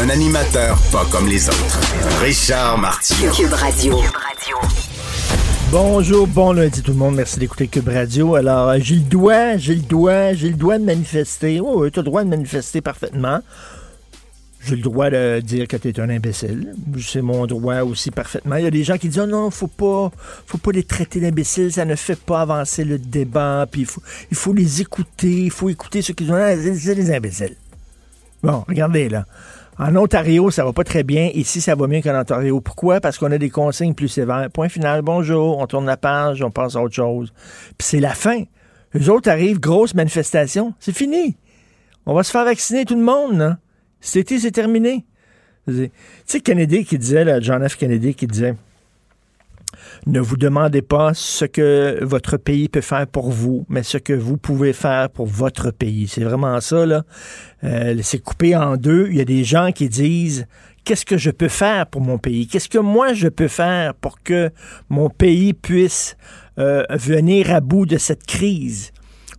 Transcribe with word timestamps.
Un 0.00 0.10
animateur 0.10 0.78
pas 0.92 1.04
comme 1.10 1.26
les 1.26 1.48
autres. 1.48 1.80
Richard 2.22 2.78
Martineau. 2.78 3.32
Cube 3.32 3.52
Radio. 3.52 3.96
Bonjour, 5.72 6.28
bon 6.28 6.52
lundi 6.52 6.82
tout 6.82 6.92
le 6.92 6.98
monde. 6.98 7.16
Merci 7.16 7.40
d'écouter 7.40 7.66
Cube 7.66 7.88
Radio. 7.88 8.36
Alors, 8.36 8.68
euh, 8.68 8.78
j'ai 8.80 8.94
le 8.94 9.00
droit, 9.00 9.56
j'ai 9.56 9.74
le 9.74 9.80
droit, 9.80 10.34
j'ai 10.34 10.50
le 10.50 10.54
droit 10.54 10.78
de 10.78 10.84
manifester. 10.84 11.58
Oh, 11.60 11.82
oui, 11.82 11.90
tu 11.90 11.98
as 11.98 12.02
le 12.02 12.06
droit 12.06 12.22
de 12.22 12.28
manifester 12.28 12.80
parfaitement. 12.80 13.40
J'ai 14.64 14.76
le 14.76 14.82
droit 14.82 15.10
de 15.10 15.40
dire 15.40 15.66
que 15.66 15.76
tu 15.76 15.88
es 15.88 15.98
un 15.98 16.10
imbécile. 16.10 16.74
C'est 17.00 17.22
mon 17.22 17.46
droit 17.46 17.80
aussi 17.80 18.12
parfaitement. 18.12 18.54
Il 18.54 18.62
y 18.62 18.68
a 18.68 18.70
des 18.70 18.84
gens 18.84 18.98
qui 18.98 19.08
disent 19.08 19.22
oh 19.24 19.26
non, 19.26 19.50
faut 19.50 19.66
pas, 19.66 20.12
faut 20.46 20.58
pas 20.58 20.70
les 20.70 20.84
traiter 20.84 21.18
d'imbéciles, 21.18 21.72
ça 21.72 21.84
ne 21.84 21.96
fait 21.96 22.20
pas 22.20 22.42
avancer 22.42 22.84
le 22.84 23.00
débat. 23.00 23.66
Puis 23.68 23.80
il 23.80 23.86
faut, 23.88 24.02
il 24.30 24.36
faut 24.36 24.52
les 24.52 24.80
écouter, 24.80 25.46
il 25.46 25.50
faut 25.50 25.68
écouter 25.68 26.02
ceux 26.02 26.14
qui 26.14 26.24
disent 26.24 26.34
c'est 26.34 26.74
c'est 26.76 26.94
des 26.94 27.12
imbéciles. 27.12 27.56
Bon, 28.44 28.64
regardez 28.68 29.08
là. 29.08 29.26
En 29.80 29.94
Ontario, 29.94 30.50
ça 30.50 30.64
va 30.64 30.72
pas 30.72 30.82
très 30.82 31.04
bien. 31.04 31.30
Ici, 31.34 31.60
ça 31.60 31.76
va 31.76 31.86
mieux 31.86 32.02
qu'en 32.02 32.18
Ontario. 32.18 32.60
Pourquoi? 32.60 33.00
Parce 33.00 33.16
qu'on 33.16 33.30
a 33.30 33.38
des 33.38 33.48
consignes 33.48 33.94
plus 33.94 34.08
sévères. 34.08 34.50
Point 34.50 34.68
final, 34.68 35.02
bonjour, 35.02 35.58
on 35.58 35.66
tourne 35.68 35.86
la 35.86 35.96
page, 35.96 36.42
on 36.42 36.50
passe 36.50 36.74
à 36.74 36.82
autre 36.82 36.96
chose. 36.96 37.32
Puis 37.78 37.86
c'est 37.86 38.00
la 38.00 38.14
fin. 38.14 38.42
Les 38.92 39.08
autres 39.08 39.30
arrivent, 39.30 39.60
grosse 39.60 39.94
manifestation. 39.94 40.74
C'est 40.80 40.96
fini. 40.96 41.36
On 42.06 42.14
va 42.14 42.24
se 42.24 42.32
faire 42.32 42.44
vacciner 42.44 42.84
tout 42.86 42.96
le 42.96 43.04
monde, 43.04 43.38
là. 43.38 43.58
Été, 44.14 44.40
c'est 44.40 44.50
terminé. 44.50 45.04
Tu 45.68 45.90
sais, 46.24 46.40
Kennedy 46.40 46.84
qui 46.84 46.98
disait, 46.98 47.24
là, 47.24 47.40
John 47.40 47.66
F. 47.68 47.76
Kennedy 47.76 48.14
qui 48.14 48.26
disait 48.26 48.56
ne 50.06 50.20
vous 50.20 50.36
demandez 50.36 50.82
pas 50.82 51.12
ce 51.14 51.44
que 51.44 51.98
votre 52.02 52.36
pays 52.36 52.68
peut 52.68 52.80
faire 52.80 53.06
pour 53.06 53.30
vous, 53.30 53.66
mais 53.68 53.82
ce 53.82 53.98
que 53.98 54.12
vous 54.12 54.36
pouvez 54.36 54.72
faire 54.72 55.10
pour 55.10 55.26
votre 55.26 55.70
pays. 55.70 56.08
C'est 56.08 56.24
vraiment 56.24 56.60
ça, 56.60 56.86
là. 56.86 57.04
Euh, 57.64 57.98
c'est 58.02 58.18
coupé 58.22 58.56
en 58.56 58.76
deux. 58.76 59.08
Il 59.10 59.16
y 59.16 59.20
a 59.20 59.24
des 59.24 59.44
gens 59.44 59.72
qui 59.72 59.88
disent 59.88 60.46
qu'est-ce 60.84 61.04
que 61.04 61.18
je 61.18 61.30
peux 61.30 61.48
faire 61.48 61.86
pour 61.86 62.00
mon 62.00 62.18
pays? 62.18 62.46
Qu'est-ce 62.46 62.68
que 62.68 62.78
moi 62.78 63.12
je 63.12 63.28
peux 63.28 63.48
faire 63.48 63.94
pour 63.94 64.22
que 64.22 64.50
mon 64.88 65.10
pays 65.10 65.52
puisse 65.52 66.16
euh, 66.58 66.84
venir 66.90 67.52
à 67.52 67.60
bout 67.60 67.86
de 67.86 67.98
cette 67.98 68.24
crise? 68.24 68.92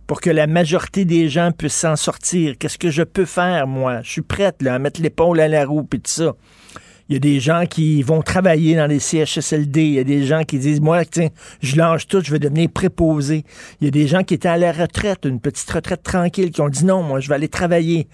Pour 0.06 0.20
que 0.20 0.30
la 0.30 0.46
majorité 0.46 1.04
des 1.04 1.28
gens 1.28 1.52
puissent 1.52 1.74
s'en 1.74 1.94
sortir. 1.94 2.54
Qu'est-ce 2.58 2.78
que 2.78 2.90
je 2.90 3.04
peux 3.04 3.24
faire, 3.24 3.68
moi? 3.68 4.02
Je 4.02 4.10
suis 4.10 4.22
prête 4.22 4.60
là, 4.60 4.74
à 4.74 4.78
mettre 4.80 5.00
l'épaule 5.00 5.40
à 5.40 5.46
la 5.46 5.64
roue 5.64 5.86
et 5.92 5.98
tout 5.98 6.10
ça. 6.10 6.34
Il 7.10 7.14
y 7.14 7.16
a 7.16 7.18
des 7.18 7.40
gens 7.40 7.64
qui 7.68 8.04
vont 8.04 8.22
travailler 8.22 8.76
dans 8.76 8.86
les 8.86 9.00
CHSLD. 9.00 9.82
Il 9.82 9.94
y 9.94 9.98
a 9.98 10.04
des 10.04 10.24
gens 10.24 10.44
qui 10.44 10.60
disent, 10.60 10.80
moi, 10.80 11.04
tiens, 11.04 11.30
je 11.60 11.74
lâche 11.74 12.06
tout, 12.06 12.22
je 12.22 12.30
vais 12.30 12.38
devenir 12.38 12.70
préposé. 12.70 13.44
Il 13.80 13.86
y 13.86 13.88
a 13.88 13.90
des 13.90 14.06
gens 14.06 14.22
qui 14.22 14.34
étaient 14.34 14.48
à 14.48 14.56
la 14.56 14.70
retraite, 14.70 15.24
une 15.24 15.40
petite 15.40 15.68
retraite 15.68 16.04
tranquille, 16.04 16.52
qui 16.52 16.60
ont 16.60 16.68
dit, 16.68 16.84
non, 16.84 17.02
moi, 17.02 17.18
je 17.18 17.28
vais 17.28 17.34
aller 17.34 17.48
travailler. 17.48 18.06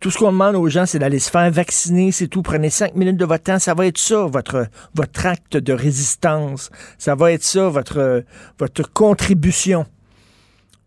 Tout 0.00 0.10
ce 0.10 0.16
qu'on 0.16 0.32
demande 0.32 0.56
aux 0.56 0.66
gens, 0.70 0.86
c'est 0.86 0.98
d'aller 0.98 1.18
se 1.18 1.28
faire 1.30 1.50
vacciner, 1.50 2.10
c'est 2.10 2.26
tout. 2.26 2.40
Prenez 2.40 2.70
cinq 2.70 2.94
minutes 2.94 3.18
de 3.18 3.26
votre 3.26 3.44
temps. 3.44 3.58
Ça 3.58 3.74
va 3.74 3.86
être 3.86 3.98
ça, 3.98 4.24
votre, 4.24 4.66
votre 4.94 5.26
acte 5.26 5.58
de 5.58 5.74
résistance. 5.74 6.70
Ça 6.96 7.14
va 7.14 7.32
être 7.32 7.44
ça, 7.44 7.68
votre, 7.68 8.24
votre 8.58 8.90
contribution. 8.94 9.84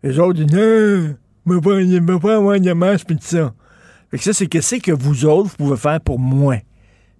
Les 0.02 0.18
autres 0.18 0.42
disent, 0.42 0.52
non, 0.52 1.14
mais 1.46 1.60
pas, 1.60 1.76
mais 1.76 2.74
pas 2.74 2.98
tout 2.98 3.16
ça. 3.20 3.54
Fait 4.10 4.18
que 4.18 4.24
ça, 4.24 4.32
c'est 4.32 4.48
qu'est-ce 4.48 4.76
que 4.76 4.90
vous 4.90 5.24
autres, 5.26 5.50
vous 5.50 5.66
pouvez 5.66 5.76
faire 5.76 6.00
pour 6.00 6.18
moi. 6.18 6.56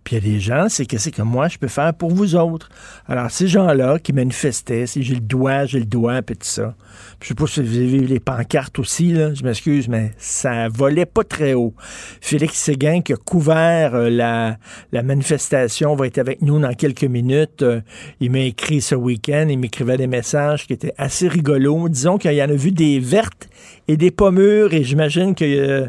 Puis 0.05 0.17
il 0.17 0.25
y 0.25 0.29
a 0.29 0.33
des 0.33 0.41
gens, 0.41 0.69
c'est 0.69 0.87
qu'est-ce 0.87 1.11
que 1.11 1.23
moi 1.23 1.49
je 1.49 1.59
peux 1.59 1.69
faire 1.69 1.93
pour 1.95 2.11
vous 2.11 2.35
autres. 2.35 2.69
Alors 3.07 3.31
ces 3.31 3.49
gens-là 3.49 3.99
qui 3.99 4.13
manifestaient, 4.13 4.87
si 4.87 5.03
j'ai 5.03 5.15
le 5.15 5.21
doigt, 5.21 5.67
j'ai 5.67 5.81
le 5.81 5.87
doigt, 5.87 6.23
puis 6.23 6.37
tout 6.37 6.47
ça. 6.47 6.75
Puis, 7.19 7.29
je 7.29 7.29
sais 7.29 7.35
pas 7.35 7.47
si 7.47 7.61
vous 7.61 7.77
avez 7.77 7.87
vu 7.87 8.07
les 8.07 8.21
pancartes 8.21 8.79
aussi, 8.79 9.15
je 9.15 9.45
m'excuse, 9.45 9.89
mais 9.89 10.13
ça 10.17 10.69
volait 10.69 11.07
pas 11.07 11.23
très 11.23 11.55
haut. 11.55 11.75
Félix 12.21 12.57
Séguin 12.57 13.03
qui 13.03 13.13
a 13.13 13.17
couvert 13.17 13.95
euh, 13.95 14.09
la, 14.09 14.57
la 14.93 15.03
manifestation 15.03 15.95
va 15.95 16.07
être 16.07 16.19
avec 16.19 16.41
nous 16.41 16.59
dans 16.59 16.73
quelques 16.73 17.05
minutes. 17.05 17.63
Euh, 17.63 17.81
il 18.21 18.31
m'a 18.31 18.41
écrit 18.41 18.81
ce 18.81 18.95
week-end, 18.95 19.47
il 19.51 19.59
m'écrivait 19.59 19.99
des 19.99 20.07
messages 20.07 20.67
qui 20.67 20.73
étaient 20.73 20.95
assez 20.97 21.29
rigolos. 21.29 21.89
Disons 21.89 22.17
qu'il 22.17 22.33
y 22.33 22.43
en 22.43 22.49
a 22.49 22.55
vu 22.55 22.73
des 22.73 22.99
vertes 23.01 23.50
et 23.93 23.97
des 23.97 24.11
pommures, 24.11 24.73
et 24.73 24.85
j'imagine 24.85 25.35
qu'il 25.35 25.59
euh, 25.59 25.89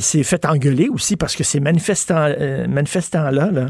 s'est 0.00 0.22
fait 0.22 0.44
engueuler 0.46 0.88
aussi 0.88 1.16
parce 1.16 1.34
que 1.34 1.42
ces 1.42 1.58
manifestants, 1.60 2.26
euh, 2.28 2.66
manifestants-là, 2.68 3.50
là, 3.50 3.66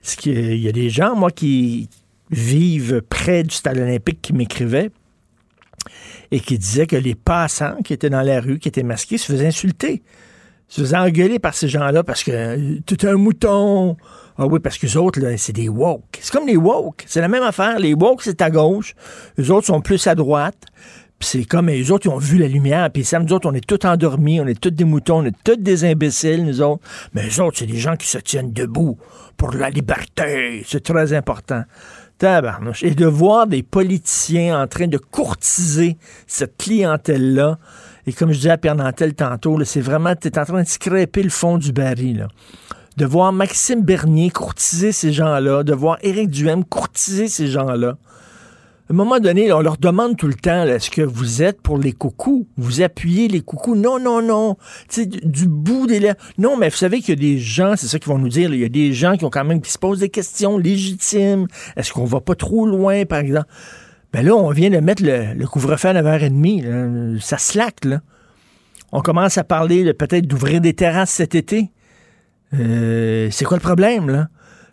ce 0.00 0.16
qui- 0.16 0.30
il 0.32 0.58
y 0.62 0.68
a 0.68 0.72
des 0.72 0.88
gens, 0.88 1.14
moi, 1.14 1.30
qui 1.30 1.88
vivent 2.30 3.02
près 3.08 3.42
du 3.42 3.54
stade 3.54 3.78
olympique 3.78 4.20
qui 4.22 4.32
m'écrivaient 4.32 4.90
et 6.30 6.40
qui 6.40 6.58
disaient 6.58 6.86
que 6.86 6.96
les 6.96 7.14
passants 7.14 7.76
qui 7.84 7.92
étaient 7.92 8.10
dans 8.10 8.22
la 8.22 8.40
rue, 8.40 8.58
qui 8.58 8.68
étaient 8.68 8.82
masqués, 8.82 9.18
se 9.18 9.30
faisaient 9.32 9.46
insulter. 9.46 10.02
Se 10.68 10.82
faisaient 10.82 10.96
engueuler 10.98 11.38
par 11.38 11.54
ces 11.54 11.68
gens-là 11.68 12.02
parce 12.04 12.22
que 12.22 12.30
euh, 12.30 12.78
tout 12.86 12.98
un 13.06 13.14
mouton. 13.14 13.96
Ah 14.36 14.46
oui, 14.46 14.60
parce 14.60 14.76
que 14.78 14.86
les 14.86 14.96
autres, 14.96 15.18
là, 15.20 15.36
c'est 15.38 15.54
des 15.54 15.68
woke. 15.68 16.18
C'est 16.20 16.30
comme 16.32 16.46
les 16.46 16.56
woke. 16.56 17.04
C'est 17.06 17.20
la 17.22 17.28
même 17.28 17.42
affaire. 17.42 17.78
Les 17.78 17.94
woke, 17.94 18.22
c'est 18.22 18.40
à 18.42 18.50
gauche. 18.50 18.94
Les 19.38 19.50
autres 19.50 19.66
sont 19.66 19.80
plus 19.80 20.06
à 20.06 20.14
droite. 20.14 20.62
C'est 21.20 21.44
comme 21.44 21.66
les 21.66 21.90
autres, 21.90 22.06
ils 22.06 22.10
ont 22.10 22.18
vu 22.18 22.38
la 22.38 22.48
lumière. 22.48 22.90
Puis 22.90 23.04
ça, 23.04 23.18
nous 23.18 23.32
autres, 23.32 23.48
on 23.48 23.54
est 23.54 23.66
tous 23.66 23.86
endormis, 23.86 24.40
on 24.40 24.46
est 24.46 24.60
tous 24.60 24.70
des 24.70 24.84
moutons, 24.84 25.18
on 25.18 25.24
est 25.24 25.36
tous 25.42 25.56
des 25.56 25.84
imbéciles, 25.84 26.44
nous 26.44 26.62
autres. 26.62 26.82
Mais 27.12 27.24
les 27.24 27.40
autres, 27.40 27.58
c'est 27.58 27.66
des 27.66 27.76
gens 27.76 27.96
qui 27.96 28.06
se 28.06 28.18
tiennent 28.18 28.52
debout 28.52 28.98
pour 29.36 29.52
la 29.52 29.70
liberté. 29.70 30.62
C'est 30.66 30.82
très 30.82 31.12
important. 31.12 31.64
Tabarnouche. 32.18 32.82
Et 32.82 32.94
de 32.94 33.06
voir 33.06 33.46
des 33.46 33.62
politiciens 33.62 34.60
en 34.60 34.66
train 34.66 34.88
de 34.88 34.98
courtiser 34.98 35.96
cette 36.26 36.56
clientèle-là. 36.56 37.58
Et 38.06 38.12
comme 38.12 38.32
je 38.32 38.38
disais 38.38 38.50
à 38.50 38.58
Pierre 38.58 38.74
Nantel 38.74 39.14
tantôt, 39.14 39.62
c'est 39.64 39.80
vraiment, 39.80 40.14
tu 40.16 40.28
es 40.28 40.38
en 40.38 40.44
train 40.44 40.62
de 40.62 40.68
scraper 40.68 41.22
le 41.22 41.30
fond 41.30 41.58
du 41.58 41.72
baril. 41.72 42.26
De 42.96 43.06
voir 43.06 43.32
Maxime 43.32 43.82
Bernier 43.82 44.30
courtiser 44.30 44.90
ces 44.90 45.12
gens-là, 45.12 45.62
de 45.62 45.72
voir 45.72 45.98
Éric 46.02 46.30
Duhem 46.30 46.64
courtiser 46.64 47.28
ces 47.28 47.46
gens-là. 47.46 47.96
Un 48.90 48.94
moment 48.94 49.20
donné, 49.20 49.52
on 49.52 49.60
leur 49.60 49.76
demande 49.76 50.16
tout 50.16 50.28
le 50.28 50.34
temps, 50.34 50.64
est-ce 50.64 50.90
que 50.90 51.02
vous 51.02 51.42
êtes 51.42 51.60
pour 51.60 51.76
les 51.76 51.92
coucous? 51.92 52.48
Vous 52.56 52.80
appuyez 52.80 53.28
les 53.28 53.42
coucous? 53.42 53.76
Non, 53.76 53.98
non, 53.98 54.22
non. 54.22 54.56
Tu 54.88 55.02
sais, 55.02 55.06
du, 55.06 55.46
bout 55.46 55.86
des 55.86 56.00
lèvres. 56.00 56.16
Non, 56.38 56.56
mais 56.56 56.70
vous 56.70 56.76
savez 56.76 57.00
qu'il 57.00 57.10
y 57.10 57.12
a 57.12 57.20
des 57.20 57.38
gens, 57.38 57.74
c'est 57.76 57.86
ça 57.86 57.98
qu'ils 57.98 58.10
vont 58.10 58.18
nous 58.18 58.30
dire, 58.30 58.52
il 58.54 58.60
y 58.60 58.64
a 58.64 58.70
des 58.70 58.94
gens 58.94 59.18
qui 59.18 59.26
ont 59.26 59.30
quand 59.30 59.44
même, 59.44 59.60
qui 59.60 59.70
se 59.70 59.76
posent 59.76 59.98
des 59.98 60.08
questions 60.08 60.56
légitimes. 60.56 61.48
Est-ce 61.76 61.92
qu'on 61.92 62.06
va 62.06 62.22
pas 62.22 62.34
trop 62.34 62.66
loin, 62.66 63.04
par 63.04 63.18
exemple? 63.18 63.48
Ben 64.14 64.24
là, 64.24 64.34
on 64.34 64.50
vient 64.52 64.70
de 64.70 64.78
mettre 64.78 65.02
le, 65.04 65.46
couvre-feu 65.46 65.88
à 65.88 65.94
9h30. 65.94 66.64
là. 66.64 67.20
Ça 67.20 67.36
slack, 67.36 67.84
là. 67.84 68.00
On 68.92 69.02
commence 69.02 69.36
à 69.36 69.44
parler 69.44 69.92
peut-être 69.92 70.26
d'ouvrir 70.26 70.62
des 70.62 70.72
terrasses 70.72 71.10
cet 71.10 71.34
été. 71.34 71.70
Euh, 72.54 73.28
c'est 73.30 73.44
quoi 73.44 73.58
le 73.58 73.62
problème, 73.62 74.08
là? 74.08 74.28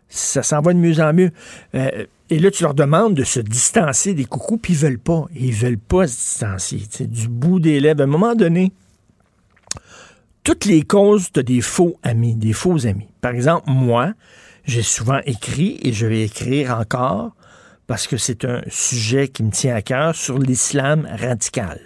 Ça 0.07 0.41
s'en 0.41 0.61
va 0.61 0.71
de 0.71 0.79
mieux 0.79 1.01
en 1.01 1.11
mieux. 1.11 1.31
Euh, 1.73 2.05
et 2.29 2.39
là, 2.39 2.49
tu 2.49 2.63
leur 2.63 2.73
demandes 2.73 3.13
de 3.13 3.23
se 3.23 3.39
distancer 3.39 4.13
des 4.13 4.25
coucous, 4.25 4.57
puis 4.57 4.73
ils 4.73 4.79
veulent 4.79 4.99
pas. 4.99 5.25
Ils 5.35 5.53
veulent 5.53 5.77
pas 5.77 6.07
se 6.07 6.15
distancier. 6.15 6.83
sais, 6.89 7.05
du 7.05 7.27
bout 7.27 7.59
des 7.59 7.79
lèvres. 7.79 8.01
À 8.01 8.03
un 8.05 8.07
moment 8.07 8.33
donné, 8.33 8.71
toutes 10.43 10.65
les 10.65 10.81
causes, 10.81 11.31
tu 11.31 11.43
des 11.43 11.61
faux 11.61 11.99
amis, 12.01 12.35
des 12.35 12.53
faux 12.53 12.87
amis. 12.87 13.07
Par 13.21 13.31
exemple, 13.31 13.69
moi, 13.69 14.13
j'ai 14.63 14.81
souvent 14.81 15.19
écrit 15.25 15.79
et 15.83 15.93
je 15.93 16.07
vais 16.07 16.23
écrire 16.23 16.77
encore 16.79 17.35
parce 17.85 18.07
que 18.07 18.17
c'est 18.17 18.45
un 18.45 18.61
sujet 18.69 19.27
qui 19.27 19.43
me 19.43 19.51
tient 19.51 19.75
à 19.75 19.83
cœur 19.83 20.15
sur 20.15 20.39
l'islam 20.39 21.07
radical. 21.11 21.79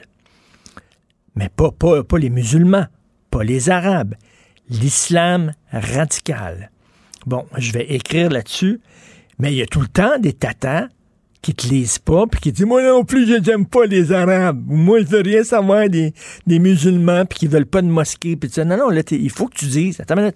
Mais 1.35 1.49
pas, 1.49 1.71
pas 1.71 2.17
les 2.17 2.29
musulmans, 2.29 2.85
pas 3.29 3.43
les 3.43 3.69
arabes, 3.69 4.15
l'islam 4.69 5.53
radical. 5.71 6.71
Bon, 7.25 7.45
je 7.57 7.73
vais 7.73 7.85
écrire 7.93 8.29
là-dessus, 8.29 8.79
mais 9.39 9.53
il 9.53 9.57
y 9.57 9.61
a 9.61 9.65
tout 9.65 9.81
le 9.81 9.87
temps 9.87 10.19
des 10.19 10.33
tatas 10.33 10.87
qui 11.41 11.53
te 11.53 11.67
lisent 11.67 11.99
pas, 11.99 12.25
puis 12.27 12.41
qui 12.41 12.51
disent 12.51 12.65
Moi 12.65 12.83
non 12.83 13.05
plus, 13.05 13.27
je 13.27 13.35
n'aime 13.35 13.65
pas 13.65 13.85
les 13.85 14.11
Arabes. 14.11 14.61
Moi, 14.67 14.99
je 15.01 15.05
veux 15.05 15.21
rien 15.21 15.43
savoir 15.43 15.89
des, 15.89 16.13
des 16.45 16.59
musulmans, 16.59 17.25
puis 17.25 17.39
qui 17.39 17.47
veulent 17.47 17.65
pas 17.65 17.81
de 17.81 17.87
mosquée. 17.87 18.35
Puis 18.35 18.49
tu 18.49 18.63
Non, 18.65 18.77
non, 18.77 18.89
là, 18.89 19.01
il 19.11 19.29
faut 19.29 19.47
que 19.47 19.55
tu 19.55 19.65
dises 19.65 19.99
Attends 20.01 20.17
une. 20.17 20.31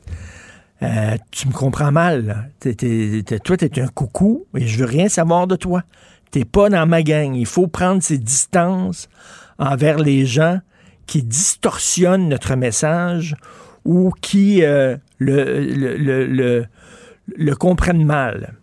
Euh, 0.82 1.18
tu 1.32 1.48
me 1.48 1.54
comprends 1.54 1.92
mal. 1.92 2.26
Là. 2.26 2.46
T'es, 2.60 2.74
t'es, 2.74 3.40
toi, 3.40 3.58
tu 3.58 3.66
es 3.66 3.82
un 3.82 3.88
coucou 3.88 4.48
et 4.56 4.68
je 4.68 4.80
veux 4.80 4.86
rien 4.86 5.08
savoir 5.08 5.48
de 5.48 5.56
toi. 5.56 5.84
T'es 6.32 6.46
pas 6.46 6.70
dans 6.70 6.86
ma 6.88 7.04
gang. 7.04 7.36
Il 7.36 7.46
faut 7.46 7.68
prendre 7.68 8.02
ses 8.02 8.18
distances 8.18 9.08
envers 9.60 9.98
les 10.00 10.26
gens 10.26 10.60
qui 11.06 11.24
distorsionnent 11.24 12.28
notre 12.28 12.56
message 12.56 13.36
ou 13.86 14.12
qui 14.22 14.64
euh, 14.64 14.98
le, 15.20 15.60
le, 15.60 16.26
le, 16.26 16.66
le, 17.38 17.56
comprennent 17.56 18.06
mal. 18.06 18.56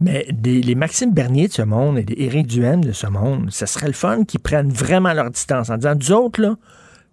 Mais 0.00 0.28
les 0.44 0.74
Maxime 0.76 1.12
Bernier 1.12 1.48
de 1.48 1.52
ce 1.52 1.62
monde 1.62 1.98
et 1.98 2.04
les 2.04 2.24
Éric 2.24 2.46
Duhem 2.46 2.84
de 2.84 2.92
ce 2.92 3.08
monde, 3.08 3.50
ce 3.50 3.66
serait 3.66 3.88
le 3.88 3.92
fun 3.92 4.24
qu'ils 4.24 4.40
prennent 4.40 4.70
vraiment 4.70 5.12
leur 5.12 5.30
distance 5.30 5.70
en 5.70 5.76
disant, 5.76 5.94
nous 5.96 6.12
autres, 6.12 6.40
là, 6.40 6.56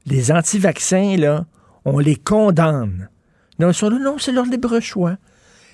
les 0.05 0.31
anti-vaccins, 0.31 1.17
là, 1.17 1.45
on 1.83 1.97
les 1.97 2.15
condamne. 2.15 3.09
Non, 3.57 3.71
non, 3.81 4.17
c'est 4.19 4.31
leur 4.31 4.45
libre 4.45 4.79
choix. 4.79 5.17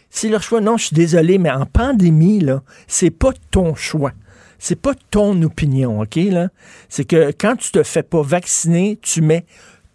C'est 0.09 0.29
leur 0.29 0.41
choix. 0.41 0.61
Non, 0.61 0.77
je 0.77 0.85
suis 0.85 0.95
désolé, 0.95 1.37
mais 1.37 1.51
en 1.51 1.65
pandémie, 1.65 2.39
là, 2.39 2.63
c'est 2.87 3.09
pas 3.09 3.31
ton 3.49 3.75
choix. 3.75 4.13
C'est 4.59 4.79
pas 4.79 4.93
ton 5.09 5.41
opinion, 5.41 6.01
OK, 6.01 6.15
là? 6.15 6.49
C'est 6.87 7.05
que 7.05 7.31
quand 7.37 7.55
tu 7.55 7.71
te 7.71 7.83
fais 7.83 8.03
pas 8.03 8.21
vacciner, 8.21 8.99
tu 9.01 9.21
mets 9.21 9.45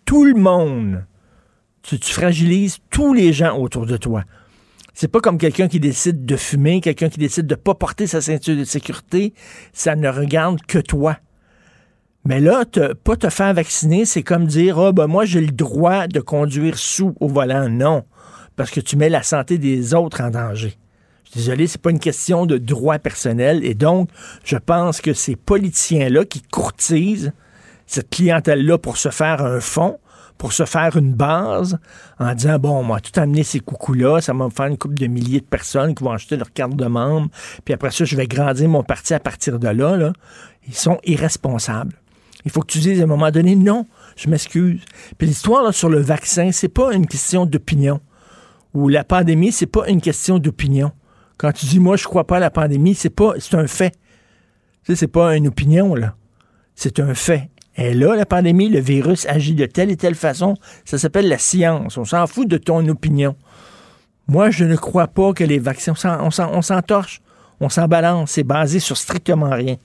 tout 0.04 0.24
le 0.24 0.34
monde. 0.34 1.04
Tu 1.82 1.98
fragilises 1.98 2.78
tous 2.90 3.14
les 3.14 3.32
gens 3.32 3.56
autour 3.56 3.86
de 3.86 3.96
toi. 3.96 4.24
C'est 4.98 5.08
pas 5.08 5.20
comme 5.20 5.37
quelqu'un 5.37 5.69
qui 5.69 5.78
décide 5.78 6.25
de 6.25 6.37
fumer, 6.37 6.81
quelqu'un 6.81 7.10
qui 7.10 7.19
décide 7.19 7.46
de 7.46 7.54
pas 7.54 7.75
porter 7.75 8.06
sa 8.06 8.22
ceinture 8.22 8.56
de 8.56 8.64
sécurité. 8.64 9.34
Ça 9.75 9.94
ne 9.94 10.08
regarde 10.08 10.62
que 10.66 10.78
toi. 10.78 11.19
Mais 12.25 12.40
là, 12.40 12.64
te, 12.64 12.94
pas 12.94 13.14
te 13.14 13.28
faire 13.28 13.52
vacciner, 13.52 14.06
c'est 14.06 14.22
comme 14.22 14.46
dire, 14.46 14.78
oh, 14.78 14.94
ben 14.94 15.06
moi, 15.06 15.26
j'ai 15.26 15.43
le 15.43 15.52
droit 15.52 16.06
de 16.06 16.20
conduire 16.20 16.78
sous 16.78 17.14
au 17.20 17.28
volant. 17.28 17.69
Non, 17.69 18.04
parce 18.56 18.70
que 18.70 18.81
tu 18.81 18.96
mets 18.96 19.10
la 19.10 19.22
santé 19.22 19.58
des 19.58 19.93
autres 19.93 20.22
en 20.22 20.31
danger. 20.31 20.78
Je 21.25 21.32
suis 21.32 21.40
désolé, 21.40 21.66
c'est 21.66 21.82
pas 21.82 21.90
une 21.90 22.00
question 22.00 22.46
de 22.46 22.56
droit 22.56 22.98
personnel. 22.98 23.66
Et 23.66 23.75
donc, 23.75 24.08
je 24.44 24.56
pense 24.56 25.02
que 25.02 25.12
ces 25.12 25.37
politiciens-là 25.37 26.25
qui 26.25 26.40
courtisent 26.40 27.34
cette 27.87 28.08
clientèle-là 28.08 28.78
pour 28.78 28.96
se 28.96 29.10
faire 29.10 29.44
un 29.44 29.60
fonds, 29.60 29.98
pour 30.38 30.52
se 30.52 30.64
faire 30.64 30.96
une 30.96 31.14
base, 31.14 31.78
en 32.18 32.34
disant, 32.34 32.58
bon, 32.58 32.82
moi, 32.82 33.00
tout 33.00 33.18
amener 33.18 33.42
ces 33.42 33.60
coucous-là, 33.60 34.20
ça 34.20 34.32
va 34.32 34.44
me 34.44 34.50
faire 34.50 34.66
une 34.66 34.76
couple 34.76 34.94
de 34.94 35.06
milliers 35.06 35.40
de 35.40 35.46
personnes 35.46 35.94
qui 35.94 36.04
vont 36.04 36.12
acheter 36.12 36.36
leur 36.36 36.52
carte 36.52 36.76
de 36.76 36.86
membre, 36.86 37.28
puis 37.64 37.72
après 37.74 37.90
ça, 37.90 38.04
je 38.04 38.16
vais 38.16 38.26
grandir 38.26 38.68
mon 38.68 38.82
parti 38.82 39.14
à 39.14 39.20
partir 39.20 39.58
de 39.58 39.68
là. 39.68 40.12
Ils 40.68 40.74
sont 40.74 40.98
irresponsables. 41.04 41.94
Il 42.44 42.50
faut 42.50 42.60
que 42.60 42.66
tu 42.66 42.78
dises 42.78 43.00
à 43.00 43.04
un 43.04 43.08
moment 43.08 43.30
donné, 43.30 43.56
non, 43.56 43.86
je 44.16 44.28
m'excuse. 44.28 44.80
Puis 45.18 45.26
l'histoire 45.26 45.74
sur 45.74 45.88
le 45.88 46.00
vaccin, 46.00 46.52
c'est 46.52 46.68
pas 46.68 46.92
une 46.92 47.06
question 47.06 47.44
d'opinion. 47.44 48.00
Ou 48.72 48.88
la 48.88 49.04
pandémie, 49.04 49.52
c'est 49.52 49.66
pas 49.66 49.88
une 49.88 50.00
question 50.00 50.38
d'opinion. 50.38 50.92
Quand 51.38 51.52
tu 51.52 51.66
dis, 51.66 51.80
moi, 51.80 51.96
je 51.96 52.04
crois 52.04 52.26
pas 52.26 52.36
à 52.36 52.40
la 52.40 52.50
pandémie, 52.50 52.94
c'est 52.94 53.10
pas, 53.10 53.34
c'est 53.38 53.56
un 53.56 53.66
fait. 53.66 53.90
Tu 54.84 54.92
sais, 54.92 54.96
c'est 54.96 55.08
pas 55.08 55.36
une 55.36 55.48
opinion, 55.48 55.94
là. 55.94 56.14
C'est 56.74 57.00
un 57.00 57.14
fait. 57.14 57.50
Et 57.76 57.93
là, 57.94 58.17
la 58.17 58.26
pandémie, 58.26 58.69
le 58.69 58.81
virus 58.81 59.26
agit 59.26 59.55
de 59.55 59.67
telle 59.67 59.90
et 59.90 59.96
telle 59.96 60.14
façon. 60.14 60.55
Ça 60.84 60.99
s'appelle 60.99 61.28
la 61.28 61.38
science. 61.38 61.99
On 61.99 62.05
s'en 62.05 62.26
fout 62.26 62.49
de 62.49 62.56
ton 62.56 62.87
opinion. 62.88 63.37
Moi, 64.28 64.50
je 64.50 64.64
ne 64.64 64.76
crois 64.76 65.06
pas 65.06 65.32
que 65.32 65.44
les 65.44 65.58
vaccins, 65.58 65.94
on 66.20 66.31
s'en 66.31 66.82
torche, 66.82 67.20
on 67.61 67.69
s'en 67.69 67.87
balance. 67.87 68.32
C'est 68.32 68.44
basé 68.44 68.81
sur 68.81 68.96
strictement 68.96 69.50
rien. 69.50 69.76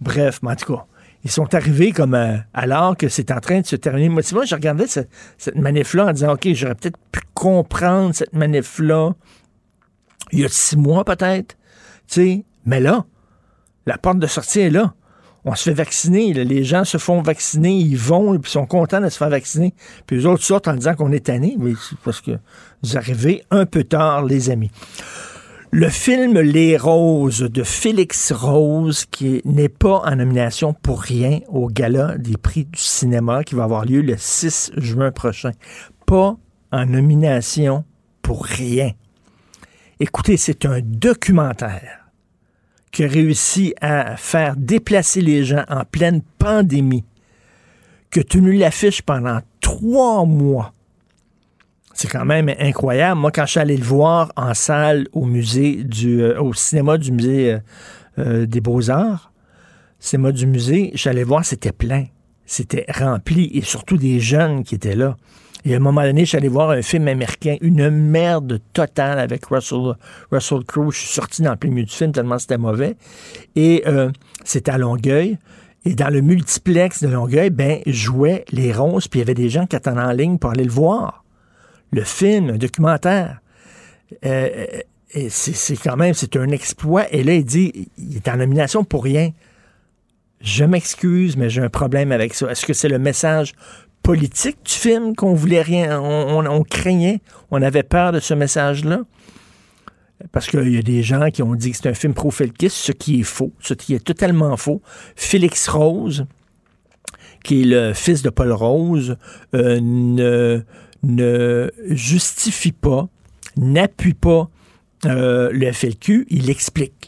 Bref, 0.00 0.40
mais 0.42 0.52
en 0.52 0.56
tout 0.56 0.74
cas, 0.74 0.84
ils 1.24 1.30
sont 1.30 1.54
arrivés 1.54 1.92
comme 1.92 2.14
euh, 2.14 2.36
alors 2.54 2.96
que 2.96 3.08
c'est 3.08 3.30
en 3.30 3.40
train 3.40 3.60
de 3.60 3.66
se 3.66 3.76
terminer. 3.76 4.08
Moi, 4.08 4.22
moi 4.32 4.44
je 4.44 4.54
regardais 4.54 4.86
cette, 4.86 5.08
manif-là 5.54 6.06
en 6.06 6.12
disant, 6.12 6.32
OK, 6.32 6.48
j'aurais 6.52 6.74
peut-être 6.74 6.98
pu 7.12 7.20
comprendre 7.34 8.14
cette 8.14 8.32
manif-là 8.32 9.12
il 10.32 10.40
y 10.40 10.44
a 10.44 10.48
six 10.48 10.76
mois 10.76 11.04
peut-être. 11.04 11.56
Tu 12.06 12.14
sais, 12.14 12.44
mais 12.64 12.80
là, 12.80 13.04
la 13.86 13.98
porte 13.98 14.18
de 14.18 14.26
sortie 14.26 14.60
est 14.60 14.70
là. 14.70 14.94
On 15.44 15.54
se 15.54 15.64
fait 15.70 15.74
vacciner. 15.74 16.32
Les 16.32 16.64
gens 16.64 16.84
se 16.84 16.98
font 16.98 17.22
vacciner, 17.22 17.72
ils 17.72 17.96
vont, 17.96 18.34
et 18.34 18.38
sont 18.44 18.66
contents 18.66 19.00
de 19.00 19.08
se 19.08 19.16
faire 19.16 19.30
vacciner. 19.30 19.74
Puis 20.06 20.16
les 20.16 20.26
autres 20.26 20.42
sortent 20.42 20.68
en 20.68 20.74
disant 20.74 20.94
qu'on 20.94 21.12
est 21.12 21.26
tanné. 21.26 21.56
Mais 21.58 21.72
c'est 21.88 21.98
parce 22.00 22.20
que 22.20 22.32
vous 22.82 22.96
arrivez 22.96 23.42
un 23.50 23.66
peu 23.66 23.84
tard, 23.84 24.24
les 24.24 24.50
amis. 24.50 24.70
Le 25.72 25.88
film 25.88 26.40
Les 26.40 26.76
Roses 26.76 27.42
de 27.42 27.62
Félix 27.62 28.32
Rose, 28.32 29.04
qui 29.08 29.40
n'est 29.44 29.68
pas 29.68 30.02
en 30.04 30.16
nomination 30.16 30.74
pour 30.74 31.00
rien 31.00 31.38
au 31.48 31.68
gala 31.68 32.18
des 32.18 32.36
prix 32.36 32.64
du 32.64 32.80
cinéma 32.80 33.44
qui 33.44 33.54
va 33.54 33.64
avoir 33.64 33.84
lieu 33.84 34.02
le 34.02 34.16
6 34.18 34.72
juin 34.76 35.12
prochain. 35.12 35.52
Pas 36.06 36.36
en 36.72 36.86
nomination 36.86 37.84
pour 38.20 38.44
rien. 38.44 38.90
Écoutez, 40.00 40.36
c'est 40.36 40.66
un 40.66 40.80
documentaire 40.82 41.99
qui 42.90 43.04
a 43.04 43.08
réussi 43.08 43.74
à 43.80 44.16
faire 44.16 44.56
déplacer 44.56 45.20
les 45.20 45.44
gens 45.44 45.64
en 45.68 45.84
pleine 45.84 46.22
pandémie, 46.38 47.04
qui 48.10 48.20
a 48.20 48.24
tenu 48.24 48.52
l'affiche 48.56 49.02
pendant 49.02 49.40
trois 49.60 50.24
mois 50.24 50.72
c'est 52.00 52.08
quand 52.08 52.24
même 52.24 52.50
incroyable. 52.58 53.20
Moi, 53.20 53.30
quand 53.30 53.44
je 53.44 53.50
suis 53.50 53.60
allé 53.60 53.76
le 53.76 53.84
voir 53.84 54.32
en 54.34 54.54
salle 54.54 55.06
au 55.12 55.26
musée 55.26 55.84
du, 55.84 56.22
euh, 56.22 56.40
au 56.40 56.54
cinéma 56.54 56.96
du 56.96 57.12
musée 57.12 57.52
euh, 57.52 57.58
euh, 58.18 58.46
des 58.46 58.62
Beaux-Arts, 58.62 59.32
cinéma 59.98 60.32
du 60.32 60.46
musée, 60.46 60.92
j'allais 60.94 61.24
voir, 61.24 61.44
c'était 61.44 61.72
plein. 61.72 62.06
C'était 62.46 62.86
rempli 62.88 63.50
et 63.52 63.60
surtout 63.60 63.98
des 63.98 64.18
jeunes 64.18 64.64
qui 64.64 64.76
étaient 64.76 64.96
là. 64.96 65.18
Et 65.64 65.74
à 65.74 65.76
un 65.76 65.80
moment 65.80 66.02
donné, 66.02 66.24
j'allais 66.24 66.48
voir 66.48 66.70
un 66.70 66.82
film 66.82 67.08
américain, 67.08 67.56
une 67.60 67.90
merde 67.90 68.60
totale 68.72 69.18
avec 69.18 69.46
Russell, 69.46 69.94
Russell 70.30 70.64
Crowe. 70.64 70.90
Je 70.90 70.98
suis 70.98 71.08
sorti 71.08 71.42
dans 71.42 71.50
le 71.50 71.56
plein 71.56 71.70
milieu 71.70 71.84
du 71.84 71.92
film 71.92 72.12
tellement 72.12 72.38
c'était 72.38 72.58
mauvais. 72.58 72.96
Et 73.56 73.84
c'était 74.44 74.70
à 74.70 74.78
Longueuil. 74.78 75.38
Et 75.84 75.94
dans 75.94 76.08
le 76.08 76.20
multiplex 76.20 77.02
de 77.02 77.08
Longueuil, 77.08 77.50
ben, 77.50 77.80
jouaient 77.86 78.44
les 78.52 78.72
ronces, 78.72 79.08
puis 79.08 79.20
il 79.20 79.22
y 79.22 79.24
avait 79.24 79.34
des 79.34 79.48
gens 79.48 79.66
qui 79.66 79.76
attendaient 79.76 80.00
en 80.00 80.12
ligne 80.12 80.38
pour 80.38 80.50
aller 80.50 80.64
le 80.64 80.70
voir 80.70 81.20
le 81.92 82.04
film, 82.04 82.50
un 82.50 82.56
documentaire. 82.56 83.40
Euh, 84.24 84.66
c'est 85.28 85.76
quand 85.76 85.96
même, 85.96 86.14
c'est 86.14 86.36
un 86.36 86.50
exploit. 86.50 87.12
Et 87.12 87.24
là, 87.24 87.34
il 87.34 87.44
dit, 87.44 87.90
il 87.98 88.16
est 88.16 88.28
en 88.28 88.36
nomination 88.36 88.84
pour 88.84 89.04
rien. 89.04 89.30
Je 90.40 90.64
m'excuse, 90.64 91.36
mais 91.36 91.50
j'ai 91.50 91.62
un 91.62 91.68
problème 91.68 92.12
avec 92.12 92.34
ça. 92.34 92.50
Est-ce 92.50 92.64
que 92.64 92.72
c'est 92.72 92.88
le 92.88 92.98
message 92.98 93.54
politique 94.02 94.58
du 94.64 94.72
film 94.72 95.14
qu'on 95.14 95.34
voulait 95.34 95.62
rien, 95.62 96.00
on, 96.00 96.62
craignait, 96.62 97.20
on 97.50 97.62
avait 97.62 97.82
peur 97.82 98.12
de 98.12 98.20
ce 98.20 98.34
message-là? 98.34 99.02
Parce 100.32 100.48
qu'il 100.48 100.74
y 100.74 100.78
a 100.78 100.82
des 100.82 101.02
gens 101.02 101.30
qui 101.30 101.42
ont 101.42 101.54
dit 101.54 101.70
que 101.70 101.76
c'est 101.78 101.88
un 101.88 101.94
film 101.94 102.12
pro-Felkis, 102.12 102.70
ce 102.70 102.92
qui 102.92 103.20
est 103.20 103.24
faux, 103.24 103.52
ce 103.60 103.72
qui 103.72 103.94
est 103.94 104.04
totalement 104.04 104.56
faux. 104.56 104.82
Félix 105.16 105.68
Rose, 105.68 106.26
qui 107.42 107.62
est 107.62 107.64
le 107.64 107.94
fils 107.94 108.22
de 108.22 108.28
Paul 108.28 108.52
Rose, 108.52 109.16
euh, 109.54 110.60
ne 111.02 111.70
justifie 111.86 112.72
pas, 112.72 113.08
n'appuie 113.56 114.14
pas 114.14 114.50
euh, 115.06 115.50
le 115.52 115.72
FLQ, 115.72 116.26
il 116.28 116.50
explique. 116.50 116.99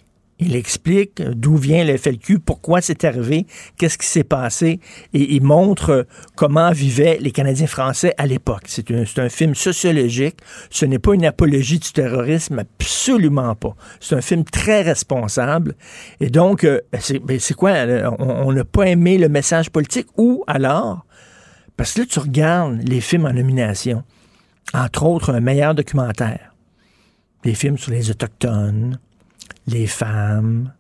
Il 0.44 0.56
explique 0.56 1.22
d'où 1.22 1.56
vient 1.56 1.84
le 1.84 1.96
FLQ, 1.96 2.40
pourquoi 2.40 2.80
c'est 2.80 3.04
arrivé, 3.04 3.46
qu'est-ce 3.78 3.96
qui 3.96 4.06
s'est 4.06 4.24
passé, 4.24 4.80
et 5.14 5.34
il 5.34 5.42
montre 5.42 6.06
comment 6.34 6.72
vivaient 6.72 7.18
les 7.20 7.30
Canadiens 7.30 7.68
français 7.68 8.12
à 8.18 8.26
l'époque. 8.26 8.64
C'est 8.66 8.90
un, 8.90 9.28
film 9.28 9.54
sociologique, 9.54 10.38
ce 10.68 10.84
n'est 10.84 10.98
pas 10.98 11.14
une 11.14 11.24
apologie 11.24 11.78
du 11.78 11.92
terrorisme, 11.92 12.58
absolument 12.58 13.54
pas. 13.54 13.76
C'est 14.00 14.16
un 14.16 14.20
film 14.20 14.42
très 14.44 14.82
responsable, 14.82 15.76
et 16.18 16.28
donc, 16.28 16.64
euh, 16.64 16.80
ben, 17.22 17.38
c'est 17.38 17.54
quoi, 17.54 17.72
on 18.18 18.52
n'a 18.52 18.64
pas 18.64 18.88
aimé 18.88 19.18
le 19.18 19.28
message 19.28 19.70
politique, 19.70 20.08
ou 20.16 20.42
alors, 20.48 21.06
parce 21.76 21.92
que 21.92 22.00
là, 22.00 22.06
tu 22.06 22.18
regardes 22.18 22.82
les 22.82 23.00
films 23.00 23.26
en 23.26 23.32
nomination, 23.32 24.02
entre 24.74 25.04
autres 25.04 25.32
un 25.32 25.40
meilleur 25.40 25.74
documentaire, 25.74 26.52
les 27.44 27.54
films 27.54 27.78
sur 27.78 27.92
les 27.92 28.10
Autochtones, 28.10 28.98
les 29.66 29.86
femmes, 29.86 30.72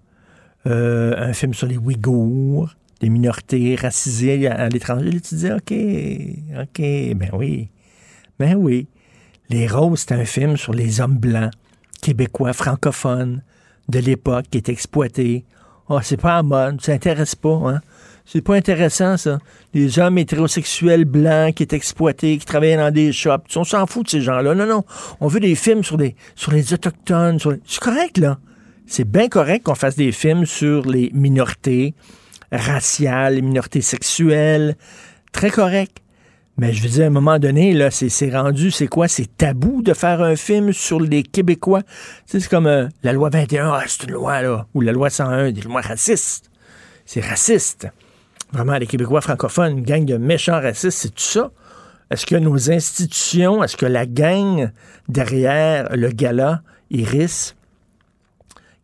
euh, 0.66 1.14
un 1.16 1.32
film 1.32 1.54
sur 1.54 1.66
les 1.66 1.76
Ouïghours, 1.76 2.74
les 3.00 3.08
minorités 3.08 3.74
racisées 3.74 4.46
à, 4.46 4.68
l'étranger. 4.68 5.20
Tu 5.20 5.34
dis, 5.34 5.50
OK, 5.50 5.72
OK, 6.60 7.16
ben 7.16 7.30
oui, 7.32 7.68
ben 8.38 8.54
oui. 8.54 8.86
Les 9.50 9.66
Roses, 9.66 10.06
c'est 10.06 10.14
un 10.14 10.24
film 10.24 10.56
sur 10.56 10.72
les 10.72 11.00
hommes 11.00 11.18
blancs, 11.18 11.52
québécois, 12.00 12.52
francophones 12.52 13.42
de 13.88 13.98
l'époque 13.98 14.46
qui 14.50 14.58
est 14.58 14.68
exploité. 14.68 15.44
oh, 15.88 15.98
c'est 16.02 16.16
pas 16.16 16.38
à 16.38 16.42
mode, 16.42 16.80
ça 16.80 16.92
t'intéresse 16.92 17.34
pas, 17.34 17.60
hein? 17.66 17.80
C'est 18.24 18.40
pas 18.40 18.54
intéressant, 18.54 19.16
ça. 19.16 19.38
Les 19.74 19.98
hommes 19.98 20.16
hétérosexuels 20.16 21.04
blancs 21.04 21.54
qui 21.54 21.64
étaient 21.64 21.76
exploités, 21.76 22.38
qui 22.38 22.46
travaillaient 22.46 22.76
dans 22.76 22.92
des 22.92 23.12
shops. 23.12 23.56
On 23.56 23.64
s'en 23.64 23.86
fout 23.86 24.04
de 24.04 24.10
ces 24.10 24.20
gens-là. 24.20 24.54
Non, 24.54 24.66
non. 24.66 24.84
On 25.20 25.26
veut 25.26 25.40
des 25.40 25.56
films 25.56 25.82
sur, 25.82 25.96
des, 25.96 26.14
sur 26.36 26.52
les 26.52 26.72
Autochtones. 26.72 27.38
C'est 27.66 27.80
correct, 27.80 28.18
là. 28.18 28.38
C'est 28.86 29.08
bien 29.08 29.28
correct 29.28 29.64
qu'on 29.64 29.74
fasse 29.74 29.96
des 29.96 30.12
films 30.12 30.46
sur 30.46 30.86
les 30.86 31.10
minorités 31.12 31.94
raciales, 32.50 33.36
les 33.36 33.42
minorités 33.42 33.80
sexuelles. 33.80 34.76
Très 35.32 35.50
correct. 35.50 35.98
Mais 36.58 36.72
je 36.72 36.82
veux 36.82 36.88
dire, 36.88 37.04
à 37.04 37.06
un 37.06 37.10
moment 37.10 37.38
donné, 37.38 37.72
là, 37.72 37.90
c'est 37.90 38.30
rendu, 38.30 38.70
c'est 38.70 38.86
quoi? 38.86 39.08
C'est 39.08 39.36
tabou 39.38 39.82
de 39.82 39.94
faire 39.94 40.20
un 40.20 40.36
film 40.36 40.72
sur 40.72 41.00
les 41.00 41.22
Québécois. 41.22 41.82
c'est 42.26 42.46
comme 42.46 42.66
euh, 42.66 42.88
la 43.02 43.14
loi 43.14 43.30
21, 43.30 43.70
ah, 43.72 43.82
c'est 43.86 44.04
une 44.04 44.12
loi, 44.12 44.42
là. 44.42 44.66
Ou 44.74 44.82
la 44.82 44.92
loi 44.92 45.08
101, 45.08 45.52
des 45.52 45.62
lois 45.62 45.80
racistes. 45.80 46.50
C'est 47.06 47.24
raciste. 47.24 47.88
Vraiment, 48.52 48.76
les 48.76 48.86
Québécois 48.86 49.22
francophones, 49.22 49.78
une 49.78 49.84
gang 49.84 50.04
de 50.04 50.18
méchants 50.18 50.60
racistes, 50.60 50.98
c'est 50.98 51.14
tout 51.14 51.22
ça? 51.22 51.50
Est-ce 52.10 52.26
que 52.26 52.36
nos 52.36 52.70
institutions, 52.70 53.64
est-ce 53.64 53.78
que 53.78 53.86
la 53.86 54.04
gang 54.04 54.70
derrière 55.08 55.96
le 55.96 56.10
gala 56.10 56.60
Iris, 56.90 57.56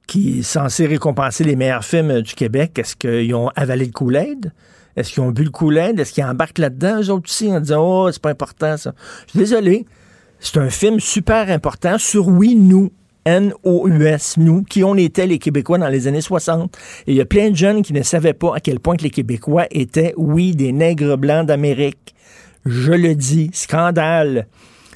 qui 0.09 0.41
est 0.41 0.43
censé 0.43 0.87
récompenser 0.87 1.45
les 1.45 1.55
meilleurs 1.55 1.85
films 1.85 2.23
du 2.23 2.35
Québec, 2.35 2.77
est-ce 2.79 2.97
qu'ils 2.97 3.33
ont 3.35 3.51
avalé 3.55 3.85
le 3.85 3.93
Kool-Aid? 3.93 4.53
Est-ce 4.97 5.13
qu'ils 5.13 5.23
ont 5.23 5.31
bu 5.31 5.45
le 5.45 5.51
coulet? 5.51 5.95
Est-ce 5.97 6.13
qu'ils 6.13 6.25
embarquent 6.25 6.59
là-dedans, 6.59 7.01
eux 7.01 7.11
autres 7.11 7.29
aussi, 7.29 7.53
en 7.53 7.61
disant 7.61 7.81
Oh, 7.81 8.11
c'est 8.11 8.21
pas 8.21 8.31
important, 8.31 8.77
ça? 8.77 8.95
Je 9.27 9.31
suis 9.31 9.39
désolé. 9.39 9.87
C'est 10.41 10.57
un 10.57 10.71
film 10.71 10.99
super 10.99 11.51
important 11.51 11.99
sur 11.99 12.27
Oui, 12.27 12.57
nous. 12.57 12.91
N-O-U-S, 13.25 14.39
nous, 14.39 14.63
qui 14.63 14.83
on 14.83 14.95
était 14.97 15.27
les 15.27 15.39
Québécois 15.39 15.77
dans 15.77 15.89
les 15.89 16.09
années 16.09 16.23
60. 16.23 16.75
Et 17.07 17.13
il 17.13 17.17
y 17.17 17.21
a 17.21 17.27
plein 17.27 17.51
de 17.51 17.57
jeunes 17.57 17.83
qui 17.83 17.93
ne 17.93 18.03
savaient 18.03 18.33
pas 18.33 18.57
à 18.57 18.61
quel 18.61 18.81
point 18.81 18.97
que 18.97 19.03
les 19.03 19.11
Québécois 19.11 19.67
étaient, 19.71 20.15
oui, 20.17 20.57
des 20.57 20.73
nègres 20.73 21.19
blancs 21.19 21.47
d'Amérique. 21.47 22.15
Je 22.65 22.93
le 22.93 23.15
dis, 23.15 23.51
scandale. 23.53 24.47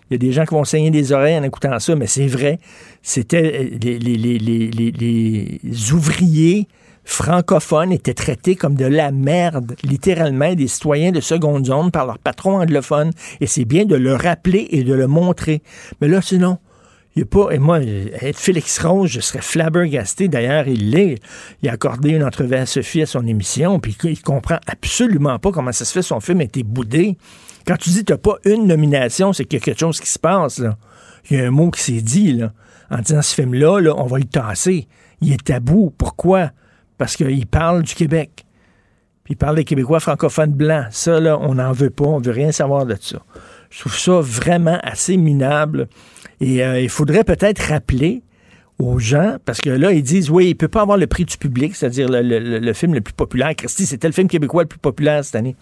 Il 0.09 0.15
y 0.15 0.17
a 0.17 0.19
des 0.19 0.33
gens 0.33 0.45
qui 0.45 0.55
vont 0.55 0.65
saigner 0.65 0.91
des 0.91 1.13
oreilles 1.13 1.39
en 1.39 1.43
écoutant 1.43 1.79
ça, 1.79 1.95
mais 1.95 2.07
c'est 2.07 2.27
vrai. 2.27 2.59
C'était 3.03 3.71
les, 3.81 3.99
les, 3.99 4.17
les, 4.19 4.71
les 4.93 5.93
ouvriers 5.93 6.69
francophones 7.05 7.93
étaient 7.93 8.15
traités 8.15 8.55
comme 8.55 8.75
de 8.75 8.85
la 8.85 9.11
merde, 9.11 9.75
littéralement, 9.83 10.55
des 10.55 10.69
citoyens 10.69 11.13
de 11.13 11.21
seconde 11.21 11.67
zone 11.67 11.91
par 11.91 12.07
leur 12.07 12.19
patron 12.19 12.61
anglophone. 12.61 13.11
Et 13.41 13.47
c'est 13.47 13.65
bien 13.65 13.85
de 13.85 13.97
le 13.97 14.15
rappeler 14.15 14.69
et 14.71 14.85
de 14.85 14.95
le 14.95 15.07
montrer. 15.07 15.63
Mais 16.01 16.09
là, 16.09 16.23
sinon, 16.23 16.59
il 17.15 17.25
a 17.25 17.27
pas, 17.27 17.51
et 17.51 17.59
moi, 17.59 17.81
être 17.83 18.39
Félix 18.39 18.79
Rose, 18.79 19.11
je 19.11 19.21
serais 19.21 19.43
flabbergasté. 19.43 20.29
D'ailleurs, 20.29 20.67
il 20.67 20.91
l'est. 20.91 21.17
Il 21.63 21.69
a 21.69 21.73
accordé 21.73 22.11
une 22.11 22.25
entrevue 22.25 22.55
à 22.55 22.67
Sophie 22.67 23.03
à 23.03 23.07
son 23.07 23.27
émission, 23.27 23.81
puis 23.81 23.97
il 24.05 24.23
comprend 24.23 24.59
absolument 24.67 25.39
pas 25.39 25.51
comment 25.53 25.73
ça 25.73 25.85
se 25.85 25.93
fait 25.93 26.03
son 26.03 26.21
film 26.21 26.41
a 26.41 26.45
été 26.45 26.63
boudé. 26.63 27.19
Quand 27.67 27.77
tu 27.77 27.91
dis 27.91 28.05
tu 28.05 28.17
pas 28.17 28.37
une 28.45 28.67
nomination, 28.67 29.33
c'est 29.33 29.45
quelque 29.45 29.79
chose 29.79 30.01
qui 30.01 30.09
se 30.09 30.19
passe, 30.19 30.59
là. 30.59 30.77
Il 31.31 31.39
y 31.39 31.41
a 31.41 31.47
un 31.47 31.51
mot 31.51 31.71
qui 31.71 31.81
s'est 31.81 32.01
dit, 32.01 32.33
là. 32.33 32.53
En 32.93 32.99
disant 32.99 33.23
ce 33.23 33.35
film-là, 33.35 33.81
là, 33.81 33.95
on 33.97 34.07
va 34.07 34.19
le 34.19 34.25
tasser. 34.25 34.87
Il 35.21 35.33
est 35.33 35.43
tabou. 35.43 35.93
Pourquoi? 35.97 36.51
parce 37.03 37.17
qu'il 37.17 37.47
parle 37.49 37.83
du 37.83 37.97
Québec. 37.97 38.45
Puis 39.25 39.35
il 39.35 39.37
parle 39.37 39.57
des 39.57 39.65
Québécois 39.65 39.99
francophones 39.99 40.53
blancs. 40.53 40.87
Ça, 40.91 41.19
là, 41.19 41.37
on 41.41 41.57
n'en 41.57 41.73
veut 41.73 41.91
pas. 41.91 42.05
On 42.05 42.21
veut 42.21 42.31
rien 42.31 42.53
savoir 42.53 42.87
de 42.87 42.97
ça. 43.01 43.19
Je 43.71 43.81
trouve 43.81 43.99
ça 43.99 44.21
vraiment 44.21 44.79
assez 44.85 45.17
minable. 45.17 45.89
Et 46.41 46.63
euh, 46.65 46.81
il 46.81 46.89
faudrait 46.89 47.25
peut-être 47.25 47.59
rappeler 47.59 48.23
aux 48.79 49.01
gens, 49.01 49.37
parce 49.45 49.61
que 49.61 49.71
là, 49.71 49.91
ils 49.91 50.05
disent, 50.05 50.31
oui, 50.31 50.47
il 50.47 50.51
ne 50.51 50.55
peut 50.55 50.69
pas 50.69 50.83
avoir 50.83 50.97
le 50.97 51.09
prix 51.09 51.25
du 51.25 51.37
public, 51.37 51.75
c'est-à-dire 51.75 52.07
le, 52.09 52.73
film 52.73 52.95
le 52.95 53.01
plus 53.01 53.15
populaire. 53.15 53.55
Christy, 53.57 53.85
c'était 53.85 54.07
le 54.07 54.13
film 54.13 54.29
québécois 54.29 54.63
le 54.63 54.69
plus 54.69 54.79
populaire 54.79 55.25
cette 55.25 55.35
année. 55.35 55.57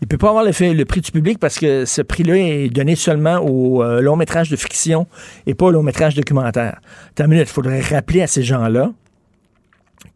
Il 0.00 0.08
peut 0.08 0.18
pas 0.18 0.28
avoir 0.28 0.44
le, 0.44 0.72
le, 0.72 0.84
prix 0.84 1.00
du 1.00 1.10
public 1.10 1.38
parce 1.38 1.58
que 1.58 1.84
ce 1.84 2.02
prix-là 2.02 2.36
est 2.36 2.68
donné 2.68 2.96
seulement 2.96 3.38
au 3.38 3.82
euh, 3.82 4.00
long 4.00 4.16
métrage 4.16 4.50
de 4.50 4.56
fiction 4.56 5.06
et 5.46 5.54
pas 5.54 5.66
au 5.66 5.70
long 5.70 5.82
métrage 5.82 6.14
documentaire. 6.14 6.80
T'as 7.14 7.26
il 7.26 7.46
faudrait 7.46 7.80
rappeler 7.80 8.22
à 8.22 8.26
ces 8.26 8.42
gens-là 8.42 8.92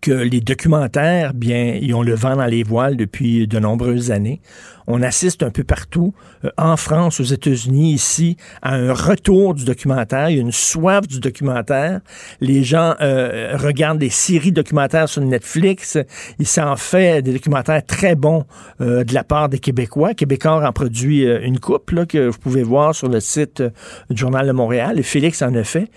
que 0.00 0.12
les 0.12 0.40
documentaires, 0.40 1.34
bien, 1.34 1.76
ils 1.80 1.94
ont 1.94 2.02
le 2.02 2.14
vent 2.14 2.36
dans 2.36 2.46
les 2.46 2.62
voiles 2.62 2.96
depuis 2.96 3.46
de 3.46 3.58
nombreuses 3.58 4.10
années. 4.10 4.40
On 4.86 5.02
assiste 5.02 5.42
un 5.42 5.50
peu 5.50 5.64
partout, 5.64 6.14
euh, 6.44 6.50
en 6.56 6.76
France, 6.78 7.20
aux 7.20 7.24
États-Unis, 7.24 7.92
ici, 7.92 8.38
à 8.62 8.74
un 8.74 8.94
retour 8.94 9.54
du 9.54 9.64
documentaire. 9.64 10.30
Il 10.30 10.36
y 10.36 10.38
a 10.38 10.42
une 10.42 10.52
soif 10.52 11.06
du 11.06 11.20
documentaire. 11.20 12.00
Les 12.40 12.62
gens 12.62 12.94
euh, 13.00 13.56
regardent 13.58 13.98
des 13.98 14.08
séries 14.08 14.52
documentaires 14.52 15.08
sur 15.08 15.20
Netflix. 15.20 15.98
Il 16.38 16.46
s'en 16.46 16.76
fait 16.76 17.20
des 17.20 17.34
documentaires 17.34 17.84
très 17.84 18.14
bons 18.14 18.44
euh, 18.80 19.04
de 19.04 19.12
la 19.12 19.24
part 19.24 19.50
des 19.50 19.58
Québécois. 19.58 20.14
Québécois 20.14 20.66
en 20.66 20.72
produit 20.72 21.22
une 21.24 21.60
coupe 21.60 21.90
là, 21.90 22.06
que 22.06 22.28
vous 22.28 22.38
pouvez 22.38 22.62
voir 22.62 22.94
sur 22.94 23.08
le 23.08 23.20
site 23.20 23.62
du 24.08 24.16
Journal 24.16 24.46
de 24.46 24.52
Montréal. 24.52 24.98
Et 24.98 25.02
Félix 25.02 25.42
en 25.42 25.54
a 25.54 25.64
fait. 25.64 25.90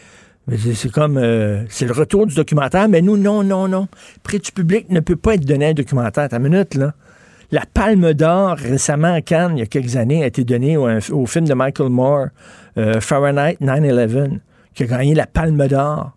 C'est 0.50 0.91
comme, 0.91 1.17
euh, 1.17 1.63
c'est 1.69 1.86
le 1.86 1.93
retour 1.93 2.25
du 2.25 2.36
documentaire, 2.36 2.89
mais 2.89 3.01
nous, 3.01 3.15
non, 3.15 3.43
non, 3.43 3.67
non. 3.67 3.88
Prix 4.24 4.39
du 4.39 4.51
public 4.51 4.89
ne 4.89 5.00
peut 5.00 5.15
pas 5.15 5.36
être 5.36 5.45
donné 5.45 5.67
à 5.67 5.69
un 5.69 5.74
documentaire. 5.74 6.27
Ta 6.29 6.39
minute, 6.39 6.75
là. 6.75 6.93
La 7.51 7.63
Palme 7.71 8.13
d'Or, 8.13 8.57
récemment 8.57 9.13
à 9.13 9.21
Cannes, 9.21 9.57
il 9.57 9.60
y 9.60 9.63
a 9.63 9.65
quelques 9.65 9.98
années, 9.98 10.24
a 10.24 10.27
été 10.27 10.43
donnée 10.43 10.77
au, 10.77 11.25
film 11.25 11.45
de 11.45 11.53
Michael 11.53 11.89
Moore, 11.89 12.27
euh, 12.77 13.01
Fahrenheit 13.01 13.57
9-11, 13.62 14.39
qui 14.74 14.83
a 14.83 14.86
gagné 14.86 15.15
la 15.15 15.27
Palme 15.27 15.67
d'Or. 15.67 16.12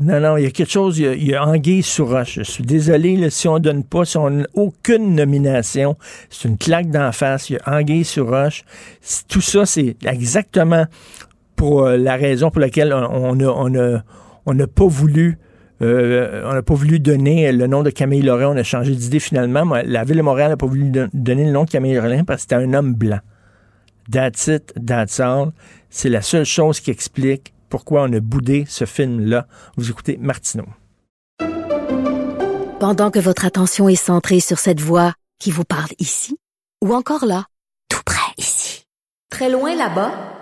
Non, 0.00 0.20
non, 0.20 0.36
il 0.36 0.44
y 0.44 0.46
a 0.46 0.50
quelque 0.50 0.70
chose, 0.70 0.98
il 0.98 1.26
y 1.26 1.34
a, 1.34 1.44
anguille 1.44 1.82
sur 1.82 2.10
roche. 2.10 2.34
Je 2.36 2.42
suis 2.42 2.62
désolé, 2.62 3.30
si 3.30 3.48
on 3.48 3.54
ne 3.54 3.58
donne 3.58 3.82
pas, 3.82 4.04
si 4.04 4.16
on 4.16 4.30
n'a 4.30 4.46
aucune 4.54 5.16
nomination, 5.16 5.96
c'est 6.30 6.46
une 6.46 6.56
claque 6.56 6.90
d'en 6.90 7.10
face, 7.10 7.50
il 7.50 7.54
y 7.54 7.58
a 7.64 7.78
anguille 7.78 8.04
sur 8.04 8.28
roche. 8.28 8.62
Tout 9.26 9.40
ça, 9.40 9.66
c'est 9.66 9.96
exactement 10.04 10.84
pour 11.58 11.84
euh, 11.84 11.96
la 11.98 12.16
raison 12.16 12.50
pour 12.50 12.60
laquelle 12.60 12.94
on 12.94 13.34
n'a 13.34 14.66
pas 14.66 14.86
voulu 14.86 15.38
euh, 15.80 16.42
on 16.44 16.54
n'a 16.54 16.62
pas 16.62 16.74
voulu 16.74 16.98
donner 16.98 17.52
le 17.52 17.66
nom 17.66 17.82
de 17.82 17.90
Camille 17.90 18.22
Lorrain. 18.22 18.48
On 18.48 18.56
a 18.56 18.62
changé 18.62 18.94
d'idée 18.94 19.20
finalement. 19.20 19.64
La 19.84 20.04
ville 20.04 20.16
de 20.16 20.22
Montréal 20.22 20.50
n'a 20.50 20.56
pas 20.56 20.66
voulu 20.66 20.90
donner 21.12 21.44
le 21.44 21.52
nom 21.52 21.64
de 21.64 21.70
Camille 21.70 21.94
Lorrain 21.94 22.24
parce 22.24 22.38
que 22.38 22.42
c'était 22.42 22.54
un 22.56 22.72
homme 22.74 22.94
blanc. 22.94 23.20
That's 24.10 24.46
it, 24.46 24.74
that's 24.84 25.20
all. 25.20 25.50
C'est 25.90 26.08
la 26.08 26.22
seule 26.22 26.44
chose 26.44 26.80
qui 26.80 26.90
explique 26.90 27.52
pourquoi 27.68 28.04
on 28.04 28.12
a 28.12 28.20
boudé 28.20 28.64
ce 28.66 28.86
film-là. 28.86 29.46
Vous 29.76 29.90
écoutez 29.90 30.16
Martineau. 30.20 30.64
Pendant 32.80 33.10
que 33.10 33.18
votre 33.18 33.44
attention 33.44 33.88
est 33.88 33.96
centrée 33.96 34.40
sur 34.40 34.58
cette 34.58 34.80
voix 34.80 35.12
qui 35.38 35.50
vous 35.50 35.64
parle 35.64 35.90
ici, 35.98 36.38
ou 36.82 36.94
encore 36.94 37.26
là, 37.26 37.44
tout 37.88 38.02
près 38.04 38.32
ici, 38.38 38.84
très 39.30 39.50
loin 39.50 39.76
là-bas, 39.76 40.37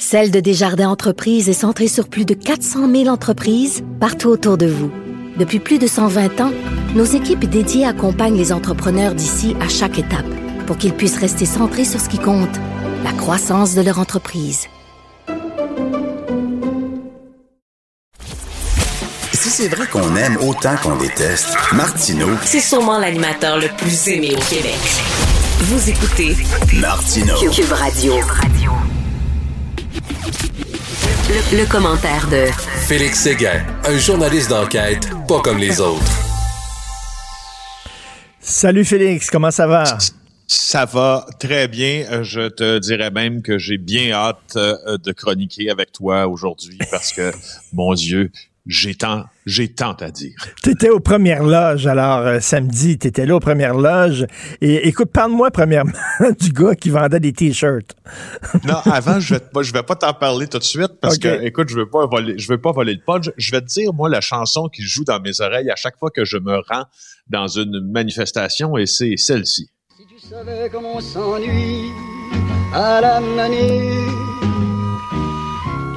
Celle 0.00 0.30
de 0.30 0.38
Desjardins 0.38 0.90
Entreprises 0.90 1.48
est 1.48 1.52
centrée 1.52 1.88
sur 1.88 2.08
plus 2.08 2.24
de 2.24 2.32
400 2.32 2.88
000 2.88 3.08
entreprises 3.08 3.82
partout 3.98 4.28
autour 4.28 4.56
de 4.56 4.66
vous. 4.66 4.92
Depuis 5.36 5.58
plus 5.58 5.80
de 5.80 5.88
120 5.88 6.40
ans, 6.40 6.52
nos 6.94 7.04
équipes 7.04 7.44
dédiées 7.44 7.84
accompagnent 7.84 8.36
les 8.36 8.52
entrepreneurs 8.52 9.16
d'ici 9.16 9.56
à 9.60 9.68
chaque 9.68 9.98
étape 9.98 10.24
pour 10.68 10.78
qu'ils 10.78 10.94
puissent 10.94 11.18
rester 11.18 11.46
centrés 11.46 11.84
sur 11.84 12.00
ce 12.00 12.08
qui 12.08 12.18
compte, 12.18 12.56
la 13.02 13.12
croissance 13.12 13.74
de 13.74 13.80
leur 13.80 13.98
entreprise. 13.98 14.68
Si 19.32 19.50
c'est 19.50 19.68
vrai 19.68 19.88
qu'on 19.88 20.14
aime 20.14 20.36
autant 20.36 20.76
qu'on 20.80 20.96
déteste, 20.96 21.56
Martineau, 21.72 22.28
c'est 22.44 22.60
sûrement 22.60 22.98
l'animateur 23.00 23.58
le 23.58 23.66
plus 23.76 24.08
aimé 24.08 24.32
au 24.36 24.54
Québec. 24.54 24.78
Vous 25.62 25.90
écoutez 25.90 26.36
Martineau. 26.74 27.34
Cube 27.50 27.72
Radio. 27.72 28.14
Le, 31.30 31.70
commentaire 31.70 32.26
de 32.30 32.46
Félix 32.86 33.20
Séguin, 33.20 33.62
un 33.84 33.98
journaliste 33.98 34.48
d'enquête 34.48 35.10
pas 35.28 35.40
comme 35.42 35.58
les 35.58 35.78
autres. 35.78 36.10
Salut 38.40 38.82
Félix, 38.86 39.28
comment 39.28 39.50
ça 39.50 39.66
va? 39.66 39.84
Ça 40.46 40.86
va 40.86 41.26
très 41.38 41.68
bien. 41.68 42.22
Je 42.22 42.48
te 42.48 42.78
dirais 42.78 43.10
même 43.10 43.42
que 43.42 43.58
j'ai 43.58 43.76
bien 43.76 44.12
hâte 44.12 44.56
euh, 44.56 44.96
de 44.96 45.12
chroniquer 45.12 45.68
avec 45.68 45.92
toi 45.92 46.26
aujourd'hui 46.26 46.78
parce 46.90 47.12
que, 47.12 47.30
mon 47.74 47.92
Dieu, 47.92 48.30
j'ai 48.68 48.94
tant, 48.94 49.24
j'ai 49.46 49.72
tant 49.72 49.94
à 49.94 50.10
dire. 50.10 50.34
Tu 50.62 50.70
étais 50.70 50.90
aux 50.90 51.00
premières 51.00 51.42
loges, 51.42 51.86
alors 51.86 52.18
euh, 52.18 52.38
samedi, 52.38 52.98
tu 52.98 53.06
étais 53.06 53.24
là 53.24 53.34
aux 53.34 53.40
premières 53.40 53.74
loges. 53.74 54.26
Et 54.60 54.86
écoute, 54.86 55.10
parle-moi 55.10 55.50
premièrement 55.50 55.92
du 56.38 56.52
gars 56.52 56.74
qui 56.74 56.90
vendait 56.90 57.18
des 57.18 57.32
t-shirts. 57.32 57.96
non, 58.66 58.76
avant, 58.84 59.20
je 59.20 59.34
vais, 59.36 59.40
je 59.62 59.72
vais 59.72 59.82
pas 59.82 59.96
t'en 59.96 60.12
parler 60.12 60.48
tout 60.48 60.58
de 60.58 60.64
suite 60.64 61.00
parce 61.00 61.16
que, 61.16 61.42
écoute, 61.44 61.70
je 61.70 61.76
veux 61.76 61.88
pas 61.88 62.06
voler, 62.06 62.38
je 62.38 62.46
veux 62.46 62.60
pas 62.60 62.72
voler 62.72 62.92
le 62.92 63.00
punch. 63.04 63.30
Je 63.38 63.50
vais 63.50 63.62
te 63.62 63.66
dire, 63.66 63.94
moi, 63.94 64.10
la 64.10 64.20
chanson 64.20 64.68
qui 64.68 64.82
joue 64.82 65.04
dans 65.04 65.18
mes 65.18 65.40
oreilles 65.40 65.70
à 65.70 65.76
chaque 65.76 65.98
fois 65.98 66.10
que 66.10 66.26
je 66.26 66.36
me 66.36 66.56
rends 66.68 66.84
dans 67.30 67.48
une 67.48 67.80
manifestation 67.90 68.76
et 68.76 68.84
c'est 68.84 69.16
celle-ci. 69.16 69.70
Si 69.96 70.06
tu 70.06 70.28
savais 70.28 70.68
comment 70.70 71.00
s'ennuie 71.00 71.90
à 72.74 73.00
la 73.00 73.20
manée, 73.20 74.04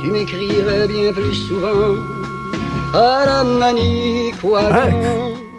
tu 0.02 0.10
m'écrirais 0.10 0.88
bien 0.88 1.12
plus 1.12 1.36
souvent 1.36 2.22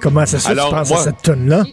Comment 0.00 0.26
ça 0.26 0.38
se 0.38 0.48
fait 0.48 0.54
que 0.54 0.64
tu 0.64 0.70
penses 0.74 0.92
à 0.92 0.96
cette 0.96 1.22
tonne-là? 1.22 1.64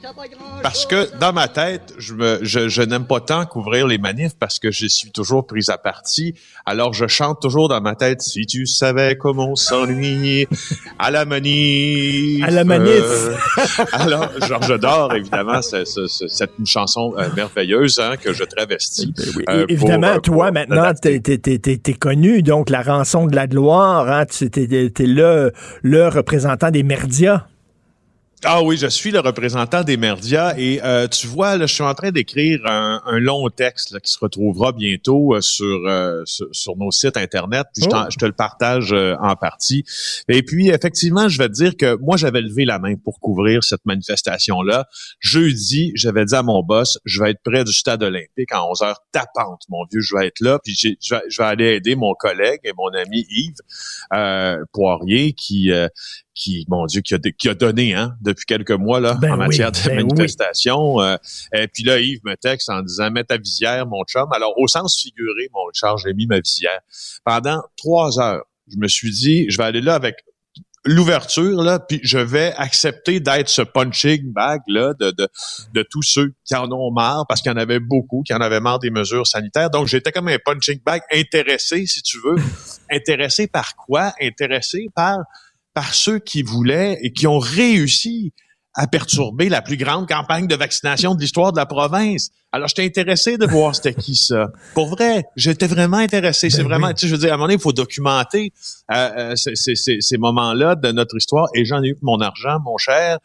Parce 0.62 0.86
que 0.86 1.18
dans 1.20 1.34
ma 1.34 1.48
tête, 1.48 1.94
je, 1.98 2.14
me, 2.14 2.40
je, 2.42 2.68
je 2.68 2.82
n'aime 2.82 3.06
pas 3.06 3.20
tant 3.22 3.46
couvrir 3.46 3.88
les 3.88 3.98
manifs 3.98 4.36
parce 4.38 4.60
que 4.60 4.72
je 4.72 4.88
suis 4.88 5.12
toujours 5.12 5.46
pris 5.48 5.66
à 5.70 5.78
partie. 5.78 6.36
Alors 6.66 6.94
je 6.94 7.08
chante 7.08 7.42
toujours 7.42 7.70
dans 7.70 7.82
ma 7.82 7.96
tête 7.96 8.22
si 8.22 8.46
tu 8.46 8.66
savais 8.66 9.16
comment 9.16 9.52
on 9.52 9.56
s'ennuie 9.56 10.48
à 10.98 11.12
la 11.12 11.26
manif. 11.26 12.44
À 12.44 12.52
la 12.52 12.64
manif. 12.64 13.04
Euh, 13.04 13.36
alors 13.92 14.30
Georges 14.48 14.80
Dor, 14.80 15.14
évidemment, 15.16 15.62
c'est, 15.62 15.86
c'est, 15.86 16.08
c'est 16.08 16.50
une 16.60 16.66
chanson 16.66 17.14
euh, 17.18 17.28
merveilleuse 17.36 18.00
hein, 18.00 18.16
que 18.18 18.34
je 18.34 18.44
travestis. 18.44 19.14
Ben 19.48 19.60
euh, 19.60 19.66
Évidemment, 19.70 20.14
pour, 20.14 20.22
toi, 20.22 20.52
maintenant, 20.52 20.94
t'es, 20.94 21.20
t'es, 21.20 21.38
t'es, 21.38 21.58
t'es 21.60 21.94
connu, 21.94 22.44
donc 22.44 22.70
la 22.70 22.82
rançon 22.82 23.28
de 23.28 23.36
la 23.36 23.48
gloire, 23.48 24.10
hein, 24.10 24.26
tu 24.26 24.50
t'es, 24.50 24.68
le, 25.00 25.52
le 25.82 26.08
représentant 26.08 26.72
des 26.72 26.84
merdias. 26.84 27.46
Ah 28.46 28.64
oui, 28.64 28.78
je 28.78 28.88
suis 28.88 29.12
le 29.12 29.20
représentant 29.20 29.84
des 29.84 29.98
médias 29.98 30.54
et 30.58 30.80
euh, 30.82 31.10
tu 31.10 31.28
vois, 31.28 31.58
là, 31.58 31.66
je 31.66 31.74
suis 31.74 31.84
en 31.84 31.94
train 31.94 32.12
d'écrire 32.12 32.62
un, 32.66 33.02
un 33.06 33.20
long 33.20 33.50
texte 33.50 33.92
là, 33.92 34.00
qui 34.00 34.10
se 34.12 34.18
retrouvera 34.18 34.72
bientôt 34.72 35.36
euh, 35.36 35.42
sur, 35.42 35.66
euh, 35.88 36.22
sur 36.26 36.48
sur 36.54 36.78
nos 36.78 36.90
sites 36.90 37.18
internet. 37.18 37.68
Puis 37.74 37.84
je, 37.84 37.90
t'en- 37.90 38.06
Oh. 38.06 38.10
je 38.10 38.18
te 38.18 38.26
le 38.26 38.32
partage 38.32 38.94
euh, 38.94 39.16
en 39.22 39.36
partie. 39.36 39.84
Et 40.30 40.42
puis 40.42 40.70
effectivement, 40.70 41.28
je 41.28 41.38
vais 41.38 41.50
te 41.50 41.54
dire 41.54 41.76
que 41.76 41.98
moi 41.98 42.16
j'avais 42.16 42.40
levé 42.42 42.64
la 42.64 42.80
main 42.80 42.96
pour 42.96 43.20
couvrir 43.20 43.62
cette 43.62 43.86
manifestation 43.86 44.62
là. 44.62 44.88
Jeudi, 45.20 45.92
j'avais 45.96 46.24
dit 46.24 46.36
à 46.36 46.42
mon 46.44 46.64
boss, 46.64 46.98
je 47.04 47.22
vais 47.22 47.32
être 47.32 47.42
près 47.44 47.66
du 47.66 47.74
stade 47.74 48.02
olympique 48.04 48.52
à 48.52 48.66
11 48.66 48.82
heures 48.84 49.02
tapante, 49.12 49.64
mon 49.68 49.84
vieux, 49.92 50.00
je 50.02 50.16
vais 50.16 50.28
être 50.28 50.40
là. 50.40 50.60
Puis 50.64 50.76
je 50.80 51.16
vais, 51.16 51.22
je 51.30 51.38
vais 51.42 51.48
aller 51.48 51.74
aider 51.76 51.96
mon 51.98 52.14
collègue 52.14 52.60
et 52.64 52.72
mon 52.78 52.88
ami 52.94 53.26
Yves 53.30 53.56
euh, 54.14 54.64
Poirier 54.72 55.34
qui 55.34 55.72
euh, 55.74 55.90
qui, 56.36 56.66
mon 56.70 56.86
Dieu, 56.86 57.02
qui 57.02 57.16
a, 57.16 57.20
qui 57.20 57.50
a 57.50 57.54
donné 57.54 57.94
hein, 57.94 58.16
depuis 58.22 58.46
quelques 58.46 58.72
mois 58.72 59.00
là, 59.00 59.16
Ben 59.16 59.32
en 59.32 59.34
oui, 59.34 59.40
matière 59.48 59.72
de 59.72 59.78
ben 59.86 59.98
oui. 59.98 60.04
manifestation. 60.06 61.02
euh, 61.02 61.18
et 61.54 61.68
puis 61.68 61.84
là, 61.84 62.00
Yves 62.00 62.22
me 62.24 62.36
texte 62.36 62.70
en 62.70 62.82
disant 62.82 63.12
Mets 63.12 63.26
ta 63.26 63.38
visière, 63.38 63.86
mon 63.88 64.04
chum. 64.06 64.28
Alors, 64.32 64.54
au 64.58 64.68
sens 64.68 64.98
figuré, 65.02 65.50
mon 65.54 65.66
Richard, 65.66 65.98
j'ai 65.98 66.14
mis 66.14 66.28
ma 66.28 66.40
visière. 66.40 66.80
Pendant 67.26 67.62
trois 67.78 68.20
heures, 68.20 68.44
je 68.72 68.78
me 68.78 68.88
suis 68.88 69.12
dit, 69.12 69.46
je 69.50 69.58
vais 69.58 69.64
aller 69.66 69.82
là 69.82 69.96
avec 69.96 70.16
l'ouverture, 70.86 71.62
là, 71.62 71.78
puis 71.80 72.00
je 72.04 72.18
vais 72.18 72.54
accepter 72.56 73.20
d'être 73.20 73.50
ce 73.50 73.62
punching 73.62 74.32
bag 74.32 74.62
là 74.68 74.94
de, 74.98 75.12
de, 75.12 75.28
de 75.74 75.84
tous 75.84 76.04
ceux 76.04 76.34
qui 76.46 76.56
en 76.56 76.72
ont 76.72 76.90
marre, 76.92 77.26
parce 77.28 77.42
qu'il 77.42 77.52
y 77.52 77.54
en 77.54 77.58
avait 77.58 77.80
beaucoup, 77.82 78.24
qui 78.24 78.34
en 78.34 78.40
avaient 78.40 78.62
marre 78.62 78.80
des 78.80 78.90
mesures 78.90 79.28
sanitaires. 79.28 79.70
Donc, 79.70 79.88
j'étais 79.88 80.12
comme 80.14 80.30
un 80.30 80.38
punching 80.44 80.80
bag 80.86 81.02
intéressé, 81.12 81.86
si 81.86 82.02
tu 82.02 82.18
veux. 82.24 82.36
intéressé 82.92 83.48
par 83.48 83.76
quoi? 83.76 84.14
Intéressé 84.22 84.88
par 84.96 85.18
par 85.80 85.94
ceux 85.94 86.20
qui 86.20 86.42
voulaient 86.42 86.98
et 87.04 87.14
qui 87.14 87.26
ont 87.26 87.40
réussi 87.40 88.34
à 88.74 88.86
perturber 88.86 89.48
la 89.48 89.62
plus 89.62 89.78
grande 89.78 90.10
campagne 90.10 90.46
de 90.46 90.56
vaccination 90.56 91.16
de 91.16 91.22
l'histoire 91.22 91.54
de 91.54 91.58
la 91.58 91.66
province. 91.66 92.32
Alors, 92.52 92.68
j'étais 92.68 92.84
intéressé 92.84 93.38
de 93.38 93.46
voir 93.46 93.76
c'était 93.76 93.94
qui 93.94 94.16
ça. 94.16 94.48
Pour 94.74 94.88
vrai, 94.88 95.24
j'étais 95.36 95.68
vraiment 95.68 95.98
intéressé. 95.98 96.50
c'est 96.50 96.64
Ben 96.64 96.68
vraiment, 96.70 96.88
oui. 96.88 96.94
tu 96.96 97.02
sais, 97.02 97.08
je 97.08 97.14
veux 97.14 97.20
dire, 97.20 97.30
à 97.30 97.34
un 97.34 97.38
moment 97.38 97.46
donné, 97.46 97.56
il 97.56 97.62
faut 97.62 97.74
documenter 97.74 98.52
euh, 98.92 98.96
euh, 99.18 99.36
ces, 99.36 99.56
ces- 99.56 99.76
ces- 99.76 100.02
ces 100.02 100.18
moments-là 100.18 100.74
de 100.76 100.92
notre 100.92 101.16
histoire. 101.16 101.48
Et 101.54 101.64
j'en 101.64 101.84
ai 101.84 101.90
eu 101.90 101.98
mon 102.02 102.20
argent, 102.22 102.58
mon 102.66 102.78
cher. 102.78 103.20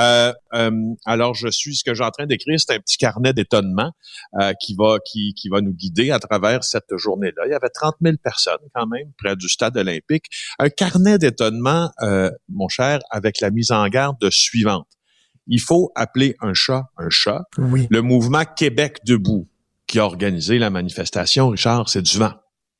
Euh, 0.00 0.32
euh, 0.54 0.70
alors, 1.06 1.34
je 1.34 1.46
suis, 1.48 1.76
ce 1.76 1.84
que 1.84 1.94
j'ai 1.94 2.02
en 2.02 2.10
train 2.10 2.26
d'écrire, 2.26 2.58
c'est 2.58 2.74
un 2.74 2.80
petit 2.80 2.96
carnet 2.96 3.32
d'étonnement 3.32 3.92
euh, 4.40 4.52
qui 4.60 4.74
va 4.74 4.96
qui, 5.04 5.34
qui 5.34 5.48
va 5.48 5.60
nous 5.60 5.72
guider 5.72 6.10
à 6.10 6.18
travers 6.18 6.64
cette 6.64 6.96
journée-là. 6.96 7.44
Il 7.46 7.52
y 7.52 7.54
avait 7.54 7.68
30 7.68 7.94
000 8.02 8.16
personnes 8.22 8.58
quand 8.74 8.88
même 8.88 9.12
près 9.22 9.36
du 9.36 9.48
stade 9.48 9.76
olympique. 9.76 10.24
Un 10.58 10.68
carnet 10.68 11.18
d'étonnement, 11.18 11.92
euh, 12.02 12.28
mon 12.48 12.68
cher, 12.68 12.98
avec 13.10 13.40
la 13.40 13.50
mise 13.50 13.70
en 13.70 13.86
garde 13.86 14.28
suivante. 14.30 14.88
Il 15.46 15.60
faut 15.60 15.92
appeler 15.94 16.36
un 16.40 16.54
chat 16.54 16.84
un 16.96 17.10
chat. 17.10 17.42
Oui. 17.58 17.86
Le 17.90 18.02
mouvement 18.02 18.44
Québec 18.44 18.98
debout 19.06 19.48
qui 19.86 19.98
a 19.98 20.04
organisé 20.04 20.58
la 20.58 20.70
manifestation, 20.70 21.48
Richard, 21.48 21.88
c'est 21.88 22.02
du 22.02 22.18
vent. 22.18 22.32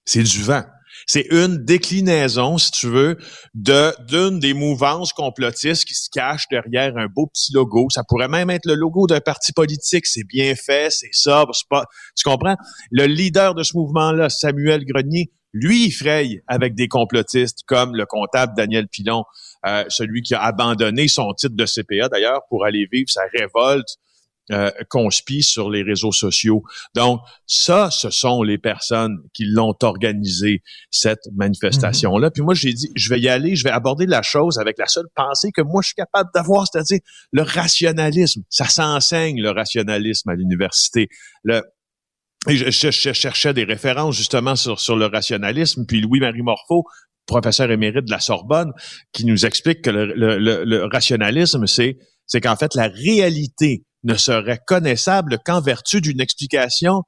C'est 0.04 0.22
du 0.22 0.42
vent. 0.42 0.64
C'est 1.06 1.26
une 1.30 1.64
déclinaison, 1.64 2.56
si 2.56 2.70
tu 2.70 2.88
veux, 2.88 3.18
de 3.54 3.92
d'une 4.08 4.38
des 4.38 4.54
mouvances 4.54 5.12
complotistes 5.12 5.84
qui 5.84 5.94
se 5.94 6.08
cachent 6.10 6.48
derrière 6.50 6.96
un 6.96 7.06
beau 7.06 7.26
petit 7.26 7.52
logo. 7.52 7.88
Ça 7.90 8.04
pourrait 8.04 8.28
même 8.28 8.48
être 8.48 8.66
le 8.66 8.74
logo 8.74 9.06
d'un 9.06 9.20
parti 9.20 9.52
politique. 9.52 10.06
C'est 10.06 10.24
bien 10.24 10.54
fait, 10.54 10.90
c'est 10.90 11.10
c'est 11.12 11.30
pas. 11.68 11.84
Tu 12.16 12.24
comprends? 12.24 12.56
Le 12.90 13.06
leader 13.06 13.54
de 13.54 13.62
ce 13.62 13.76
mouvement-là, 13.76 14.30
Samuel 14.30 14.84
Grenier, 14.84 15.32
lui, 15.54 15.86
il 15.86 15.92
fraye 15.92 16.42
avec 16.48 16.74
des 16.74 16.88
complotistes 16.88 17.60
comme 17.66 17.94
le 17.94 18.04
comptable 18.04 18.52
Daniel 18.56 18.88
Pilon, 18.88 19.24
euh, 19.64 19.84
celui 19.88 20.20
qui 20.22 20.34
a 20.34 20.42
abandonné 20.42 21.08
son 21.08 21.32
titre 21.32 21.54
de 21.56 21.64
CPA 21.64 22.08
d'ailleurs 22.08 22.42
pour 22.50 22.66
aller 22.66 22.86
vivre 22.90 23.08
sa 23.08 23.22
révolte 23.32 23.96
euh, 24.50 24.70
conspi 24.90 25.42
sur 25.42 25.70
les 25.70 25.82
réseaux 25.82 26.12
sociaux. 26.12 26.64
Donc, 26.94 27.22
ça, 27.46 27.88
ce 27.90 28.10
sont 28.10 28.42
les 28.42 28.58
personnes 28.58 29.16
qui 29.32 29.46
l'ont 29.46 29.74
organisé, 29.80 30.62
cette 30.90 31.26
manifestation-là. 31.34 32.30
Puis 32.30 32.42
moi, 32.42 32.52
j'ai 32.52 32.74
dit, 32.74 32.90
je 32.94 33.08
vais 33.08 33.18
y 33.20 33.28
aller, 33.30 33.56
je 33.56 33.64
vais 33.64 33.70
aborder 33.70 34.04
la 34.04 34.20
chose 34.20 34.58
avec 34.58 34.76
la 34.76 34.86
seule 34.86 35.06
pensée 35.14 35.50
que 35.50 35.62
moi, 35.62 35.80
je 35.80 35.86
suis 35.86 35.94
capable 35.94 36.28
d'avoir, 36.34 36.66
c'est-à-dire 36.70 36.98
le 37.32 37.40
rationalisme. 37.40 38.42
Ça 38.50 38.66
s'enseigne, 38.66 39.40
le 39.40 39.50
rationalisme, 39.50 40.28
à 40.28 40.34
l'université. 40.34 41.08
Le, 41.42 41.62
et 42.48 42.56
je, 42.56 42.70
je- 42.70 42.90
je 42.90 43.12
cherchais 43.12 43.54
des 43.54 43.64
références 43.64 44.16
justement 44.16 44.56
sur, 44.56 44.80
sur 44.80 44.96
le 44.96 45.06
rationalisme. 45.06 45.84
Puis 45.86 46.00
Louis-Marie 46.00 46.42
Morceau, 46.42 46.84
professeur 47.26 47.70
émérite 47.70 48.04
de 48.06 48.10
la 48.10 48.20
Sorbonne, 48.20 48.72
qui 49.12 49.24
nous 49.24 49.46
explique 49.46 49.82
que 49.82 49.90
le, 49.90 50.06
le- 50.14 50.38
le- 50.38 50.64
le 50.64 50.84
rationalisme, 50.84 51.66
c'est, 51.66 51.98
c'est 52.26 52.40
qu'en 52.40 52.56
fait, 52.56 52.74
la 52.74 52.88
réalité 52.88 53.84
ne 54.02 54.14
serait 54.14 54.60
connaissable 54.66 55.38
qu'en 55.44 55.60
vertu 55.60 56.00
d'une 56.00 56.20
explication 56.20 57.02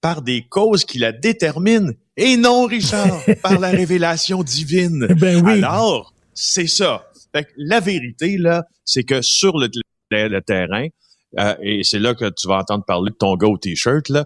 par 0.00 0.22
des 0.22 0.46
causes 0.48 0.84
qui 0.84 0.98
la 0.98 1.12
déterminent. 1.12 1.90
Et 2.16 2.36
non, 2.36 2.64
Richard, 2.66 3.20
par 3.42 3.58
la 3.58 3.68
révélation 3.70 4.42
divine. 4.42 5.06
Ben 5.20 5.44
oui. 5.44 5.62
Alors, 5.62 6.14
c'est 6.34 6.66
ça. 6.68 7.04
Fait 7.34 7.44
que 7.44 7.50
la 7.58 7.80
vérité, 7.80 8.38
là, 8.38 8.62
c'est 8.84 9.04
que 9.04 9.20
sur 9.20 9.58
le, 9.58 9.68
terrain, 10.40 10.86
euh, 11.38 11.54
et 11.62 11.82
c'est 11.84 11.98
là 11.98 12.14
que 12.14 12.30
tu 12.30 12.48
vas 12.48 12.58
entendre 12.60 12.84
parler 12.86 13.10
de 13.10 13.16
ton 13.16 13.34
gars 13.36 13.48
au 13.48 13.58
T-shirt, 13.58 14.08
là, 14.08 14.24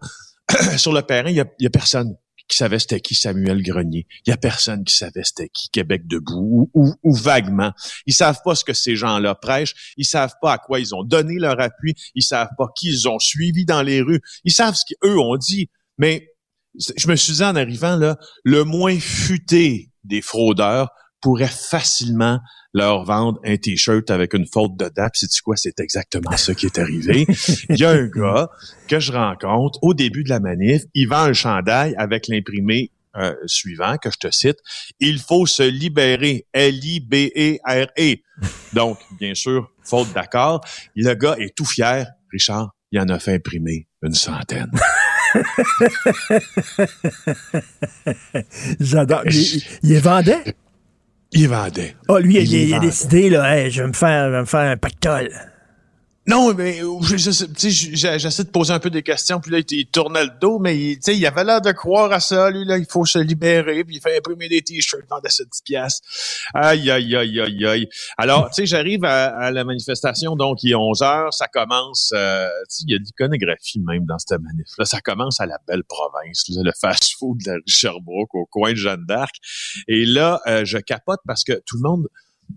sur 0.76 0.92
le 0.92 1.02
terrain, 1.02 1.30
il 1.30 1.36
y 1.36 1.40
a, 1.40 1.70
personne 1.70 2.16
qui 2.48 2.56
savait 2.56 2.78
c'était 2.78 3.00
qui 3.00 3.14
Samuel 3.14 3.62
Grenier. 3.62 4.06
Il 4.26 4.30
y 4.30 4.32
a 4.32 4.36
personne 4.36 4.84
qui 4.84 4.94
savait 4.94 5.24
c'était 5.24 5.48
qui 5.48 5.70
Québec 5.70 6.06
debout 6.06 6.70
ou, 6.74 6.82
ou, 6.82 6.94
ou 7.02 7.14
vaguement. 7.14 7.72
Ils 8.06 8.14
savent 8.14 8.40
pas 8.44 8.54
ce 8.54 8.64
que 8.64 8.72
ces 8.72 8.96
gens-là 8.96 9.34
prêchent. 9.34 9.94
Ils 9.96 10.04
savent 10.04 10.34
pas 10.40 10.54
à 10.54 10.58
quoi 10.58 10.80
ils 10.80 10.94
ont 10.94 11.04
donné 11.04 11.36
leur 11.38 11.60
appui. 11.60 11.94
Ils 12.14 12.22
savent 12.22 12.50
pas 12.58 12.68
qui 12.76 12.88
ils 12.88 13.08
ont 13.08 13.18
suivi 13.18 13.64
dans 13.64 13.82
les 13.82 14.02
rues. 14.02 14.20
Ils 14.44 14.52
savent 14.52 14.74
ce 14.74 14.84
qu'eux 14.86 15.18
ont 15.18 15.36
dit. 15.36 15.70
Mais 15.98 16.28
je 16.96 17.08
me 17.08 17.16
suis 17.16 17.34
dit 17.34 17.44
en 17.44 17.56
arrivant 17.56 17.96
là, 17.96 18.16
le 18.44 18.64
moins 18.64 18.98
futé 18.98 19.90
des 20.04 20.22
fraudeurs 20.22 20.90
pourrait 21.22 21.46
facilement 21.48 22.40
leur 22.74 23.04
vendre 23.04 23.40
un 23.44 23.56
t-shirt 23.56 24.10
avec 24.10 24.34
une 24.34 24.46
faute 24.46 24.76
dedans. 24.76 25.08
Puis 25.12 25.20
sais-tu 25.20 25.42
quoi? 25.42 25.56
C'est 25.56 25.78
exactement 25.80 26.36
ça 26.36 26.54
qui 26.54 26.66
est 26.66 26.78
arrivé. 26.78 27.26
Il 27.70 27.78
y 27.78 27.84
a 27.84 27.90
un 27.90 28.06
gars 28.06 28.50
que 28.88 28.98
je 28.98 29.12
rencontre 29.12 29.78
au 29.82 29.94
début 29.94 30.24
de 30.24 30.30
la 30.30 30.40
manif. 30.40 30.82
Il 30.94 31.08
vend 31.08 31.22
un 31.22 31.32
chandail 31.32 31.94
avec 31.96 32.28
l'imprimé 32.28 32.90
euh, 33.16 33.34
suivant 33.46 33.98
que 33.98 34.10
je 34.10 34.16
te 34.16 34.30
cite. 34.30 34.58
Il 34.98 35.18
faut 35.18 35.46
se 35.46 35.62
libérer. 35.62 36.46
L-I-B-E-R-E. 36.52 38.16
Donc, 38.72 38.98
bien 39.18 39.34
sûr, 39.34 39.70
faute 39.82 40.12
d'accord. 40.14 40.60
Le 40.96 41.14
gars 41.14 41.36
est 41.38 41.54
tout 41.54 41.66
fier. 41.66 42.06
Richard, 42.30 42.74
il 42.90 42.98
en 43.00 43.08
a 43.08 43.18
fait 43.18 43.34
imprimer 43.34 43.86
une 44.02 44.14
centaine. 44.14 44.70
J'adore. 48.80 49.22
Il, 49.26 49.62
il 49.82 49.90
les 49.90 49.98
vendait? 49.98 50.54
Il 51.32 51.48
vendait. 51.48 51.96
Ah, 52.08 52.18
lui, 52.20 52.36
il, 52.36 52.52
Il 52.52 52.68
il 52.68 52.74
a 52.74 52.78
décidé, 52.78 53.30
là, 53.30 53.56
Hey, 53.56 53.70
je 53.70 53.82
vais 53.82 53.88
me 53.88 53.92
faire, 53.92 54.26
je 54.26 54.32
vais 54.32 54.40
me 54.40 54.44
faire 54.44 54.70
un 54.70 54.76
pactole. 54.76 55.30
Non, 56.28 56.54
mais 56.54 56.78
j'essaie 57.16 58.44
de 58.44 58.50
poser 58.50 58.72
un 58.72 58.78
peu 58.78 58.90
des 58.90 59.02
questions, 59.02 59.40
puis 59.40 59.50
là, 59.50 59.58
il, 59.68 59.86
tournait 59.86 60.22
le 60.22 60.30
dos, 60.40 60.60
mais 60.60 60.78
il, 60.78 60.98
il 61.08 61.26
avait 61.26 61.42
l'air 61.42 61.60
de 61.60 61.72
croire 61.72 62.12
à 62.12 62.20
ça, 62.20 62.48
lui, 62.48 62.64
là, 62.64 62.78
il 62.78 62.86
faut 62.86 63.04
se 63.04 63.18
libérer, 63.18 63.82
puis 63.82 63.96
il 63.96 64.00
fait 64.00 64.18
imprimer 64.18 64.48
des 64.48 64.62
t-shirts, 64.62 65.02
vendait 65.10 65.30
ça 65.30 65.42
10 65.42 65.62
piastres. 65.62 66.08
Aïe, 66.54 66.92
aïe, 66.92 67.16
aïe, 67.16 67.40
aïe, 67.40 67.66
aïe. 67.66 67.88
Alors, 68.16 68.50
tu 68.50 68.54
sais, 68.54 68.66
j'arrive 68.66 69.04
à, 69.04 69.50
la 69.50 69.64
manifestation, 69.64 70.36
donc 70.36 70.62
il 70.62 70.70
est 70.70 70.76
11 70.76 71.02
heures, 71.02 71.34
ça 71.34 71.48
commence, 71.48 72.12
euh, 72.14 72.46
il 72.82 72.92
y 72.92 72.94
a 72.94 72.98
de 72.98 73.04
l'iconographie 73.04 73.80
même 73.80 74.06
dans 74.06 74.18
cette 74.18 74.40
manif 74.40 74.66
là 74.78 74.84
ça 74.84 75.00
commence 75.00 75.40
à 75.40 75.46
la 75.46 75.58
belle 75.66 75.82
province, 75.82 76.44
là, 76.50 76.62
le 76.62 76.72
fast-food 76.80 77.38
de 77.44 77.50
la 77.50 77.58
Sherbrooke, 77.66 78.34
au 78.34 78.46
coin 78.46 78.70
de 78.70 78.76
Jeanne 78.76 79.04
d'Arc, 79.06 79.34
et 79.88 80.04
là, 80.04 80.40
euh, 80.46 80.64
je 80.64 80.78
capote 80.78 81.20
parce 81.26 81.42
que 81.42 81.54
tout 81.66 81.78
le 81.82 81.88
monde, 81.88 82.06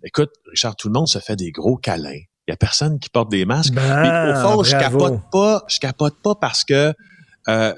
écoute, 0.04 0.30
Richard, 0.52 0.76
tout 0.76 0.88
le 0.88 0.94
monde 0.94 1.08
se 1.08 1.18
fait 1.18 1.36
des 1.36 1.52
gros 1.52 1.78
câlins. 1.78 2.22
Il 2.48 2.52
y 2.52 2.54
a 2.54 2.58
personne 2.58 3.00
qui 3.00 3.10
porte 3.10 3.30
des 3.30 3.46
masques. 3.46 3.74
Ben, 3.74 4.32
au 4.32 4.42
fond, 4.42 4.64
je 4.64 4.72
capote 4.80 5.20
pas, 5.32 5.64
je 5.68 5.80
capote 5.80 6.22
pas 6.22 6.36
parce 6.36 6.64
que 6.64 6.94
euh, 7.48 7.74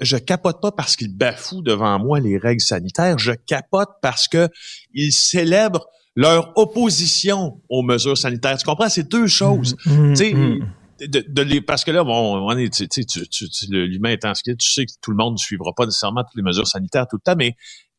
je, 0.00 0.16
capote 0.16 0.60
pas 0.60 0.72
parce 0.72 0.96
qu'il 0.96 1.14
bafoue 1.16 1.62
devant 1.62 1.98
moi 1.98 2.20
les 2.20 2.36
règles 2.38 2.60
sanitaires. 2.62 3.18
Je 3.18 3.32
capote 3.32 3.88
parce 4.02 4.28
que 4.28 4.48
il 4.92 5.12
célèbre 5.12 5.86
leur 6.16 6.52
opposition 6.56 7.60
aux 7.68 7.82
mesures 7.82 8.18
sanitaires. 8.18 8.58
Tu 8.58 8.64
comprends? 8.64 8.88
C'est 8.88 9.08
deux 9.08 9.26
choses. 9.26 9.76
Tu 10.14 10.16
sais, 10.16 10.34
de, 11.06 11.24
de 11.26 11.42
les, 11.42 11.60
parce 11.62 11.84
que 11.84 11.90
là, 11.90 12.04
bon, 12.04 12.46
on 12.46 12.56
est, 12.58 12.68
tu, 12.72 12.86
tu, 12.88 13.06
tu, 13.06 13.26
tu- 13.48 13.66
l'humain 13.70 14.10
étant 14.10 14.34
ce 14.34 14.42
qu'il 14.42 14.52
est, 14.52 14.56
tu 14.56 14.70
sais 14.70 14.84
que 14.84 14.92
tout 15.00 15.10
le 15.10 15.16
monde 15.16 15.34
ne 15.34 15.38
suivra 15.38 15.72
pas 15.74 15.86
nécessairement 15.86 16.22
toutes 16.24 16.36
les 16.36 16.42
mesures 16.42 16.66
sanitaires 16.66 17.06
tout 17.08 17.16
le 17.16 17.22
temps, 17.22 17.36
mais 17.38 17.56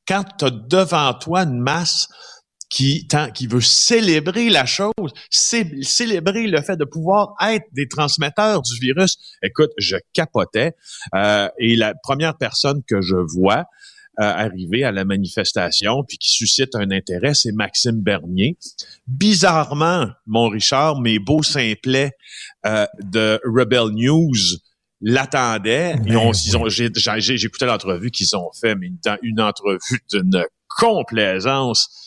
quand 0.08 0.24
tu 0.38 0.46
as 0.46 0.52
devant 0.52 1.13
toi 1.15 1.41
une 1.44 1.60
masse 1.60 2.08
qui, 2.72 3.06
tant- 3.06 3.30
qui 3.32 3.48
veut 3.48 3.60
célébrer 3.62 4.50
la 4.50 4.66
chose, 4.66 4.92
cé- 5.30 5.84
célébrer 5.84 6.48
le 6.48 6.62
fait 6.62 6.78
de 6.78 6.86
pouvoir 6.86 7.34
être 7.46 7.66
des 7.74 7.88
transmetteurs 7.90 8.62
du 8.62 8.80
virus, 8.80 9.18
écoute, 9.44 9.72
je 9.78 9.98
capotais. 10.14 10.74
Euh, 11.14 11.50
et 11.60 11.76
la 11.76 11.94
première 12.02 12.38
personne 12.38 12.82
que 12.88 13.02
je 13.02 13.18
vois 13.18 13.66
euh, 14.20 14.24
arriver 14.24 14.84
à 14.86 14.92
la 14.92 15.04
manifestation, 15.04 16.04
puis 16.08 16.18
qui 16.18 16.30
suscite 16.32 16.74
un 16.76 16.92
intérêt, 16.92 17.34
c'est 17.34 17.52
Maxime 17.52 18.00
Bernier. 18.02 18.58
Bizarrement, 19.08 20.08
mon 20.26 20.48
Richard, 20.50 21.00
mes 21.02 21.20
beaux 21.20 21.44
simplets 21.44 22.12
euh, 22.66 22.86
de 23.04 23.40
Rebel 23.46 23.90
News 23.94 24.34
l'attendaient. 25.02 25.96
Ils 26.06 26.16
ont, 26.18 26.32
ils 26.32 26.58
ont, 26.58 26.70
j'ai, 26.70 26.90
j'ai- 26.96 27.38
j'écoutais 27.38 27.66
l'entrevue 27.66 28.12
qu'ils 28.12 28.34
ont 28.36 28.50
fait, 28.60 28.76
mais 28.76 28.92
une 29.24 29.42
entrevue 29.42 30.02
d'une 30.12 30.46
complaisance 30.70 32.01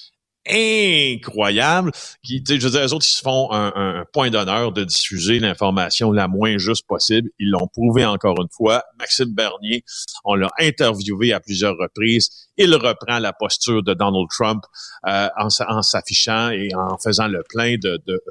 incroyable. 0.48 1.92
Qui, 2.22 2.42
je 2.46 2.54
veux 2.54 2.70
dire, 2.70 2.92
autres, 2.92 3.06
ils 3.06 3.08
se 3.08 3.22
font 3.22 3.48
un 3.52 4.04
point 4.12 4.30
d'honneur 4.30 4.72
de 4.72 4.84
diffuser 4.84 5.38
l'information 5.38 6.12
la 6.12 6.28
moins 6.28 6.58
juste 6.58 6.86
possible. 6.86 7.30
Ils 7.38 7.50
l'ont 7.50 7.68
prouvé 7.68 8.04
encore 8.04 8.36
une 8.40 8.48
fois. 8.50 8.82
Maxime 8.98 9.34
Bernier, 9.34 9.84
on 10.24 10.34
l'a 10.34 10.50
interviewé 10.58 11.32
à 11.32 11.40
plusieurs 11.40 11.76
reprises. 11.76 12.48
Il 12.56 12.74
reprend 12.74 13.18
la 13.18 13.32
posture 13.32 13.82
de 13.82 13.94
Donald 13.94 14.28
Trump 14.30 14.62
euh, 15.08 15.28
en, 15.38 15.50
s'a- 15.50 15.66
en 15.68 15.82
s'affichant 15.82 16.50
et 16.50 16.68
en 16.74 16.96
faisant 16.98 17.26
le 17.26 17.42
plein 17.48 17.74
de, 17.76 18.00
de 18.06 18.22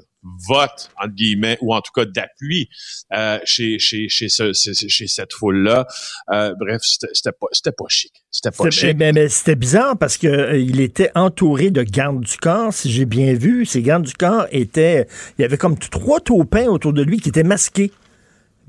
votes, 0.47 0.89
entre 0.97 1.13
guillemets, 1.13 1.57
ou 1.59 1.75
en 1.75 1.81
tout 1.81 1.91
cas 1.93 2.05
d'appui 2.05 2.69
euh, 3.13 3.37
chez, 3.43 3.77
chez, 3.79 4.07
chez, 4.07 4.29
ce- 4.29 4.53
chez, 4.53 4.73
chez 4.87 5.07
cette 5.07 5.33
foule-là. 5.33 5.85
Euh, 6.31 6.53
bref, 6.57 6.79
c'était 6.83 7.33
pas, 7.33 7.47
c'était 7.51 7.73
pas 7.73 7.83
chic. 7.89 8.13
C'était 8.31 8.55
pas 8.55 8.69
chic. 8.69 8.97
ben, 8.97 9.27
c'était 9.29 9.55
bizarre 9.55 9.97
parce 9.97 10.15
que 10.17 10.27
euh, 10.27 10.57
il 10.57 10.79
était 10.79 11.11
entouré 11.15 11.69
de 11.71 11.83
gardes 11.83 12.21
du 12.21 12.37
corps, 12.37 12.73
si 12.73 12.89
j'ai 12.91 13.05
bien 13.05 13.33
vu. 13.33 13.65
Ces 13.65 13.81
gardes 13.81 14.03
du 14.05 14.13
corps 14.13 14.47
étaient. 14.51 15.07
Il 15.37 15.41
y 15.41 15.45
avait 15.45 15.57
comme 15.57 15.77
trois 15.77 16.21
taupins 16.21 16.67
autour 16.67 16.93
de 16.93 17.01
lui 17.03 17.19
qui 17.19 17.27
étaient 17.29 17.43
masqués. 17.43 17.91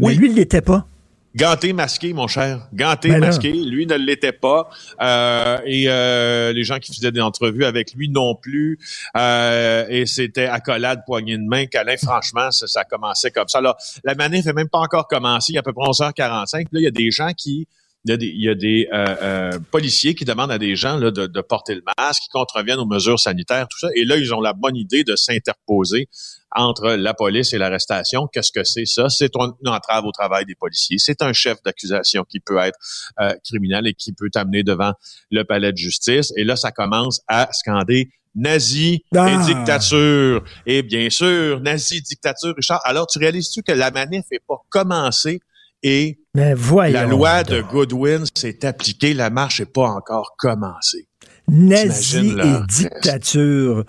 Mais 0.00 0.08
Oui. 0.08 0.14
lui, 0.16 0.30
il 0.30 0.34
l'était 0.34 0.60
pas. 0.62 0.88
Ganté 1.36 1.72
masqué, 1.72 2.12
mon 2.12 2.28
cher. 2.28 2.68
Ganté 2.72 3.08
Ben 3.08 3.20
masqué. 3.20 3.52
Lui 3.52 3.86
ne 3.86 3.96
l'était 3.96 4.32
pas. 4.32 4.68
Euh, 5.00 5.58
et 5.66 5.86
euh, 5.88 6.52
les 6.52 6.62
gens 6.62 6.78
qui 6.78 6.94
faisaient 6.94 7.10
des 7.10 7.20
entrevues 7.20 7.64
avec 7.64 7.92
lui 7.94 8.08
non 8.08 8.36
plus. 8.36 8.78
Euh, 9.16 9.84
et 9.88 10.06
c'était 10.06 10.46
accolade, 10.46 11.02
poignée 11.04 11.36
de 11.36 11.42
main. 11.42 11.66
Câlin, 11.66 11.96
franchement, 11.96 12.50
ça, 12.52 12.68
ça 12.68 12.84
commençait 12.84 13.32
comme 13.32 13.48
ça. 13.48 13.58
Alors, 13.58 13.76
la 14.04 14.14
manif 14.14 14.44
n'est 14.44 14.52
même 14.52 14.68
pas 14.68 14.78
encore 14.78 15.08
commencé. 15.08 15.52
Il 15.52 15.54
y 15.56 15.58
a 15.58 15.60
à 15.60 15.62
peu 15.62 15.72
près 15.72 15.88
11h45. 15.88 16.50
Puis 16.50 16.68
là, 16.72 16.80
il 16.80 16.84
y 16.84 16.88
a 16.88 16.92
des 16.92 17.10
gens 17.10 17.32
qui... 17.36 17.66
Il 18.06 18.10
y 18.10 18.12
a 18.12 18.16
des, 18.18 18.26
il 18.26 18.42
y 18.42 18.48
a 18.50 18.54
des 18.54 18.86
euh, 18.92 19.16
euh, 19.22 19.58
policiers 19.70 20.14
qui 20.14 20.26
demandent 20.26 20.50
à 20.52 20.58
des 20.58 20.76
gens 20.76 20.98
là, 20.98 21.10
de, 21.10 21.26
de 21.26 21.40
porter 21.40 21.74
le 21.74 21.82
masque, 21.98 22.24
qui 22.24 22.28
contreviennent 22.28 22.78
aux 22.78 22.86
mesures 22.86 23.18
sanitaires, 23.18 23.66
tout 23.68 23.78
ça. 23.78 23.88
Et 23.96 24.04
là, 24.04 24.16
ils 24.18 24.34
ont 24.34 24.42
la 24.42 24.52
bonne 24.52 24.76
idée 24.76 25.04
de 25.04 25.16
s'interposer 25.16 26.08
entre 26.54 26.90
la 26.90 27.14
police 27.14 27.54
et 27.54 27.58
l'arrestation. 27.58 28.28
Qu'est-ce 28.32 28.52
que 28.52 28.62
c'est 28.62 28.84
ça? 28.84 29.08
C'est 29.08 29.34
une 29.36 29.68
entrave 29.68 30.04
au 30.04 30.12
travail 30.12 30.44
des 30.44 30.54
policiers. 30.54 30.98
C'est 30.98 31.22
un 31.22 31.32
chef 31.32 31.62
d'accusation 31.64 32.24
qui 32.28 32.40
peut 32.40 32.58
être 32.58 32.78
euh, 33.20 33.34
criminel 33.44 33.86
et 33.86 33.94
qui 33.94 34.12
peut 34.12 34.28
t'amener 34.30 34.62
devant 34.62 34.92
le 35.30 35.42
palais 35.44 35.72
de 35.72 35.78
justice. 35.78 36.30
Et 36.36 36.44
là, 36.44 36.56
ça 36.56 36.72
commence 36.72 37.22
à 37.26 37.48
scander 37.52 38.10
nazi 38.34 39.02
Ah. 39.16 39.30
et 39.30 39.46
dictature. 39.46 40.44
Et 40.66 40.82
bien 40.82 41.08
sûr, 41.08 41.60
nazi, 41.60 42.02
dictature, 42.02 42.52
Richard. 42.56 42.80
Alors, 42.84 43.06
tu 43.06 43.18
réalises-tu 43.18 43.62
que 43.62 43.72
la 43.72 43.90
manif 43.90 44.24
n'est 44.30 44.40
pas 44.46 44.58
commencée 44.68 45.40
et 45.82 46.18
Mais 46.34 46.54
voyons. 46.54 46.94
la 46.94 47.06
loi 47.06 47.42
de. 47.44 47.60
Goodwin 47.62 48.24
s'est 48.34 48.64
appliquée, 48.66 49.14
la 49.14 49.30
marche 49.30 49.60
n'est 49.60 49.66
pas 49.66 49.88
encore 49.88 50.34
commencée. 50.36 51.06
Nazi 51.46 52.30
et 52.42 52.66
dictature. 52.68 53.84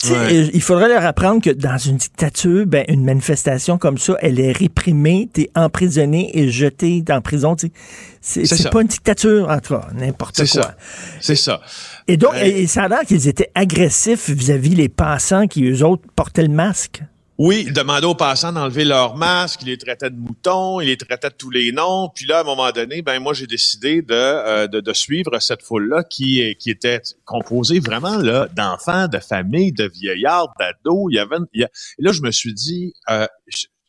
Tu 0.00 0.08
sais, 0.08 0.14
Ouais. 0.14 0.34
euh, 0.38 0.50
Il 0.54 0.62
faudrait 0.62 0.88
leur 0.88 1.04
apprendre 1.04 1.42
que 1.42 1.50
dans 1.50 1.76
une 1.76 1.98
dictature, 1.98 2.64
ben, 2.66 2.84
une 2.88 3.04
manifestation 3.04 3.76
comme 3.76 3.98
ça, 3.98 4.16
elle 4.20 4.40
est 4.40 4.52
réprimée, 4.52 5.28
t'es 5.30 5.50
emprisonné 5.54 6.30
et 6.38 6.50
jeté 6.50 7.04
en 7.10 7.20
prison. 7.20 7.56
C'est 8.22 8.70
pas 8.70 8.80
une 8.80 8.88
dictature, 8.88 9.48
en 9.50 9.58
tout 9.60 9.74
cas, 9.74 9.88
n'importe 9.94 10.36
C'est 10.36 10.48
quoi. 10.50 10.62
ça. 10.62 10.76
C'est 11.20 11.36
ça. 11.36 11.60
Et 12.08 12.16
donc, 12.16 12.32
Ouais. 12.32 12.48
et- 12.50 12.62
et 12.62 12.66
ça 12.66 12.84
a 12.84 12.88
l'air 12.88 13.00
qu'ils 13.02 13.28
étaient 13.28 13.50
agressifs 13.54 14.30
vis-à-vis 14.30 14.74
les 14.74 14.88
passants 14.88 15.46
qui, 15.46 15.64
eux 15.64 15.84
autres, 15.84 16.04
portaient 16.16 16.42
le 16.42 16.48
masque. 16.54 17.02
Oui, 17.36 17.64
il 17.66 17.72
demandait 17.72 18.06
aux 18.06 18.14
passants 18.14 18.52
d'enlever 18.52 18.84
leur 18.84 19.16
masque, 19.16 19.62
il 19.62 19.68
les 19.68 19.76
traitait 19.78 20.08
de 20.08 20.16
moutons, 20.16 20.80
il 20.80 20.86
les 20.86 20.96
traitait 20.96 21.30
de 21.30 21.34
tous 21.34 21.50
les 21.50 21.72
noms. 21.72 22.08
Puis 22.14 22.26
là, 22.26 22.38
à 22.38 22.40
un 22.42 22.44
moment 22.44 22.70
donné, 22.70 23.02
ben 23.02 23.18
moi, 23.20 23.34
j'ai 23.34 23.48
décidé 23.48 24.02
de, 24.02 24.14
euh, 24.14 24.68
de, 24.68 24.92
suivre 24.92 25.36
cette 25.40 25.62
foule-là 25.62 26.04
qui, 26.04 26.54
qui 26.60 26.70
était 26.70 27.00
composée 27.24 27.80
vraiment 27.80 28.18
là 28.18 28.46
d'enfants, 28.54 29.08
de 29.08 29.18
familles, 29.18 29.72
de 29.72 29.88
vieillards, 29.88 30.54
d'ados. 30.60 31.08
Il 31.10 31.16
y 31.16 31.18
avait, 31.18 31.38
il 31.52 31.62
y 31.62 31.64
a- 31.64 31.70
et 31.98 32.02
là, 32.02 32.12
je 32.12 32.22
me 32.22 32.30
suis 32.30 32.54
dit, 32.54 32.94
euh, 33.10 33.26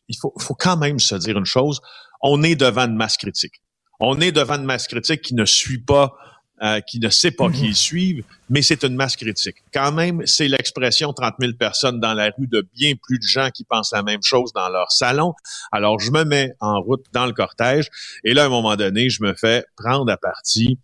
il 0.08 0.16
faut, 0.16 0.32
faut 0.38 0.54
quand 0.54 0.76
même 0.76 0.98
se 0.98 1.14
dire 1.14 1.38
une 1.38 1.44
chose. 1.44 1.80
On 2.22 2.42
est 2.42 2.56
devant 2.56 2.86
une 2.86 2.96
masse 2.96 3.16
critique. 3.16 3.62
On 4.00 4.20
est 4.20 4.32
devant 4.32 4.56
une 4.56 4.64
masse 4.64 4.88
critique 4.88 5.22
qui 5.22 5.34
ne 5.36 5.44
suit 5.44 5.78
pas, 5.78 6.16
euh, 6.62 6.80
qui 6.80 6.98
ne 7.00 7.10
sait 7.10 7.30
pas 7.30 7.50
qui 7.50 7.66
ils 7.66 7.76
suivent, 7.76 8.24
mais 8.48 8.62
c'est 8.62 8.82
une 8.84 8.94
masse 8.94 9.14
critique. 9.16 9.56
Quand 9.74 9.92
même, 9.92 10.22
c'est 10.24 10.48
l'expression 10.48 11.12
30 11.12 11.34
000 11.40 11.52
personnes 11.52 12.00
dans 12.00 12.14
la 12.14 12.30
rue 12.38 12.46
de 12.46 12.66
bien 12.74 12.94
plus 13.02 13.18
de 13.18 13.24
gens 13.24 13.50
qui 13.50 13.64
pensent 13.64 13.92
la 13.92 14.02
même 14.02 14.22
chose 14.22 14.52
dans 14.54 14.68
leur 14.70 14.90
salon. 14.90 15.34
Alors, 15.70 16.00
je 16.00 16.10
me 16.10 16.24
mets 16.24 16.54
en 16.60 16.80
route 16.80 17.04
dans 17.12 17.26
le 17.26 17.32
cortège 17.32 17.88
et 18.24 18.32
là, 18.32 18.44
à 18.44 18.46
un 18.46 18.50
moment 18.50 18.76
donné, 18.76 19.10
je 19.10 19.22
me 19.22 19.34
fais 19.34 19.64
prendre 19.76 20.10
à 20.10 20.16
partie. 20.16 20.78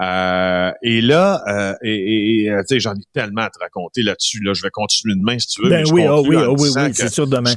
Euh, 0.00 0.72
et 0.82 1.00
là, 1.02 1.42
euh, 1.48 1.74
et, 1.82 2.44
et- 2.44 2.50
euh, 2.50 2.60
tu 2.62 2.74
sais, 2.76 2.80
j'en 2.80 2.94
ai 2.94 3.04
tellement 3.12 3.42
à 3.42 3.50
te 3.50 3.58
raconter 3.58 4.02
là-dessus. 4.02 4.42
Là, 4.42 4.54
je 4.54 4.62
vais 4.62 4.70
continuer 4.70 5.14
demain 5.16 5.38
si 5.38 5.48
tu 5.48 5.62
veux. 5.62 5.68
Ben 5.68 5.84
oui, 5.92 6.06
oh 6.08 6.24
oui, 6.26 6.36
oh 6.36 6.56
oui, 6.58 6.70
oui, 6.74 6.90
c'est 6.94 7.10
sûr 7.12 7.26
demain. 7.26 7.50
je, 7.50 7.56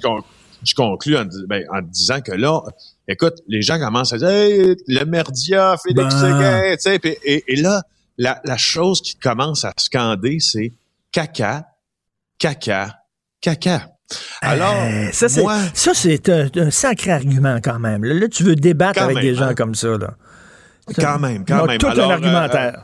je 0.65 0.75
conclus 0.75 1.17
en, 1.17 1.25
ben, 1.47 1.63
en 1.71 1.81
disant 1.81 2.21
que 2.21 2.31
là, 2.31 2.61
écoute, 3.07 3.35
les 3.47 3.61
gens 3.61 3.79
commencent 3.79 4.13
à 4.13 4.17
dire 4.17 4.29
hey, 4.29 4.75
le 4.87 5.05
merdia, 5.05 5.75
Félix 5.81 6.13
Ben. 6.15 6.19
Séguin, 6.21 6.75
tu 6.75 6.81
sais, 6.81 6.99
puis- 6.99 7.17
et, 7.23 7.43
et 7.47 7.55
là, 7.55 7.83
la, 8.17 8.41
la 8.43 8.57
chose 8.57 9.01
qui 9.01 9.15
commence 9.15 9.63
à 9.65 9.73
scander, 9.77 10.39
c'est 10.39 10.73
caca, 11.11 11.65
caca, 12.39 12.99
caca. 13.41 13.89
Alors, 14.41 14.75
Euh, 14.75 15.09
ça, 15.11 15.27
c'est, 15.29 15.41
moi, 15.41 15.57
ça, 15.73 15.93
c'est 15.93 16.29
un, 16.29 16.47
un 16.55 16.69
sacré 16.71 17.11
argument 17.11 17.57
quand 17.63 17.79
même. 17.79 18.03
Là, 18.03 18.13
là, 18.13 18.27
tu 18.27 18.43
veux 18.43 18.55
débattre 18.55 19.01
avec 19.01 19.15
même, 19.15 19.23
des 19.25 19.33
gens 19.35 19.45
hein. 19.47 19.55
comme 19.55 19.73
ça. 19.75 19.97
Là. 19.97 20.13
quand 20.95 21.19
même, 21.19 21.43
quand 21.45 21.65
même. 21.65 21.79
tout 21.79 21.87
Alors, 21.87 22.05
un 22.05 22.09
euh, 22.11 22.13
argumentaire. 22.13 22.83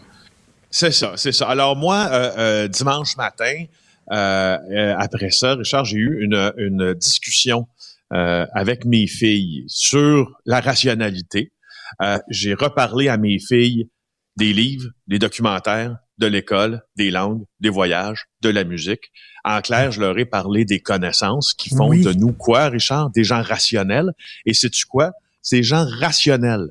C'est 0.71 0.91
ça, 0.91 1.13
c'est 1.17 1.31
ça. 1.31 1.47
Alors 1.47 1.75
moi, 1.75 2.07
euh, 2.11 2.31
euh, 2.37 2.67
dimanche 2.67 3.17
matin, 3.17 3.43
euh, 3.45 3.53
euh, 3.53 3.80
après 4.17 5.29
ça, 5.31 5.55
Richard, 5.55 5.85
j'ai 5.85 5.97
eu 5.97 6.23
une, 6.23 6.53
une 6.57 6.93
discussion 6.93 7.67
euh, 8.13 8.45
avec 8.53 8.85
mes 8.85 9.07
filles 9.07 9.63
sur 9.67 10.33
la 10.45 10.59
rationalité. 10.59 11.53
Euh, 12.01 12.17
j'ai 12.29 12.53
reparlé 12.53 13.07
à 13.07 13.17
mes 13.17 13.39
filles 13.39 13.89
des 14.37 14.53
livres, 14.53 14.89
des 15.07 15.19
documentaires, 15.19 15.97
de 16.17 16.27
l'école, 16.27 16.81
des 16.97 17.09
langues, 17.09 17.43
des 17.59 17.69
voyages, 17.69 18.25
de 18.41 18.49
la 18.49 18.63
musique. 18.63 19.11
En 19.43 19.61
clair, 19.61 19.91
je 19.91 19.99
leur 20.01 20.17
ai 20.19 20.25
parlé 20.25 20.65
des 20.65 20.79
connaissances 20.79 21.53
qui 21.53 21.69
font 21.69 21.89
Oui. 21.89 22.03
de 22.03 22.13
nous 22.13 22.33
quoi, 22.33 22.67
Richard? 22.67 23.09
Des 23.11 23.23
gens 23.23 23.41
rationnels. 23.41 24.11
Et 24.45 24.53
sais-tu 24.53 24.85
quoi? 24.85 25.11
Ces 25.41 25.63
gens 25.63 25.85
rationnels 25.99 26.69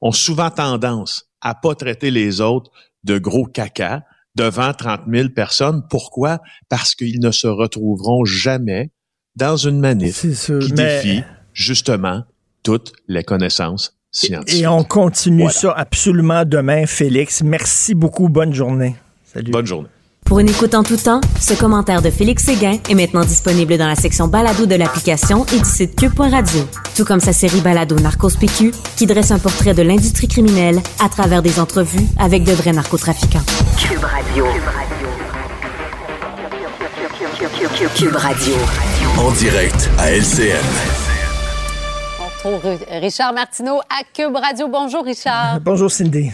ont 0.00 0.12
souvent 0.12 0.50
tendance 0.50 1.28
à 1.40 1.54
pas 1.54 1.74
traiter 1.74 2.10
les 2.10 2.40
autres 2.40 2.70
de 3.02 3.18
gros 3.18 3.46
caca 3.46 4.02
devant 4.36 4.72
30 4.72 5.00
000 5.10 5.30
personnes. 5.30 5.82
Pourquoi? 5.90 6.40
Parce 6.68 6.94
qu'ils 6.94 7.20
ne 7.20 7.30
se 7.30 7.46
retrouveront 7.46 8.24
jamais 8.24 8.90
dans 9.34 9.56
une 9.56 9.80
manif 9.80 10.24
sûr. 10.34 10.60
qui 10.60 10.72
mais- 10.74 11.02
défie 11.02 11.24
justement 11.52 12.22
toutes 12.62 12.92
les 13.08 13.24
connaissances 13.24 13.96
scientifiques. 14.10 14.62
Et 14.62 14.66
on 14.66 14.84
continue 14.84 15.42
Voilà. 15.42 15.52
ça 15.54 15.72
absolument 15.72 16.44
demain, 16.44 16.86
Félix. 16.86 17.42
Merci 17.42 17.94
beaucoup. 17.94 18.28
Bonne 18.28 18.52
journée. 18.54 18.96
Salut. 19.24 19.50
Bonne 19.50 19.66
journée. 19.66 19.88
Pour 20.26 20.40
une 20.40 20.48
écoute 20.48 20.74
en 20.74 20.82
tout 20.82 20.96
temps, 20.96 21.20
ce 21.40 21.54
commentaire 21.54 22.02
de 22.02 22.10
Félix 22.10 22.44
Séguin 22.44 22.78
est 22.90 22.94
maintenant 22.94 23.24
disponible 23.24 23.78
dans 23.78 23.86
la 23.86 23.94
section 23.94 24.26
balado 24.26 24.66
de 24.66 24.74
l'application 24.74 25.46
et 25.54 25.58
du 25.60 25.64
site 25.64 25.94
cube.radio. 25.94 26.66
Tout 26.96 27.04
comme 27.04 27.20
sa 27.20 27.32
série 27.32 27.60
balado 27.60 27.94
Narcos 28.00 28.36
PQ, 28.40 28.72
qui 28.96 29.06
dresse 29.06 29.30
un 29.30 29.38
portrait 29.38 29.72
de 29.72 29.82
l'industrie 29.82 30.26
criminelle 30.26 30.80
à 30.98 31.08
travers 31.08 31.42
des 31.42 31.60
entrevues 31.60 32.06
avec 32.18 32.42
de 32.42 32.52
vrais 32.52 32.72
narcotrafiquants. 32.72 33.44
Cube 33.78 34.02
Radio. 34.02 34.46
Cube 37.94 38.16
Radio. 38.16 38.54
En 39.18 39.30
direct 39.30 39.88
à 39.96 40.10
LCN. 40.10 40.56
On 42.20 42.50
retrouve 42.50 42.78
Richard 43.00 43.32
Martineau 43.32 43.78
à 43.78 44.02
Cube 44.12 44.34
Radio. 44.34 44.66
Bonjour, 44.66 45.04
Richard. 45.04 45.60
Bonjour, 45.60 45.88
Cindy. 45.88 46.32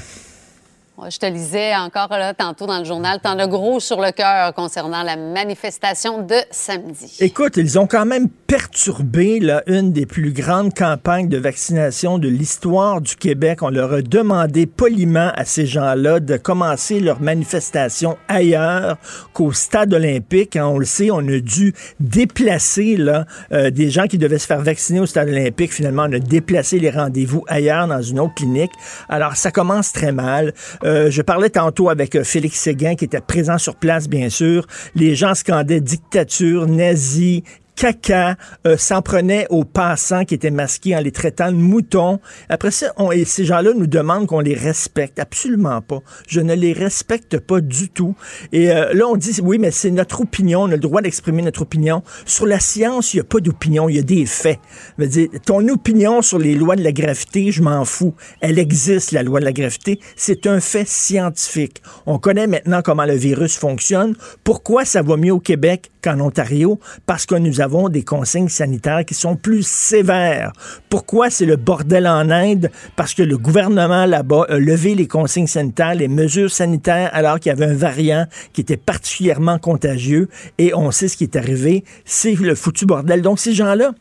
Je 1.11 1.19
te 1.19 1.27
lisais 1.27 1.75
encore 1.75 2.09
là, 2.11 2.33
tantôt 2.35 2.67
dans 2.67 2.79
le 2.79 2.85
journal, 2.85 3.19
t'en 3.21 3.39
as 3.39 3.47
gros 3.47 3.81
sur 3.81 4.01
le 4.01 4.13
cœur 4.13 4.55
concernant 4.55 5.03
la 5.03 5.17
manifestation 5.17 6.23
de 6.23 6.37
samedi. 6.51 7.17
Écoute, 7.21 7.57
ils 7.57 7.79
ont 7.79 7.87
quand 7.87 8.07
même 8.07 8.29
perturbé 8.29 9.41
là, 9.41 9.63
une 9.67 9.93
des 9.93 10.07
plus 10.07 10.33
grandes 10.33 10.75
campagnes 10.75 11.29
de 11.29 11.39
vaccination 11.39 12.19
de 12.19 12.29
l'histoire 12.29 13.01
du 13.01 13.17
Québec. 13.17 13.63
On 13.63 13.71
leur 13.71 13.93
a 13.93 14.03
demandé 14.03 14.67
poliment 14.67 15.33
à 15.35 15.45
ces 15.45 15.67
gens-là 15.67 16.21
de 16.21 16.37
commencer 16.37 17.01
leur 17.01 17.21
manifestation 17.21 18.17
ailleurs 18.29 18.99
qu'au 19.33 19.53
stade 19.53 19.95
olympique. 19.95 20.57
Hein, 20.57 20.67
on 20.67 20.79
le 20.79 20.85
sait, 20.85 21.11
on 21.11 21.27
a 21.27 21.39
dû 21.41 21.75
déplacer 21.99 22.97
là, 22.97 23.25
euh, 23.53 23.71
des 23.71 23.91
gens 23.91 24.07
qui 24.07 24.19
devaient 24.19 24.39
se 24.39 24.47
faire 24.47 24.61
vacciner 24.61 25.01
au 25.01 25.07
stade 25.07 25.29
olympique. 25.29 25.73
Finalement, 25.73 26.05
on 26.09 26.13
a 26.13 26.19
déplacé 26.19 26.79
les 26.79 26.91
rendez-vous 26.91 27.45
ailleurs 27.49 27.89
dans 27.89 28.03
une 28.03 28.21
autre 28.21 28.35
clinique. 28.35 28.73
Alors, 29.09 29.37
ça 29.37 29.51
commence 29.51 29.93
très 29.93 30.13
mal. 30.13 30.53
Euh, 30.85 30.92
je 31.11 31.23
parlais 31.23 31.51
tantôt 31.51 31.89
avec 31.89 32.15
euh, 32.17 32.25
Félix 32.25 32.59
Séguin, 32.59 32.95
qui 32.95 33.05
était 33.05 33.21
présent 33.21 33.59
sur 33.59 33.77
place, 33.77 34.09
bien 34.09 34.29
sûr. 34.29 34.67
Les 34.95 35.15
gens 35.15 35.35
scandaient 35.35 35.81
dictature, 35.81 36.67
nazi, 36.67 37.45
caca, 37.77 38.37
euh, 38.67 38.77
s'en 38.77 39.03
prenait 39.03 39.47
aux 39.51 39.65
passants 39.65 40.25
qui 40.25 40.35
étaient 40.35 40.51
masqués 40.51 40.97
en 40.97 41.01
les 41.01 41.13
traitant 41.13 41.51
de 41.51 41.57
moutons. 41.57 42.21
Après 42.49 42.71
ça, 42.71 42.93
ces 43.25 43.45
gens-là 43.45 43.73
nous 43.75 43.87
demandent 43.87 44.27
qu'on 44.27 44.41
les 44.41 44.55
respecte. 44.55 45.19
Absolument 45.19 45.81
pas. 45.81 46.01
Je 46.29 46.41
ne 46.41 46.55
les 46.55 46.73
respecte 46.73 47.39
pas 47.39 47.61
du 47.61 47.89
tout. 47.89 48.15
Et 48.53 48.71
euh, 48.71 48.93
là, 48.93 49.07
on 49.09 49.17
dit, 49.17 49.41
oui, 49.43 49.59
mais 49.59 49.71
c'est 49.71 49.91
notre 49.91 50.21
opinion. 50.21 50.63
On 50.63 50.67
a 50.67 50.73
le 50.73 50.79
droit 50.79 51.03
d'exprimer 51.03 51.43
notre 51.43 51.63
opinion. 51.63 52.03
Sur 52.27 52.47
la 52.47 52.61
science, 52.61 53.15
il 53.15 53.19
n'y 53.19 53.21
a 53.23 53.25
pas 53.25 53.41
d'opinion, 53.41 53.89
il 53.89 53.97
y 53.97 53.99
a 53.99 54.03
des 54.03 54.27
faits. 54.27 54.59
Je 54.99 55.05
veux 55.05 55.09
dire, 55.09 55.29
ton 55.45 55.67
opinion 55.69 56.23
sur 56.23 56.39
les 56.39 56.55
lois 56.55 56.77
de 56.77 56.85
la 56.85 56.93
gravité, 56.93 57.51
je 57.51 57.63
m'en 57.63 57.85
fous. 57.85 58.15
Elle 58.41 58.59
existe, 58.59 59.13
la 59.13 59.23
loi 59.23 59.41
de 59.41 59.45
la 59.45 59.53
gravité. 59.53 59.99
C'est 60.17 60.47
un 60.47 60.61
fait 60.61 60.87
scientifique. 60.87 61.83
On 62.07 62.19
connaît 62.19 62.47
maintenant 62.47 62.83
comment 62.83 63.05
le 63.05 63.15
virus 63.15 63.57
fonctionne. 63.57 64.15
Pourquoi 64.45 64.85
ça 64.85 65.03
va 65.03 65.17
mieux 65.17 65.33
au 65.33 65.41
Québec 65.41 65.91
qu'en 66.03 66.21
Ontario? 66.21 66.79
Parce 67.07 67.27
que 67.27 67.35
nous 67.35 67.61
avons 67.63 67.89
des 67.89 68.03
consignes 68.03 68.49
sanitaires 68.49 69.05
qui 69.05 69.15
sont 69.15 69.37
plus 69.37 69.67
sévères. 69.67 70.53
Pourquoi 70.89 71.31
c'est 71.31 71.47
le 71.47 71.57
bordel 71.57 72.07
en 72.07 72.31
Inde? 72.31 72.71
Parce 72.97 73.15
que 73.15 73.23
le 73.23 73.39
gouvernement 73.39 74.05
là-bas 74.05 74.47
a 74.49 74.59
levé 74.59 74.95
les 74.95 75.07
consignes 75.07 75.47
sanitaires, 75.47 75.95
les 75.95 76.09
mesures 76.09 76.51
sanitaires, 76.51 77.11
alors 77.13 77.41
qu'il 77.41 77.51
y 77.51 77.53
avait 77.53 77.67
un 77.67 77.75
variant 77.75 78.27
qui 78.53 78.61
était 78.61 78.77
particulièrement 78.77 79.59
contagieux. 79.59 80.29
Et 80.59 80.75
on 80.75 80.91
sait 80.91 81.09
ce 81.09 81.17
qui 81.17 81.25
est 81.25 81.37
arrivé. 81.37 81.85
C'est 82.05 82.35
le 82.35 82.55
foutu 82.55 82.85
bordel. 82.85 83.23
Donc, 83.23 83.39
ces 83.39 83.55
gens-là, 83.55 83.93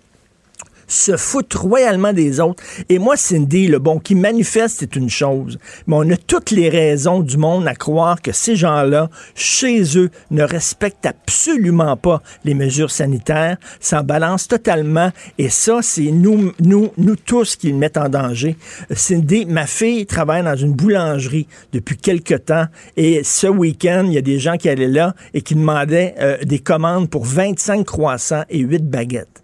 se 0.92 1.16
foutent 1.16 1.54
royalement 1.54 2.14
des 2.14 2.40
autres. 2.40 2.62
Et 2.90 3.00
moi, 3.00 3.16
Cindy, 3.16 3.68
le 3.68 3.80
bon, 3.80 4.00
qui 4.00 4.16
manifeste, 4.16 4.78
c'est 4.80 4.96
une 4.96 5.10
chose. 5.10 5.58
Mais 5.88 5.96
on 5.96 6.10
a 6.10 6.18
toutes 6.18 6.52
les 6.52 6.70
raisons 6.70 7.22
du 7.22 7.38
monde 7.38 7.68
à 7.68 7.76
croire 7.76 8.22
que 8.22 8.32
ces 8.32 8.56
gens-là, 8.56 9.10
chez 9.34 9.98
eux, 9.98 10.10
ne 10.32 10.44
respectent 10.44 11.06
absolument 11.06 11.96
pas 11.96 12.22
les 12.44 12.54
mesures 12.54 12.92
sanitaires, 12.92 13.58
s'en 13.80 14.04
balancent 14.04 14.48
totalement. 14.48 15.12
Et 15.38 15.50
ça, 15.50 15.80
c'est 15.82 16.12
nous, 16.12 16.52
nous, 16.60 16.92
nous 16.98 17.16
tous 17.16 17.56
qui 17.56 17.72
le 17.72 17.78
mettent 17.78 17.98
en 17.98 18.10
danger. 18.10 18.58
Cindy, 18.92 19.46
ma 19.46 19.68
fille 19.68 20.06
travaille 20.06 20.44
dans 20.44 20.56
une 20.56 20.74
boulangerie 20.74 21.48
depuis 21.72 21.98
quelque 21.98 22.36
temps. 22.36 22.66
Et 22.98 23.24
ce 23.24 23.48
week-end, 23.48 24.04
il 24.08 24.14
y 24.14 24.18
a 24.18 24.22
des 24.22 24.40
gens 24.40 24.58
qui 24.58 24.68
allaient 24.68 24.88
là 24.88 25.16
et 25.34 25.42
qui 25.42 25.56
demandaient 25.56 26.16
euh, 26.20 26.38
des 26.44 26.60
commandes 26.60 27.10
pour 27.10 27.26
25 27.26 27.86
croissants 27.86 28.44
et 28.50 28.60
8 28.60 28.90
baguettes. 28.90 29.41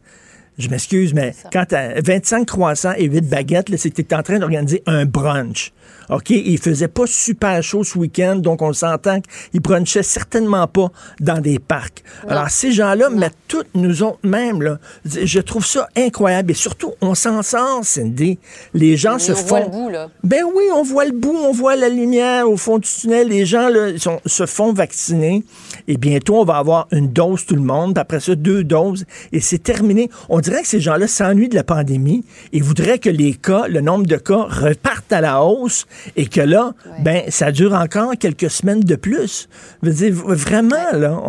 Je 0.58 0.70
m'excuse, 0.70 1.13
mais 1.13 1.34
quand 1.54 1.65
tu 1.65 1.76
as 1.76 2.02
25 2.02 2.46
croissants 2.46 2.93
et 2.98 3.06
8 3.06 3.22
baguettes, 3.22 3.76
c'est 3.78 3.91
que 3.91 4.02
tu 4.02 4.08
es 4.08 4.15
en 4.15 4.24
train 4.24 4.39
d'organiser 4.39 4.82
un 4.88 5.06
brunch. 5.06 5.72
OK? 6.10 6.30
Il 6.30 6.58
faisait 6.58 6.88
pas 6.88 7.06
super 7.06 7.62
chaud 7.62 7.84
ce 7.84 7.98
week-end, 7.98 8.38
donc 8.38 8.62
on 8.62 8.74
s'entend 8.74 9.20
qu'ils 9.22 9.62
brunchaient 9.62 10.04
certainement 10.04 10.67
pas 10.67 10.89
dans 11.20 11.39
des 11.39 11.60
parcs. 11.60 12.04
Alors, 12.28 12.50
ces 12.50 12.72
gens-là 12.72 13.10
mettent 13.10 13.38
toutes 13.48 13.67
nous 13.76 14.04
autres 14.04 14.20
même, 14.24 14.62
là. 14.62 14.80
Je 15.06 15.39
trouve 15.39 15.65
ça 15.65 15.88
incroyable. 15.96 16.52
Et 16.52 16.56
surtout, 16.56 16.93
on 17.02 17.15
s'en 17.15 17.41
sort, 17.41 17.84
Cindy. 17.84 18.39
Les 18.74 18.98
gens 18.98 19.20
se 19.20 19.32
on 19.32 19.36
font. 19.36 19.48
Voit 19.48 19.60
le 19.62 19.70
bout, 19.70 19.89
là. 19.89 20.10
Ben 20.24 20.43
oui, 20.56 20.63
on 20.74 20.84
voit 20.84 21.06
le 21.06 21.12
bout, 21.12 21.36
on 21.36 21.52
voit 21.52 21.76
la 21.76 21.89
lumière 21.89 22.50
au 22.50 22.58
fond 22.58 22.78
du 22.78 22.88
tunnel. 22.88 23.28
Les 23.28 23.46
gens, 23.46 23.70
là, 23.70 23.98
sont, 23.98 24.20
se 24.26 24.46
font 24.46 24.74
vacciner. 24.74 25.43
Et 25.88 25.98
bientôt, 25.98 26.38
on 26.38 26.46
va 26.46 26.58
avoir 26.58 26.88
une 26.91 27.10
dose 27.10 27.46
tout 27.46 27.56
le 27.56 27.62
monde. 27.62 27.98
Après 27.98 28.20
ça, 28.20 28.36
deux 28.36 28.63
doses. 28.63 29.06
Et 29.32 29.39
c'est 29.39 29.60
terminé. 29.60 30.10
On 30.30 30.39
dirait 30.39 30.62
que 30.62 30.67
ces 30.67 30.80
gens-là 30.80 31.08
s'ennuient 31.08 31.50
de 31.50 31.56
la 31.56 31.63
pandémie 31.63 32.24
et 32.54 32.62
voudraient 32.62 33.00
que 33.00 33.10
les 33.10 33.34
cas, 33.34 33.67
le 33.67 33.82
nombre 33.82 34.06
de 34.06 34.17
cas 34.17 34.48
repartent 34.50 35.12
à 35.12 35.22
la 35.22 35.43
hausse 35.43 35.86
et 36.16 36.28
que 36.28 36.42
là, 36.42 36.74
ben, 37.00 37.24
ça 37.30 37.52
dure 37.52 37.74
encore 37.74 38.14
quelques 38.20 38.50
semaines 38.50 38.82
de 38.82 38.96
plus. 38.96 39.48
Je 39.84 39.90
veux 39.90 39.96
dire, 39.96 40.14
vraiment, 40.14 40.92
là, 40.94 41.20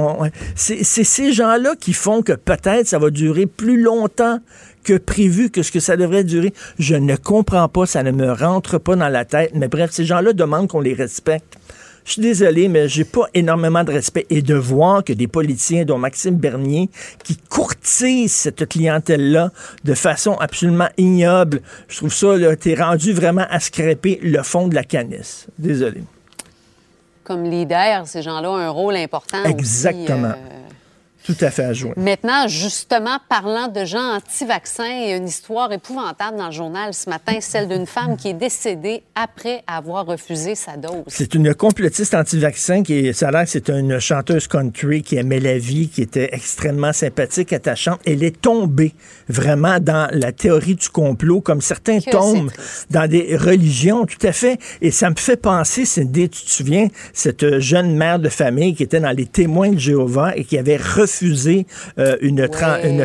c'est 0.54 0.82
ces 0.84 1.32
gens-là 1.32 1.74
qui 1.78 1.92
font 1.92 2.22
que 2.22 2.32
peut-être 2.32 2.86
ça 2.86 2.98
va 2.98 3.10
durer 3.10 3.46
plus 3.46 3.80
longtemps 3.80 4.40
que 4.84 4.96
prévu, 4.96 5.50
que 5.50 5.62
ce 5.62 5.70
que 5.70 5.80
ça 5.80 5.96
devrait 5.96 6.24
durer. 6.24 6.54
Je 6.78 6.94
ne 6.94 7.16
comprends 7.16 7.68
pas, 7.68 7.86
ça 7.86 8.02
ne 8.02 8.10
me 8.10 8.32
rentre 8.32 8.78
pas 8.78 8.96
dans 8.96 9.08
la 9.08 9.24
tête. 9.24 9.52
Mais 9.54 9.68
bref, 9.68 9.90
ces 9.90 10.04
gens-là 10.04 10.32
demandent 10.32 10.68
qu'on 10.68 10.80
les 10.80 10.94
respecte. 10.94 11.58
Je 12.04 12.12
suis 12.12 12.22
désolé, 12.22 12.68
mais 12.68 12.88
j'ai 12.88 13.04
pas 13.04 13.26
énormément 13.34 13.84
de 13.84 13.92
respect. 13.92 14.26
Et 14.30 14.42
de 14.42 14.54
voir 14.54 15.04
que 15.04 15.12
des 15.12 15.26
politiciens, 15.26 15.84
dont 15.84 15.98
Maxime 15.98 16.36
Bernier, 16.36 16.88
qui 17.22 17.36
courtisent 17.36 18.32
cette 18.32 18.66
clientèle-là 18.68 19.50
de 19.84 19.94
façon 19.94 20.34
absolument 20.34 20.88
ignoble, 20.96 21.60
je 21.88 21.98
trouve 21.98 22.12
ça, 22.12 22.56
t'es 22.56 22.74
rendu 22.74 23.12
vraiment 23.12 23.46
à 23.50 23.60
scraper 23.60 24.18
le 24.22 24.42
fond 24.42 24.68
de 24.68 24.74
la 24.74 24.84
canisse. 24.84 25.46
Désolé. 25.58 26.02
Comme 27.24 27.44
leader, 27.44 28.06
ces 28.06 28.22
gens-là 28.22 28.50
ont 28.50 28.56
un 28.56 28.70
rôle 28.70 28.96
important. 28.96 29.40
aussi, 29.42 29.50
Exactement. 29.50 30.28
euh, 30.28 30.67
Tout 31.28 31.44
à 31.44 31.50
fait 31.50 31.64
à 31.64 31.74
jouer. 31.74 31.92
Maintenant, 31.98 32.48
justement, 32.48 33.18
parlant 33.28 33.68
de 33.68 33.84
gens 33.84 34.16
anti-vaccins, 34.16 34.88
il 34.88 35.10
y 35.10 35.12
a 35.12 35.16
une 35.16 35.28
histoire 35.28 35.70
épouvantable 35.70 36.38
dans 36.38 36.46
le 36.46 36.52
journal 36.52 36.94
ce 36.94 37.10
matin, 37.10 37.34
celle 37.40 37.68
d'une 37.68 37.84
femme 37.84 38.16
qui 38.16 38.28
est 38.28 38.32
décédée 38.32 39.02
après 39.14 39.62
avoir 39.66 40.06
refusé 40.06 40.54
sa 40.54 40.78
dose. 40.78 41.04
C'est 41.06 41.34
une 41.34 41.54
complotiste 41.54 42.14
anti-vaccin 42.14 42.82
qui 42.82 43.08
est, 43.08 43.12
ça 43.12 43.28
a 43.28 43.30
l'air 43.30 43.44
que 43.44 43.50
c'est 43.50 43.68
une 43.68 43.98
chanteuse 43.98 44.48
country 44.48 45.02
qui 45.02 45.16
aimait 45.16 45.38
la 45.38 45.58
vie, 45.58 45.90
qui 45.90 46.00
était 46.00 46.30
extrêmement 46.32 46.94
sympathique, 46.94 47.52
attachante. 47.52 48.00
Elle 48.06 48.24
est 48.24 48.40
tombée 48.40 48.94
vraiment 49.28 49.80
dans 49.80 50.08
la 50.12 50.32
théorie 50.32 50.76
du 50.76 50.88
complot, 50.88 51.42
comme 51.42 51.60
certains 51.60 52.00
Que 52.00 52.10
tombent 52.10 52.50
c'est 52.56 52.90
dans 52.90 53.06
des 53.06 53.36
religions, 53.36 54.06
tout 54.06 54.26
à 54.26 54.32
fait. 54.32 54.58
Et 54.80 54.90
ça 54.90 55.10
me 55.10 55.16
fait 55.16 55.36
penser, 55.36 55.84
Cindy, 55.84 56.30
tu 56.30 56.42
te 56.42 56.50
souviens, 56.50 56.88
cette 57.12 57.58
jeune 57.58 57.94
mère 57.94 58.18
de 58.18 58.30
famille 58.30 58.74
qui 58.74 58.82
était 58.82 59.00
dans 59.00 59.14
les 59.14 59.26
témoins 59.26 59.72
de 59.72 59.78
Jéhovah 59.78 60.34
et 60.34 60.44
qui 60.44 60.56
avait 60.56 60.78
refusé 60.78 61.17
euh, 61.22 62.16
une, 62.20 62.48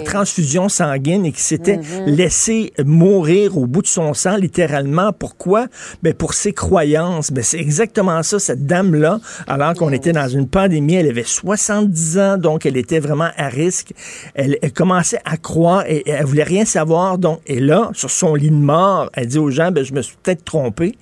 transfusion 0.03 0.69
sanguine 0.69 1.25
et 1.25 1.31
qui 1.31 1.41
s'était 1.41 1.79
Mm-hmm. 1.83 2.05
laissé 2.05 2.73
mourir 2.85 3.57
au 3.57 3.65
bout 3.65 3.81
de 3.81 3.87
son 3.87 4.13
sang, 4.13 4.37
littéralement. 4.37 5.11
Pourquoi? 5.13 5.67
Ben 6.01 6.13
pour 6.13 6.33
ses 6.33 6.53
croyances. 6.53 7.31
Ben 7.31 7.43
c'est 7.43 7.59
exactement 7.59 8.21
ça, 8.23 8.39
cette 8.39 8.65
dame-là, 8.65 9.19
alors 9.47 9.73
qu'on 9.73 9.91
était 9.91 10.11
dans 10.11 10.27
une 10.27 10.47
pandémie, 10.47 10.95
elle 10.95 11.09
avait 11.09 11.23
70 11.23 12.17
ans, 12.17 12.37
donc 12.37 12.65
elle 12.65 12.77
était 12.77 12.99
vraiment 12.99 13.29
à 13.37 13.47
risque. 13.47 13.93
Elle, 14.35 14.57
elle 14.61 14.73
commençait 14.73 15.19
à 15.25 15.37
croire 15.37 15.83
et, 15.87 15.97
et 15.97 16.11
elle 16.11 16.25
voulait 16.25 16.43
rien 16.43 16.65
savoir. 16.65 17.17
Donc, 17.17 17.41
et 17.47 17.59
là, 17.59 17.89
sur 17.93 18.09
son 18.09 18.35
lit 18.35 18.49
de 18.49 18.55
mort, 18.55 19.09
elle 19.13 19.27
dit 19.27 19.39
aux 19.39 19.51
gens, 19.51 19.71
ben, 19.71 19.83
je 19.83 19.93
me 19.93 20.01
suis 20.01 20.15
peut-être 20.21 20.43
trompée. 20.43 20.95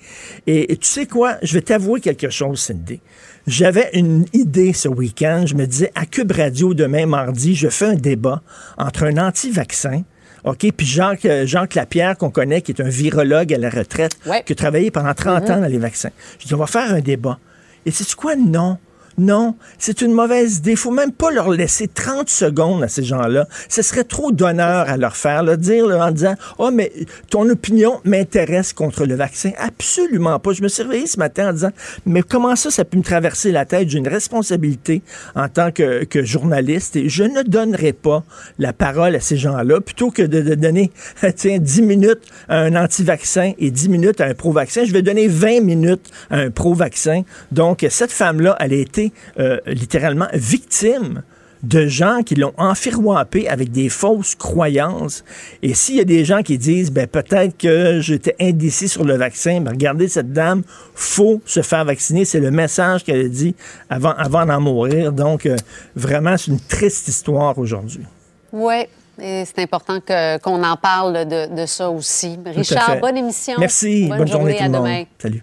Et, 0.46 0.72
et 0.72 0.76
tu 0.76 0.86
sais 0.86 1.06
quoi? 1.06 1.36
Je 1.42 1.54
vais 1.54 1.62
t'avouer 1.62 2.00
quelque 2.00 2.30
chose, 2.30 2.60
Cindy. 2.60 3.00
J'avais 3.46 3.90
une 3.94 4.26
idée 4.32 4.72
ce 4.72 4.88
week-end. 4.88 5.44
Je 5.46 5.54
me 5.54 5.66
disais, 5.66 5.90
à 5.94 6.06
Cube 6.06 6.30
Radio, 6.32 6.74
demain, 6.74 7.06
mardi, 7.06 7.54
je 7.56 7.68
fais 7.68 7.86
un 7.86 7.94
débat 7.94 8.40
entre 8.78 9.04
un 9.04 9.16
anti-vaccin, 9.18 10.02
OK, 10.44 10.66
puis 10.76 10.86
Jacques, 10.86 11.24
euh, 11.24 11.46
Jacques 11.46 11.74
Lapierre, 11.74 12.16
qu'on 12.16 12.30
connaît, 12.30 12.62
qui 12.62 12.72
est 12.72 12.80
un 12.80 12.88
virologue 12.88 13.52
à 13.54 13.58
la 13.58 13.70
retraite, 13.70 14.16
Ouais. 14.26 14.42
qui 14.44 14.52
a 14.52 14.56
travaillé 14.56 14.90
pendant 14.90 15.14
30 15.14 15.50
ans 15.50 15.60
dans 15.60 15.66
les 15.68 15.78
vaccins. 15.78 16.10
Je 16.40 16.46
dis, 16.46 16.54
on 16.54 16.58
va 16.58 16.66
faire 16.66 16.92
un 16.92 17.00
débat. 17.00 17.38
Et 17.86 17.90
c'est 17.90 18.12
quoi? 18.14 18.34
Non. 18.36 18.78
Non, 19.18 19.56
c'est 19.78 20.00
une 20.00 20.12
mauvaise 20.12 20.58
idée. 20.58 20.76
Faut 20.76 20.90
même 20.90 21.12
pas 21.12 21.30
leur 21.30 21.50
laisser 21.50 21.88
30 21.88 22.28
secondes 22.30 22.82
à 22.82 22.88
ces 22.88 23.02
gens-là. 23.02 23.46
Ce 23.68 23.82
serait 23.82 24.04
trop 24.04 24.32
d'honneur 24.32 24.88
à 24.88 24.96
leur 24.96 25.16
faire, 25.16 25.42
là, 25.42 25.56
dire 25.56 25.86
là, 25.86 26.06
en 26.06 26.10
disant 26.10 26.34
Oh, 26.58 26.70
mais 26.72 26.92
ton 27.30 27.48
opinion 27.48 28.00
m'intéresse 28.04 28.72
contre 28.72 29.04
le 29.04 29.14
vaccin. 29.14 29.50
Absolument 29.58 30.38
pas. 30.38 30.52
Je 30.52 30.62
me 30.62 30.68
suis 30.68 30.82
réveillé 30.82 31.06
ce 31.06 31.18
matin 31.18 31.50
en 31.50 31.52
disant 31.52 31.70
Mais 32.06 32.22
comment 32.22 32.56
ça, 32.56 32.70
ça 32.70 32.84
peut 32.84 32.96
me 32.96 33.02
traverser 33.02 33.52
la 33.52 33.64
tête? 33.64 33.90
J'ai 33.90 33.98
une 33.98 34.08
responsabilité 34.08 35.02
en 35.34 35.48
tant 35.48 35.70
que, 35.72 36.04
que 36.04 36.22
journaliste 36.24 36.96
et 36.96 37.08
je 37.08 37.24
ne 37.24 37.42
donnerai 37.42 37.92
pas 37.92 38.24
la 38.58 38.72
parole 38.72 39.14
à 39.14 39.20
ces 39.20 39.36
gens-là 39.36 39.80
plutôt 39.80 40.10
que 40.10 40.22
de, 40.22 40.40
de 40.40 40.54
donner 40.54 40.90
tiens, 41.36 41.58
10 41.58 41.82
minutes 41.82 42.22
à 42.48 42.58
un 42.58 42.76
anti-vaccin 42.76 43.52
et 43.58 43.70
10 43.70 43.88
minutes 43.88 44.20
à 44.20 44.26
un 44.26 44.34
pro-vaccin. 44.34 44.84
Je 44.84 44.92
vais 44.92 45.02
donner 45.02 45.28
20 45.28 45.60
minutes 45.60 46.10
à 46.30 46.38
un 46.38 46.50
pro-vaccin. 46.50 47.22
Donc, 47.50 47.86
cette 47.88 48.12
femme-là, 48.12 48.56
elle 48.60 48.72
a 48.72 48.76
été 48.76 49.11
euh, 49.38 49.58
littéralement 49.66 50.28
victime 50.32 51.22
de 51.62 51.86
gens 51.86 52.22
qui 52.22 52.34
l'ont 52.34 52.54
enfiroipé 52.56 53.48
avec 53.48 53.70
des 53.70 53.88
fausses 53.88 54.34
croyances. 54.34 55.24
Et 55.62 55.74
s'il 55.74 55.96
y 55.96 56.00
a 56.00 56.04
des 56.04 56.24
gens 56.24 56.42
qui 56.42 56.58
disent, 56.58 56.90
ben 56.90 57.06
peut-être 57.06 57.56
que 57.56 58.00
j'étais 58.00 58.34
indécis 58.40 58.88
sur 58.88 59.04
le 59.04 59.16
vaccin, 59.16 59.60
ben 59.60 59.70
regardez 59.70 60.08
cette 60.08 60.32
dame, 60.32 60.62
faut 60.94 61.40
se 61.46 61.62
faire 61.62 61.84
vacciner. 61.84 62.24
C'est 62.24 62.40
le 62.40 62.50
message 62.50 63.04
qu'elle 63.04 63.26
a 63.26 63.28
dit 63.28 63.54
avant, 63.88 64.10
avant 64.10 64.44
d'en 64.44 64.60
mourir. 64.60 65.12
Donc, 65.12 65.46
euh, 65.46 65.56
vraiment, 65.94 66.36
c'est 66.36 66.50
une 66.50 66.60
triste 66.60 67.06
histoire 67.08 67.56
aujourd'hui. 67.58 68.04
Oui, 68.52 68.86
et 69.20 69.44
c'est 69.44 69.60
important 69.60 70.00
qu'on 70.00 70.64
en 70.64 70.76
parle 70.76 71.26
de, 71.26 71.54
de 71.54 71.66
ça 71.66 71.90
aussi. 71.90 72.38
Richard, 72.44 72.98
bonne 73.00 73.16
émission. 73.16 73.54
Merci. 73.58 74.08
Bonne, 74.08 74.26
journée, 74.26 74.58
à 74.58 74.68
demain. 74.68 75.04
Salut. 75.18 75.42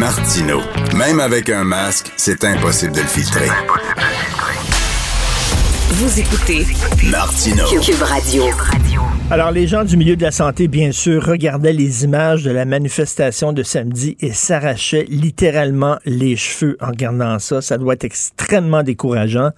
Martino, 0.00 0.60
même 0.96 1.20
avec 1.20 1.50
un 1.50 1.62
masque, 1.62 2.10
c'est 2.16 2.42
impossible 2.44 2.92
de 2.92 3.00
le 3.02 3.06
filtrer. 3.06 3.48
Vous 5.90 6.18
écoutez 6.18 6.66
Martino. 7.10 7.64
Cube 7.66 8.00
Radio. 8.00 8.44
Alors, 9.30 9.50
les 9.50 9.66
gens 9.66 9.84
du 9.84 9.98
milieu 9.98 10.16
de 10.16 10.22
la 10.22 10.30
santé, 10.30 10.68
bien 10.68 10.90
sûr, 10.90 11.22
regardaient 11.26 11.74
les 11.74 12.04
images 12.04 12.42
de 12.44 12.50
la 12.50 12.64
manifestation 12.64 13.52
de 13.52 13.62
samedi 13.62 14.16
et 14.20 14.32
s'arrachaient 14.32 15.04
littéralement 15.06 15.98
les 16.06 16.34
cheveux 16.34 16.78
en 16.80 16.86
regardant 16.86 17.38
ça. 17.38 17.60
Ça 17.60 17.76
doit 17.76 17.92
être 17.92 18.04
extrêmement 18.04 18.82
décourageant. 18.82 19.50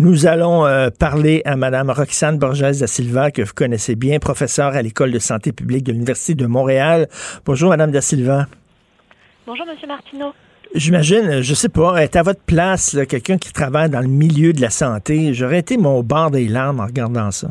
Nous 0.00 0.26
allons 0.26 0.66
euh, 0.66 0.88
parler 0.90 1.40
à 1.44 1.54
Madame 1.54 1.90
Roxane 1.90 2.36
Borges 2.36 2.80
da 2.80 2.88
Silva, 2.88 3.30
que 3.30 3.42
vous 3.42 3.54
connaissez 3.54 3.94
bien, 3.94 4.18
professeure 4.18 4.74
à 4.74 4.82
l'École 4.82 5.12
de 5.12 5.20
santé 5.20 5.52
publique 5.52 5.84
de 5.84 5.92
l'Université 5.92 6.34
de 6.34 6.46
Montréal. 6.46 7.08
Bonjour, 7.46 7.70
Madame 7.70 7.92
da 7.92 8.00
Silva. 8.00 8.48
Bonjour, 9.46 9.66
Monsieur 9.66 9.86
Martineau. 9.86 10.32
J'imagine, 10.74 11.42
je 11.42 11.52
sais 11.52 11.68
pas, 11.68 12.02
être 12.02 12.16
à 12.16 12.22
votre 12.22 12.42
place, 12.42 12.96
quelqu'un 13.06 13.36
qui 13.36 13.52
travaille 13.52 13.90
dans 13.90 14.00
le 14.00 14.08
milieu 14.08 14.54
de 14.54 14.60
la 14.62 14.70
santé, 14.70 15.34
j'aurais 15.34 15.58
été 15.58 15.76
mon 15.76 16.02
bord 16.02 16.30
des 16.30 16.48
larmes 16.48 16.80
en 16.80 16.86
regardant 16.86 17.30
ça. 17.30 17.48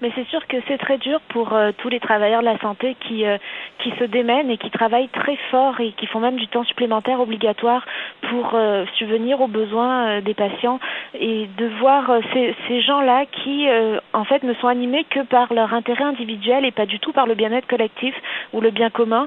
Mais 0.00 0.12
c'est 0.14 0.26
sûr 0.28 0.46
que 0.46 0.58
c'est 0.68 0.78
très 0.78 0.98
dur 0.98 1.20
pour 1.30 1.54
euh, 1.54 1.72
tous 1.78 1.88
les 1.88 1.98
travailleurs 1.98 2.40
de 2.40 2.44
la 2.44 2.58
santé 2.58 2.96
qui 3.00 3.26
euh, 3.26 3.36
qui 3.80 3.90
se 3.98 4.04
démènent 4.04 4.48
et 4.48 4.56
qui 4.56 4.70
travaillent 4.70 5.08
très 5.08 5.36
fort 5.50 5.80
et 5.80 5.90
qui 5.92 6.06
font 6.06 6.20
même 6.20 6.36
du 6.36 6.46
temps 6.46 6.62
supplémentaire 6.64 7.20
obligatoire 7.20 7.84
pour 8.30 8.52
euh, 8.54 8.84
subvenir 8.96 9.40
aux 9.40 9.48
besoins 9.48 10.20
des 10.20 10.34
patients 10.34 10.78
et 11.18 11.48
de 11.56 11.66
voir 11.80 12.10
ces, 12.32 12.54
ces 12.68 12.80
gens-là 12.80 13.24
qui 13.26 13.66
en 14.12 14.24
fait 14.24 14.42
ne 14.44 14.54
sont 14.54 14.68
animés 14.68 15.04
que 15.10 15.20
par 15.20 15.52
leur 15.52 15.74
intérêt 15.74 16.04
individuel 16.04 16.64
et 16.64 16.70
pas 16.70 16.86
du 16.86 17.00
tout 17.00 17.12
par 17.12 17.26
le 17.26 17.34
bien-être 17.34 17.66
collectif 17.66 18.14
ou 18.52 18.60
le 18.60 18.70
bien 18.70 18.90
commun. 18.90 19.26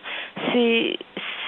C'est 0.54 0.98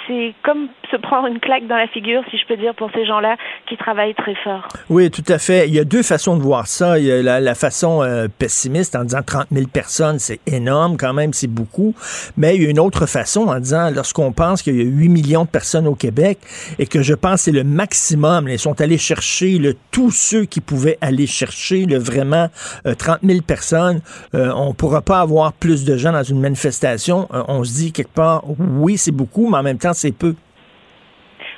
c'est 0.08 0.34
comme 0.44 0.68
se 0.92 0.98
prendre 0.98 1.28
une 1.28 1.40
claque 1.40 1.68
dans 1.68 1.78
la 1.78 1.88
figure, 1.88 2.22
si 2.30 2.38
je 2.38 2.46
peux 2.46 2.58
dire, 2.58 2.74
pour 2.76 2.90
ces 2.94 3.06
gens-là 3.06 3.38
qui 3.68 3.78
travaillent 3.78 4.16
très 4.16 4.36
fort. 4.36 4.68
Oui, 4.90 5.10
tout 5.10 5.24
à 5.28 5.38
fait. 5.38 5.68
Il 5.68 5.74
y 5.74 5.80
a 5.80 5.84
deux 5.84 6.04
façons 6.04 6.38
de 6.38 6.42
voir 6.42 6.68
ça. 6.68 7.00
Il 7.00 7.06
y 7.06 7.12
a 7.12 7.40
la, 7.40 7.56
façon 7.56 8.02
euh, 8.04 8.28
pessimiste 8.28 8.96
en 8.96 9.04
disant 9.04 9.22
30 9.26 9.48
000 9.52 9.68
personnes, 9.68 10.20
c'est 10.20 10.40
énorme 10.48 10.98
quand 10.98 11.14
même, 11.14 11.34
c'est 11.34 11.48
beaucoup. 11.48 11.94
Mais 12.38 12.56
il 12.56 12.64
y 12.64 12.68
a 12.68 12.70
une 12.70 12.80
autre 12.80 13.06
façon 13.06 13.48
en 13.48 13.60
disant, 13.60 13.90
lorsqu'on 13.92 14.32
pense 14.32 14.62
qu'il 14.62 14.76
y 14.76 14.82
a 14.82 14.84
8 14.84 15.10
millions 15.10 15.44
de 15.44 15.50
personnes 15.50 15.88
au 15.88 15.96
Québec 15.96 16.40
et 16.80 16.88
que 16.88 17.02
je 17.02 17.14
pense 17.14 17.34
que 17.36 17.40
c'est 17.42 17.52
le 17.52 17.64
maximum, 17.64 18.48
ils 18.48 18.60
sont 18.60 18.80
allés 18.82 18.98
chercher 18.98 19.58
le, 19.58 19.76
tous 19.92 20.12
ceux 20.12 20.46
qui 20.46 20.62
pouvaient 20.62 20.98
aller 21.02 21.28
chercher 21.28 21.86
le 21.86 21.98
vraiment 21.98 22.50
30 22.86 23.20
euh, 23.24 23.28
000 23.28 23.42
personnes, 23.42 24.02
euh, 24.36 24.52
on 24.56 24.70
ne 24.70 24.74
pourra 24.74 25.02
pas 25.02 25.20
avoir 25.20 25.54
plus 25.54 25.86
de 25.86 25.98
gens 25.98 26.12
dans 26.12 26.24
une 26.24 26.40
manifestation. 26.40 27.28
on 27.48 27.64
se 27.64 27.74
dit 27.74 27.92
quelque 27.92 28.14
part, 28.14 28.44
oui, 28.60 28.98
c'est 28.98 29.12
beaucoup, 29.12 29.50
mais 29.50 29.58
en 29.58 29.64
même 29.64 29.78
temps, 29.78 29.93
c'est 29.94 30.12
peu. 30.12 30.36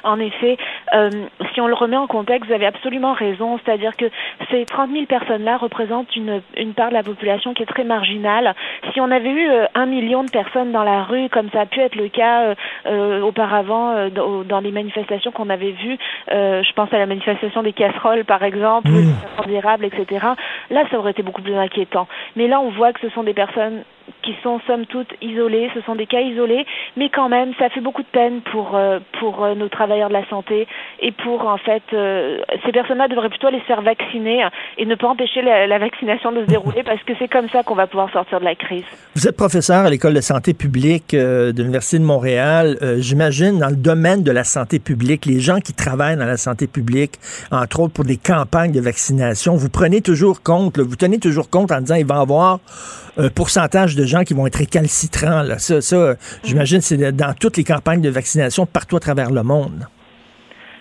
En 0.03 0.19
effet, 0.19 0.57
euh, 0.95 1.09
si 1.53 1.61
on 1.61 1.67
le 1.67 1.73
remet 1.73 1.97
en 1.97 2.07
contexte, 2.07 2.47
vous 2.47 2.55
avez 2.55 2.65
absolument 2.65 3.13
raison. 3.13 3.59
C'est-à-dire 3.63 3.95
que 3.95 4.05
ces 4.49 4.65
30 4.65 4.91
000 4.91 5.05
personnes-là 5.05 5.57
représentent 5.57 6.15
une, 6.15 6.41
une, 6.57 6.73
part 6.73 6.89
de 6.89 6.93
la 6.93 7.03
population 7.03 7.53
qui 7.53 7.63
est 7.63 7.67
très 7.67 7.83
marginale. 7.83 8.55
Si 8.93 9.01
on 9.01 9.11
avait 9.11 9.29
eu 9.29 9.47
euh, 9.49 9.65
un 9.75 9.85
million 9.85 10.23
de 10.23 10.31
personnes 10.31 10.71
dans 10.71 10.83
la 10.83 11.03
rue, 11.03 11.29
comme 11.29 11.49
ça 11.51 11.61
a 11.61 11.65
pu 11.65 11.79
être 11.79 11.95
le 11.95 12.09
cas 12.09 12.55
euh, 12.85 13.21
auparavant 13.21 14.09
dans, 14.09 14.59
les 14.59 14.71
manifestations 14.71 15.31
qu'on 15.31 15.49
avait 15.49 15.71
vues, 15.71 15.97
je 16.29 16.73
pense 16.73 16.91
à 16.93 16.97
la 16.97 17.05
manifestation 17.05 17.61
des 17.61 17.73
casseroles, 17.73 18.25
par 18.25 18.43
exemple, 18.43 18.89
mmh. 18.89 19.47
des 19.47 19.61
etc. 19.85 20.25
Là, 20.69 20.83
ça 20.89 20.97
aurait 20.97 21.11
été 21.11 21.23
beaucoup 21.23 21.41
plus 21.41 21.55
inquiétant. 21.55 22.07
Mais 22.35 22.47
là, 22.47 22.59
on 22.59 22.69
voit 22.69 22.93
que 22.93 23.01
ce 23.01 23.09
sont 23.09 23.23
des 23.23 23.33
personnes 23.33 23.83
qui 24.21 24.35
sont 24.43 24.59
somme 24.67 24.85
toute 24.85 25.09
isolés, 25.21 25.69
ce 25.73 25.81
sont 25.81 25.95
des 25.95 26.05
cas 26.05 26.21
isolés, 26.21 26.65
mais 26.95 27.09
quand 27.09 27.29
même, 27.29 27.53
ça 27.59 27.69
fait 27.69 27.81
beaucoup 27.81 28.01
de 28.01 28.07
peine 28.07 28.41
pour 28.41 28.75
euh, 28.75 28.99
pour 29.19 29.43
euh, 29.43 29.55
nos 29.55 29.69
travailleurs 29.69 30.09
de 30.09 30.13
la 30.13 30.27
santé 30.27 30.67
et 30.99 31.11
pour 31.11 31.47
en 31.47 31.57
fait 31.57 31.83
euh, 31.93 32.39
ces 32.65 32.71
personnes-là 32.71 33.07
devraient 33.07 33.29
plutôt 33.29 33.47
aller 33.47 33.59
se 33.59 33.65
faire 33.65 33.81
vacciner 33.81 34.45
et 34.77 34.85
ne 34.85 34.95
pas 34.95 35.07
empêcher 35.07 35.41
la, 35.41 35.77
vaccination 35.77 36.31
de 36.31 36.41
se 36.41 36.47
dérouler 36.47 36.83
parce 36.83 37.01
que 37.03 37.13
c'est 37.19 37.27
comme 37.27 37.49
ça 37.49 37.63
qu'on 37.63 37.75
va 37.75 37.87
pouvoir 37.87 38.11
sortir 38.11 38.39
de 38.39 38.45
la 38.45 38.55
crise. 38.55 38.85
Vous 39.15 39.27
êtes 39.27 39.35
professeur 39.35 39.85
à 39.85 39.89
l'école 39.89 40.13
de 40.13 40.21
santé 40.21 40.53
publique 40.53 41.11
de 41.11 41.53
l'université 41.55 41.99
de 41.99 42.03
Montréal. 42.03 42.77
J'imagine 42.97 43.59
dans 43.59 43.69
le 43.69 43.75
domaine 43.75 44.23
de 44.23 44.31
la 44.31 44.43
santé 44.43 44.79
publique, 44.79 45.25
les 45.25 45.39
gens 45.39 45.59
qui 45.59 45.73
travaillent 45.73 46.17
dans 46.17 46.25
la 46.25 46.37
santé 46.37 46.67
publique, 46.67 47.13
entre 47.51 47.81
autres 47.81 47.93
pour 47.93 48.05
des 48.05 48.17
campagnes 48.17 48.71
de 48.71 48.81
vaccination, 48.81 49.55
vous 49.55 49.69
prenez 49.69 50.01
toujours 50.01 50.41
compte, 50.41 50.79
vous 50.79 50.95
tenez 50.95 51.19
toujours 51.19 51.49
compte 51.49 51.71
en 51.71 51.81
disant 51.81 51.95
il 51.95 52.05
va 52.05 52.15
y 52.15 52.19
avoir 52.19 52.59
un 53.17 53.29
pourcentage 53.29 53.95
de 53.95 54.05
gens 54.05 54.23
qui 54.23 54.33
vont 54.33 54.47
être 54.47 54.57
récalcitrants. 54.57 55.43
Là. 55.43 55.59
Ça, 55.59 55.81
ça 55.81 56.15
j'imagine, 56.43 56.81
c'est 56.81 56.97
dans 57.11 57.33
toutes 57.33 57.57
les 57.57 57.63
campagnes 57.63 58.01
de 58.01 58.09
vaccination 58.09 58.65
partout 58.65 58.97
à 58.97 58.99
travers 58.99 59.31
le 59.31 59.43
monde. 59.43 59.87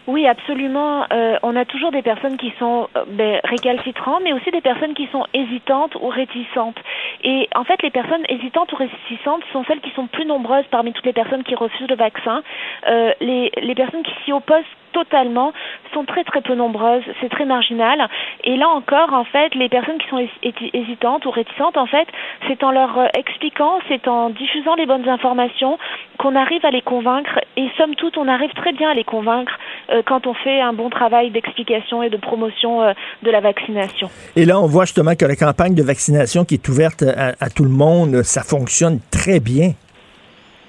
Oui, 0.07 0.27
absolument. 0.27 1.07
Euh, 1.13 1.39
on 1.43 1.57
a 1.57 1.65
toujours 1.65 1.91
des 1.91 2.03
personnes 2.03 2.37
qui 2.37 2.53
sont 2.59 2.89
euh, 2.95 3.05
ben, 3.09 3.41
récalcitrantes, 3.43 4.21
mais 4.23 4.35
aussi 4.35 4.51
des 4.51 4.61
personnes 4.61 4.93
qui 4.93 5.07
sont 5.07 5.25
hésitantes 5.33 5.95
ou 5.95 6.09
réticentes. 6.09 6.77
Et 7.23 7.49
en 7.55 7.65
fait, 7.65 7.83
les 7.83 7.91
personnes 7.91 8.23
hésitantes 8.29 8.71
ou 8.73 8.77
réticentes 8.77 9.43
sont 9.53 9.65
celles 9.65 9.81
qui 9.81 9.91
sont 9.93 10.07
plus 10.07 10.27
nombreuses 10.27 10.67
parmi 10.71 10.93
toutes 10.93 11.07
les 11.07 11.15
personnes 11.15 11.43
qui 11.43 11.55
refusent 11.55 11.89
le 11.89 11.97
vaccin. 11.97 12.43
Euh, 12.87 13.13
les, 13.21 13.75
personnes 13.75 14.03
qui 14.03 14.13
s'y 14.25 14.33
opposent 14.33 14.63
totalement 14.93 15.53
sont 15.93 16.05
très 16.05 16.23
très 16.23 16.41
peu 16.41 16.55
nombreuses, 16.55 17.03
c'est 17.21 17.31
très 17.31 17.47
marginal. 17.47 18.07
Et 18.45 18.57
là 18.57 18.69
encore, 18.69 19.13
en 19.13 19.25
fait, 19.25 19.55
les 19.55 19.69
personnes 19.69 19.99
qui 19.99 20.09
sont 20.09 20.25
hésitantes 20.73 21.25
ou 21.25 21.31
réticentes, 21.31 21.77
en 21.77 21.87
fait, 21.87 22.07
c'est 22.47 22.63
en 22.63 22.71
leur 22.71 23.09
expliquant, 23.17 23.81
c'est 23.89 24.07
en 24.07 24.31
diffusant 24.31 24.77
les 24.77 24.87
bonnes 24.87 25.09
informations 25.09 25.79
qu'on 26.19 26.37
arrive 26.37 26.65
à 26.65 26.71
les 26.71 26.83
convaincre. 26.83 27.41
Et 27.57 27.69
somme 27.77 27.97
toute, 27.97 28.17
on 28.19 28.29
arrive 28.29 28.53
très 28.53 28.73
bien 28.73 28.91
à 28.91 28.95
les 28.95 29.03
convaincre 29.03 29.59
quand 30.07 30.27
on 30.27 30.35
fait 30.35 30.61
un 30.61 30.73
bon 30.73 30.91
travail 30.91 31.31
d'explication 31.31 32.03
et 32.03 32.11
de 32.11 32.17
promotion 32.17 32.83
euh, 32.83 32.93
de 33.23 33.31
la 33.31 33.41
vaccination. 33.41 34.11
Et 34.37 34.45
là, 34.45 34.61
on 34.61 34.67
voit 34.67 34.85
justement 34.85 35.15
que 35.15 35.25
la 35.25 35.37
campagne 35.37 35.75
de 35.75 35.83
vaccination 35.83 36.45
qui 36.45 36.55
est 36.55 36.69
ouverte 36.69 37.03
à 37.03 37.51
tout 37.51 37.65
le 37.65 37.71
monde, 37.71 38.23
ça 38.23 38.43
fonctionne 38.43 39.01
très 39.11 39.41
bien. 39.41 39.73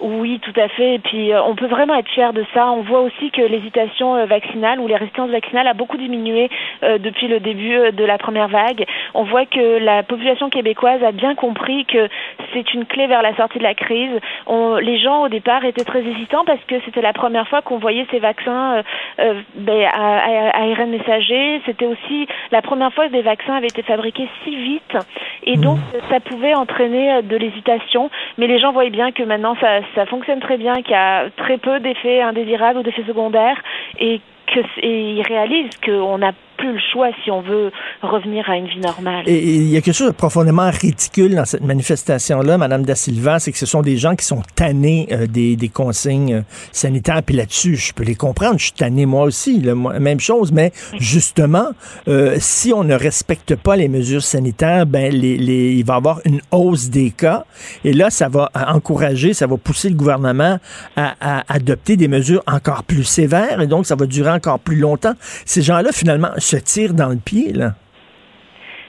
Oui, 0.02 0.40
tout 0.42 0.60
à 0.60 0.68
fait. 0.68 0.96
Et 0.96 1.00
puis, 1.00 1.32
euh, 1.32 1.42
on 1.44 1.56
peut 1.56 1.68
vraiment 1.68 1.96
être 1.96 2.10
fier 2.10 2.34
de 2.34 2.44
ça. 2.54 2.70
On 2.72 2.82
voit 2.82 3.00
aussi 3.00 3.32
que 3.32 3.42
l'hésitation 3.42 4.16
euh, 4.16 4.26
vaccinale 4.26 4.80
ou 4.80 4.88
les 4.88 4.96
résistances 4.96 5.30
vaccinales 5.30 5.68
a 5.68 5.74
beaucoup 5.74 5.96
diminué 5.96 6.50
euh, 6.84 6.98
depuis 6.98 7.28
le 7.28 7.40
début 7.40 7.92
de 7.94 8.04
la 8.04 8.18
première 8.18 8.50
vague. 8.50 8.86
On 9.14 9.24
voit 9.24 9.46
que 9.46 9.80
la 9.80 10.04
population 10.04 10.50
québécoise 10.50 11.02
a 11.02 11.14
bien 11.14 11.36
compris 11.36 11.86
que 11.86 12.10
c'est 12.54 12.74
une 12.74 12.86
clé 12.86 13.08
vers 13.08 13.22
la 13.22 13.36
sortie 13.38 13.58
de 13.58 13.64
la 13.64 13.74
crise. 13.74 14.20
On, 14.48 14.76
les 14.76 14.98
gens, 15.00 15.24
au 15.24 15.30
départ, 15.30 15.64
étaient 15.64 15.86
très 15.86 16.02
hésitants 16.02 16.44
parce 16.46 16.64
que 16.68 16.76
c'était 16.84 17.02
la 17.02 17.14
première 17.14 17.48
fois 17.48 17.62
qu'on 17.62 17.78
voyait 17.78 18.06
ces 18.12 18.20
vaccins 18.20 18.82
ben, 19.18 19.88
à, 19.94 20.18
à, 20.18 20.62
ARN 20.62 20.90
messager. 20.90 21.62
C'était 21.66 21.86
aussi 21.86 22.28
la 22.52 22.62
première 22.62 22.94
fois 22.94 23.08
que 23.08 23.14
des 23.14 23.22
vaccins 23.22 23.56
avaient 23.56 23.68
été 23.68 23.82
fabriqués 23.82 24.28
si 24.44 24.56
vite. 24.56 24.98
Et 25.44 25.58
donc, 25.58 25.78
mmh. 25.78 26.10
ça 26.10 26.20
pouvait 26.20 26.54
entraîner 26.54 27.22
de 27.22 27.38
l'hésitation. 27.38 28.10
Mais 28.38 28.48
les 28.48 28.60
gens 28.60 28.72
voyaient 28.72 28.90
bien 28.90 29.12
que 29.12 29.24
maintenant, 29.24 29.56
ça 29.62 29.80
ça 29.94 30.06
fonctionne 30.06 30.40
très 30.40 30.58
bien, 30.58 30.76
qu'il 30.82 30.92
y 30.92 30.96
a 30.96 31.30
très 31.38 31.58
peu 31.58 31.80
d'effets 31.80 32.22
indésirables 32.22 32.80
ou 32.80 32.84
d'effets 32.84 33.06
secondaires 33.08 33.62
et 34.00 34.22
qu'ils 34.48 35.22
réalisent 35.22 35.78
qu'on 35.84 36.22
a 36.22 36.32
plus 36.58 36.74
le 36.74 36.80
choix 36.92 37.10
si 37.24 37.32
on 37.32 37.42
veut 37.42 37.72
revenir 38.02 38.50
à 38.50 38.58
une 38.58 38.68
vie 38.68 38.80
normale. 38.80 39.24
Et 39.28 39.56
il 39.56 39.70
y 39.70 39.78
a 39.78 39.82
quelque 39.82 39.96
chose 39.96 40.08
de 40.08 40.14
profondément 40.14 40.70
ridicule 40.70 41.36
dans 41.36 41.46
cette 41.46 41.64
manifestation-là, 41.64 42.58
Madame 42.58 42.84
Da 42.84 42.96
Silva, 42.96 43.40
c'est 43.40 43.52
que 43.52 43.58
ce 43.58 43.66
sont 43.66 43.82
des 43.82 43.98
gens 43.98 44.16
qui 44.16 44.26
sont 44.26 44.42
tannés 44.56 45.08
euh, 45.12 45.28
des, 45.28 45.56
des, 45.56 45.70
consignes 45.70 46.36
euh, 46.36 46.42
sanitaires. 46.72 47.22
Puis 47.24 47.36
là-dessus, 47.36 47.76
je 47.76 47.94
peux 47.94 48.04
les 48.04 48.16
comprendre. 48.16 48.58
Je 48.58 48.66
suis 48.66 48.74
tanné 48.74 49.06
moi 49.06 49.24
aussi, 49.24 49.60
la 49.62 49.76
même 49.76 50.20
chose. 50.20 50.52
Mais 50.52 50.72
justement, 51.00 51.68
euh, 52.08 52.36
si 52.40 52.74
on 52.74 52.84
ne 52.84 52.96
respecte 52.96 53.56
pas 53.56 53.76
les 53.76 53.88
mesures 53.88 54.24
sanitaires, 54.24 54.86
ben 54.86 55.14
les, 55.14 55.36
il 55.74 55.86
va 55.86 55.96
y 55.96 55.98
avoir 55.98 56.20
une 56.26 56.42
hausse 56.52 56.90
des 56.90 57.12
cas. 57.12 57.46
Et 57.84 57.94
là, 57.94 58.10
ça 58.10 58.30
va 58.30 58.52
encourager, 58.68 59.34
ça 59.34 59.48
va 59.48 59.58
pousser 59.58 59.90
le 59.90 59.96
gouvernement 59.96 60.60
à 60.96 61.44
adopter 61.54 61.98
des 61.98 62.08
mesures 62.08 62.44
encore 62.48 62.84
plus 62.84 63.04
sévères. 63.04 63.62
Et 63.62 63.68
donc, 63.68 63.86
ça 63.86 63.96
va 63.96 64.06
durer 64.06 64.32
encore 64.32 64.60
plus 64.60 64.78
longtemps. 64.78 65.14
Ces 65.46 65.62
gens-là, 65.62 65.92
finalement, 65.92 66.30
se 66.46 66.58
tirent 66.58 66.94
dans 66.94 67.10
le 67.10 67.18
pied, 67.18 67.54
là. 67.54 67.76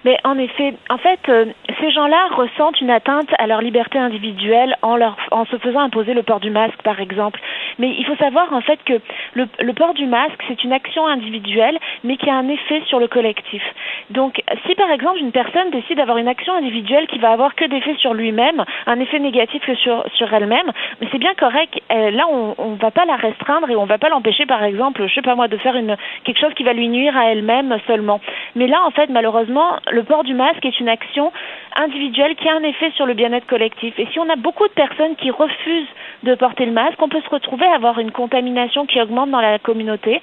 Mais 0.06 0.16
en 0.22 0.38
effet, 0.38 0.72
en 0.88 0.98
fait, 0.98 1.18
euh, 1.28 1.46
ces 1.80 1.90
gens-là 1.90 2.28
ressentent 2.30 2.80
une 2.80 2.90
atteinte 2.90 3.28
à 3.40 3.48
leur 3.48 3.60
liberté 3.60 3.98
individuelle 3.98 4.76
en, 4.82 4.94
leur, 4.94 5.16
en 5.32 5.44
se 5.46 5.58
faisant 5.58 5.80
imposer 5.80 6.14
le 6.14 6.22
port 6.22 6.38
du 6.38 6.48
masque, 6.48 6.80
par 6.84 7.00
exemple. 7.00 7.40
Mais 7.80 7.92
il 7.98 8.06
faut 8.06 8.14
savoir 8.14 8.52
en 8.52 8.60
fait 8.60 8.78
que 8.84 9.00
le, 9.34 9.72
port 9.72 9.94
du 9.94 10.06
masque, 10.06 10.40
c'est 10.46 10.62
une 10.62 10.72
action 10.72 11.08
individuelle, 11.08 11.76
mais 12.04 12.16
qui 12.18 12.30
a 12.30 12.36
un 12.36 12.48
effet 12.48 12.82
sur 12.86 13.00
le 13.00 13.08
collectif. 13.08 13.64
Donc, 14.10 14.40
si 14.64 14.76
par 14.76 14.92
exemple 14.92 15.18
une 15.18 15.32
personne 15.32 15.70
décide 15.72 15.96
d'avoir 15.96 16.18
une 16.18 16.28
action 16.28 16.54
individuelle 16.54 17.08
qui 17.08 17.18
va 17.18 17.32
avoir 17.32 17.56
que 17.56 17.64
d'effet 17.64 17.96
sur 17.98 18.14
lui-même, 18.14 18.64
un 18.86 19.00
effet 19.00 19.18
négatif 19.18 19.60
que 19.66 19.74
sur, 19.74 20.04
sur 20.14 20.32
elle-même, 20.32 20.70
c'est 21.10 21.18
bien 21.18 21.34
correct. 21.34 21.74
Euh, 21.90 22.12
là, 22.12 22.26
on 22.28 22.70
ne 22.70 22.76
va 22.76 22.92
pas 22.92 23.06
la 23.06 23.16
restreindre 23.16 23.68
et 23.70 23.74
on 23.74 23.86
va 23.86 23.98
pas 23.98 24.08
l'empêcher, 24.08 24.46
par 24.46 24.62
exemple, 24.62 25.04
je 25.08 25.14
sais 25.14 25.22
pas 25.22 25.34
moi, 25.34 25.48
de 25.48 25.56
faire 25.56 25.74
une 25.74 25.96
quelque 26.22 26.38
chose 26.38 26.54
qui 26.54 26.62
va 26.62 26.74
lui 26.74 26.88
nuire 26.88 27.16
à 27.16 27.32
elle-même 27.32 27.76
seulement. 27.88 28.20
Mais 28.54 28.68
là, 28.68 28.84
en 28.86 28.92
fait, 28.92 29.10
malheureusement, 29.10 29.80
le 29.96 30.04
port 30.04 30.24
du 30.24 30.34
masque 30.34 30.64
est 30.64 30.78
une 30.78 30.90
action 30.90 31.32
individuelle 31.74 32.36
qui 32.36 32.46
a 32.48 32.54
un 32.54 32.62
effet 32.62 32.90
sur 32.96 33.06
le 33.06 33.14
bien-être 33.14 33.46
collectif. 33.46 33.98
Et 33.98 34.06
si 34.12 34.18
on 34.20 34.28
a 34.28 34.36
beaucoup 34.36 34.68
de 34.68 34.72
personnes 34.74 35.16
qui 35.16 35.30
refusent 35.30 35.88
de 36.22 36.34
porter 36.34 36.66
le 36.66 36.72
masque, 36.72 37.00
on 37.00 37.08
peut 37.08 37.22
se 37.22 37.30
retrouver 37.30 37.64
à 37.64 37.76
avoir 37.76 37.98
une 37.98 38.10
contamination 38.10 38.84
qui 38.84 39.00
augmente 39.00 39.30
dans 39.30 39.40
la 39.40 39.58
communauté. 39.58 40.20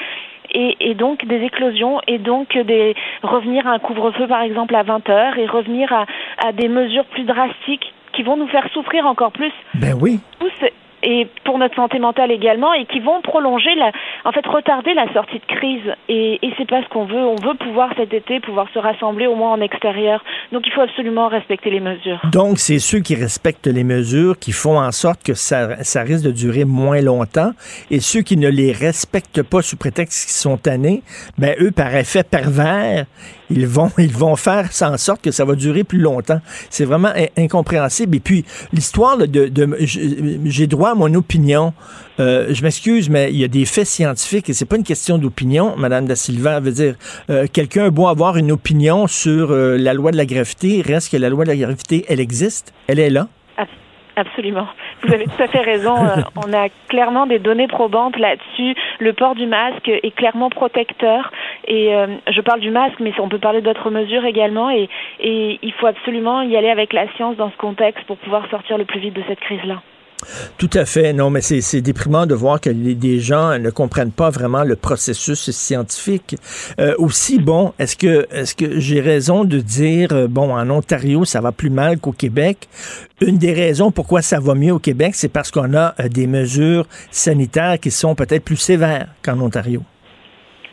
Et, 0.51 0.78
et, 0.91 0.93
donc 0.93 1.26
des 1.26 1.41
éclosions 1.41 2.01
et 2.07 2.19
donc 2.19 2.55
des 2.55 2.93
revenir 3.24 3.65
à 3.65 3.71
un 3.71 3.80
couvre-feu 3.80 4.28
par 4.28 4.43
exemple 4.43 4.76
à 4.76 4.84
20 4.84 5.09
heures 5.09 5.38
et 5.39 5.47
revenir 5.47 5.91
à, 5.91 6.05
à, 6.45 6.51
des 6.51 6.67
mesures 6.67 7.05
plus 7.05 7.24
drastiques 7.24 7.91
qui 8.11 8.21
vont 8.21 8.38
nous 8.38 8.47
faire 8.47 8.67
souffrir 8.71 9.07
encore 9.07 9.32
plus. 9.32 9.53
Ben 9.74 9.97
oui. 9.99 10.19
Tous 10.39 10.51
et 11.03 11.27
pour 11.43 11.57
notre 11.59 11.75
santé 11.75 11.99
mentale 11.99 12.31
également 12.31 12.73
et 12.73 12.85
qui 12.85 12.99
vont 12.99 13.21
prolonger 13.21 13.75
la, 13.75 13.91
en 14.25 14.31
fait 14.31 14.45
retarder 14.45 14.93
la 14.93 15.11
sortie 15.13 15.39
de 15.39 15.55
crise. 15.55 15.93
Et, 16.09 16.39
c'est 16.57 16.69
pas 16.69 16.83
ce 16.83 16.89
qu'on 16.89 17.05
veut. 17.05 17.25
On 17.25 17.35
veut 17.35 17.55
pouvoir 17.55 17.89
cet 17.97 18.13
été 18.13 18.39
pouvoir 18.39 18.67
se 18.73 18.79
rassembler 18.79 19.27
au 19.27 19.35
moins 19.35 19.53
en 19.53 19.61
extérieur. 19.61 20.23
Donc 20.51 20.63
il 20.65 20.71
faut 20.71 20.81
absolument 20.81 21.27
respecter 21.27 21.71
les 21.71 21.79
mesures. 21.79 22.21
Donc 22.31 22.59
c'est 22.59 22.79
ceux 22.79 22.99
qui 22.99 23.15
respectent 23.15 23.67
les 23.67 23.83
mesures 23.83 24.37
qui 24.39 24.51
font 24.51 24.79
en 24.79 24.91
sorte 24.91 25.23
que 25.23 25.33
ça, 25.33 25.83
ça 25.83 26.03
risque 26.03 26.25
de 26.25 26.31
durer 26.31 26.63
moins 26.63 27.01
longtemps. 27.01 27.51
Et 27.91 27.99
ceux 27.99 28.21
qui 28.21 28.37
ne 28.37 28.49
les 28.49 28.71
respectent 28.71 29.43
pas 29.43 29.61
sous 29.61 29.77
prétexte 29.77 30.25
qu'ils 30.25 30.33
sont 30.33 30.57
tannés 30.57 31.01
ben 31.37 31.55
eux 31.59 31.71
par 31.71 31.93
effet 31.95 32.23
pervers 32.23 33.05
ils 33.55 33.67
vont, 33.67 33.91
ils 33.97 34.11
vont 34.11 34.35
faire 34.35 34.69
en 34.81 34.97
sorte 34.97 35.21
que 35.21 35.31
ça 35.31 35.45
va 35.45 35.55
durer 35.55 35.83
plus 35.83 35.99
longtemps. 35.99 36.41
C'est 36.69 36.85
vraiment 36.85 37.11
incompréhensible. 37.37 38.15
Et 38.17 38.19
puis, 38.19 38.45
l'histoire 38.71 39.17
de, 39.17 39.25
de 39.25 39.75
j'ai 39.79 40.67
droit 40.67 40.91
à 40.91 40.95
mon 40.95 41.13
opinion. 41.13 41.73
Euh, 42.19 42.53
je 42.53 42.61
m'excuse, 42.63 43.09
mais 43.09 43.31
il 43.31 43.37
y 43.37 43.43
a 43.43 43.47
des 43.47 43.65
faits 43.65 43.87
scientifiques 43.87 44.49
et 44.49 44.53
c'est 44.53 44.65
pas 44.65 44.75
une 44.75 44.83
question 44.83 45.17
d'opinion, 45.17 45.75
Madame 45.77 46.05
da 46.05 46.15
Silva. 46.15 46.59
veut 46.59 46.71
dire, 46.71 46.95
euh, 47.29 47.47
quelqu'un 47.51 47.89
doit 47.89 48.11
avoir 48.11 48.37
une 48.37 48.51
opinion 48.51 49.07
sur 49.07 49.51
euh, 49.51 49.77
la 49.77 49.93
loi 49.93 50.11
de 50.11 50.17
la 50.17 50.25
gravité. 50.25 50.83
Reste 50.85 51.11
que 51.11 51.17
la 51.17 51.29
loi 51.29 51.43
de 51.43 51.49
la 51.49 51.55
gravité, 51.55 52.05
elle 52.07 52.19
existe, 52.19 52.73
elle 52.87 52.99
est 52.99 53.09
là. 53.09 53.27
Absolument. 54.15 54.67
Vous 55.03 55.13
avez 55.13 55.25
tout 55.25 55.41
à 55.41 55.47
fait 55.47 55.61
raison. 55.61 55.95
Euh, 55.95 56.21
on 56.45 56.53
a 56.53 56.69
clairement 56.87 57.25
des 57.25 57.39
données 57.39 57.67
probantes 57.67 58.17
là-dessus. 58.17 58.75
Le 58.99 59.13
port 59.13 59.35
du 59.35 59.45
masque 59.45 59.87
est 59.89 60.15
clairement 60.15 60.49
protecteur. 60.49 61.31
Et 61.67 61.93
euh, 61.95 62.07
je 62.31 62.41
parle 62.41 62.59
du 62.59 62.71
masque, 62.71 62.99
mais 62.99 63.13
on 63.19 63.29
peut 63.29 63.39
parler 63.39 63.61
d'autres 63.61 63.89
mesures 63.89 64.25
également. 64.25 64.69
Et, 64.69 64.89
et 65.19 65.59
il 65.61 65.73
faut 65.73 65.87
absolument 65.87 66.41
y 66.41 66.55
aller 66.55 66.69
avec 66.69 66.93
la 66.93 67.11
science 67.15 67.35
dans 67.35 67.51
ce 67.51 67.57
contexte 67.57 68.05
pour 68.05 68.17
pouvoir 68.17 68.49
sortir 68.49 68.77
le 68.77 68.85
plus 68.85 68.99
vite 68.99 69.13
de 69.13 69.23
cette 69.27 69.39
crise-là. 69.39 69.81
Tout 70.57 70.69
à 70.74 70.86
fait. 70.86 71.13
Non, 71.13 71.30
mais 71.30 71.41
c'est 71.41 71.82
déprimant 71.82 72.26
de 72.26 72.36
voir 72.36 72.59
que 72.59 72.69
les, 72.69 72.95
des 72.95 73.19
gens 73.19 73.57
ne 73.59 73.69
comprennent 73.69 74.11
pas 74.11 74.30
vraiment 74.30 74.63
le 74.63 74.76
processus 74.76 75.51
scientifique. 75.51 76.36
Euh, 76.80 76.95
aussi, 76.97 77.39
bon, 77.39 77.74
est-ce 77.80 77.95
que 77.95 78.28
est-ce 78.32 78.55
que 78.55 78.80
j'ai 78.80 79.01
raison 79.01 79.43
de 79.43 79.59
dire 79.59 80.09
euh, 80.11 80.28
bon 80.28 80.53
en 80.53 80.69
Ontario 80.69 81.26
ça 81.26 81.41
va 81.41 81.51
plus 81.51 81.69
mal 81.69 81.99
qu'au 81.99 82.11
Québec? 82.11 82.67
Une 83.21 83.38
des 83.38 83.53
raisons 83.53 83.91
pourquoi 83.91 84.21
ça 84.21 84.39
va 84.39 84.55
mieux 84.55 84.74
au 84.74 84.80
Québec, 84.80 85.13
c'est 85.15 85.30
parce 85.30 85.51
qu'on 85.51 85.74
a 85.74 85.95
euh, 85.99 86.09
des 86.09 86.28
mesures 86.28 86.88
sanitaires 87.11 87.80
qui 87.80 87.91
sont 87.91 88.15
peut-être 88.15 88.43
plus 88.43 88.57
sévères 88.57 89.07
qu'en 89.24 89.39
Ontario. 89.39 89.84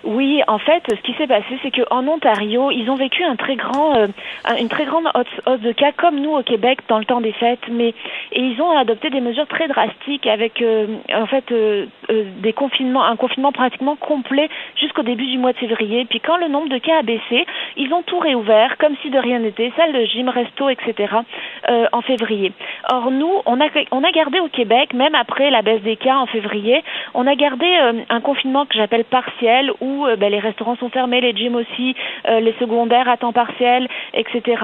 Oui, 0.04 0.42
en 0.48 0.58
fait, 0.58 0.82
ce 0.88 1.00
qui 1.02 1.12
s'est 1.14 1.26
passé, 1.26 1.58
c'est 1.62 1.70
qu'en 1.70 2.06
Ontario, 2.06 2.70
ils 2.70 2.88
ont 2.90 2.96
vécu 2.96 3.22
un 3.22 3.36
très 3.36 3.56
grand, 3.56 3.96
euh, 3.96 4.06
une 4.58 4.68
très 4.68 4.84
grande 4.84 5.04
hausse 5.14 5.60
de 5.60 5.72
cas, 5.72 5.92
comme 5.92 6.20
nous 6.20 6.32
au 6.32 6.42
Québec 6.42 6.80
dans 6.88 6.98
le 6.98 7.04
temps 7.04 7.20
des 7.20 7.32
fêtes, 7.32 7.68
mais 7.70 7.94
et 8.32 8.40
ils 8.40 8.60
ont 8.62 8.70
adopté 8.70 9.10
des 9.10 9.20
mesures 9.20 9.46
très 9.46 9.68
drastiques 9.68 10.26
avec, 10.26 10.62
euh, 10.62 10.86
en 11.12 11.26
fait, 11.26 11.44
euh, 11.52 11.86
euh, 12.10 12.24
des 12.38 12.52
confinements, 12.52 13.04
un 13.04 13.16
confinement 13.16 13.52
pratiquement 13.52 13.96
complet 13.96 14.48
jusqu'au 14.76 15.02
début 15.02 15.26
du 15.26 15.38
mois 15.38 15.52
de 15.52 15.58
février. 15.58 16.06
Puis 16.08 16.20
quand 16.20 16.36
le 16.36 16.48
nombre 16.48 16.68
de 16.68 16.78
cas 16.78 16.98
a 17.00 17.02
baissé, 17.02 17.46
ils 17.76 17.92
ont 17.92 18.02
tout 18.02 18.18
réouvert 18.18 18.76
comme 18.78 18.94
si 19.02 19.10
de 19.10 19.18
rien 19.18 19.40
n'était, 19.40 19.72
salle 19.76 19.92
de 19.92 20.04
gym, 20.04 20.28
resto, 20.28 20.68
etc. 20.68 21.14
Euh, 21.68 21.86
en 21.92 22.00
février. 22.00 22.52
Or 22.90 23.10
nous, 23.10 23.32
on 23.46 23.60
a 23.60 23.66
on 23.90 24.02
a 24.02 24.10
gardé 24.12 24.40
au 24.40 24.48
Québec, 24.48 24.94
même 24.94 25.14
après 25.14 25.50
la 25.50 25.62
baisse 25.62 25.82
des 25.82 25.96
cas 25.96 26.16
en 26.16 26.26
février, 26.26 26.82
on 27.14 27.26
a 27.26 27.34
gardé 27.34 27.66
un 28.08 28.20
confinement 28.20 28.66
que 28.66 28.74
j'appelle 28.74 29.04
partiel 29.04 29.70
où 29.80 29.89
où 29.90 30.06
euh, 30.06 30.16
ben, 30.16 30.30
les 30.30 30.38
restaurants 30.38 30.76
sont 30.76 30.88
fermés, 30.88 31.20
les 31.20 31.34
gyms 31.34 31.56
aussi, 31.56 31.94
euh, 32.28 32.40
les 32.40 32.54
secondaires 32.60 33.08
à 33.08 33.16
temps 33.16 33.32
partiel, 33.32 33.88
etc. 34.14 34.62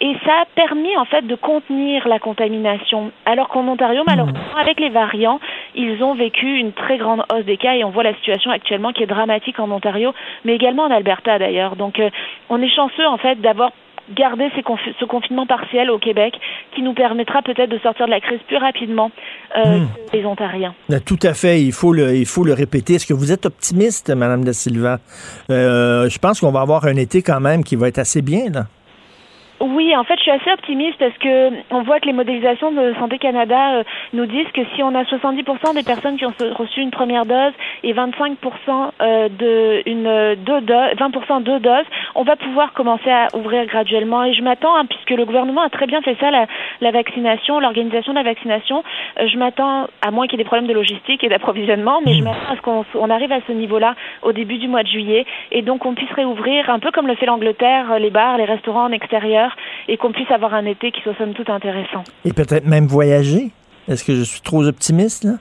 Et 0.00 0.14
ça 0.24 0.32
a 0.42 0.44
permis 0.54 0.96
en 0.96 1.04
fait 1.04 1.26
de 1.26 1.34
contenir 1.34 2.06
la 2.08 2.18
contamination. 2.18 3.10
Alors 3.26 3.48
qu'en 3.48 3.66
Ontario, 3.66 4.02
malheureusement, 4.06 4.38
avec 4.60 4.80
les 4.80 4.90
variants, 4.90 5.40
ils 5.74 6.02
ont 6.02 6.14
vécu 6.14 6.58
une 6.58 6.72
très 6.72 6.98
grande 6.98 7.24
hausse 7.32 7.44
des 7.44 7.56
cas 7.56 7.74
et 7.74 7.84
on 7.84 7.90
voit 7.90 8.02
la 8.02 8.14
situation 8.14 8.50
actuellement 8.50 8.92
qui 8.92 9.02
est 9.02 9.06
dramatique 9.06 9.58
en 9.60 9.70
Ontario, 9.70 10.12
mais 10.44 10.54
également 10.54 10.84
en 10.84 10.90
Alberta 10.90 11.38
d'ailleurs. 11.38 11.76
Donc 11.76 11.98
euh, 11.98 12.10
on 12.48 12.60
est 12.62 12.74
chanceux 12.74 13.06
en 13.06 13.18
fait 13.18 13.40
d'avoir 13.40 13.72
garder 14.16 14.50
ces 14.54 14.62
ce 14.98 15.04
confinement 15.04 15.46
partiel 15.46 15.90
au 15.90 15.98
Québec 15.98 16.34
qui 16.74 16.82
nous 16.82 16.94
permettra 16.94 17.42
peut-être 17.42 17.70
de 17.70 17.78
sortir 17.78 18.06
de 18.06 18.10
la 18.10 18.20
crise 18.20 18.40
plus 18.46 18.56
rapidement 18.56 19.10
euh, 19.56 19.78
hmm. 19.78 19.88
que 20.10 20.16
les 20.16 20.24
Ontariens. 20.24 20.74
Ben, 20.88 21.00
tout 21.00 21.18
à 21.22 21.34
fait, 21.34 21.62
il 21.62 21.72
faut 21.72 21.92
le, 21.92 22.16
il 22.16 22.26
faut 22.26 22.44
le 22.44 22.52
répéter. 22.52 22.94
Est-ce 22.94 23.06
que 23.06 23.14
vous 23.14 23.32
êtes 23.32 23.46
optimiste, 23.46 24.10
Madame 24.10 24.44
Da 24.44 24.52
Silva? 24.52 24.98
Euh, 25.50 26.08
je 26.08 26.18
pense 26.18 26.40
qu'on 26.40 26.52
va 26.52 26.60
avoir 26.60 26.84
un 26.84 26.96
été 26.96 27.22
quand 27.22 27.40
même 27.40 27.64
qui 27.64 27.76
va 27.76 27.88
être 27.88 27.98
assez 27.98 28.22
bien, 28.22 28.50
là. 28.50 28.66
Oui, 29.60 29.94
en 29.96 30.04
fait, 30.04 30.14
je 30.18 30.22
suis 30.22 30.30
assez 30.30 30.52
optimiste 30.52 30.98
parce 30.98 31.16
que 31.18 31.50
on 31.70 31.82
voit 31.82 31.98
que 31.98 32.06
les 32.06 32.12
modélisations 32.12 32.70
de 32.70 32.94
Santé 32.98 33.18
Canada 33.18 33.78
euh, 33.78 33.82
nous 34.12 34.26
disent 34.26 34.46
que 34.54 34.60
si 34.74 34.82
on 34.84 34.94
a 34.94 35.02
70% 35.02 35.74
des 35.74 35.82
personnes 35.82 36.16
qui 36.16 36.24
ont 36.24 36.34
reçu 36.54 36.80
une 36.80 36.92
première 36.92 37.26
dose 37.26 37.52
et 37.82 37.92
25% 37.92 38.36
euh, 39.00 39.28
de 39.28 39.82
une 39.86 40.36
deux 40.36 40.60
doses, 40.60 40.94
20% 40.96 41.42
deux 41.42 41.58
doses, 41.58 41.86
on 42.14 42.22
va 42.22 42.36
pouvoir 42.36 42.72
commencer 42.72 43.10
à 43.10 43.28
ouvrir 43.34 43.66
graduellement. 43.66 44.22
Et 44.22 44.32
je 44.32 44.42
m'attends, 44.42 44.76
hein, 44.76 44.86
puisque 44.86 45.10
le 45.10 45.24
gouvernement 45.24 45.62
a 45.62 45.70
très 45.70 45.86
bien 45.86 46.02
fait 46.02 46.16
ça, 46.20 46.30
la, 46.30 46.46
la 46.80 46.92
vaccination, 46.92 47.58
l'organisation 47.58 48.12
de 48.12 48.18
la 48.18 48.24
vaccination. 48.24 48.84
Euh, 49.18 49.26
je 49.26 49.36
m'attends, 49.38 49.88
à 50.02 50.12
moins 50.12 50.28
qu'il 50.28 50.38
y 50.38 50.40
ait 50.40 50.44
des 50.44 50.48
problèmes 50.48 50.68
de 50.68 50.74
logistique 50.74 51.24
et 51.24 51.28
d'approvisionnement, 51.28 52.00
mais 52.06 52.14
je 52.14 52.22
m'attends 52.22 52.52
à 52.52 52.56
ce 52.56 52.60
qu'on 52.60 52.84
on 52.94 53.10
arrive 53.10 53.32
à 53.32 53.40
ce 53.46 53.52
niveau-là 53.52 53.96
au 54.22 54.32
début 54.32 54.58
du 54.58 54.68
mois 54.68 54.84
de 54.84 54.88
juillet 54.88 55.26
et 55.50 55.62
donc 55.62 55.84
on 55.84 55.94
puisse 55.94 56.12
réouvrir 56.12 56.70
un 56.70 56.78
peu 56.78 56.92
comme 56.92 57.08
le 57.08 57.16
fait 57.16 57.26
l'Angleterre, 57.26 57.98
les 57.98 58.10
bars, 58.10 58.38
les 58.38 58.44
restaurants 58.44 58.84
en 58.84 58.92
extérieur 58.92 59.47
et 59.88 59.96
qu'on 59.96 60.12
puisse 60.12 60.30
avoir 60.30 60.54
un 60.54 60.64
été 60.64 60.92
qui 60.92 61.00
soit 61.02 61.16
somme 61.16 61.34
toute 61.34 61.50
intéressant. 61.50 62.04
Et 62.24 62.32
peut-être 62.32 62.66
même 62.66 62.86
voyager. 62.86 63.50
Est-ce 63.88 64.04
que 64.04 64.14
je 64.14 64.22
suis 64.22 64.40
trop 64.40 64.64
optimiste 64.66 65.24
là? 65.24 65.34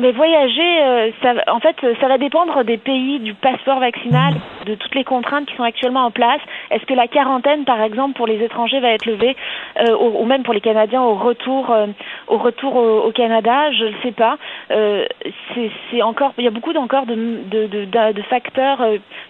Mais 0.00 0.10
voyager, 0.10 0.82
euh, 0.82 1.10
ça, 1.22 1.34
en 1.46 1.60
fait, 1.60 1.76
ça 2.00 2.08
va 2.08 2.18
dépendre 2.18 2.64
des 2.64 2.78
pays, 2.78 3.20
du 3.20 3.32
passeport 3.32 3.78
vaccinal, 3.78 4.34
de 4.66 4.74
toutes 4.74 4.94
les 4.96 5.04
contraintes 5.04 5.46
qui 5.46 5.54
sont 5.54 5.62
actuellement 5.62 6.04
en 6.04 6.10
place. 6.10 6.40
Est-ce 6.72 6.84
que 6.84 6.94
la 6.94 7.06
quarantaine, 7.06 7.64
par 7.64 7.80
exemple, 7.80 8.16
pour 8.16 8.26
les 8.26 8.42
étrangers 8.42 8.80
va 8.80 8.88
être 8.88 9.06
levée, 9.06 9.36
euh, 9.80 9.96
ou, 9.96 10.24
même 10.24 10.42
pour 10.42 10.52
les 10.52 10.60
Canadiens 10.60 11.02
au 11.02 11.14
retour, 11.14 11.70
euh, 11.70 11.86
au 12.26 12.38
retour 12.38 12.74
au, 12.74 13.12
Canada? 13.12 13.70
Je 13.70 13.84
ne 13.84 13.94
sais 14.02 14.10
pas. 14.10 14.36
c'est 14.68 16.02
encore, 16.02 16.32
il 16.38 16.44
y 16.44 16.48
a 16.48 16.50
beaucoup 16.50 16.72
encore 16.72 17.06
de, 17.06 17.14
de, 17.14 17.66
de, 17.66 18.12
de 18.12 18.22
facteurs 18.22 18.84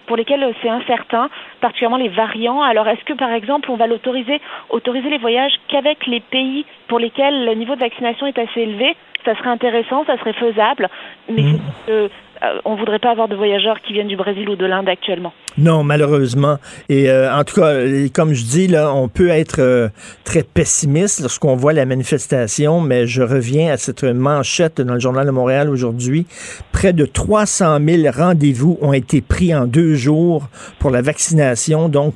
pour 0.07 0.17
lesquels 0.17 0.51
c'est 0.63 0.69
incertain, 0.69 1.29
particulièrement 1.61 1.97
les 1.97 2.09
variants. 2.09 2.63
Alors, 2.63 2.87
est-ce 2.87 3.03
que, 3.03 3.13
par 3.13 3.31
exemple, 3.31 3.69
on 3.69 3.75
va 3.75 3.85
l'autoriser, 3.85 4.41
autoriser 4.71 5.11
les 5.11 5.19
voyages 5.19 5.53
qu'avec 5.67 6.07
les 6.07 6.21
pays 6.21 6.65
pour 6.87 6.97
lesquels 6.97 7.45
le 7.45 7.53
niveau 7.53 7.75
de 7.75 7.81
vaccination 7.81 8.25
est 8.25 8.39
assez 8.39 8.61
élevé? 8.61 8.95
Ça 9.25 9.35
serait 9.35 9.49
intéressant, 9.49 10.05
ça 10.05 10.17
serait 10.17 10.33
faisable 10.33 10.89
mais 11.29 11.43
Mm. 11.87 12.09
Euh, 12.45 12.59
on 12.65 12.75
voudrait 12.75 12.99
pas 12.99 13.11
avoir 13.11 13.27
de 13.27 13.35
voyageurs 13.35 13.79
qui 13.81 13.93
viennent 13.93 14.07
du 14.07 14.15
Brésil 14.15 14.49
ou 14.49 14.55
de 14.55 14.65
l'Inde 14.65 14.89
actuellement. 14.89 15.33
Non, 15.57 15.83
malheureusement. 15.83 16.57
Et 16.89 17.09
euh, 17.09 17.33
en 17.33 17.43
tout 17.43 17.55
cas, 17.55 17.67
euh, 17.67 18.07
comme 18.13 18.33
je 18.33 18.43
dis, 18.43 18.67
là, 18.67 18.93
on 18.93 19.07
peut 19.07 19.29
être 19.29 19.89
très 20.23 20.43
pessimiste 20.43 21.21
lorsqu'on 21.21 21.55
voit 21.55 21.73
la 21.73 21.85
manifestation, 21.85 22.81
mais 22.81 23.07
je 23.07 23.21
reviens 23.21 23.71
à 23.71 23.77
cette 23.77 24.03
manchette 24.03 24.81
dans 24.81 24.95
le 24.95 24.99
Journal 24.99 25.25
de 25.25 25.31
Montréal 25.31 25.69
aujourd'hui. 25.69 26.25
Près 26.71 26.93
de 26.93 27.05
300 27.05 27.79
000 27.85 28.11
rendez-vous 28.15 28.77
ont 28.81 28.93
été 28.93 29.21
pris 29.21 29.55
en 29.55 29.65
deux 29.65 29.95
jours 29.95 30.47
pour 30.79 30.91
la 30.91 31.01
vaccination. 31.01 31.89
Donc, 31.89 32.13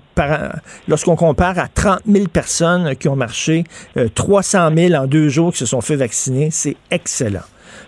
lorsqu'on 0.87 1.15
compare 1.15 1.57
à 1.59 1.67
30 1.67 2.01
000 2.07 2.27
personnes 2.27 2.95
qui 2.95 3.07
ont 3.07 3.15
marché, 3.15 3.63
euh, 3.97 4.07
300 4.13 4.69
000 4.75 4.93
en 4.93 5.07
deux 5.07 5.29
jours 5.29 5.51
qui 5.51 5.59
se 5.59 5.65
sont 5.65 5.81
fait 5.81 5.95
vacciner, 5.95 6.49
c'est 6.51 6.75
excellent. 6.91 7.45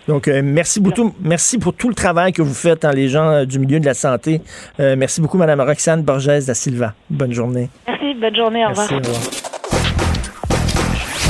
Donc, 0.08 0.28
euh, 0.28 0.40
merci 0.44 0.80
beaucoup. 0.80 1.14
Merci 1.22 1.58
pour 1.58 1.74
tout 1.74 1.88
le 1.88 1.94
travail 1.94 2.32
que 2.32 2.42
vous 2.42 2.54
faites, 2.54 2.84
hein, 2.84 2.92
les 2.92 3.08
gens 3.08 3.28
euh, 3.28 3.44
du 3.44 3.58
milieu 3.58 3.80
de 3.80 3.86
la 3.86 3.94
santé. 3.94 4.40
Euh, 4.80 4.96
merci 4.96 5.20
beaucoup, 5.20 5.38
Mme 5.38 5.60
Roxane 5.60 6.02
Borges 6.02 6.44
da 6.46 6.54
Silva. 6.54 6.94
Bonne 7.08 7.32
journée. 7.32 7.68
Merci, 7.86 8.14
bonne 8.20 8.36
journée, 8.36 8.64
au 8.64 8.70
revoir. 8.70 8.88
Merci, 8.90 9.10
au 9.10 9.12
revoir. 9.12 9.52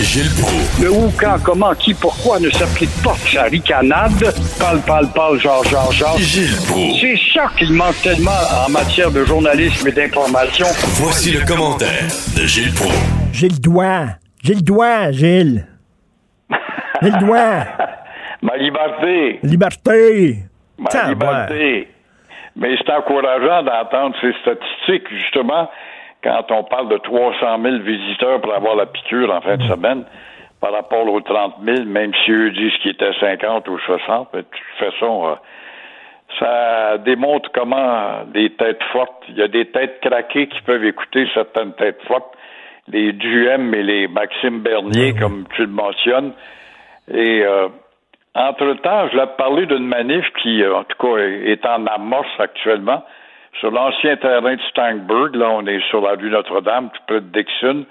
Gilles 0.00 0.30
Proulx. 0.40 0.82
Le 0.82 0.90
où, 0.90 1.12
quand, 1.16 1.36
comment, 1.44 1.74
qui, 1.74 1.94
pourquoi 1.94 2.40
ne 2.40 2.50
s'applique 2.50 2.90
pas 3.04 3.14
sa 3.32 3.44
ricanade? 3.44 4.34
Parle, 4.58 4.80
parle, 4.80 5.08
parle, 5.12 5.38
genre, 5.38 5.64
genre, 5.64 5.92
genre. 5.92 6.18
Gilles 6.18 6.56
Proulx. 6.66 7.00
C'est 7.00 7.16
ça 7.32 7.50
qu'il 7.56 7.72
manque 7.72 8.00
tellement 8.02 8.30
en 8.66 8.70
matière 8.70 9.10
de 9.10 9.24
journalisme 9.24 9.86
et 9.88 9.92
d'information. 9.92 10.66
Voici 10.94 11.30
le 11.30 11.44
commentaire 11.46 12.08
de 12.36 12.46
Gilles 12.46 12.72
Proulx. 12.74 12.94
J'ai 13.32 13.48
le 13.48 13.58
doigt. 13.58 14.06
J'ai 14.42 14.54
le 14.54 14.62
doigt, 14.62 15.12
Gilles. 15.12 15.66
J'ai 17.00 17.10
le 17.10 17.18
doigt. 17.20 17.64
Ma 18.43 18.57
liberté, 18.57 19.38
Liberté. 19.43 20.36
ma 20.78 21.09
liberté. 21.09 21.88
Mais 22.57 22.76
c'est 22.76 22.93
encourageant 22.93 23.62
d'entendre 23.62 24.16
ces 24.20 24.32
statistiques, 24.43 25.09
justement, 25.09 25.70
quand 26.22 26.51
on 26.51 26.64
parle 26.64 26.88
de 26.88 26.99
300 26.99 27.62
000 27.62 27.78
visiteurs 27.78 28.40
pour 28.40 28.53
avoir 28.53 28.76
la 28.76 28.86
piqûre 28.86 29.32
en 29.32 29.40
fin 29.40 29.57
de 29.57 29.62
semaine, 29.62 30.05
par 30.61 30.72
rapport 30.72 31.07
aux 31.07 31.20
30 31.20 31.55
000, 31.64 31.84
même 31.84 32.12
si 32.24 32.30
eux 32.30 32.51
disent 32.51 32.76
qu'ils 32.82 32.93
étaient 32.93 33.12
50 33.18 33.68
ou 33.68 33.78
60. 33.78 34.28
Mais 34.32 34.40
de 34.40 34.47
toute 34.47 34.90
façon, 34.90 35.26
euh, 35.26 35.34
ça 36.38 36.99
démontre 36.99 37.51
comment 37.53 38.24
les 38.34 38.51
têtes 38.51 38.82
fortes, 38.93 39.24
il 39.28 39.36
y 39.36 39.43
a 39.43 39.49
des 39.49 39.66
têtes 39.66 40.01
craquées 40.01 40.47
qui 40.49 40.61
peuvent 40.62 40.84
écouter 40.84 41.26
certaines 41.34 41.72
têtes 41.74 42.01
fortes, 42.07 42.34
les 42.88 43.12
Duhem 43.12 43.74
et 43.74 43.82
les 43.82 44.09
Maxime 44.09 44.61
Bernier, 44.61 45.14
comme 45.14 45.45
tu 45.55 45.62
le 45.62 45.68
mentionnes. 45.68 46.32
Et 47.12 47.43
euh, 47.45 47.68
entre-temps, 48.35 49.09
je 49.12 49.16
l'ai 49.16 49.26
parlé 49.37 49.66
d'une 49.66 49.87
manif 49.87 50.24
qui, 50.43 50.62
euh, 50.62 50.76
en 50.76 50.85
tout 50.85 50.97
cas, 50.99 51.18
est 51.18 51.64
en 51.66 51.87
amorce 51.87 52.39
actuellement 52.39 53.05
sur 53.61 53.70
l'ancien 53.70 54.16
terrain 54.16 54.55
de 54.55 54.62
Steinberg. 54.70 55.37
Là, 55.37 55.51
on 55.51 55.66
est 55.66 55.80
sur 55.89 56.01
la 56.01 56.12
rue 56.12 56.30
Notre-Dame, 56.30 56.91
tout 56.93 57.03
près 57.07 57.20
de 57.20 57.26
Dixon. 57.26 57.85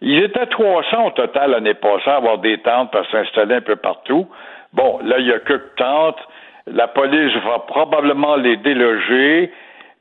Ils 0.00 0.22
étaient 0.22 0.46
300 0.46 1.06
au 1.06 1.10
total 1.12 1.52
l'année 1.52 1.74
passée 1.74 2.10
à 2.10 2.16
avoir 2.16 2.38
des 2.38 2.58
tentes 2.58 2.94
à 2.94 3.04
s'installer 3.10 3.56
un 3.56 3.60
peu 3.60 3.76
partout. 3.76 4.26
Bon, 4.72 4.98
là, 5.04 5.18
il 5.18 5.26
y 5.26 5.32
a 5.32 5.38
que 5.38 5.60
tentes. 5.76 6.20
La 6.66 6.88
police 6.88 7.32
va 7.44 7.60
probablement 7.60 8.36
les 8.36 8.56
déloger. 8.56 9.52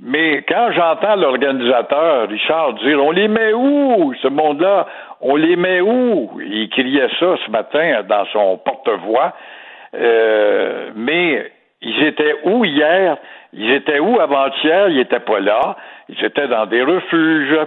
Mais 0.02 0.44
quand 0.48 0.72
j'entends 0.74 1.16
l'organisateur, 1.16 2.28
Richard, 2.28 2.74
dire 2.74 3.02
on 3.02 3.12
les 3.12 3.30
met 3.30 3.54
où, 3.54 4.14
ce 4.22 4.28
monde-là? 4.28 4.88
On 5.22 5.36
les 5.36 5.56
met 5.56 5.80
où? 5.80 6.42
Il 6.42 6.68
criait 6.70 7.08
ça 7.20 7.38
ce 7.46 7.52
matin 7.52 8.04
dans 8.04 8.26
son 8.34 8.58
porte-voix. 8.58 9.34
Euh, 9.96 10.91
mais 10.96 11.52
ils 11.82 12.04
étaient 12.04 12.36
où 12.43 12.66
hier? 12.66 13.18
Ils 13.54 13.72
étaient 13.72 14.00
où 14.00 14.20
avant-hier? 14.20 14.89
Ils 14.89 14.98
n'étaient 14.98 15.20
pas 15.20 15.39
là. 15.39 15.76
Ils 16.10 16.24
étaient 16.24 16.48
dans 16.48 16.66
des 16.66 16.82
refuges. 16.82 17.58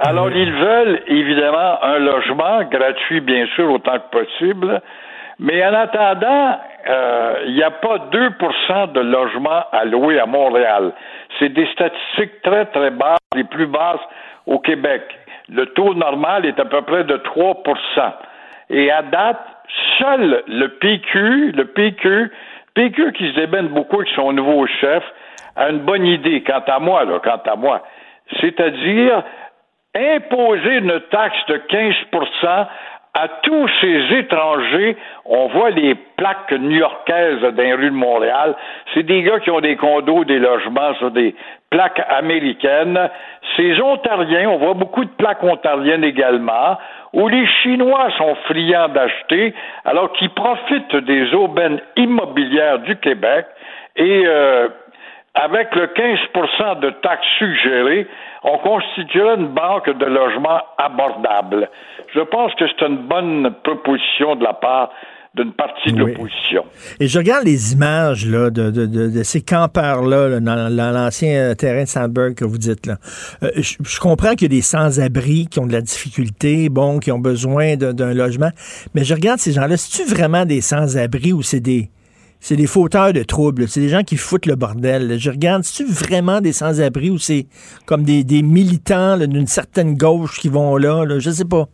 Alors, 0.00 0.30
ils 0.30 0.52
veulent 0.52 1.02
évidemment 1.08 1.82
un 1.82 1.98
logement 1.98 2.62
gratuit, 2.64 3.20
bien 3.20 3.46
sûr, 3.56 3.70
autant 3.70 3.98
que 3.98 4.18
possible. 4.18 4.80
Mais 5.40 5.64
en 5.64 5.74
attendant, 5.74 6.58
euh, 6.88 7.34
il 7.46 7.54
n'y 7.54 7.62
a 7.62 7.70
pas 7.70 7.98
2% 8.10 8.92
de 8.92 9.00
logements 9.00 9.64
à 9.72 9.84
louer 9.84 10.18
à 10.20 10.26
Montréal. 10.26 10.92
C'est 11.38 11.48
des 11.48 11.66
statistiques 11.72 12.42
très, 12.42 12.66
très 12.66 12.90
basses, 12.90 13.18
les 13.34 13.44
plus 13.44 13.66
basses 13.66 14.00
au 14.46 14.58
Québec. 14.58 15.02
Le 15.48 15.66
taux 15.66 15.94
normal 15.94 16.46
est 16.46 16.58
à 16.58 16.64
peu 16.64 16.82
près 16.82 17.04
de 17.04 17.16
3% 17.16 18.12
Et 18.70 18.90
à 18.90 19.02
date, 19.02 19.40
seul 19.98 20.42
le 20.46 20.68
PQ, 20.68 21.52
le 21.52 21.64
PQ, 21.66 22.30
PQ 22.74 23.12
qui 23.12 23.30
se 23.30 23.34
débène 23.36 23.68
beaucoup 23.68 23.96
avec 23.96 24.08
son 24.14 24.32
nouveau 24.32 24.66
chef, 24.66 25.02
a 25.56 25.70
une 25.70 25.80
bonne 25.80 26.06
idée, 26.06 26.42
quant 26.42 26.62
à 26.66 26.78
moi, 26.78 27.04
là, 27.04 27.18
quant 27.22 27.42
à 27.50 27.56
moi. 27.56 27.82
C'est-à-dire 28.40 29.22
imposer 29.94 30.76
une 30.76 31.00
taxe 31.10 31.46
de 31.48 31.56
15 31.56 31.94
à 33.20 33.28
tous 33.42 33.68
ces 33.80 34.16
étrangers. 34.18 34.96
On 35.24 35.48
voit 35.48 35.70
les 35.70 35.94
plaques 36.16 36.52
new-yorkaises 36.52 37.40
dans 37.40 37.62
les 37.62 37.74
rues 37.74 37.90
de 37.90 37.94
Montréal. 37.94 38.54
C'est 38.94 39.02
des 39.02 39.22
gars 39.22 39.40
qui 39.40 39.50
ont 39.50 39.60
des 39.60 39.76
condos, 39.76 40.24
des 40.24 40.38
logements 40.38 40.94
sur 40.94 41.10
des 41.10 41.34
plaques 41.70 42.00
américaines. 42.08 43.10
Ces 43.56 43.80
Ontariens, 43.80 44.48
on 44.48 44.58
voit 44.58 44.74
beaucoup 44.74 45.04
de 45.04 45.10
plaques 45.10 45.42
ontariennes 45.42 46.04
également, 46.04 46.78
où 47.12 47.28
les 47.28 47.46
Chinois 47.62 48.08
sont 48.16 48.36
friands 48.46 48.88
d'acheter, 48.88 49.52
alors 49.84 50.12
qu'ils 50.12 50.30
profitent 50.30 50.96
des 50.96 51.34
aubaines 51.34 51.80
immobilières 51.96 52.78
du 52.80 52.96
Québec 52.96 53.46
et 53.96 54.24
euh, 54.26 54.68
avec 55.44 55.68
le 55.74 55.86
15% 55.86 56.80
de 56.80 56.90
taxes 57.02 57.26
suggérées, 57.38 58.06
on 58.44 58.58
constituerait 58.58 59.36
une 59.36 59.48
banque 59.48 59.88
de 59.98 60.04
logements 60.04 60.60
abordables. 60.78 61.68
Je 62.14 62.20
pense 62.20 62.52
que 62.54 62.64
c'est 62.68 62.86
une 62.86 63.06
bonne 63.08 63.54
proposition 63.62 64.36
de 64.36 64.44
la 64.44 64.54
part 64.54 64.90
d'une 65.34 65.52
partie 65.52 65.92
de 65.92 66.02
Oui. 66.02 66.12
l'opposition. 66.12 66.64
Et 66.98 67.06
je 67.06 67.18
regarde 67.18 67.44
les 67.44 67.72
images 67.74 68.26
là, 68.26 68.50
de, 68.50 68.70
de, 68.70 68.86
de, 68.86 69.08
de 69.10 69.22
ces 69.22 69.42
campeurs-là 69.42 70.28
là, 70.28 70.40
dans, 70.40 70.74
dans 70.74 70.90
l'ancien 70.90 71.54
terrain 71.54 71.82
de 71.84 71.88
Sandberg 71.88 72.34
que 72.34 72.44
vous 72.44 72.58
dites. 72.58 72.86
là. 72.86 72.96
Euh, 73.42 73.50
je, 73.56 73.76
je 73.84 74.00
comprends 74.00 74.30
qu'il 74.32 74.42
y 74.50 74.56
a 74.56 74.56
des 74.56 74.62
sans-abri 74.62 75.46
qui 75.46 75.60
ont 75.60 75.66
de 75.66 75.72
la 75.72 75.82
difficulté, 75.82 76.68
bon, 76.70 76.98
qui 76.98 77.12
ont 77.12 77.18
besoin 77.20 77.76
d'un 77.76 78.14
logement, 78.14 78.50
mais 78.94 79.04
je 79.04 79.14
regarde 79.14 79.38
ces 79.38 79.52
gens-là, 79.52 79.76
c'est-tu 79.76 80.08
vraiment 80.12 80.44
des 80.44 80.60
sans-abri 80.62 81.32
ou 81.32 81.42
c'est 81.42 81.60
des... 81.60 81.90
C'est 82.40 82.56
des 82.56 82.66
fauteurs 82.66 83.12
de 83.12 83.22
troubles. 83.22 83.68
C'est 83.68 83.80
des 83.80 83.88
gens 83.88 84.02
qui 84.02 84.16
foutent 84.16 84.46
le 84.46 84.54
bordel. 84.54 85.18
Je 85.18 85.30
regarde, 85.30 85.64
c'est-tu 85.64 85.90
vraiment 85.90 86.40
des 86.40 86.52
sans-abri 86.52 87.10
ou 87.10 87.18
c'est 87.18 87.46
comme 87.86 88.04
des, 88.04 88.24
des 88.24 88.42
militants 88.42 89.18
d'une 89.18 89.46
certaine 89.46 89.96
gauche 89.96 90.38
qui 90.38 90.48
vont 90.48 90.76
là? 90.76 91.04
là? 91.04 91.18
Je 91.18 91.30
sais 91.30 91.44
pas. 91.44 91.66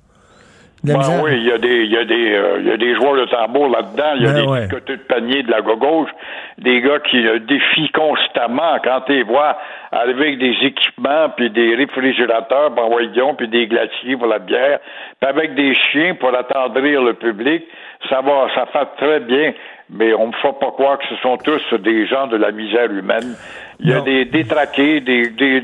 Ben 0.84 0.98
oui, 1.22 1.32
il 1.36 1.44
y 1.44 1.50
a 1.50 1.56
des, 1.56 1.84
il 1.84 1.90
y 1.90 1.96
a 1.96 2.04
des, 2.04 2.34
euh, 2.34 2.58
il 2.60 2.66
y 2.66 2.70
a 2.70 2.76
des 2.76 2.94
joueurs 2.94 3.16
de 3.16 3.24
tambour 3.24 3.68
là-dedans. 3.68 4.12
Il 4.16 4.22
y 4.22 4.26
a 4.26 4.32
Ben 4.32 4.42
des 4.42 4.46
ouais. 4.46 4.68
côtés 4.70 4.96
de 4.98 5.02
panier 5.02 5.42
de 5.42 5.50
la 5.50 5.62
gauche, 5.62 6.10
des 6.58 6.82
gars 6.82 6.98
qui 6.98 7.26
euh, 7.26 7.38
défient 7.38 7.90
constamment 7.94 8.76
quand 8.84 9.00
tu 9.06 9.14
les 9.14 9.22
vois 9.22 9.56
arriver 9.92 10.26
avec 10.26 10.38
des 10.40 10.56
équipements 10.60 11.30
puis 11.34 11.48
des 11.48 11.74
réfrigérateurs, 11.74 12.70
ben 12.72 12.86
voyons, 12.90 13.34
puis 13.34 13.48
des 13.48 13.66
glaciers 13.66 14.18
pour 14.18 14.26
la 14.26 14.38
bière, 14.38 14.78
puis 15.20 15.30
avec 15.30 15.54
des 15.54 15.74
chiens 15.74 16.16
pour 16.16 16.36
attendrir 16.36 17.00
le 17.00 17.14
public. 17.14 17.64
Ça 18.10 18.20
va, 18.20 18.48
ça 18.54 18.66
fait 18.66 18.88
très 18.98 19.20
bien. 19.20 19.54
Mais 19.90 20.14
on 20.14 20.28
me 20.28 20.32
fait 20.42 20.54
pas 20.60 20.70
croire 20.72 20.98
que 20.98 21.04
ce 21.10 21.16
sont 21.22 21.36
tous 21.36 21.78
des 21.82 22.06
gens 22.06 22.26
de 22.26 22.36
la 22.36 22.52
misère 22.52 22.90
humaine. 22.90 23.34
Il 23.80 23.90
y 23.90 23.92
a 23.92 23.98
Non. 23.98 24.04
des 24.04 24.24
détraqués, 24.24 25.00
des, 25.00 25.28
des, 25.30 25.62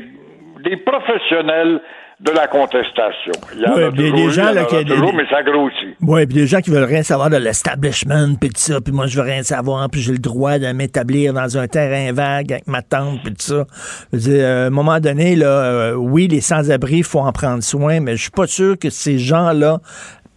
des 0.63 0.77
professionnels 0.77 1.81
de 2.19 2.29
la 2.31 2.45
contestation. 2.45 3.31
Il 3.55 3.61
y 3.61 3.65
en 3.65 3.73
a 3.73 3.89
des- 3.89 4.09
toujours 4.11 4.15
des 4.15 4.23
eu, 4.25 4.29
gens, 4.31 4.49
il 4.51 4.55
y 4.55 4.59
en 4.59 4.61
là, 4.61 4.83
des- 5.11 5.17
mais 5.17 5.25
ça 5.27 5.41
grossit. 5.41 5.95
Oui, 6.03 6.23
puis 6.27 6.35
des 6.35 6.45
gens 6.45 6.59
qui 6.61 6.69
veulent 6.69 6.83
rien 6.83 7.01
savoir 7.01 7.31
de 7.31 7.37
l'establishment, 7.37 8.35
puis 8.39 8.49
tout 8.49 8.59
ça, 8.61 8.79
puis 8.79 8.93
moi, 8.93 9.07
je 9.07 9.17
veux 9.17 9.23
rien 9.27 9.41
savoir, 9.41 9.89
puis 9.89 10.01
j'ai 10.01 10.11
le 10.11 10.19
droit 10.19 10.59
de 10.59 10.71
m'établir 10.71 11.33
dans 11.33 11.57
un 11.57 11.67
terrain 11.67 12.13
vague 12.13 12.53
avec 12.53 12.67
ma 12.67 12.83
tante, 12.83 13.21
puis 13.23 13.33
tout 13.33 13.41
ça. 13.41 13.65
Je 14.13 14.17
veux 14.17 14.21
dire, 14.35 14.45
euh, 14.45 14.63
à 14.65 14.67
un 14.67 14.69
moment 14.69 14.99
donné, 14.99 15.35
là, 15.35 15.47
euh, 15.47 15.93
oui, 15.95 16.27
les 16.27 16.41
sans-abri, 16.41 16.97
il 16.97 17.03
faut 17.03 17.21
en 17.21 17.31
prendre 17.31 17.63
soin, 17.63 17.99
mais 18.01 18.15
je 18.17 18.21
suis 18.21 18.29
pas 18.31 18.45
sûr 18.45 18.77
que 18.77 18.91
ces 18.91 19.17
gens-là, 19.17 19.79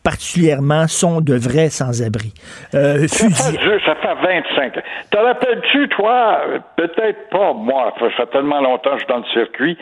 particulièrement, 0.05 0.87
sont 0.87 1.21
de 1.21 1.35
vrais 1.35 1.71
sans-abri. 1.71 2.33
Euh, 2.75 3.09
Ça 3.09 3.29
fait, 3.31 3.81
ça 3.85 3.95
fait 3.97 4.15
25 4.15 4.77
ans. 4.77 4.81
Te 5.11 5.17
rappelles-tu, 5.17 5.89
toi, 5.89 6.41
peut-être 6.77 7.29
pas, 7.31 7.53
moi, 7.55 7.93
ça 7.99 8.11
fait 8.11 8.27
tellement 8.27 8.61
longtemps 8.61 8.91
que 8.91 8.99
je 9.01 9.05
suis 9.05 9.09
dans 9.09 9.19
le 9.19 9.25
circuit, 9.33 9.79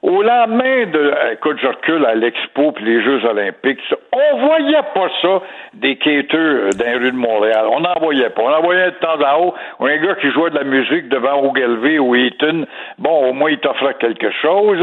Au 0.00 0.22
lendemain 0.22 0.86
de, 0.86 1.12
écoute, 1.32 1.58
je 1.60 1.66
recule 1.66 2.06
à 2.06 2.14
l'Expo 2.14 2.70
puis 2.70 2.84
les 2.84 3.02
Jeux 3.02 3.24
Olympiques, 3.24 3.80
on 4.12 4.46
voyait 4.46 4.82
pas 4.94 5.08
ça 5.20 5.42
des 5.74 5.96
quêteux 5.96 6.70
dans 6.78 6.84
les 6.84 6.94
rues 6.94 7.10
de 7.10 7.16
Montréal. 7.16 7.66
On 7.72 7.80
n'en 7.80 7.94
voyait 8.00 8.30
pas. 8.30 8.42
On 8.42 8.52
en 8.52 8.62
voyait 8.62 8.92
de 8.92 8.96
temps 9.00 9.20
à 9.20 9.38
autre. 9.38 9.56
Un 9.80 9.96
gars 9.96 10.14
qui 10.20 10.30
jouait 10.30 10.50
de 10.50 10.54
la 10.54 10.62
musique 10.62 11.08
devant 11.08 11.42
Ogilvy 11.42 11.98
ou 11.98 12.14
Eaton. 12.14 12.64
Bon, 12.98 13.30
au 13.30 13.32
moins, 13.32 13.50
il 13.50 13.58
t'offrait 13.58 13.94
quelque 13.94 14.30
chose. 14.40 14.78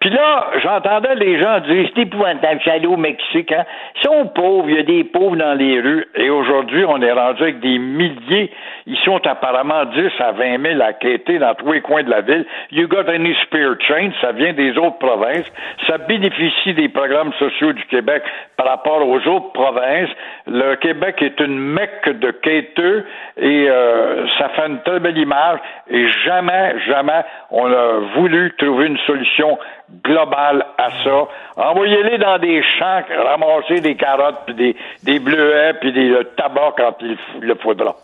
Puis 0.00 0.10
là, 0.10 0.50
j'entendais 0.60 1.14
les 1.14 1.40
gens 1.40 1.60
dire, 1.60 1.88
c'est 1.94 2.02
épouvantable, 2.02 2.60
suis 2.60 2.86
au 2.86 2.96
Mexique, 2.96 3.52
hein. 3.52 3.64
Ils 3.94 4.02
sont 4.02 4.26
pauvres, 4.34 4.68
il 4.68 4.76
y 4.76 4.80
a 4.80 4.82
des 4.82 5.04
pauvres 5.04 5.36
dans 5.36 5.54
les 5.54 5.80
rues. 5.80 6.06
Et 6.16 6.28
aujourd'hui, 6.28 6.84
on 6.84 7.00
est 7.02 7.12
rendu 7.12 7.42
avec 7.42 7.60
des 7.60 7.78
milliers. 7.78 8.50
Ils 8.86 8.98
sont 9.04 9.24
apparemment 9.26 9.84
10 9.84 10.10
à 10.18 10.32
20 10.32 10.60
000 10.60 10.82
à 10.82 10.92
quêter 10.92 11.38
dans 11.38 11.54
tous 11.54 11.72
les 11.72 11.80
coins 11.82 12.02
de 12.02 12.10
la 12.10 12.20
ville. 12.20 12.44
You 12.72 12.88
got 12.88 13.08
any 13.08 13.34
spare 13.42 13.76
change? 13.80 14.12
Ça 14.20 14.32
vient 14.32 14.55
des 14.56 14.76
autres 14.76 14.98
provinces. 14.98 15.46
Ça 15.86 15.98
bénéficie 15.98 16.74
des 16.74 16.88
programmes 16.88 17.32
sociaux 17.34 17.72
du 17.72 17.84
Québec 17.84 18.22
par 18.56 18.66
rapport 18.66 19.06
aux 19.06 19.20
autres 19.28 19.52
provinces. 19.52 20.10
Le 20.46 20.74
Québec 20.76 21.16
est 21.22 21.38
une 21.40 21.58
mecque 21.58 22.08
de 22.08 22.30
quêteux 22.32 23.06
et 23.36 23.68
euh, 23.68 24.26
ça 24.38 24.48
fait 24.50 24.66
une 24.66 24.82
très 24.82 24.98
belle 24.98 25.18
image. 25.18 25.60
Et 25.88 26.08
jamais, 26.24 26.74
jamais 26.86 27.22
on 27.50 27.66
a 27.66 28.00
voulu 28.16 28.52
trouver 28.58 28.86
une 28.86 28.98
solution 29.06 29.58
globale 30.02 30.66
à 30.78 30.90
ça. 31.04 31.28
Envoyez-les 31.56 32.18
dans 32.18 32.38
des 32.38 32.62
champs, 32.78 33.02
ramasser 33.24 33.80
des 33.80 33.94
carottes, 33.94 34.40
puis 34.46 34.54
des, 34.54 34.76
des 35.04 35.18
bleuets, 35.20 35.74
puis 35.80 35.92
des 35.92 36.16
tabac 36.36 36.74
quand 36.76 36.96
il 37.00 37.16
le 37.40 37.54
faudra. 37.56 37.94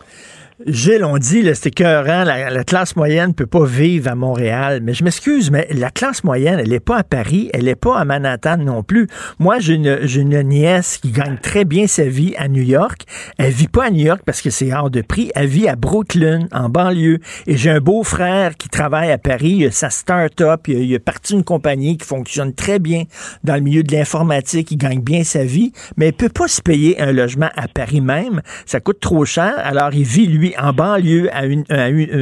Gilles, 0.67 1.03
on 1.03 1.17
dit, 1.17 1.43
c'est 1.55 1.67
écœurant, 1.67 2.23
la, 2.23 2.51
la, 2.51 2.63
classe 2.63 2.95
moyenne 2.95 3.29
ne 3.29 3.33
peut 3.33 3.47
pas 3.47 3.65
vivre 3.65 4.11
à 4.11 4.15
Montréal. 4.15 4.81
Mais 4.83 4.93
je 4.93 5.03
m'excuse, 5.03 5.49
mais 5.49 5.67
la 5.71 5.89
classe 5.89 6.23
moyenne, 6.23 6.59
elle 6.59 6.69
n'est 6.69 6.79
pas 6.79 6.97
à 6.97 7.03
Paris, 7.03 7.49
elle 7.53 7.65
n'est 7.65 7.75
pas 7.75 7.97
à 7.97 8.05
Manhattan 8.05 8.57
non 8.57 8.83
plus. 8.83 9.07
Moi, 9.39 9.57
j'ai 9.57 9.73
une, 9.73 9.99
une, 10.15 10.41
nièce 10.43 10.99
qui 10.99 11.09
gagne 11.09 11.37
très 11.41 11.65
bien 11.65 11.87
sa 11.87 12.03
vie 12.03 12.35
à 12.37 12.47
New 12.47 12.61
York. 12.61 13.01
Elle 13.39 13.51
vit 13.51 13.67
pas 13.67 13.85
à 13.85 13.89
New 13.89 14.05
York 14.05 14.21
parce 14.25 14.43
que 14.43 14.51
c'est 14.51 14.71
hors 14.71 14.91
de 14.91 15.01
prix. 15.01 15.31
Elle 15.33 15.47
vit 15.47 15.67
à 15.67 15.75
Brooklyn, 15.75 16.47
en 16.51 16.69
banlieue. 16.69 17.19
Et 17.47 17.57
j'ai 17.57 17.71
un 17.71 17.79
beau-frère 17.79 18.55
qui 18.55 18.69
travaille 18.69 19.11
à 19.11 19.17
Paris. 19.17 19.55
Il 19.57 19.67
a 19.67 19.71
sa 19.71 19.89
start-up. 19.89 20.67
Il, 20.67 20.83
il 20.83 20.95
a 20.95 20.99
parti 20.99 21.33
une 21.33 21.43
compagnie 21.43 21.97
qui 21.97 22.05
fonctionne 22.05 22.53
très 22.53 22.77
bien 22.77 23.03
dans 23.43 23.55
le 23.55 23.61
milieu 23.61 23.81
de 23.81 23.91
l'informatique. 23.91 24.69
Il 24.69 24.77
gagne 24.77 25.01
bien 25.01 25.23
sa 25.23 25.45
vie. 25.45 25.71
Mais 25.97 26.09
il 26.09 26.13
peut 26.13 26.29
pas 26.29 26.47
se 26.47 26.61
payer 26.61 27.01
un 27.01 27.11
logement 27.11 27.49
à 27.55 27.67
Paris 27.67 28.01
même. 28.01 28.41
Ça 28.67 28.79
coûte 28.79 28.99
trop 28.99 29.25
cher. 29.25 29.53
Alors, 29.57 29.93
il 29.93 30.03
vit, 30.03 30.27
lui, 30.27 30.42
en 30.59 30.73
banlieue, 30.73 31.29
à, 31.31 31.39
à, 31.39 31.45
une, 31.45 31.63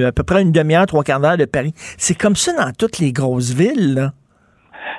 à 0.06 0.12
peu 0.12 0.24
près 0.24 0.42
une 0.42 0.52
demi-heure, 0.52 0.86
trois 0.86 1.04
quarts 1.04 1.20
d'heure 1.20 1.38
de 1.38 1.46
Paris. 1.46 1.74
C'est 1.98 2.18
comme 2.18 2.36
ça 2.36 2.54
dans 2.54 2.72
toutes 2.78 3.00
les 3.00 3.12
grosses 3.12 3.54
villes, 3.54 3.96
là. 3.96 4.12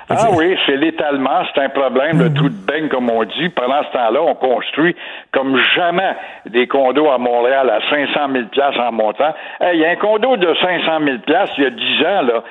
Ah 0.09 0.27
oui, 0.35 0.57
c'est 0.65 0.75
l'étalement, 0.75 1.43
c'est 1.53 1.61
un 1.61 1.69
problème, 1.69 2.19
le 2.19 2.33
trou 2.33 2.49
de 2.49 2.65
beigne, 2.67 2.89
comme 2.89 3.09
on 3.09 3.23
dit. 3.23 3.49
Pendant 3.49 3.83
ce 3.83 3.91
temps-là, 3.93 4.21
on 4.21 4.35
construit 4.35 4.95
comme 5.31 5.57
jamais 5.75 6.15
des 6.49 6.67
condos 6.67 7.09
à 7.09 7.17
Montréal 7.17 7.69
à 7.69 7.79
500 7.89 8.13
000 8.31 8.45
en 8.79 8.91
montant. 8.91 9.33
Il 9.61 9.79
y 9.79 9.85
a 9.85 9.91
un 9.91 9.95
condo 9.95 10.37
de 10.37 10.53
500 10.61 10.99
000 11.05 11.17
il 11.57 11.63
y 11.63 11.65
a 11.65 11.69
10 11.69 12.05
ans, 12.05 12.21
là. 12.21 12.43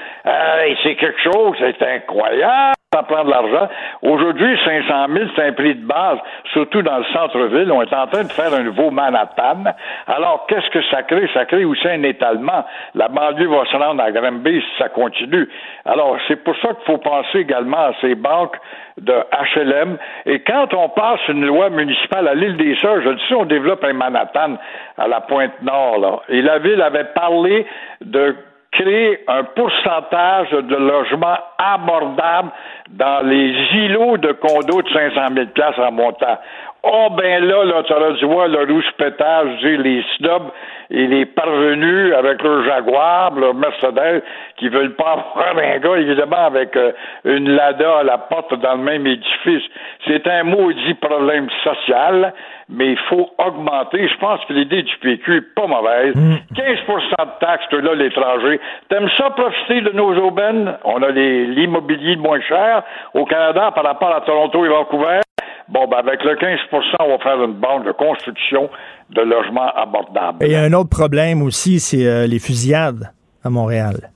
c'est 0.82 0.96
quelque 0.96 1.20
chose, 1.22 1.56
c'est 1.60 1.82
incroyable 1.82 2.74
ça 2.92 3.02
prend 3.02 3.24
de 3.24 3.30
l'argent. 3.30 3.68
Aujourd'hui, 4.02 4.58
500 4.64 5.06
000, 5.12 5.30
c'est 5.34 5.46
un 5.46 5.52
prix 5.52 5.74
de 5.74 5.86
base, 5.86 6.18
surtout 6.52 6.82
dans 6.82 6.98
le 6.98 7.04
centre-ville. 7.12 7.72
On 7.72 7.82
est 7.82 7.92
en 7.92 8.06
train 8.06 8.24
de 8.24 8.32
faire 8.32 8.52
un 8.52 8.62
nouveau 8.62 8.90
Manhattan. 8.90 9.64
Alors, 10.06 10.46
qu'est-ce 10.48 10.68
que 10.70 10.82
ça 10.90 11.02
crée? 11.02 11.28
Ça 11.32 11.46
crée 11.46 11.64
aussi 11.64 11.88
un 11.88 12.02
étalement. 12.02 12.64
La 12.94 13.08
banlieue 13.08 13.48
va 13.48 13.64
se 13.64 13.76
rendre 13.76 14.02
à 14.02 14.10
Granby 14.10 14.60
si 14.60 14.78
ça 14.78 14.88
continue. 14.90 15.48
Alors, 15.86 16.18
c'est 16.28 16.42
pour 16.44 16.54
ça 16.56 16.68
qu'il 16.68 16.84
faut 16.84 16.98
penser 16.98 17.38
également 17.38 17.78
à 17.78 17.92
ces 18.00 18.14
banques 18.14 18.56
de 19.00 19.14
HLM. 19.54 19.96
Et 20.26 20.40
quand 20.40 20.74
on 20.74 20.90
passe 20.90 21.20
une 21.28 21.46
loi 21.46 21.70
municipale 21.70 22.28
à 22.28 22.34
l'île 22.34 22.56
des 22.56 22.76
Sœurs, 22.76 23.00
je 23.02 23.10
dis 23.10 23.22
si 23.26 23.34
on 23.34 23.44
développe 23.44 23.82
un 23.84 23.94
Manhattan 23.94 24.56
à 24.98 25.08
la 25.08 25.20
pointe 25.22 25.62
nord, 25.62 25.98
là, 25.98 26.20
et 26.28 26.42
la 26.42 26.58
ville 26.58 26.82
avait 26.82 27.08
parlé 27.14 27.66
de 28.02 28.36
créer 28.72 29.22
un 29.28 29.44
pourcentage 29.44 30.50
de 30.50 30.76
logements 30.76 31.38
abordables 31.58 32.50
dans 32.92 33.26
les 33.26 33.54
îlots 33.74 34.18
de 34.18 34.32
condos 34.32 34.82
de 34.82 34.88
500 34.90 35.20
000 35.34 35.46
places 35.54 35.78
en 35.78 35.92
montant. 35.92 36.38
Oh 36.84 37.08
ben 37.16 37.44
là, 37.44 37.64
là, 37.64 37.82
tu 37.84 37.92
aurais 37.92 38.14
dû 38.14 38.24
voir 38.24 38.48
le 38.48 38.64
rouge 38.64 38.90
pétage, 38.98 39.62
les 39.62 40.04
snobs 40.16 40.50
et 40.90 41.06
les 41.06 41.26
parvenus 41.26 42.12
avec 42.12 42.42
leur 42.42 42.64
Jaguar, 42.64 43.32
leur 43.36 43.54
Mercedes, 43.54 44.22
qui 44.56 44.68
veulent 44.68 44.96
pas 44.96 45.12
avoir 45.36 45.56
un 45.56 45.78
gars, 45.78 45.96
évidemment, 45.96 46.44
avec 46.44 46.76
euh, 46.76 46.90
une 47.24 47.50
Lada 47.50 47.98
à 47.98 48.02
la 48.02 48.18
porte 48.18 48.54
dans 48.60 48.74
le 48.74 48.82
même 48.82 49.06
édifice. 49.06 49.62
C'est 50.08 50.26
un 50.26 50.42
maudit 50.42 50.94
problème 50.94 51.48
social, 51.62 52.34
mais 52.72 52.92
il 52.92 52.98
faut 53.08 53.28
augmenter. 53.38 54.08
Je 54.08 54.18
pense 54.18 54.40
que 54.46 54.52
l'idée 54.54 54.82
du 54.82 54.96
PQ 55.00 55.36
est 55.36 55.54
pas 55.54 55.66
mauvaise. 55.66 56.14
15 56.14 56.18
mm. 56.18 57.24
de 57.24 57.38
taxes, 57.38 57.72
là, 57.72 57.94
l'étranger. 57.94 58.60
T'aimes 58.88 59.10
ça 59.18 59.30
profiter 59.30 59.82
de 59.82 59.90
nos 59.90 60.14
aubaines? 60.16 60.76
On 60.84 61.02
a 61.02 61.10
l'immobilier 61.10 62.16
moins 62.16 62.40
cher 62.40 62.82
au 63.14 63.26
Canada 63.26 63.70
par 63.74 63.84
rapport 63.84 64.14
à 64.14 64.22
Toronto 64.22 64.64
et 64.64 64.68
Vancouver. 64.68 65.20
Bon, 65.68 65.86
ben 65.86 65.98
avec 65.98 66.22
le 66.24 66.34
15% 66.34 66.96
on 67.00 67.08
va 67.08 67.18
faire 67.18 67.42
une 67.42 67.54
bande 67.54 67.84
de 67.84 67.92
construction 67.92 68.68
de 69.10 69.22
logements 69.22 69.70
abordables. 69.74 70.38
il 70.42 70.50
y 70.52 70.56
a 70.56 70.62
un 70.62 70.72
autre 70.72 70.90
problème 70.90 71.40
aussi, 71.40 71.78
c'est 71.78 72.06
euh, 72.06 72.26
les 72.26 72.40
fusillades 72.40 73.12
à 73.44 73.48
Montréal. 73.48 74.10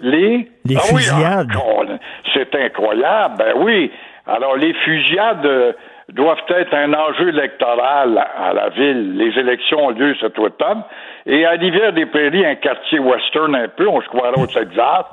Les? 0.00 0.48
Les 0.64 0.76
ah 0.76 0.80
fusillades. 0.80 1.52
Oui, 1.54 1.86
c'est 2.34 2.54
incroyable, 2.54 3.34
ben 3.38 3.54
oui. 3.56 3.90
Alors, 4.26 4.56
les 4.56 4.72
fusillades 4.74 5.44
euh, 5.44 5.72
doivent 6.12 6.42
être 6.48 6.74
un 6.74 6.92
enjeu 6.92 7.28
électoral 7.28 8.24
à 8.38 8.52
la 8.52 8.68
ville. 8.70 9.16
Les 9.16 9.38
élections 9.38 9.86
ont 9.86 9.90
lieu 9.90 10.14
cet 10.20 10.38
automne. 10.38 10.82
Et 11.26 11.44
à 11.44 11.56
l'hiver 11.56 11.92
des 11.92 12.06
Prairies, 12.06 12.44
un 12.44 12.56
quartier 12.56 12.98
western 12.98 13.54
un 13.54 13.68
peu, 13.68 13.86
on 13.88 14.00
se 14.00 14.08
croirait 14.08 14.40
au 14.40 14.46
Texas, 14.46 15.04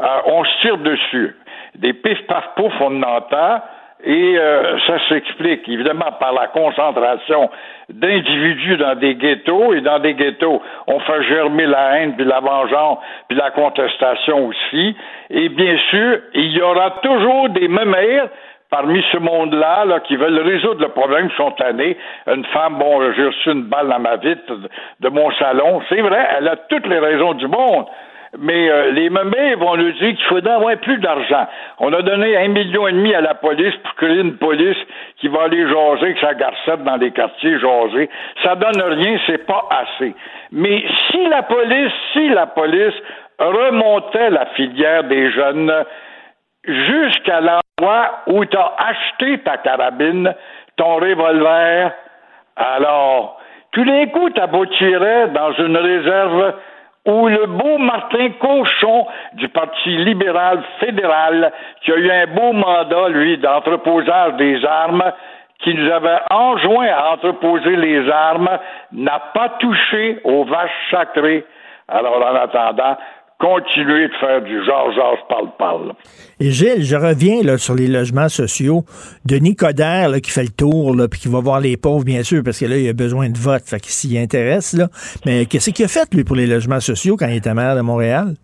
euh, 0.00 0.06
on 0.26 0.44
se 0.44 0.60
tire 0.60 0.78
dessus. 0.78 1.36
Des 1.76 1.92
pif 1.92 2.26
paf 2.26 2.44
pouf, 2.56 2.72
on 2.80 3.02
entend. 3.02 3.62
Et 4.04 4.36
euh, 4.36 4.80
ça 4.84 4.98
s'explique 5.08 5.68
évidemment 5.68 6.10
par 6.18 6.32
la 6.32 6.48
concentration 6.48 7.48
d'individus 7.88 8.76
dans 8.76 8.96
des 8.96 9.14
ghettos 9.14 9.74
et 9.74 9.80
dans 9.80 10.00
des 10.00 10.14
ghettos, 10.14 10.60
on 10.88 10.98
fait 10.98 11.22
germer 11.22 11.66
la 11.66 11.98
haine, 11.98 12.16
puis 12.16 12.24
la 12.24 12.40
vengeance, 12.40 12.98
puis 13.28 13.38
la 13.38 13.52
contestation 13.52 14.48
aussi. 14.48 14.96
Et 15.30 15.48
bien 15.50 15.78
sûr, 15.90 16.18
il 16.34 16.50
y 16.50 16.60
aura 16.60 16.98
toujours 17.02 17.48
des 17.50 17.68
mémères 17.68 18.28
parmi 18.72 19.04
ce 19.12 19.18
monde-là 19.18 19.84
là, 19.84 20.00
qui 20.00 20.16
veulent 20.16 20.40
résoudre 20.40 20.80
le 20.80 20.88
problème 20.88 21.30
spontané. 21.32 21.98
Une 22.26 22.44
femme, 22.46 22.78
bon, 22.78 23.12
j'ai 23.12 23.26
reçu 23.26 23.50
une 23.50 23.64
balle 23.64 23.88
dans 23.88 24.00
ma 24.00 24.16
vitre 24.16 24.54
de 24.98 25.08
mon 25.10 25.30
salon. 25.32 25.82
C'est 25.90 26.00
vrai, 26.00 26.26
elle 26.38 26.48
a 26.48 26.56
toutes 26.56 26.86
les 26.86 26.98
raisons 26.98 27.34
du 27.34 27.46
monde 27.46 27.86
mais 28.38 28.70
euh, 28.70 28.92
les 28.92 29.10
mémés 29.10 29.56
vont 29.56 29.76
nous 29.76 29.92
dire 29.92 30.16
qu'il 30.16 30.24
faudrait 30.24 30.54
avoir 30.54 30.74
plus 30.78 30.96
d'argent. 30.98 31.46
On 31.80 31.92
a 31.92 32.00
donné 32.00 32.34
un 32.34 32.48
million 32.48 32.88
et 32.88 32.92
demi 32.92 33.14
à 33.14 33.20
la 33.20 33.34
police 33.34 33.74
pour 33.82 33.94
créer 33.96 34.20
une 34.20 34.38
police 34.38 34.78
qui 35.18 35.28
va 35.28 35.42
aller 35.42 35.68
jaser 35.68 36.04
avec 36.04 36.18
sa 36.18 36.32
garcette 36.32 36.82
dans 36.82 36.96
les 36.96 37.10
quartiers 37.10 37.58
jaser. 37.60 38.08
Ça 38.42 38.54
donne 38.54 38.80
rien, 38.80 39.18
c'est 39.26 39.46
pas 39.46 39.68
assez. 39.68 40.14
Mais 40.50 40.82
si 41.10 41.28
la 41.28 41.42
police, 41.42 41.92
si 42.14 42.30
la 42.30 42.46
police 42.46 42.94
remontait 43.38 44.30
la 44.30 44.46
filière 44.46 45.04
des 45.04 45.30
jeunes 45.30 45.70
jusqu'à 46.64 47.40
où 48.26 48.44
tu 48.44 48.56
as 48.56 48.72
acheté 48.78 49.38
ta 49.38 49.58
carabine, 49.58 50.34
ton 50.76 50.96
revolver, 50.96 51.92
alors, 52.56 53.40
tous 53.72 53.84
les 53.84 54.10
coups, 54.10 54.32
tirer 54.78 55.28
dans 55.28 55.52
une 55.52 55.76
réserve 55.76 56.54
où 57.06 57.28
le 57.28 57.46
beau 57.46 57.78
Martin 57.78 58.30
Cochon 58.40 59.06
du 59.34 59.48
Parti 59.48 59.96
libéral 59.96 60.62
fédéral, 60.78 61.52
qui 61.82 61.92
a 61.92 61.96
eu 61.96 62.10
un 62.10 62.26
beau 62.26 62.52
mandat, 62.52 63.08
lui, 63.08 63.38
d'entreposage 63.38 64.34
des 64.34 64.64
armes, 64.64 65.02
qui 65.60 65.74
nous 65.74 65.90
avait 65.90 66.20
enjoint 66.30 66.88
à 66.88 67.12
entreposer 67.12 67.76
les 67.76 68.08
armes, 68.10 68.58
n'a 68.92 69.20
pas 69.34 69.48
touché 69.60 70.20
aux 70.24 70.44
vaches 70.44 70.90
sacrées. 70.90 71.44
Alors, 71.88 72.16
en 72.16 72.34
attendant, 72.36 72.96
continuer 73.42 74.06
de 74.06 74.14
faire 74.20 74.40
du 74.42 74.64
genre, 74.64 74.92
genre, 74.92 75.18
parle, 75.28 75.48
parle. 75.58 75.92
Et 76.38 76.52
Gilles, 76.52 76.84
je 76.84 76.94
reviens 76.94 77.42
là, 77.42 77.58
sur 77.58 77.74
les 77.74 77.88
logements 77.88 78.28
sociaux. 78.28 78.84
Denis 79.26 79.56
Coderre 79.56 80.08
là, 80.08 80.20
qui 80.20 80.30
fait 80.30 80.44
le 80.44 80.54
tour, 80.56 80.94
là, 80.94 81.08
puis 81.08 81.18
qui 81.18 81.28
va 81.28 81.40
voir 81.40 81.60
les 81.60 81.76
pauvres, 81.76 82.04
bien 82.04 82.22
sûr, 82.22 82.42
parce 82.44 82.60
que 82.60 82.66
là, 82.66 82.76
il 82.76 82.88
a 82.88 82.92
besoin 82.92 83.28
de 83.28 83.38
vote, 83.38 83.62
fait 83.66 83.80
qu'il 83.80 83.90
s'y 83.90 84.16
intéresse. 84.16 84.74
Là. 84.74 84.86
Mais 85.26 85.46
qu'est-ce 85.46 85.70
qu'il 85.70 85.84
a 85.84 85.88
fait, 85.88 86.14
lui, 86.14 86.22
pour 86.22 86.36
les 86.36 86.46
logements 86.46 86.80
sociaux 86.80 87.16
quand 87.18 87.26
il 87.26 87.36
était 87.36 87.54
maire 87.54 87.74
de 87.74 87.80
Montréal? 87.80 88.34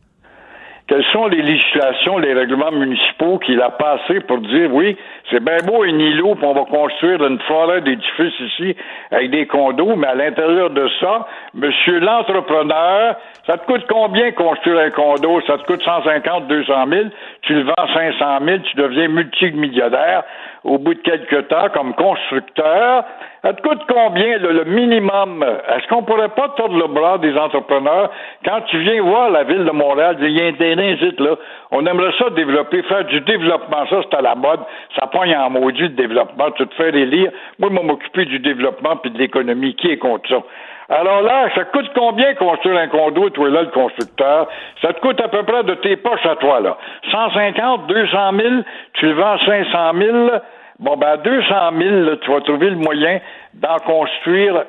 Quelles 0.88 1.04
sont 1.12 1.26
les 1.26 1.42
législations, 1.42 2.16
les 2.16 2.32
règlements 2.32 2.72
municipaux 2.72 3.38
qu'il 3.38 3.60
a 3.60 3.68
passés 3.68 4.20
pour 4.20 4.38
dire 4.38 4.72
oui, 4.72 4.96
c'est 5.30 5.44
bien 5.44 5.58
beau 5.66 5.82
un 5.82 5.98
îlot, 5.98 6.34
puis 6.34 6.46
on 6.46 6.54
va 6.54 6.64
construire 6.64 7.22
une 7.26 7.38
forêt 7.40 7.82
d'édifices 7.82 8.40
ici 8.40 8.74
avec 9.10 9.30
des 9.30 9.46
condos, 9.46 9.96
mais 9.96 10.06
à 10.06 10.14
l'intérieur 10.14 10.70
de 10.70 10.88
ça, 10.98 11.26
Monsieur 11.52 11.98
l'entrepreneur, 11.98 13.16
ça 13.48 13.56
te 13.56 13.64
coûte 13.64 13.86
combien 13.88 14.30
construire 14.32 14.78
un 14.78 14.90
condo? 14.90 15.40
Ça 15.46 15.56
te 15.56 15.64
coûte 15.64 15.82
150, 15.82 16.48
200 16.48 16.86
000. 16.86 17.04
Tu 17.42 17.54
le 17.54 17.62
vends 17.62 17.94
500 17.94 18.40
000, 18.44 18.58
tu 18.58 18.76
deviens 18.76 19.08
multimillionnaire 19.08 20.22
au 20.64 20.76
bout 20.76 20.92
de 20.92 21.00
quelques 21.00 21.48
temps 21.48 21.70
comme 21.72 21.94
constructeur. 21.94 23.04
Ça 23.42 23.54
te 23.54 23.62
coûte 23.62 23.80
combien 23.88 24.36
le, 24.36 24.64
minimum? 24.64 25.42
Est-ce 25.42 25.88
qu'on 25.88 26.02
pourrait 26.02 26.28
pas 26.28 26.50
tordre 26.58 26.76
le 26.76 26.88
bras 26.88 27.16
des 27.16 27.34
entrepreneurs? 27.38 28.10
Quand 28.44 28.60
tu 28.66 28.80
viens 28.80 29.00
voir 29.00 29.30
la 29.30 29.44
ville 29.44 29.64
de 29.64 29.70
Montréal, 29.70 30.18
il 30.20 30.36
y 30.36 30.42
a 30.42 30.46
un 30.46 30.52
terrain 30.52 30.96
là, 31.18 31.36
on 31.70 31.86
aimerait 31.86 32.12
ça 32.18 32.28
développer, 32.30 32.82
faire 32.82 33.04
du 33.04 33.20
développement, 33.20 33.86
ça 33.88 34.00
c'est 34.02 34.16
à 34.16 34.20
la 34.20 34.34
mode, 34.34 34.60
ça 34.98 35.06
pogne 35.06 35.34
en 35.34 35.48
maudit 35.48 35.82
le 35.82 35.88
développement, 35.90 36.50
tu 36.50 36.66
te 36.66 36.74
fais 36.74 36.90
élire. 36.90 37.30
Moi, 37.58 37.70
je 37.72 37.86
m'occuper 37.86 38.26
du 38.26 38.40
développement 38.40 38.96
puis 38.96 39.10
de 39.10 39.18
l'économie, 39.18 39.74
qui 39.74 39.90
est 39.90 39.98
contre 39.98 40.28
ça? 40.28 40.42
Alors 40.88 41.20
là, 41.20 41.48
ça 41.54 41.64
coûte 41.64 41.90
combien 41.94 42.34
construire 42.34 42.78
un 42.78 42.88
condo, 42.88 43.28
toi 43.30 43.50
là, 43.50 43.62
le 43.62 43.68
constructeur? 43.68 44.48
Ça 44.80 44.92
te 44.94 45.00
coûte 45.00 45.20
à 45.20 45.28
peu 45.28 45.42
près 45.42 45.62
de 45.64 45.74
tes 45.74 45.96
poches 45.96 46.24
à 46.24 46.36
toi, 46.36 46.60
là. 46.60 46.78
150, 47.10 47.86
200 47.86 48.30
000, 48.36 48.48
tu 48.94 49.06
le 49.06 49.12
vends 49.12 49.38
500 49.38 49.92
000. 49.98 50.30
Bon, 50.78 50.96
ben, 50.96 51.08
à 51.08 51.16
200 51.18 51.54
000, 51.78 52.16
tu 52.16 52.30
vas 52.30 52.40
trouver 52.40 52.70
le 52.70 52.76
moyen 52.76 53.20
d'en 53.54 53.76
construire 53.78 54.64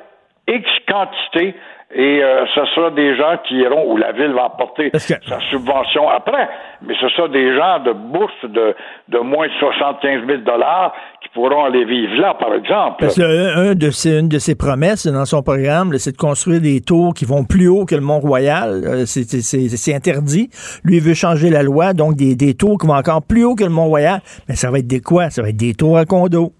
X 0.46 0.68
quantité 0.86 1.54
et 1.92 2.22
euh, 2.22 2.46
ce 2.54 2.64
sera 2.66 2.90
des 2.90 3.16
gens 3.16 3.36
qui 3.44 3.56
iront, 3.56 3.90
où 3.90 3.96
la 3.96 4.12
ville 4.12 4.32
va 4.32 4.44
apporter 4.44 4.90
sa 4.94 5.40
subvention 5.50 6.08
après, 6.08 6.48
mais 6.82 6.94
ce 7.00 7.08
sera 7.08 7.26
des 7.28 7.56
gens 7.56 7.80
de 7.80 7.92
bourse 7.92 8.44
de, 8.44 8.76
de 9.08 9.18
moins 9.18 9.48
de 9.48 9.52
75 9.58 10.24
000 10.24 10.38
qui 10.42 10.48
pourront 11.32 11.64
aller 11.64 11.84
vivre 11.84 12.20
là, 12.20 12.34
par 12.34 12.54
exemple. 12.54 12.96
Parce 13.00 13.16
que 13.16 13.70
un 13.70 13.74
de 13.74 13.90
ses, 13.90 14.18
une 14.18 14.28
de 14.28 14.38
ses 14.38 14.54
promesses 14.54 15.06
dans 15.06 15.24
son 15.24 15.42
programme, 15.42 15.96
c'est 15.98 16.12
de 16.12 16.16
construire 16.16 16.60
des 16.60 16.80
tours 16.80 17.14
qui 17.14 17.24
vont 17.24 17.44
plus 17.44 17.68
haut 17.68 17.84
que 17.84 17.94
le 17.94 18.00
Mont-Royal. 18.00 18.82
Euh, 18.84 19.04
c'est 19.06 19.94
interdit. 19.94 20.50
Lui, 20.84 20.96
il 20.96 21.02
veut 21.02 21.14
changer 21.14 21.50
la 21.50 21.62
loi, 21.62 21.92
donc 21.92 22.16
des, 22.16 22.34
des 22.34 22.54
tours 22.54 22.78
qui 22.78 22.86
vont 22.86 22.94
encore 22.96 23.22
plus 23.22 23.44
haut 23.44 23.54
que 23.54 23.64
le 23.64 23.70
Mont-Royal. 23.70 24.20
Mais 24.48 24.56
ça 24.56 24.70
va 24.70 24.78
être 24.78 24.88
des 24.88 25.00
quoi? 25.00 25.30
Ça 25.30 25.42
va 25.42 25.50
être 25.50 25.56
des 25.56 25.74
tours 25.74 25.98
à 25.98 26.04
condo. 26.04 26.52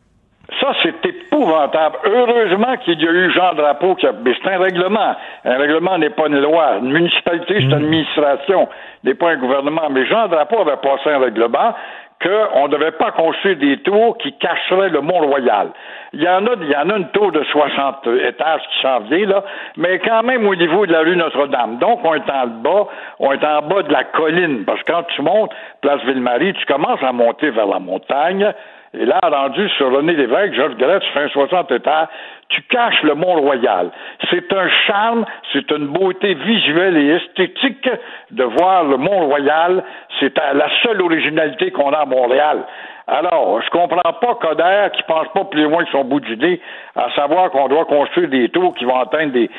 Ça, 0.60 0.72
c'est 0.82 0.94
épouvantable. 1.06 1.96
Heureusement 2.04 2.76
qu'il 2.84 3.00
y 3.00 3.06
a 3.06 3.10
eu 3.10 3.32
Jean 3.32 3.54
Drapeau 3.54 3.94
qui 3.94 4.06
a. 4.06 4.12
Mais 4.12 4.32
c'est 4.42 4.50
un 4.50 4.58
règlement. 4.58 5.14
Un 5.44 5.58
règlement 5.58 5.96
n'est 5.98 6.10
pas 6.10 6.26
une 6.26 6.40
loi. 6.40 6.78
Une 6.82 6.92
municipalité, 6.92 7.54
c'est 7.54 7.60
une 7.62 7.70
mm. 7.70 7.84
administration, 7.84 8.68
n'est 9.04 9.14
pas 9.14 9.30
un 9.30 9.36
gouvernement. 9.36 9.88
Mais 9.90 10.06
Jean 10.06 10.28
Drapeau 10.28 10.60
avait 10.60 10.76
passé 10.76 11.10
un 11.10 11.18
règlement 11.18 11.74
qu'on 12.22 12.68
ne 12.68 12.72
devait 12.72 12.92
pas 12.92 13.12
construire 13.12 13.56
des 13.56 13.78
tours 13.78 14.18
qui 14.18 14.32
cacheraient 14.34 14.90
le 14.90 15.00
Mont-Royal. 15.00 15.70
Il 16.12 16.22
y 16.22 16.28
en 16.28 16.46
a, 16.46 16.50
il 16.60 16.68
y 16.68 16.76
en 16.76 16.90
a 16.90 16.96
une 16.96 17.08
tour 17.10 17.32
de 17.32 17.42
60 17.42 18.06
étages 18.26 18.60
qui 18.60 18.82
s'en 18.82 19.00
vient, 19.00 19.26
là, 19.26 19.44
mais 19.76 19.98
quand 20.00 20.22
même 20.22 20.46
au 20.46 20.54
niveau 20.54 20.84
de 20.84 20.92
la 20.92 21.00
rue 21.00 21.16
Notre-Dame. 21.16 21.78
Donc, 21.78 22.00
on 22.04 22.14
est 22.14 22.30
en 22.30 22.46
bas, 22.46 22.86
on 23.20 23.32
est 23.32 23.44
en 23.44 23.62
bas 23.62 23.82
de 23.82 23.92
la 23.92 24.04
colline, 24.04 24.64
parce 24.64 24.82
que 24.82 24.92
quand 24.92 25.04
tu 25.14 25.22
montes 25.22 25.52
Place 25.80 26.02
Ville-Marie, 26.04 26.52
tu 26.54 26.66
commences 26.66 27.02
à 27.02 27.12
monter 27.12 27.50
vers 27.50 27.66
la 27.66 27.78
montagne, 27.78 28.52
et 28.92 29.04
là, 29.04 29.20
rendu 29.22 29.68
sur 29.70 29.92
René 29.92 30.14
Lévesque, 30.14 30.54
Georges 30.54 30.76
Galette, 30.76 31.02
tu 31.02 31.12
fais 31.12 31.22
un 31.22 31.28
60 31.28 31.70
états, 31.70 32.10
tu 32.50 32.62
caches 32.62 33.02
le 33.02 33.14
Mont-Royal. 33.14 33.90
C'est 34.30 34.52
un 34.52 34.68
charme, 34.86 35.24
c'est 35.52 35.70
une 35.70 35.86
beauté 35.88 36.34
visuelle 36.34 36.96
et 36.96 37.16
esthétique 37.16 37.88
de 38.30 38.44
voir 38.44 38.84
le 38.84 38.96
Mont-Royal. 38.96 39.82
C'est 40.18 40.36
la 40.36 40.68
seule 40.82 41.00
originalité 41.00 41.70
qu'on 41.70 41.92
a 41.92 41.98
à 41.98 42.04
Montréal. 42.04 42.64
Alors, 43.06 43.60
je 43.62 43.70
comprends 43.70 44.12
pas 44.20 44.34
Coder 44.40 44.88
qui 44.96 45.02
pense 45.04 45.26
pas 45.34 45.44
plus 45.44 45.64
loin 45.64 45.84
que 45.84 45.90
son 45.90 46.04
bout 46.04 46.20
d'idée, 46.20 46.60
à 46.94 47.08
savoir 47.14 47.50
qu'on 47.50 47.68
doit 47.68 47.84
construire 47.84 48.28
des 48.28 48.48
tours 48.50 48.74
qui 48.74 48.84
vont 48.84 48.98
atteindre 48.98 49.32
des, 49.32 49.50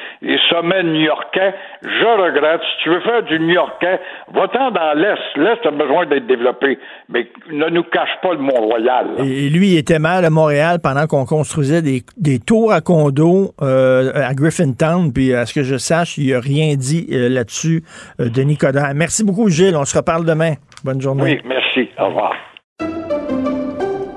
sommets 0.49 0.83
new-yorkais. 0.83 1.53
Je 1.83 2.21
regrette. 2.21 2.61
Si 2.61 2.83
tu 2.83 2.89
veux 2.89 3.01
faire 3.01 3.23
du 3.23 3.39
new-yorkais, 3.39 3.99
va-t'en 4.33 4.71
dans 4.71 4.93
l'Est. 4.97 5.19
L'Est 5.35 5.65
a 5.65 5.71
besoin 5.71 6.05
d'être 6.05 6.27
développé. 6.27 6.77
Mais 7.09 7.27
ne 7.51 7.67
nous 7.69 7.83
cache 7.83 8.17
pas 8.21 8.33
le 8.33 8.39
Mont-Royal. 8.39 9.07
Et 9.19 9.49
lui, 9.49 9.73
il 9.73 9.77
était 9.77 9.99
mal 9.99 10.23
à 10.25 10.29
Montréal 10.29 10.79
pendant 10.81 11.07
qu'on 11.07 11.25
construisait 11.25 11.81
des, 11.81 12.39
tours 12.39 12.71
à 12.71 12.81
condos 12.81 13.53
euh, 13.61 14.11
à 14.15 14.33
Griffintown. 14.33 15.11
Puis, 15.13 15.33
à 15.33 15.45
ce 15.45 15.53
que 15.53 15.63
je 15.63 15.77
sache, 15.77 16.17
il 16.17 16.31
n'a 16.31 16.39
rien 16.39 16.75
dit 16.75 17.07
euh, 17.11 17.29
là-dessus, 17.29 17.83
euh, 18.19 18.29
Denis 18.29 18.57
Coderre. 18.57 18.93
Merci 18.95 19.25
beaucoup, 19.25 19.49
Gilles. 19.49 19.75
On 19.75 19.85
se 19.85 19.97
reparle 19.97 20.25
demain. 20.25 20.53
Bonne 20.83 21.01
journée. 21.01 21.23
Oui, 21.23 21.41
merci. 21.45 21.89
Au 21.97 22.07
revoir. 22.07 22.33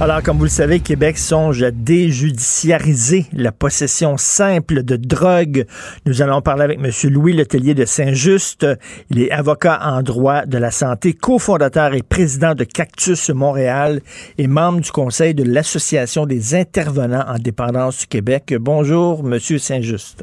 Alors, 0.00 0.22
comme 0.22 0.38
vous 0.38 0.44
le 0.44 0.48
savez, 0.48 0.78
Québec 0.78 1.18
songe 1.18 1.60
à 1.64 1.72
déjudiciariser 1.72 3.26
la 3.32 3.50
possession 3.50 4.16
simple 4.16 4.84
de 4.84 4.94
drogue. 4.94 5.66
Nous 6.06 6.22
allons 6.22 6.40
parler 6.40 6.62
avec 6.62 6.78
M. 6.78 6.92
Louis 7.10 7.32
Letellier 7.32 7.74
de 7.74 7.84
Saint-Just. 7.84 8.64
Il 9.10 9.20
est 9.20 9.32
avocat 9.32 9.80
en 9.82 10.02
droit 10.02 10.46
de 10.46 10.56
la 10.56 10.70
santé, 10.70 11.14
cofondateur 11.14 11.94
et 11.94 12.02
président 12.02 12.54
de 12.54 12.62
Cactus 12.62 13.30
Montréal 13.30 14.00
et 14.38 14.46
membre 14.46 14.82
du 14.82 14.92
conseil 14.92 15.34
de 15.34 15.42
l'Association 15.42 16.26
des 16.26 16.54
intervenants 16.54 17.24
en 17.26 17.40
dépendance 17.40 17.98
du 17.98 18.06
Québec. 18.06 18.54
Bonjour, 18.56 19.24
M. 19.26 19.40
Saint-Just. 19.40 20.22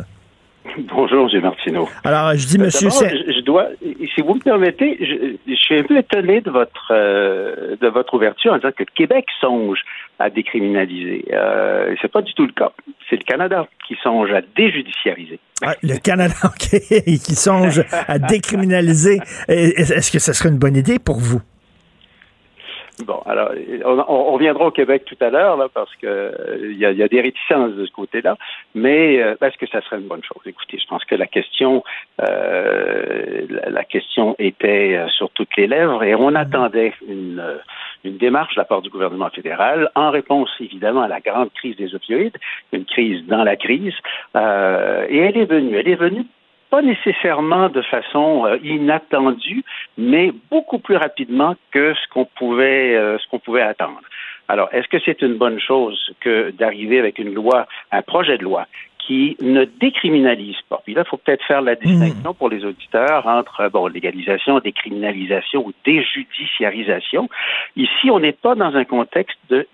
Bonjour, 0.95 1.29
M. 1.33 1.41
Martineau. 1.41 1.87
Alors, 2.03 2.35
je 2.35 2.47
dis, 2.47 2.57
monsieur. 2.57 2.89
Je, 2.89 3.33
je, 3.33 3.41
dois, 3.41 3.67
si 4.13 4.21
vous 4.21 4.35
me 4.35 4.39
permettez, 4.39 4.97
je, 4.99 5.55
suis 5.55 5.79
un 5.79 5.83
peu 5.83 5.97
étonné 5.97 6.41
de 6.41 6.49
votre 6.49 6.91
euh, 6.91 7.75
de 7.79 7.87
votre 7.87 8.13
ouverture 8.13 8.53
en 8.53 8.57
disant 8.57 8.71
que 8.75 8.83
Québec 8.95 9.25
songe 9.39 9.79
à 10.19 10.29
décriminaliser. 10.29 11.25
Euh, 11.33 11.95
c'est 12.01 12.11
pas 12.11 12.21
du 12.21 12.33
tout 12.33 12.45
le 12.45 12.51
cas. 12.51 12.71
C'est 13.09 13.17
le 13.17 13.23
Canada 13.23 13.67
qui 13.87 13.95
songe 14.01 14.31
à 14.31 14.41
déjudiciariser. 14.55 15.39
Ah, 15.63 15.75
le 15.83 15.97
Canada 15.97 16.35
qui 16.59 17.35
songe 17.35 17.83
à 17.91 18.19
décriminaliser. 18.19 19.19
Est-ce 19.47 20.11
que 20.11 20.19
ce 20.19 20.33
serait 20.33 20.49
une 20.49 20.59
bonne 20.59 20.75
idée 20.75 20.99
pour 20.99 21.17
vous? 21.17 21.41
Bon, 23.03 23.21
alors, 23.25 23.51
on, 23.85 24.31
reviendra 24.31 24.67
au 24.67 24.71
Québec 24.71 25.03
tout 25.05 25.17
à 25.19 25.29
l'heure, 25.29 25.57
là, 25.57 25.67
parce 25.73 25.93
que 25.97 26.07
euh, 26.07 26.57
il 26.61 26.77
y, 26.77 26.85
a, 26.85 27.07
des 27.07 27.19
réticences 27.19 27.73
de 27.73 27.85
ce 27.85 27.91
côté-là, 27.91 28.37
mais 28.73 29.21
euh, 29.21 29.35
est-ce 29.41 29.57
que 29.57 29.67
ça 29.67 29.81
serait 29.81 29.97
une 29.97 30.07
bonne 30.07 30.23
chose? 30.23 30.41
Écoutez, 30.45 30.77
je 30.79 30.87
pense 30.87 31.03
que 31.03 31.15
la 31.15 31.27
question, 31.27 31.83
euh, 32.21 33.45
la, 33.67 33.83
question 33.83 34.35
était 34.39 35.05
sur 35.09 35.29
toutes 35.31 35.57
les 35.57 35.67
lèvres, 35.67 36.03
et 36.03 36.15
on 36.15 36.33
attendait 36.35 36.93
une, 37.05 37.43
une 38.05 38.17
démarche 38.17 38.55
de 38.55 38.61
la 38.61 38.65
part 38.65 38.81
du 38.81 38.89
gouvernement 38.89 39.29
fédéral 39.29 39.89
en 39.95 40.09
réponse, 40.11 40.49
évidemment, 40.61 41.01
à 41.01 41.09
la 41.09 41.19
grande 41.19 41.51
crise 41.51 41.75
des 41.75 41.93
opioïdes, 41.95 42.37
une 42.71 42.85
crise 42.85 43.25
dans 43.27 43.43
la 43.43 43.57
crise, 43.57 43.95
et 44.35 45.17
elle 45.17 45.37
est 45.37 45.49
venue. 45.49 45.75
Elle 45.75 45.89
est 45.89 45.95
venue 45.95 46.25
pas 46.69 46.81
nécessairement 46.81 47.69
de 47.69 47.81
façon 47.81 48.45
euh, 48.45 48.57
inattendue, 48.63 49.63
mais 49.97 50.31
beaucoup 50.49 50.79
plus 50.79 50.97
rapidement 50.97 51.55
que 51.71 51.93
ce 51.93 52.13
qu'on 52.13 52.25
pouvait, 52.25 52.95
euh, 52.95 53.17
ce 53.19 53.27
qu'on 53.29 53.39
pouvait 53.39 53.61
attendre. 53.61 54.01
Alors, 54.47 54.69
est-ce 54.71 54.87
que 54.87 54.97
c'est 55.03 55.21
une 55.21 55.35
bonne 55.35 55.59
chose 55.59 56.13
que 56.19 56.51
d'arriver 56.51 56.99
avec 56.99 57.17
une 57.17 57.33
loi, 57.33 57.67
un 57.91 58.01
projet 58.01 58.37
de 58.37 58.43
loi 58.43 58.67
qui 58.99 59.37
ne 59.41 59.65
décriminalise 59.65 60.61
pas? 60.69 60.81
Puis 60.83 60.93
là, 60.93 61.03
il 61.05 61.09
faut 61.09 61.17
peut-être 61.17 61.43
faire 61.45 61.61
la 61.61 61.75
distinction 61.75 62.33
pour 62.33 62.49
les 62.49 62.63
auditeurs 62.63 63.25
entre 63.25 63.69
bon, 63.69 63.87
légalisation, 63.87 64.59
décriminalisation 64.59 65.65
ou 65.65 65.73
déjudiciarisation. 65.83 67.29
Ici, 67.75 68.11
on 68.11 68.19
n'est 68.19 68.33
pas 68.33 68.55
dans 68.55 68.75
un 68.75 68.85
contexte 68.85 69.39
de 69.49 69.67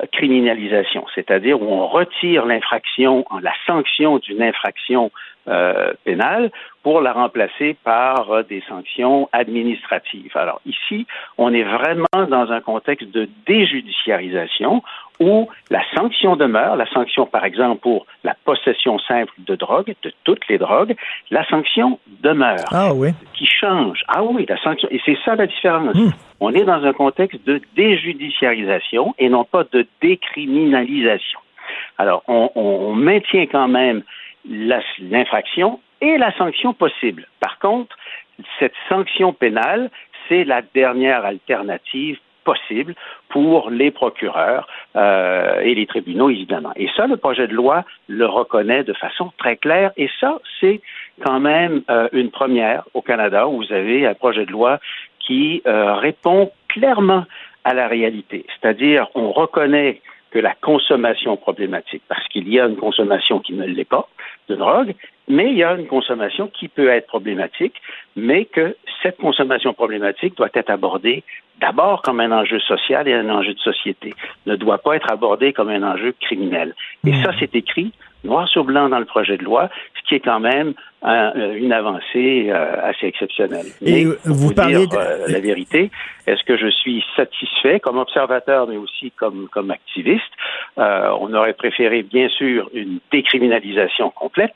décriminalisation, 0.00 1.04
c'est-à-dire 1.14 1.60
où 1.60 1.66
on 1.66 1.86
retire 1.86 2.46
l'infraction, 2.46 3.24
la 3.42 3.52
sanction 3.66 4.18
d'une 4.18 4.42
infraction 4.42 5.10
euh, 5.48 5.92
pénale 6.04 6.50
pour 6.82 7.00
la 7.00 7.12
remplacer 7.12 7.76
par 7.82 8.30
euh, 8.30 8.42
des 8.42 8.62
sanctions 8.68 9.28
administratives. 9.32 10.36
Alors 10.36 10.60
ici, 10.66 11.06
on 11.36 11.52
est 11.52 11.64
vraiment 11.64 12.06
dans 12.28 12.52
un 12.52 12.60
contexte 12.60 13.10
de 13.10 13.28
déjudiciarisation 13.46 14.82
où 15.20 15.48
la 15.70 15.82
sanction 15.94 16.36
demeure, 16.36 16.76
la 16.76 16.86
sanction 16.90 17.26
par 17.26 17.44
exemple 17.44 17.80
pour 17.80 18.06
la 18.24 18.34
possession 18.44 18.98
simple 18.98 19.32
de 19.38 19.54
drogue, 19.54 19.94
de 20.02 20.12
toutes 20.24 20.46
les 20.48 20.58
drogues, 20.58 20.96
la 21.30 21.46
sanction 21.46 21.98
demeure. 22.22 22.68
Ah 22.72 22.92
oui. 22.94 23.10
Qui 23.34 23.46
change. 23.46 24.02
Ah 24.08 24.22
oui, 24.22 24.46
la 24.48 24.60
sanction. 24.62 24.88
Et 24.90 25.00
c'est 25.04 25.18
ça 25.24 25.36
la 25.36 25.46
différence. 25.46 25.94
Hmm. 25.94 26.10
On 26.40 26.52
est 26.54 26.64
dans 26.64 26.82
un 26.84 26.92
contexte 26.92 27.44
de 27.46 27.60
déjudiciarisation 27.76 29.14
et 29.18 29.28
non 29.28 29.44
pas 29.44 29.64
de 29.72 29.86
décriminalisation. 30.00 31.38
Alors, 31.98 32.22
on, 32.26 32.94
maintient 32.94 33.46
quand 33.46 33.68
même 33.68 34.02
l'infraction 34.44 35.80
et 36.00 36.18
la 36.18 36.36
sanction 36.36 36.74
possible. 36.74 37.28
Par 37.40 37.58
contre, 37.58 37.96
cette 38.58 38.74
sanction 38.88 39.32
pénale, 39.32 39.90
c'est 40.28 40.44
la 40.44 40.62
dernière 40.62 41.24
alternative 41.24 42.18
possible 42.44 42.94
pour 43.28 43.70
les 43.70 43.90
procureurs 43.90 44.66
euh, 44.96 45.60
et 45.60 45.74
les 45.74 45.86
tribunaux, 45.86 46.30
évidemment. 46.30 46.72
Et 46.76 46.88
ça, 46.96 47.06
le 47.06 47.16
projet 47.16 47.46
de 47.46 47.54
loi 47.54 47.84
le 48.08 48.26
reconnaît 48.26 48.84
de 48.84 48.92
façon 48.92 49.32
très 49.38 49.56
claire. 49.56 49.92
Et 49.96 50.08
ça, 50.20 50.38
c'est 50.60 50.80
quand 51.24 51.40
même 51.40 51.82
euh, 51.90 52.08
une 52.12 52.30
première 52.30 52.84
au 52.94 53.02
Canada 53.02 53.48
où 53.48 53.58
vous 53.58 53.72
avez 53.72 54.06
un 54.06 54.14
projet 54.14 54.46
de 54.46 54.52
loi 54.52 54.78
qui 55.20 55.62
euh, 55.66 55.94
répond 55.94 56.50
clairement 56.68 57.24
à 57.64 57.74
la 57.74 57.86
réalité. 57.86 58.44
C'est-à-dire, 58.48 59.08
on 59.14 59.30
reconnaît 59.30 60.00
que 60.30 60.38
la 60.38 60.54
consommation 60.54 61.36
problématique, 61.36 62.02
parce 62.08 62.26
qu'il 62.28 62.48
y 62.48 62.58
a 62.58 62.66
une 62.66 62.76
consommation 62.76 63.38
qui 63.38 63.52
ne 63.52 63.66
l'est 63.66 63.88
pas 63.88 64.08
de 64.48 64.56
drogue, 64.56 64.94
mais 65.32 65.50
il 65.50 65.56
y 65.56 65.64
a 65.64 65.72
une 65.74 65.86
consommation 65.86 66.46
qui 66.48 66.68
peut 66.68 66.88
être 66.88 67.06
problématique, 67.06 67.80
mais 68.16 68.44
que 68.44 68.76
cette 69.02 69.16
consommation 69.16 69.72
problématique 69.72 70.36
doit 70.36 70.50
être 70.54 70.68
abordée 70.68 71.24
d'abord 71.58 72.02
comme 72.02 72.20
un 72.20 72.32
enjeu 72.32 72.60
social 72.60 73.08
et 73.08 73.14
un 73.14 73.30
enjeu 73.30 73.54
de 73.54 73.58
société, 73.60 74.12
ne 74.46 74.56
doit 74.56 74.78
pas 74.78 74.96
être 74.96 75.10
abordée 75.10 75.52
comme 75.52 75.70
un 75.70 75.82
enjeu 75.82 76.14
criminel. 76.20 76.74
Et 77.06 77.14
ça, 77.22 77.30
c'est 77.38 77.54
écrit 77.54 77.92
noir 78.24 78.48
sur 78.48 78.64
blanc 78.64 78.88
dans 78.88 78.98
le 78.98 79.04
projet 79.04 79.36
de 79.36 79.44
loi, 79.44 79.68
ce 79.94 80.08
qui 80.08 80.14
est 80.14 80.20
quand 80.20 80.40
même 80.40 80.74
euh, 81.04 81.54
une 81.54 81.72
avancée 81.72 82.48
euh, 82.48 82.88
assez 82.88 83.06
exceptionnelle. 83.06 83.66
Et 83.84 84.04
vous 84.24 84.54
parlez 84.54 84.86
de... 84.86 84.96
Euh, 84.96 85.26
la 85.28 85.40
vérité. 85.40 85.90
Est-ce 86.26 86.44
que 86.44 86.56
je 86.56 86.68
suis 86.68 87.04
satisfait 87.16 87.80
comme 87.80 87.98
observateur, 87.98 88.68
mais 88.68 88.76
aussi 88.76 89.10
comme 89.10 89.48
comme 89.50 89.72
activiste? 89.72 90.22
On 90.76 91.34
aurait 91.34 91.54
préféré 91.54 92.02
bien 92.02 92.28
sûr 92.28 92.70
une 92.72 93.00
décriminalisation 93.10 94.10
complète 94.10 94.54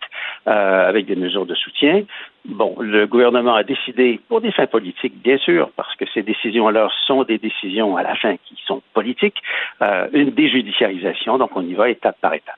avec 0.66 1.06
des 1.06 1.16
mesures 1.16 1.46
de 1.46 1.54
soutien. 1.54 2.02
Bon, 2.44 2.76
le 2.80 3.06
gouvernement 3.06 3.54
a 3.54 3.64
décidé, 3.64 4.20
pour 4.28 4.40
des 4.40 4.52
fins 4.52 4.66
politiques, 4.66 5.20
bien 5.22 5.38
sûr, 5.38 5.70
parce 5.76 5.94
que 5.96 6.04
ces 6.14 6.22
décisions-là 6.22 6.88
sont 7.06 7.24
des 7.24 7.38
décisions 7.38 7.96
à 7.96 8.02
la 8.02 8.14
fin 8.14 8.36
qui 8.44 8.56
sont 8.66 8.82
politiques, 8.94 9.42
une 9.80 10.30
déjudiciarisation. 10.30 11.38
Donc, 11.38 11.56
on 11.56 11.62
y 11.62 11.74
va 11.74 11.90
étape 11.90 12.16
par 12.20 12.34
étape 12.34 12.56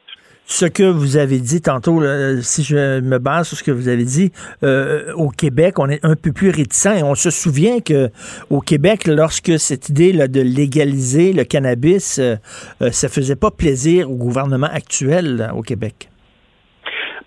ce 0.48 0.64
que 0.64 0.82
vous 0.82 1.18
avez 1.18 1.38
dit 1.38 1.60
tantôt, 1.60 2.02
si 2.40 2.64
je 2.64 3.00
me 3.00 3.18
base 3.18 3.48
sur 3.48 3.58
ce 3.58 3.62
que 3.62 3.70
vous 3.70 3.88
avez 3.88 4.04
dit, 4.04 4.32
euh, 4.62 5.12
au 5.14 5.28
Québec, 5.28 5.78
on 5.78 5.88
est 5.88 6.04
un 6.04 6.16
peu 6.16 6.32
plus 6.32 6.50
réticent 6.50 7.02
on 7.04 7.14
se 7.14 7.30
souvient 7.30 7.80
que 7.80 8.08
au 8.48 8.60
Québec, 8.60 9.06
lorsque 9.06 9.58
cette 9.58 9.90
idée 9.90 10.12
là, 10.12 10.26
de 10.26 10.40
légaliser 10.40 11.34
le 11.34 11.44
cannabis, 11.44 12.18
euh, 12.18 12.36
euh, 12.80 12.90
ça 12.90 13.08
faisait 13.08 13.36
pas 13.36 13.50
plaisir 13.50 14.10
au 14.10 14.14
gouvernement 14.14 14.68
actuel 14.72 15.52
au 15.54 15.60
Québec. 15.60 16.08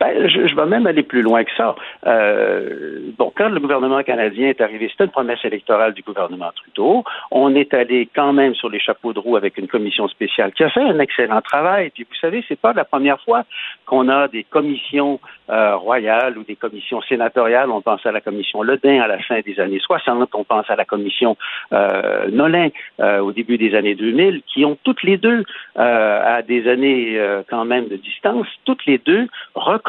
Ben, 0.02 0.28
je, 0.28 0.56
vais 0.56 0.66
même 0.66 0.88
aller 0.88 1.04
plus 1.04 1.22
loin 1.22 1.44
que 1.44 1.52
ça. 1.56 1.76
Euh, 2.08 3.12
bon, 3.20 3.32
quand 3.38 3.50
le 3.50 3.60
gouvernement 3.60 4.02
canadien 4.02 4.50
est 4.50 4.60
arrivé, 4.60 4.90
c'était 4.90 5.04
une 5.04 5.12
promesse 5.12 5.46
électorale 5.46 5.94
du 5.94 6.02
gouvernement 6.02 6.50
Trudeau. 6.56 7.04
On 7.30 7.54
est 7.54 7.72
allé 7.76 8.10
quand 8.16 8.34
même 8.34 8.56
sur 8.56 8.68
les 8.68 8.80
chapeaux 8.80 9.14
de 9.14 9.20
roue 9.20 9.38
avec 9.38 9.60
une 9.60 9.68
commission 9.68 10.08
spéciale 10.08 10.54
qui 10.54 10.64
a 10.64 10.72
fait 10.72 10.82
un 10.82 10.98
excellent 10.98 11.42
travail. 11.42 11.92
Puis 11.92 12.08
vous 12.10 12.16
savez, 12.20 12.44
c'est 12.48 12.60
pas 12.60 12.74
la 12.74 12.84
première 12.84 13.22
fois 13.22 13.44
qu'on 13.86 14.10
a 14.10 14.28
des 14.28 14.44
commissions 14.44 15.20
euh, 15.52 15.76
royales 15.76 16.36
ou 16.36 16.44
des 16.46 16.56
commissions 16.56 17.04
sénatoriales. 17.04 17.70
On 17.70 17.82
pense 17.82 18.04
à 18.04 18.12
la 18.12 18.22
commission 18.22 18.64
Ledin 18.64 19.02
à 19.02 19.08
la 19.08 19.20
fin 19.20 19.40
des 19.42 19.60
années 19.60 19.80
60. 19.80 20.30
On 20.34 20.44
pense 20.44 20.68
à 20.72 20.76
la 20.76 20.86
commission 20.86 21.38
euh, 21.74 22.28
Nolin 22.32 22.70
euh, 23.00 23.20
au 23.20 23.34
début 23.34 23.60
des 23.60 23.76
années 23.76 23.94
2000, 23.94 24.42
qui 24.52 24.66
ont 24.66 24.80
toutes 24.84 25.04
les 25.04 25.18
deux, 25.18 25.44
euh, 25.78 26.38
à 26.38 26.42
des 26.42 26.68
années 26.68 27.20
euh, 27.20 27.44
quand 27.48 27.66
même 27.66 27.88
de 27.88 27.98
distance, 27.98 28.48
toutes 28.66 28.84
les 28.88 28.98
deux 28.98 29.28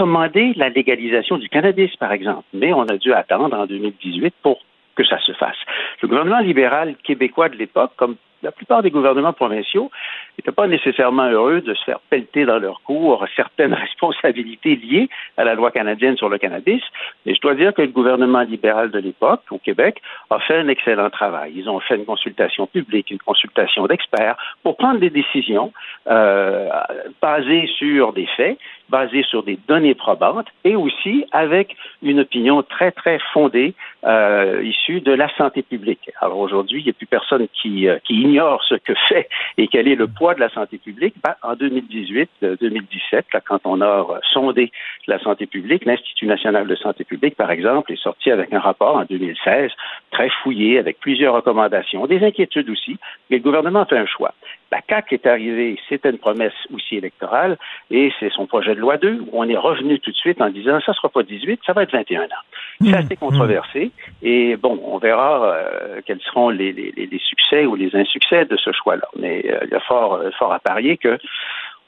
recommander 0.03 0.53
la 0.57 0.69
légalisation 0.69 1.39
du 1.39 1.49
cannabis, 1.49 1.95
par 1.97 2.13
exemple. 2.13 2.45
Mais 2.53 2.73
on 2.73 2.83
a 2.83 2.97
dû 2.97 3.13
attendre 3.13 3.57
en 3.57 3.67
2018 3.67 4.35
pour 4.43 4.61
que 4.97 5.05
ça 5.05 5.19
se 5.21 5.33
fasse. 5.33 5.57
Le 6.03 6.09
gouvernement 6.09 6.41
libéral 6.41 6.97
québécois 7.03 7.49
de 7.49 7.57
l'époque, 7.57 7.93
comme 7.97 8.17
la 8.43 8.53
plupart 8.53 8.83
des 8.83 8.91
gouvernements 8.91 9.33
provinciaux 9.33 9.91
n'étaient 10.39 10.53
pas 10.53 10.67
nécessairement 10.67 11.29
heureux 11.29 11.61
de 11.61 11.75
se 11.75 11.85
faire 11.85 12.01
pelleter 12.11 12.45
dans 12.45 12.59
leur 12.59 12.83
cours 12.83 13.25
certaines 13.37 13.75
responsabilités 13.87 14.77
liées 14.77 15.09
à 15.37 15.45
la 15.45 15.55
loi 15.55 15.71
canadienne 15.71 16.17
sur 16.17 16.29
le 16.29 16.39
cannabis. 16.39 16.83
Et 17.27 17.35
je 17.35 17.41
dois 17.41 17.55
dire 17.55 17.73
que 17.75 17.83
le 17.83 17.89
gouvernement 17.89 18.43
libéral 18.43 18.91
de 18.91 18.99
l'époque, 18.99 19.43
au 19.51 19.59
Québec, 19.59 20.03
a 20.31 20.39
fait 20.41 20.57
un 20.57 20.69
excellent 20.69 21.11
travail. 21.11 21.53
Ils 21.57 21.69
ont 21.69 21.81
fait 21.81 21.97
une 21.97 22.05
consultation 22.05 22.67
publique, 22.67 23.11
une 23.11 23.19
consultation 23.19 23.87
d'experts 23.87 24.37
pour 24.63 24.77
prendre 24.77 24.99
des 24.99 25.11
décisions 25.11 25.73
euh, 26.09 26.69
basées 27.21 27.69
sur 27.79 28.13
des 28.13 28.27
faits, 28.27 28.59
basées 28.89 29.23
sur 29.23 29.43
des 29.43 29.59
données 29.69 29.95
probantes 29.95 30.49
et 30.65 30.77
aussi 30.77 31.25
avec 31.33 31.77
une 32.03 32.21
opinion 32.21 32.63
très, 32.63 32.93
très 32.93 33.19
fondée 33.33 33.75
euh, 34.05 34.63
issue 34.65 35.01
de 35.01 35.13
la 35.13 35.29
santé 35.37 35.63
publique. 35.63 36.11
Alors 36.21 36.39
aujourd'hui, 36.39 36.81
il 36.81 36.85
n'y 36.85 36.91
a 36.91 36.93
plus 36.93 37.07
personne 37.07 37.47
qui, 37.61 37.89
euh, 37.89 37.99
qui 38.05 38.23
ignore 38.33 38.63
ce 38.67 38.77
que 38.77 38.95
fait 39.09 39.29
et 39.59 39.69
quel 39.69 39.89
est 39.89 39.95
le 39.95 40.07
poids 40.07 40.35
de 40.35 40.41
la 40.41 40.49
santé 40.49 40.79
publique, 40.79 41.15
ben, 41.23 41.35
en 41.43 41.55
2018, 41.55 42.31
2017, 42.61 43.27
là, 43.35 43.41
quand 43.47 43.61
on 43.65 43.81
a 43.83 44.21
sondé 44.33 44.73
la 45.07 45.19
santé 45.19 45.47
publique, 45.47 45.85
l'Institut 45.85 46.27
national 46.27 46.67
de 46.67 46.75
santé 46.75 47.05
publique, 47.05 47.37
par 47.37 47.51
exemple, 47.51 47.93
est 47.93 48.03
sorti 48.03 48.31
avec 48.31 48.53
un 48.53 48.61
rapport 48.61 48.97
en 48.97 49.05
2016, 49.05 49.71
très 50.11 50.31
fouillé, 50.43 50.79
avec 50.79 50.99
plusieurs 51.01 51.35
recommandations, 51.35 52.07
des 52.07 52.25
inquiétudes 52.25 52.71
aussi, 52.71 52.97
mais 53.29 53.37
le 53.37 53.43
gouvernement 53.43 53.81
a 53.83 53.87
fait 53.87 53.99
un 53.99 54.07
choix. 54.07 54.33
La 54.73 54.81
CAQ 54.89 55.17
est 55.17 55.27
arrivée, 55.27 55.79
c'était 55.87 56.09
une 56.09 56.17
promesse 56.17 56.55
aussi 56.73 56.97
électorale, 56.97 57.59
et 57.91 58.11
c'est 58.19 58.33
son 58.33 58.47
projet 58.47 58.75
de 58.75 58.81
loi 58.81 58.97
2, 58.97 59.21
où 59.21 59.29
on 59.35 59.47
est 59.47 59.57
revenu 59.57 60.01
tout 60.01 60.11
de 60.11 60.17
suite 60.17 60.41
en 60.41 60.49
disant, 60.49 60.81
ça 60.81 60.93
ne 60.93 60.97
sera 60.97 61.11
pas 61.11 61.23
18, 61.23 61.61
ça 61.67 61.75
va 61.75 61.83
être 61.83 61.93
21 61.93 62.23
ans. 62.23 62.27
C'est 62.81 62.89
mmh. 62.89 62.95
assez 62.95 63.17
controversé, 63.17 63.91
et 64.23 64.57
bon, 64.57 64.81
on 64.83 64.97
verra 64.97 65.45
euh, 65.45 66.01
quels 66.07 66.23
seront 66.23 66.49
les, 66.49 66.73
les, 66.73 66.91
les, 66.97 67.19
succès 67.19 67.67
ou 67.67 67.75
les 67.75 67.95
insuccès 67.95 68.47
de 68.47 68.57
ce 68.57 68.73
choix-là. 68.73 69.07
Mais 69.19 69.45
euh, 69.45 69.59
il 69.65 69.73
y 69.73 69.75
a 69.75 69.81
fort, 69.81 70.15
euh, 70.15 70.31
fort 70.39 70.55
à 70.55 70.59
parier 70.59 70.97
que 70.97 71.19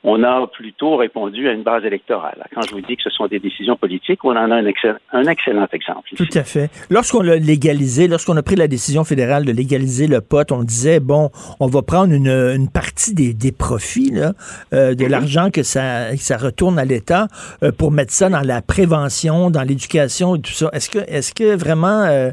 on 0.04 0.22
a 0.22 0.46
plutôt 0.46 0.96
répondu 0.96 1.48
à 1.48 1.52
une 1.52 1.62
base 1.62 1.84
électorale. 1.84 2.44
Quand 2.54 2.60
je 2.62 2.72
vous 2.72 2.82
dis 2.82 2.96
que 2.96 3.02
ce 3.02 3.10
sont 3.10 3.26
des 3.26 3.38
décisions 3.38 3.76
politiques, 3.76 4.22
on 4.22 4.36
en 4.36 4.50
a 4.50 4.56
un, 4.56 4.66
un 5.12 5.24
excellent 5.24 5.66
exemple. 5.72 6.10
Tout 6.14 6.28
à 6.34 6.44
fait. 6.44 6.70
Lorsqu'on 6.90 7.22
l'a 7.22 7.36
légalisé, 7.36 8.06
lorsqu'on 8.06 8.36
a 8.36 8.42
pris 8.42 8.54
la 8.54 8.68
décision 8.68 9.04
fédérale 9.04 9.46
de 9.46 9.52
légaliser 9.52 10.06
le 10.06 10.20
pot, 10.20 10.52
on 10.52 10.62
disait, 10.62 11.00
bon, 11.00 11.30
on 11.58 11.66
va 11.66 11.80
prendre 11.80 12.12
une, 12.12 12.28
une 12.28 12.68
partie 12.68 13.14
des, 13.14 13.32
des 13.32 13.50
profits, 13.50 14.10
là, 14.10 14.34
euh, 14.74 14.94
de 14.94 15.04
mhm. 15.04 15.10
l'argent 15.10 15.50
que 15.50 15.62
ça, 15.62 16.14
ça 16.16 16.36
retourne 16.36 16.78
à 16.78 16.84
l'État 16.84 17.28
euh, 17.62 17.72
pour 17.72 17.90
mettre 17.90 18.12
ça 18.12 18.28
dans 18.28 18.42
la 18.42 18.60
prévention, 18.60 19.50
dans 19.50 19.62
l'éducation 19.62 20.36
et 20.36 20.40
tout 20.40 20.52
ça. 20.52 20.68
Est-ce 20.74 20.90
que, 20.90 20.98
est-ce 20.98 21.32
que 21.32 21.56
vraiment 21.56 22.04
euh, 22.04 22.30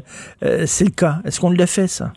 c'est 0.66 0.84
le 0.84 0.90
cas? 0.90 1.20
Est-ce 1.24 1.40
qu'on 1.40 1.50
le 1.50 1.66
fait, 1.66 1.86
ça? 1.86 2.12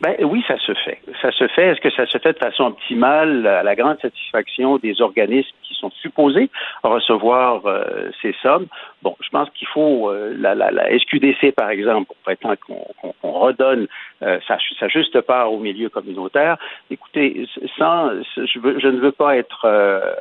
Ben 0.00 0.16
oui, 0.20 0.42
ça 0.48 0.56
se 0.58 0.72
fait. 0.72 0.98
Ça 1.20 1.30
se 1.30 1.46
fait. 1.48 1.68
Est-ce 1.68 1.80
que 1.80 1.90
ça 1.90 2.06
se 2.06 2.16
fait 2.16 2.32
de 2.32 2.38
façon 2.38 2.64
optimale 2.64 3.46
à 3.46 3.62
la 3.62 3.76
grande 3.76 4.00
satisfaction 4.00 4.78
des 4.78 5.02
organismes 5.02 5.54
qui 5.62 5.74
sont 5.74 5.90
supposés 6.00 6.48
recevoir 6.82 7.66
euh, 7.66 8.08
ces 8.22 8.34
sommes? 8.42 8.66
Bon, 9.02 9.14
je 9.20 9.28
pense 9.28 9.50
qu'il 9.50 9.68
faut 9.68 10.08
euh, 10.08 10.34
la, 10.38 10.54
la, 10.54 10.70
la, 10.70 10.98
SQDC, 10.98 11.52
par 11.54 11.68
exemple, 11.68 12.06
pour 12.06 12.16
prétendre 12.16 12.56
qu'on 12.66 13.32
redonne 13.32 13.88
euh, 14.22 14.38
sa, 14.46 14.58
sa, 14.78 14.88
juste 14.88 15.20
part 15.22 15.52
au 15.52 15.58
milieu 15.58 15.88
communautaire. 15.88 16.56
Écoutez, 16.90 17.46
sans, 17.78 18.10
je, 18.36 18.88
ne 18.88 19.00
veux 19.00 19.12
pas 19.12 19.36
être 19.36 19.66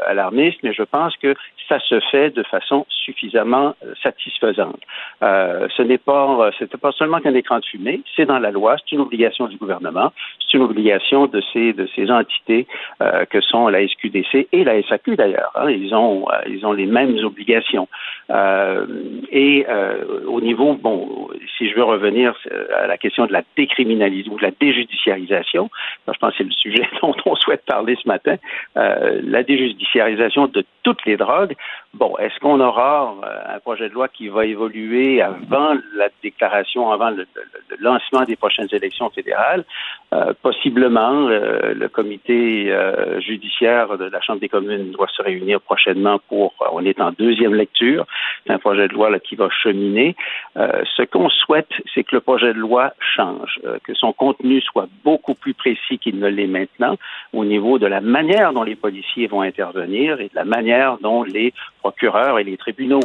alarmiste, 0.07 0.59
mais 0.63 0.73
je 0.73 0.83
pense 0.83 1.15
que 1.17 1.35
ça 1.67 1.79
se 1.79 1.99
fait 2.11 2.31
de 2.31 2.43
façon 2.43 2.85
suffisamment 2.89 3.75
satisfaisante. 4.01 4.81
ce 5.21 5.81
n'est 5.81 5.97
pas, 5.97 6.51
c'était 6.57 6.77
pas 6.77 6.91
seulement 6.91 7.19
qu'un 7.19 7.35
écran 7.35 7.59
de 7.59 7.65
fumée, 7.65 8.01
c'est 8.15 8.25
dans 8.25 8.39
la 8.39 8.51
loi, 8.51 8.77
c'est 8.77 8.95
une 8.95 9.01
obligation 9.01 9.47
du 9.47 9.57
gouvernement, 9.57 10.11
c'est 10.39 10.57
une 10.57 10.63
obligation 10.63 11.27
de 11.27 11.41
ces 11.53 11.73
de 11.73 11.87
ces 11.95 12.09
entités 12.09 12.67
que 13.29 13.41
sont 13.41 13.67
la 13.67 13.87
SQDC 13.87 14.47
et 14.51 14.63
la 14.63 14.81
SAQ 14.83 15.15
d'ailleurs. 15.15 15.51
Hein. 15.55 15.69
ils 15.69 15.93
ont 15.93 16.25
ils 16.47 16.65
ont 16.65 16.73
les 16.73 16.85
mêmes 16.87 17.17
obligations. 17.23 17.87
Euh, 18.31 18.85
et 19.31 19.65
euh, 19.67 20.25
au 20.27 20.41
niveau, 20.41 20.73
bon, 20.75 21.29
si 21.57 21.69
je 21.69 21.75
veux 21.75 21.83
revenir 21.83 22.35
à 22.75 22.87
la 22.87 22.97
question 22.97 23.25
de 23.25 23.33
la 23.33 23.43
décriminalisation 23.57 23.88
ou 23.95 24.37
la 24.37 24.51
déjudiciarisation, 24.51 25.69
je 26.07 26.17
pense 26.19 26.31
que 26.31 26.37
c'est 26.37 26.43
le 26.43 26.51
sujet 26.51 26.87
dont 27.01 27.15
on 27.25 27.35
souhaite 27.35 27.65
parler 27.65 27.97
ce 28.01 28.07
matin, 28.07 28.35
euh, 28.77 29.21
la 29.23 29.43
déjudiciarisation 29.43 30.47
de 30.47 30.63
toutes 30.83 31.05
les 31.05 31.17
drogues. 31.17 31.55
Bon, 31.93 32.15
est-ce 32.17 32.39
qu'on 32.39 32.59
aura 32.59 33.15
un 33.47 33.59
projet 33.59 33.89
de 33.89 33.93
loi 33.93 34.07
qui 34.07 34.27
va 34.27 34.45
évoluer 34.45 35.21
avant 35.21 35.75
la 35.95 36.09
déclaration, 36.21 36.91
avant 36.91 37.09
le, 37.09 37.27
lancement 37.79 38.23
des 38.23 38.35
prochaines 38.35 38.67
élections 38.71 39.09
fédérales? 39.09 39.65
Euh, 40.11 40.33
possiblement, 40.41 41.27
euh, 41.27 41.73
le 41.75 41.87
comité 41.87 42.71
euh, 42.71 43.19
judiciaire 43.21 43.95
de 43.97 44.05
la 44.05 44.19
Chambre 44.21 44.39
des 44.39 44.49
communes 44.49 44.91
doit 44.91 45.07
se 45.07 45.21
réunir 45.21 45.61
prochainement 45.61 46.19
pour, 46.27 46.53
on 46.71 46.83
est 46.83 46.99
en 46.99 47.11
deuxième 47.11 47.53
lecture, 47.53 48.07
c'est 48.45 48.53
un 48.53 48.57
projet 48.57 48.87
de 48.87 48.93
loi 48.93 49.19
qui 49.19 49.35
va 49.35 49.49
cheminer. 49.49 50.15
ce 50.55 51.03
qu'on 51.03 51.29
souhaite, 51.29 51.69
c'est 51.93 52.03
que 52.03 52.15
le 52.15 52.21
projet 52.21 52.53
de 52.53 52.59
loi 52.59 52.93
change, 53.15 53.59
que 53.83 53.93
son 53.93 54.13
contenu 54.13 54.61
soit 54.61 54.87
beaucoup 55.03 55.33
plus 55.33 55.53
précis 55.53 55.97
qu'il 55.97 56.19
ne 56.19 56.27
l'est 56.27 56.47
maintenant 56.47 56.95
au 57.33 57.45
niveau 57.45 57.79
de 57.79 57.87
la 57.87 58.01
manière 58.01 58.53
dont 58.53 58.63
les 58.63 58.75
policiers 58.75 59.27
vont 59.27 59.41
intervenir 59.41 60.19
et 60.19 60.29
de 60.29 60.35
la 60.35 60.45
manière 60.45 60.97
dont 60.99 61.23
les 61.23 61.53
procureurs 61.79 62.39
et 62.39 62.43
les 62.43 62.57
tribunaux 62.57 63.03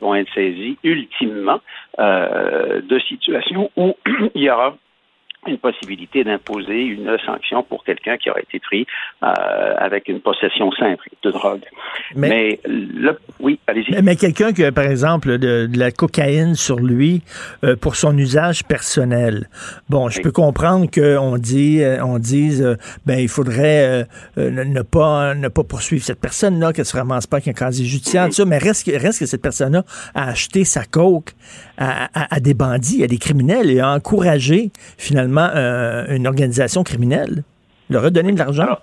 vont 0.00 0.14
être 0.14 0.32
saisis 0.34 0.76
ultimement 0.82 1.60
de 1.98 2.98
situations 3.08 3.70
où 3.76 3.94
il 4.34 4.42
y 4.42 4.50
aura 4.50 4.76
une 5.46 5.58
possibilité 5.58 6.24
d'imposer 6.24 6.82
une 6.82 7.16
sanction 7.24 7.62
pour 7.62 7.84
quelqu'un 7.84 8.16
qui 8.16 8.28
aurait 8.30 8.42
été 8.42 8.58
pris 8.58 8.86
euh, 9.22 9.26
avec 9.78 10.08
une 10.08 10.20
possession 10.20 10.70
simple 10.72 11.08
de 11.22 11.30
drogue. 11.30 11.62
Mais, 12.16 12.60
oui, 13.40 13.58
allez-y. 13.66 14.02
Mais, 14.02 14.16
quelqu'un 14.16 14.52
qui 14.52 14.64
a, 14.64 14.72
par 14.72 14.84
exemple, 14.84 15.38
de, 15.38 15.68
la 15.74 15.90
cocaïne 15.90 16.54
sur 16.54 16.78
lui 16.80 17.22
euh, 17.64 17.76
pour 17.76 17.96
son 17.96 18.16
usage 18.18 18.64
personnel. 18.64 19.48
Bon, 19.88 20.08
je 20.08 20.20
peux 20.20 20.32
comprendre 20.32 20.90
qu'on 20.90 21.38
dit, 21.38 21.82
euh, 21.82 22.04
on 22.04 22.18
dise, 22.18 22.76
ben 23.06 23.18
il 23.18 23.28
faudrait 23.28 24.06
ne 24.36 24.82
pas 24.82 25.34
ne 25.34 25.48
pas 25.48 25.64
poursuivre 25.64 26.04
cette 26.04 26.20
personne-là, 26.20 26.72
qu'elle 26.72 26.84
se 26.84 26.96
ramasse 26.96 27.26
pas 27.26 27.36
avec 27.36 27.48
un 27.48 27.52
casier 27.52 27.86
judiciaire, 27.86 28.32
ça, 28.32 28.44
mais 28.44 28.58
reste, 28.58 28.90
reste 28.92 29.20
que 29.20 29.26
cette 29.26 29.42
personne-là 29.42 29.84
a 30.14 30.30
acheté 30.30 30.64
sa 30.64 30.84
coke 30.84 31.32
à, 31.76 32.08
à, 32.34 32.40
des 32.40 32.54
bandits, 32.54 33.04
à 33.04 33.06
des 33.06 33.18
criminels 33.18 33.70
et 33.70 33.80
a 33.80 33.92
encouragé 33.92 34.72
finalement 34.96 35.27
euh, 35.36 36.06
une 36.16 36.26
organisation 36.26 36.82
criminelle, 36.84 37.42
leur 37.90 38.02
redonner 38.02 38.32
de 38.32 38.38
l'argent. 38.38 38.78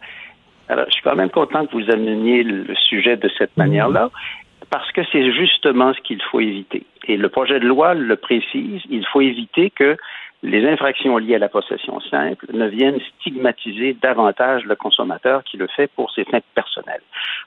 Alors, 0.67 0.85
je 0.87 0.93
suis 0.93 1.03
quand 1.03 1.15
même 1.15 1.29
content 1.29 1.65
que 1.65 1.73
vous 1.73 1.91
ameniez 1.91 2.43
le 2.43 2.75
sujet 2.75 3.17
de 3.17 3.29
cette 3.37 3.55
manière-là, 3.57 4.09
parce 4.69 4.91
que 4.91 5.01
c'est 5.11 5.31
justement 5.31 5.93
ce 5.93 6.01
qu'il 6.01 6.21
faut 6.31 6.39
éviter. 6.39 6.85
Et 7.07 7.17
le 7.17 7.29
projet 7.29 7.59
de 7.59 7.67
loi 7.67 7.93
le 7.93 8.15
précise, 8.15 8.81
il 8.89 9.05
faut 9.11 9.21
éviter 9.21 9.69
que 9.69 9.95
les 10.43 10.67
infractions 10.67 11.17
liées 11.17 11.36
à 11.36 11.39
la 11.39 11.49
possession 11.49 11.99
simple 12.01 12.45
ne 12.53 12.67
viennent 12.67 12.99
stigmatiser 13.19 13.93
davantage 13.93 14.63
le 14.65 14.75
consommateur 14.75 15.43
qui 15.43 15.57
le 15.57 15.67
fait 15.67 15.88
pour 15.95 16.11
ses 16.11 16.23
fins 16.25 16.39
personnelles. 16.53 17.01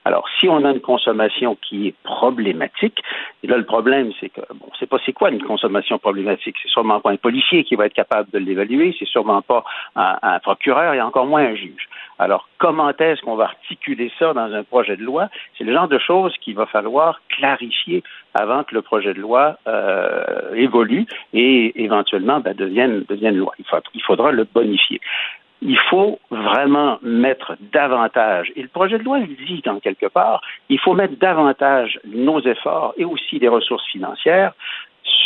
Alors, 0.04 0.24
si 0.38 0.48
on 0.48 0.64
a 0.64 0.70
une 0.70 0.80
consommation 0.80 1.56
qui 1.60 1.88
est 1.88 1.94
problématique, 2.02 3.02
là, 3.44 3.56
le 3.56 3.64
problème, 3.64 4.12
c'est 4.20 4.30
que, 4.30 4.40
bon, 4.54 4.70
c'est 4.78 4.88
pas 4.88 4.98
c'est 5.04 5.12
quoi 5.12 5.30
une 5.30 5.42
consommation 5.42 5.98
problématique. 5.98 6.56
C'est 6.62 6.70
sûrement 6.70 7.00
pas 7.00 7.10
un 7.10 7.16
policier 7.16 7.64
qui 7.64 7.76
va 7.76 7.86
être 7.86 7.94
capable 7.94 8.30
de 8.30 8.38
l'évaluer, 8.38 8.94
c'est 8.98 9.08
sûrement 9.08 9.42
pas 9.42 9.64
un, 9.96 10.16
un 10.22 10.38
procureur 10.40 10.94
et 10.94 11.00
encore 11.00 11.26
moins 11.26 11.42
un 11.42 11.54
juge. 11.54 11.88
Alors, 12.18 12.48
comment 12.58 12.90
est-ce 12.90 13.22
qu'on 13.22 13.36
va 13.36 13.44
articuler 13.44 14.10
ça 14.18 14.32
dans 14.32 14.52
un 14.52 14.64
projet 14.64 14.96
de 14.96 15.04
loi? 15.04 15.28
C'est 15.56 15.64
le 15.64 15.72
genre 15.72 15.88
de 15.88 15.98
choses 15.98 16.34
qu'il 16.38 16.56
va 16.56 16.66
falloir 16.66 17.20
clarifier 17.28 18.02
avant 18.38 18.62
que 18.64 18.74
le 18.74 18.82
projet 18.82 19.14
de 19.14 19.20
loi 19.20 19.58
euh, 19.66 20.54
évolue 20.54 21.06
et 21.32 21.82
éventuellement 21.82 22.40
ben, 22.40 22.54
devienne, 22.54 23.04
loi. 23.36 23.52
Il, 23.58 23.64
il 23.94 24.02
faudra 24.02 24.30
le 24.32 24.44
bonifier 24.44 25.00
il 25.60 25.78
faut 25.90 26.20
vraiment 26.30 26.98
mettre 27.02 27.56
davantage, 27.72 28.52
et 28.54 28.62
le 28.62 28.68
projet 28.68 28.98
de 28.98 29.02
loi 29.02 29.18
le 29.18 29.26
dit 29.26 29.60
dans 29.64 29.80
quelque 29.80 30.06
part, 30.06 30.40
il 30.68 30.78
faut 30.78 30.94
mettre 30.94 31.16
davantage 31.16 31.98
nos 32.06 32.40
efforts 32.40 32.94
et 32.96 33.04
aussi 33.04 33.38
des 33.38 33.48
ressources 33.48 33.86
financières 33.86 34.52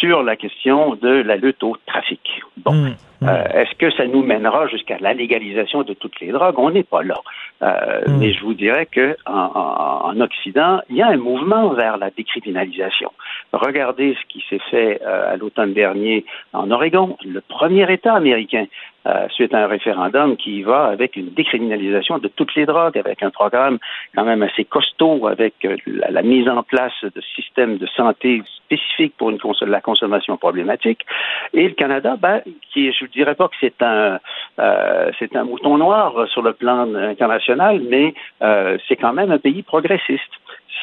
sur 0.01 0.23
la 0.23 0.37
question 0.37 0.95
de 0.95 1.09
la 1.09 1.37
lutte 1.37 1.63
au 1.63 1.77
trafic. 1.87 2.43
Bon, 2.57 2.73
mmh. 2.73 2.95
Euh, 3.29 3.45
est-ce 3.55 3.75
que 3.77 3.91
ça 3.93 4.07
nous 4.07 4.23
mènera 4.23 4.67
jusqu'à 4.67 4.99
la 5.01 5.15
légalisation 5.15 5.83
de 5.83 5.95
toutes 5.95 6.19
les 6.21 6.33
drogues? 6.33 6.59
On 6.59 6.71
n'est 6.71 6.83
pas 6.83 7.03
là. 7.03 7.21
Euh, 7.63 8.01
hmm. 8.07 8.19
Mais 8.19 8.33
je 8.33 8.43
vous 8.43 8.55
dirais 8.55 8.87
que 8.87 9.17
en, 9.27 10.21
Occident, 10.21 10.81
il 10.91 10.97
y 10.97 11.03
a 11.03 11.09
un 11.09 11.17
mouvement 11.17 11.71
vers 11.71 11.97
la 11.97 12.11
décriminalisation. 12.11 13.13
Regardez 13.53 14.17
ce 14.21 14.27
qui 14.29 14.45
s'est 14.49 14.61
fait 14.71 15.01
euh, 15.03 15.35
à 15.35 15.37
l'automne 15.37 15.73
dernier 15.73 16.25
en 16.53 16.71
Oregon, 16.71 17.17
le 17.25 17.41
premier 17.41 17.91
État 17.93 18.15
américain 18.15 18.67
suite 19.31 19.53
à 19.55 19.65
un 19.65 19.67
référendum 19.67 20.37
qui 20.37 20.63
va 20.63 20.87
avec 20.87 21.17
une 21.17 21.31
décriminalisation 21.31 22.19
de 22.19 22.29
toutes 22.29 22.55
les 22.55 22.67
drogues, 22.67 22.97
avec 22.97 23.23
un 23.23 23.31
programme 23.31 23.79
quand 24.15 24.25
même 24.25 24.43
assez 24.43 24.65
costaud, 24.65 25.27
avec 25.27 25.55
la, 25.87 26.23
mise 26.23 26.49
en 26.49 26.63
place 26.63 26.93
de 27.03 27.21
systèmes 27.35 27.79
de 27.79 27.87
santé 27.87 28.43
spécifiques 28.65 29.15
pour 29.17 29.33
la 29.63 29.81
consommation 29.81 30.37
problématique. 30.37 31.01
Et 31.53 31.69
le 31.69 31.75
Canada, 31.75 32.17
ben, 32.19 32.43
qui, 32.73 32.93
je 32.93 33.07
dirais 33.07 33.35
pas 33.35 33.49
que 33.49 33.57
c'est 33.61 33.83
un 33.83 34.19
euh, 34.59 35.11
c'est 35.19 35.35
un 35.37 35.45
mouton 35.45 35.79
noir 35.79 36.29
sur 36.29 36.43
le 36.43 36.53
plan 36.53 36.95
international, 36.95 37.81
mais 37.89 38.15
euh, 38.43 38.77
c'est 38.87 38.97
quand 38.97 39.13
même 39.13 39.31
un 39.31 39.39
pays 39.39 39.63
progressiste. 39.63 40.33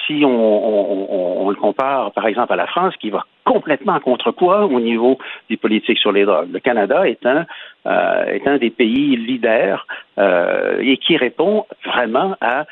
Si 0.05 0.23
on, 0.25 1.49
le 1.49 1.55
compare, 1.55 2.11
par 2.11 2.25
exemple, 2.25 2.53
à 2.53 2.55
la 2.55 2.67
France, 2.67 2.95
qui 2.97 3.09
va 3.09 3.25
complètement 3.45 3.99
contre-quoi 3.99 4.65
au 4.65 4.79
niveau 4.79 5.17
des 5.49 5.57
politiques 5.57 5.99
sur 5.99 6.11
les 6.11 6.25
drogues. 6.25 6.51
Le 6.51 6.59
Canada 6.59 7.07
est 7.07 7.25
un, 7.25 7.45
euh, 7.85 8.25
est 8.25 8.47
un 8.47 8.57
des 8.57 8.69
pays 8.69 9.15
leaders 9.15 9.87
et 10.81 10.97
qui 10.97 11.15
répond 11.15 11.65
vraiment 11.85 12.35
à 12.41 12.65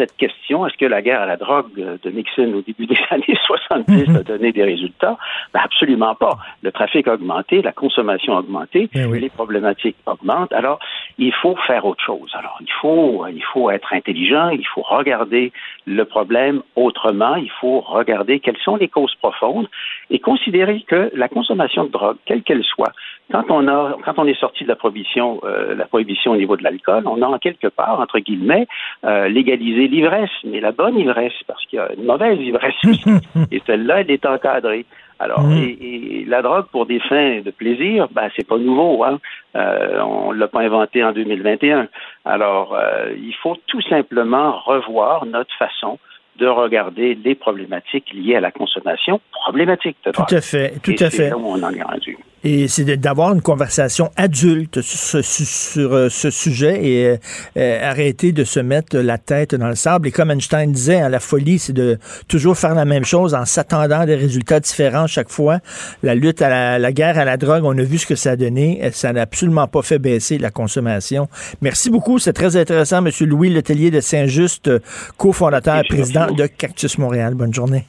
cette 0.00 0.16
question, 0.16 0.66
est-ce 0.66 0.78
que 0.78 0.86
la 0.86 1.02
guerre 1.02 1.20
à 1.20 1.26
la 1.26 1.36
drogue 1.36 1.74
de 1.74 2.10
Nixon 2.10 2.54
au 2.54 2.62
début 2.62 2.86
des 2.86 2.96
années 3.10 3.38
70 3.46 4.08
mhm. 4.08 4.16
a 4.16 4.22
donné 4.22 4.50
des 4.50 4.64
résultats? 4.64 5.18
Ben 5.52 5.60
absolument 5.62 6.14
pas. 6.14 6.38
Le 6.62 6.72
trafic 6.72 7.06
a 7.06 7.14
augmenté, 7.14 7.60
la 7.60 7.72
consommation 7.72 8.34
a 8.34 8.40
augmenté, 8.40 8.88
eh 8.94 9.06
les 9.06 9.28
problématiques 9.28 9.96
augmentent. 10.06 10.52
Alors, 10.52 10.78
il 11.18 11.34
faut 11.34 11.54
faire 11.66 11.84
autre 11.84 12.02
chose. 12.02 12.30
Alors, 12.32 12.56
il 12.62 12.72
faut, 12.80 13.26
il 13.26 13.44
faut 13.52 13.70
être 13.70 13.92
intelligent, 13.92 14.48
il 14.48 14.66
faut 14.66 14.82
regarder 14.82 15.52
le 15.84 16.04
problème 16.06 16.62
autrement, 16.76 17.34
il 17.36 17.50
faut 17.60 17.80
regarder 17.80 18.40
quelles 18.40 18.62
sont 18.64 18.76
les 18.76 18.88
causes 18.88 19.14
profondes 19.16 19.68
et 20.08 20.18
considérer 20.18 20.82
que 20.88 21.10
la 21.14 21.28
consommation 21.28 21.84
de 21.84 21.90
drogue, 21.90 22.16
quelle 22.24 22.42
qu'elle 22.42 22.64
soit, 22.64 22.92
quand 23.30 23.44
on 23.50 23.68
a, 23.68 23.96
quand 24.04 24.14
on 24.18 24.26
est 24.26 24.38
sorti 24.38 24.64
de 24.64 24.68
la 24.68 24.76
prohibition, 24.76 25.40
euh, 25.44 25.74
la 25.74 25.86
prohibition 25.86 26.32
au 26.32 26.36
niveau 26.36 26.56
de 26.56 26.64
l'alcool, 26.64 27.04
on 27.06 27.22
a 27.22 27.26
en 27.26 27.38
quelque 27.38 27.68
part, 27.68 28.00
entre 28.00 28.18
guillemets, 28.18 28.66
euh, 29.04 29.28
légalisé 29.28 29.88
l'ivresse, 29.90 30.30
mais 30.44 30.60
la 30.60 30.72
bonne 30.72 30.98
ivresse, 30.98 31.32
parce 31.46 31.64
qu'il 31.66 31.78
y 31.78 31.80
a 31.80 31.92
une 31.96 32.04
mauvaise 32.04 32.38
ivresse 32.40 32.74
aussi. 32.84 33.10
et 33.50 33.62
celle-là, 33.66 34.00
elle 34.00 34.10
est 34.10 34.24
encadrée. 34.26 34.86
Alors, 35.18 35.42
mm. 35.42 35.76
et, 35.80 36.24
la 36.26 36.40
drogue 36.42 36.66
pour 36.72 36.86
des 36.86 37.00
fins 37.00 37.40
de 37.40 37.50
plaisir, 37.50 38.08
ben 38.12 38.30
c'est 38.36 38.46
pas 38.46 38.56
nouveau, 38.56 39.04
hein. 39.04 39.18
Euh, 39.54 40.00
on 40.00 40.32
l'a 40.32 40.48
pas 40.48 40.60
inventé 40.60 41.04
en 41.04 41.12
2021. 41.12 41.88
Alors, 42.24 42.74
euh, 42.74 43.12
il 43.16 43.34
faut 43.42 43.56
tout 43.66 43.82
simplement 43.82 44.52
revoir 44.52 45.26
notre 45.26 45.54
façon 45.58 45.98
de 46.36 46.46
regarder 46.46 47.14
les 47.14 47.34
problématiques 47.34 48.12
liées 48.14 48.36
à 48.36 48.40
la 48.40 48.50
consommation 48.50 49.20
problématique 49.32 49.96
de 50.06 50.12
drogue. 50.12 50.26
Tout 50.26 50.34
à 50.36 50.40
fait, 50.40 50.80
tout 50.82 50.94
à 50.98 51.10
fait. 51.10 51.28
Là 51.28 51.36
où 51.36 51.46
on 51.46 51.62
en 51.62 51.72
est 51.72 51.82
rendu. 51.82 52.16
Et 52.42 52.68
c'est 52.68 52.84
d'avoir 52.96 53.34
une 53.34 53.42
conversation 53.42 54.10
adulte 54.16 54.80
sur, 54.80 55.22
sur, 55.22 55.94
euh, 55.94 56.08
ce 56.08 56.30
sujet 56.30 56.82
et 56.82 57.06
euh, 57.06 57.16
euh, 57.58 57.90
arrêter 57.90 58.32
de 58.32 58.44
se 58.44 58.60
mettre 58.60 58.96
la 58.96 59.18
tête 59.18 59.54
dans 59.54 59.68
le 59.68 59.74
sable. 59.74 60.08
Et 60.08 60.10
comme 60.10 60.30
Einstein 60.30 60.72
disait, 60.72 61.00
hein, 61.00 61.10
la 61.10 61.20
folie, 61.20 61.58
c'est 61.58 61.74
de 61.74 61.98
toujours 62.28 62.56
faire 62.56 62.74
la 62.74 62.86
même 62.86 63.04
chose 63.04 63.34
en 63.34 63.44
s'attendant 63.44 64.00
à 64.00 64.06
des 64.06 64.14
résultats 64.14 64.58
différents 64.58 65.06
chaque 65.06 65.28
fois. 65.28 65.58
La 66.02 66.14
lutte 66.14 66.40
à 66.40 66.48
la, 66.48 66.78
la, 66.78 66.92
guerre 66.92 67.18
à 67.18 67.26
la 67.26 67.36
drogue, 67.36 67.64
on 67.64 67.76
a 67.76 67.82
vu 67.82 67.98
ce 67.98 68.06
que 68.06 68.14
ça 68.14 68.30
a 68.30 68.36
donné. 68.36 68.80
Ça 68.92 69.12
n'a 69.12 69.22
absolument 69.22 69.68
pas 69.68 69.82
fait 69.82 69.98
baisser 69.98 70.38
la 70.38 70.50
consommation. 70.50 71.28
Merci 71.60 71.90
beaucoup. 71.90 72.18
C'est 72.18 72.32
très 72.32 72.56
intéressant, 72.56 73.02
Monsieur 73.02 73.26
Louis 73.26 73.50
Letellier 73.50 73.90
de 73.90 74.00
Saint-Just, 74.00 74.70
cofondateur 75.18 75.80
et 75.80 75.84
président 75.86 76.30
de 76.32 76.46
Cactus 76.46 76.96
Montréal. 76.96 77.34
Bonne 77.34 77.52
journée. 77.52 77.84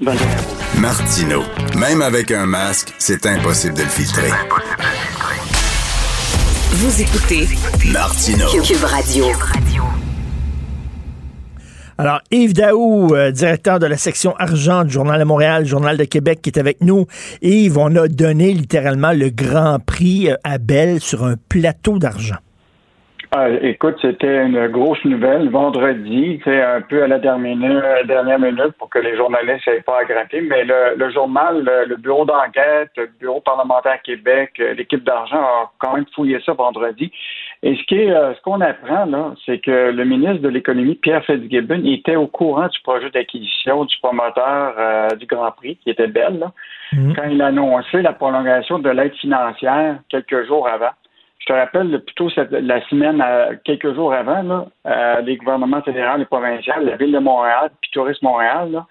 Martino. 0.00 1.42
Même 1.78 2.00
avec 2.00 2.30
un 2.30 2.46
masque, 2.46 2.94
c'est 2.98 3.26
impossible 3.26 3.74
de 3.74 3.82
le 3.82 3.88
filtrer. 3.88 4.30
Vous 6.70 7.02
écoutez 7.02 7.46
Martino. 7.92 8.46
Cube 8.62 8.82
Radio. 8.82 9.26
Alors, 11.98 12.22
Yves 12.30 12.54
Daou, 12.54 13.14
euh, 13.14 13.30
directeur 13.30 13.78
de 13.78 13.84
la 13.84 13.98
section 13.98 14.34
argent 14.36 14.84
du 14.84 14.90
Journal 14.90 15.20
de 15.20 15.24
Montréal, 15.24 15.66
Journal 15.66 15.98
de 15.98 16.04
Québec, 16.04 16.40
qui 16.40 16.48
est 16.48 16.58
avec 16.58 16.80
nous. 16.80 17.04
Yves, 17.42 17.76
on 17.76 17.94
a 17.96 18.08
donné 18.08 18.54
littéralement 18.54 19.12
le 19.12 19.28
grand 19.28 19.80
prix 19.84 20.30
euh, 20.30 20.36
à 20.44 20.56
Belle 20.56 21.00
sur 21.00 21.24
un 21.26 21.34
plateau 21.50 21.98
d'argent. 21.98 22.38
Ah, 23.32 23.48
écoute, 23.48 23.96
c'était 24.02 24.44
une 24.44 24.66
grosse 24.66 25.04
nouvelle. 25.04 25.50
Vendredi, 25.50 26.40
c'est 26.42 26.62
un 26.62 26.80
peu 26.80 27.04
à 27.04 27.06
la 27.06 27.20
dernière, 27.20 28.04
dernière 28.04 28.40
minute 28.40 28.72
pour 28.76 28.90
que 28.90 28.98
les 28.98 29.16
journalistes 29.16 29.68
n'aient 29.68 29.82
pas 29.82 30.00
à 30.00 30.04
gratter, 30.04 30.40
mais 30.40 30.64
le, 30.64 31.10
journal, 31.10 31.62
le, 31.86 31.96
bureau 31.96 32.24
d'enquête, 32.24 32.90
le 32.96 33.06
bureau 33.20 33.40
parlementaire 33.40 34.02
Québec, 34.02 34.60
l'équipe 34.76 35.04
d'argent 35.04 35.38
a 35.38 35.70
quand 35.78 35.94
même 35.94 36.06
fouillé 36.12 36.40
ça 36.44 36.54
vendredi. 36.54 37.12
Et 37.62 37.76
ce 37.76 37.82
qui 37.84 38.00
est, 38.00 38.10
euh, 38.10 38.34
ce 38.34 38.40
qu'on 38.40 38.60
apprend 38.60 39.04
là, 39.04 39.34
c'est 39.46 39.58
que 39.58 39.92
le 39.92 40.04
ministre 40.04 40.42
de 40.42 40.48
l'économie, 40.48 40.96
Pierre 40.96 41.24
Fitzgibbon, 41.24 41.84
était 41.84 42.16
au 42.16 42.26
courant 42.26 42.66
du 42.66 42.80
projet 42.80 43.10
d'acquisition 43.10 43.84
du 43.84 43.96
promoteur 44.02 44.74
euh, 44.76 45.08
du 45.10 45.26
Grand 45.26 45.52
Prix, 45.52 45.76
qui 45.76 45.90
était 45.90 46.08
belle, 46.08 46.40
là, 46.40 46.52
mmh. 46.94 47.12
quand 47.14 47.28
il 47.30 47.40
a 47.42 47.46
annoncé 47.46 48.02
la 48.02 48.12
prolongation 48.12 48.80
de 48.80 48.90
l'aide 48.90 49.14
financière 49.14 49.98
quelques 50.08 50.48
jours 50.48 50.66
avant. 50.66 50.90
Je 51.40 51.46
te 51.46 51.52
rappelle, 51.52 52.00
plutôt 52.04 52.28
la 52.50 52.86
semaine, 52.88 53.24
quelques 53.64 53.94
jours 53.94 54.12
avant, 54.12 54.66
les 55.24 55.36
gouvernements 55.36 55.82
fédéraux 55.82 56.18
et 56.18 56.24
provinciaux, 56.26 56.74
la 56.82 56.96
Ville 56.96 57.12
de 57.12 57.18
Montréal, 57.18 57.70
puis 57.80 57.90
Tourisme 57.92 58.26
Montréal, 58.26 58.70
là, 58.70 58.86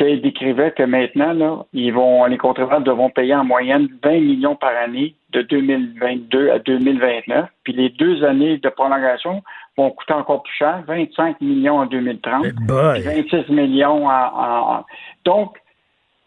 décrivait 0.00 0.72
que 0.72 0.82
maintenant, 0.82 1.32
là, 1.32 1.64
ils 1.72 1.92
vont, 1.92 2.24
les 2.26 2.38
contribuables 2.38 2.84
devront 2.84 3.10
payer 3.10 3.34
en 3.34 3.44
moyenne 3.44 3.88
20 4.02 4.20
millions 4.20 4.56
par 4.56 4.72
année 4.76 5.14
de 5.32 5.42
2022 5.42 6.50
à 6.50 6.58
2029. 6.58 7.46
Puis 7.64 7.72
les 7.72 7.90
deux 7.90 8.24
années 8.24 8.58
de 8.58 8.68
prolongation 8.68 9.42
vont 9.76 9.90
coûter 9.90 10.12
encore 10.12 10.42
plus 10.42 10.54
cher, 10.54 10.82
25 10.86 11.40
millions 11.40 11.78
en 11.78 11.86
2030, 11.86 12.46
26 12.68 13.48
millions 13.50 14.08
en, 14.08 14.84
Donc, 15.24 15.56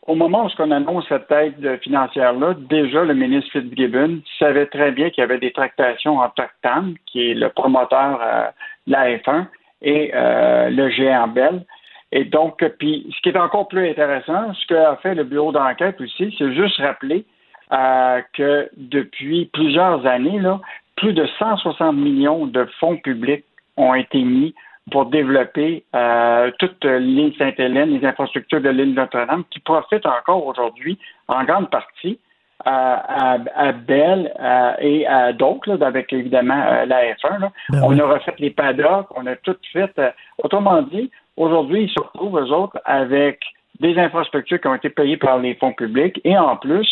au 0.08 0.16
moment 0.16 0.46
où 0.46 0.50
on 0.60 0.72
annonce 0.72 1.06
cette 1.10 1.32
aide 1.32 1.80
financière-là, 1.82 2.54
déjà 2.70 3.04
le 3.04 3.14
ministre 3.14 3.52
Fitzgibbon 3.52 4.22
savait 4.38 4.68
très 4.68 4.92
bien 4.92 5.10
qu'il 5.10 5.22
y 5.22 5.24
avait 5.24 5.40
des 5.40 5.52
tractations 5.52 6.20
entre 6.20 6.48
TAM, 6.62 6.96
qui 7.08 7.32
est 7.32 7.34
le 7.34 7.50
promoteur 7.50 8.20
euh, 8.22 8.48
de 8.86 8.92
la 8.92 9.18
F1, 9.18 9.46
et 9.82 10.12
euh, 10.14 10.70
le 10.70 10.90
géant 10.90 11.28
Bell. 11.28 11.66
Et 12.12 12.24
donc, 12.24 12.64
puis, 12.80 13.12
ce 13.16 13.22
qui 13.22 13.30
est 13.30 13.38
encore 13.38 13.68
plus 13.68 13.90
intéressant, 13.90 14.54
ce 14.54 14.68
qu'a 14.68 14.96
fait 14.98 15.16
le 15.16 15.24
bureau 15.24 15.52
d'enquête 15.52 16.00
aussi, 16.00 16.34
c'est 16.38 16.54
juste 16.54 16.78
rappeler 16.78 17.26
euh, 17.74 18.22
que 18.34 18.70
depuis 18.78 19.50
plusieurs 19.54 20.06
années, 20.06 20.40
là, 20.40 20.62
plus 20.98 21.14
de 21.14 21.26
160 21.40 21.96
millions 21.96 22.46
de 22.46 22.66
fonds 22.80 22.98
publics 22.98 23.44
ont 23.76 23.96
été 23.96 24.22
mis 24.22 24.54
pour 24.92 25.08
développer 25.08 25.84
euh, 25.96 26.52
toute 26.60 26.84
l'île 26.86 27.34
Sainte-Hélène, 27.38 27.98
les 27.98 28.06
infrastructures 28.06 28.62
de 28.62 28.70
l'île 28.70 28.94
Notre-Dame, 28.94 29.44
qui 29.50 29.60
profitent 29.60 30.06
encore 30.06 30.46
aujourd'hui, 30.46 31.00
en 31.28 31.44
grande 31.44 31.70
partie, 31.70 32.20
à, 32.64 33.38
à, 33.56 33.72
Bell 33.72 34.34
et 34.80 35.06
à 35.08 35.34
d'autres, 35.34 35.82
avec 35.82 36.14
évidemment 36.14 36.64
euh, 36.68 36.86
la 36.86 37.14
F1. 37.14 37.50
Ben 37.70 37.82
on 37.84 38.00
a 38.00 38.06
refait 38.06 38.34
les 38.40 38.52
paddocks, 38.52 39.08
on 39.16 39.26
a 39.26 39.36
tout 39.36 39.58
fait. 39.74 39.92
Euh, 40.00 40.12
autrement 40.42 40.82
dit, 40.82 41.12
aujourd'hui, 41.38 41.84
ils 41.84 41.90
se 41.90 42.00
retrouvent, 42.00 42.40
eux 42.40 42.52
autres, 42.52 42.80
avec 42.86 43.42
des 43.80 43.98
infrastructures 43.98 44.62
qui 44.62 44.68
ont 44.68 44.76
été 44.76 44.90
payées 44.90 45.18
par 45.18 45.38
les 45.40 45.56
fonds 45.56 45.74
publics 45.74 46.20
et 46.24 46.38
en 46.38 46.56
plus, 46.56 46.88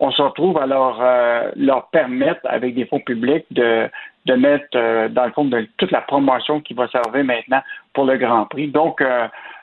on 0.00 0.10
se 0.10 0.20
retrouve 0.20 0.58
à 0.58 0.66
leur, 0.66 0.98
euh, 1.00 1.50
leur 1.56 1.86
permettre, 1.88 2.40
avec 2.44 2.74
des 2.74 2.84
fonds 2.84 3.00
publics, 3.00 3.46
de, 3.50 3.88
de 4.26 4.34
mettre 4.34 5.08
dans 5.08 5.24
le 5.24 5.32
fond 5.32 5.44
de 5.44 5.66
toute 5.76 5.90
la 5.90 6.02
promotion 6.02 6.60
qui 6.60 6.74
va 6.74 6.88
servir 6.88 7.24
maintenant 7.24 7.62
pour 7.94 8.04
le 8.04 8.16
Grand 8.18 8.44
Prix. 8.46 8.68
Donc, 8.68 9.00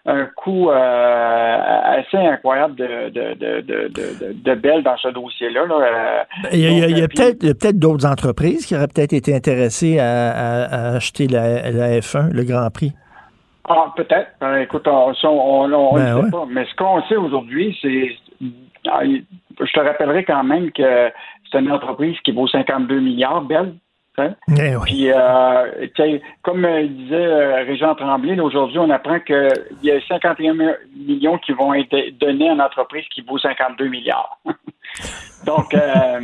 un 0.05 0.25
coût 0.35 0.69
euh, 0.69 1.57
assez 1.99 2.17
incroyable 2.17 2.75
de, 2.75 3.09
de, 3.09 3.33
de, 3.35 4.33
de, 4.33 4.55
Bell 4.55 4.83
dans 4.83 4.97
ce 4.97 5.07
dossier-là. 5.07 5.61
Euh, 5.61 6.23
il 6.51 6.97
y 6.97 7.01
a, 7.01 7.07
peut-être 7.07 7.79
d'autres 7.79 8.05
entreprises 8.05 8.65
qui 8.65 8.75
auraient 8.75 8.87
peut-être 8.87 9.13
été 9.13 9.33
intéressées 9.33 9.99
à, 9.99 10.95
acheter 10.95 11.27
la, 11.27 11.71
la, 11.71 11.99
F1, 11.99 12.31
le 12.31 12.43
Grand 12.43 12.69
Prix. 12.69 12.91
Ah, 13.69 13.93
peut-être. 13.95 14.31
Euh, 14.41 14.61
écoute, 14.61 14.85
on 14.87 15.11
ne 15.11 15.95
ben 15.95 16.23
sait 16.23 16.31
pas. 16.31 16.45
Mais 16.49 16.65
ce 16.65 16.75
qu'on 16.75 17.01
sait 17.03 17.15
aujourd'hui, 17.15 17.77
c'est. 17.81 18.09
Ah, 18.91 19.03
je 19.05 19.71
te 19.71 19.79
rappellerai 19.79 20.25
quand 20.25 20.43
même 20.43 20.69
que 20.73 21.11
c'est 21.49 21.59
une 21.59 21.71
entreprise 21.71 22.17
qui 22.25 22.33
vaut 22.33 22.47
52 22.47 22.99
milliards, 22.99 23.43
Bell. 23.43 23.75
Hein? 24.17 24.35
Eh 24.47 24.75
Puis, 24.83 25.11
euh, 25.11 25.87
comme 26.43 26.65
euh, 26.65 26.85
disait 26.85 27.15
euh, 27.15 27.63
Régent 27.65 27.95
Tremblay, 27.95 28.39
aujourd'hui, 28.39 28.77
on 28.77 28.89
apprend 28.91 29.19
qu'il 29.19 29.49
y 29.81 29.91
a 29.91 29.99
51 30.07 30.53
millions 30.95 31.37
qui 31.39 31.51
vont 31.51 31.73
être 31.73 31.95
donnés 32.19 32.49
à 32.49 32.53
une 32.53 32.61
entreprise 32.61 33.05
qui 33.09 33.21
vaut 33.21 33.39
52 33.39 33.87
milliards. 33.87 34.37
Donc, 35.47 35.73
euh, 35.73 36.19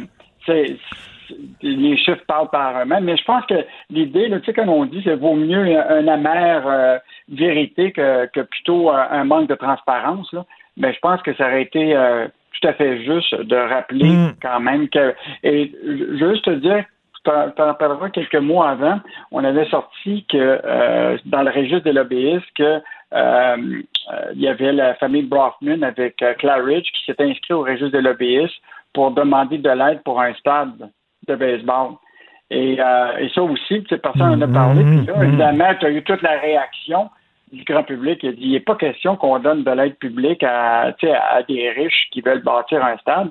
les 1.62 1.98
chiffres 1.98 2.24
parlent 2.28 2.50
par 2.50 2.80
eux-mêmes, 2.80 3.06
mais 3.06 3.18
je 3.18 3.24
pense 3.24 3.46
que 3.48 3.66
l'idée, 3.90 4.30
tu 4.30 4.46
sais, 4.46 4.54
comme 4.54 4.70
on 4.70 4.86
dit, 4.86 5.02
c'est 5.04 5.16
vaut 5.16 5.36
mieux 5.36 5.78
un, 5.78 6.08
amer 6.08 7.00
vérité 7.28 7.92
que, 7.92 8.42
plutôt 8.42 8.90
un 8.90 9.24
manque 9.26 9.50
de 9.50 9.56
transparence. 9.56 10.34
Mais 10.78 10.94
je 10.94 11.00
pense 11.00 11.22
que 11.22 11.36
ça 11.36 11.48
aurait 11.48 11.64
été 11.64 11.94
tout 12.60 12.68
à 12.68 12.74
fait 12.74 13.04
juste 13.04 13.36
de 13.36 13.56
rappeler 13.56 14.10
mm. 14.10 14.36
quand 14.42 14.60
même 14.60 14.90
que. 14.90 15.14
Et 15.44 15.72
juste 16.18 16.46
te 16.46 16.52
dire 16.52 16.84
t'en 17.56 17.66
rappelleras 17.66 18.10
quelques 18.10 18.36
mois 18.36 18.70
avant, 18.70 19.00
on 19.32 19.44
avait 19.44 19.66
sorti 19.66 20.26
que 20.30 20.38
euh, 20.38 21.18
dans 21.26 21.42
le 21.42 21.52
registre 21.52 21.86
de 21.86 21.92
lobbyistes 21.92 22.46
que 22.56 22.64
euh, 22.64 22.82
euh, 23.14 24.32
il 24.34 24.42
y 24.42 24.48
avait 24.48 24.72
la 24.72 24.96
famille 24.96 25.24
Brockman 25.24 25.82
avec 25.82 26.24
Claridge 26.38 26.88
qui 26.94 27.06
s'était 27.06 27.24
inscrit 27.24 27.54
au 27.54 27.62
registre 27.62 27.98
de 27.98 28.00
lobbyistes 28.00 28.62
pour 28.94 29.12
demander 29.12 29.58
de 29.58 29.70
l'aide 29.70 30.02
pour 30.04 30.22
un 30.22 30.34
stade 30.36 30.90
de 31.28 31.36
baseball. 31.36 31.94
Et, 32.52 32.78
ça 32.78 33.44
aussi, 33.44 33.82
personne 34.02 34.22
en 34.22 34.42
a 34.42 34.48
parlé. 34.48 34.84
Puis 34.84 35.06
là, 35.06 35.14
mm-hmm. 35.14 35.28
évidemment, 35.28 35.76
tu 35.80 35.86
as 35.86 35.92
eu 35.92 36.04
toute 36.04 36.24
la 36.24 36.40
réaction 36.40 37.10
du 37.52 37.64
grand 37.64 37.84
public. 37.84 38.20
Il 38.24 38.36
dit 38.36 38.42
il 38.42 38.52
n'est 38.54 38.60
pas 38.60 38.76
question 38.76 39.16
qu'on 39.16 39.38
donne 39.40 39.64
de 39.64 39.72
l'aide 39.72 39.98
publique 39.98 40.42
à, 40.44 40.88
à 40.88 41.44
des 41.48 41.70
riches 41.70 42.10
qui 42.12 42.22
veulent 42.22 42.42
bâtir 42.42 42.84
un 42.84 42.98
stade. 42.98 43.30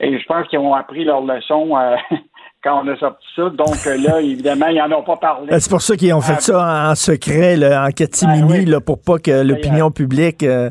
Et 0.00 0.18
je 0.18 0.26
pense 0.26 0.46
qu'ils 0.48 0.58
ont 0.58 0.74
appris 0.74 1.04
leur 1.04 1.20
leçon 1.20 1.76
quand 2.62 2.82
on 2.84 2.88
a 2.88 2.96
sorti 2.96 3.26
ça. 3.36 3.50
Donc 3.50 3.76
euh, 3.86 3.96
là, 3.96 4.20
évidemment, 4.20 4.66
ils 4.68 4.78
n'en 4.78 4.98
ont 4.98 5.02
pas 5.02 5.16
parlé. 5.16 5.48
Ben, 5.48 5.60
c'est 5.60 5.70
pour 5.70 5.82
ça 5.82 5.96
qu'ils 5.96 6.12
ont 6.14 6.20
fait 6.20 6.34
ah, 6.36 6.40
ça 6.40 6.90
en 6.90 6.94
secret, 6.94 7.56
en 7.76 7.90
catimini, 7.90 8.66
ben 8.66 8.80
pour 8.80 9.00
pas 9.02 9.18
que 9.18 9.42
l'opinion 9.42 9.90
publique... 9.90 10.42
Euh, 10.42 10.70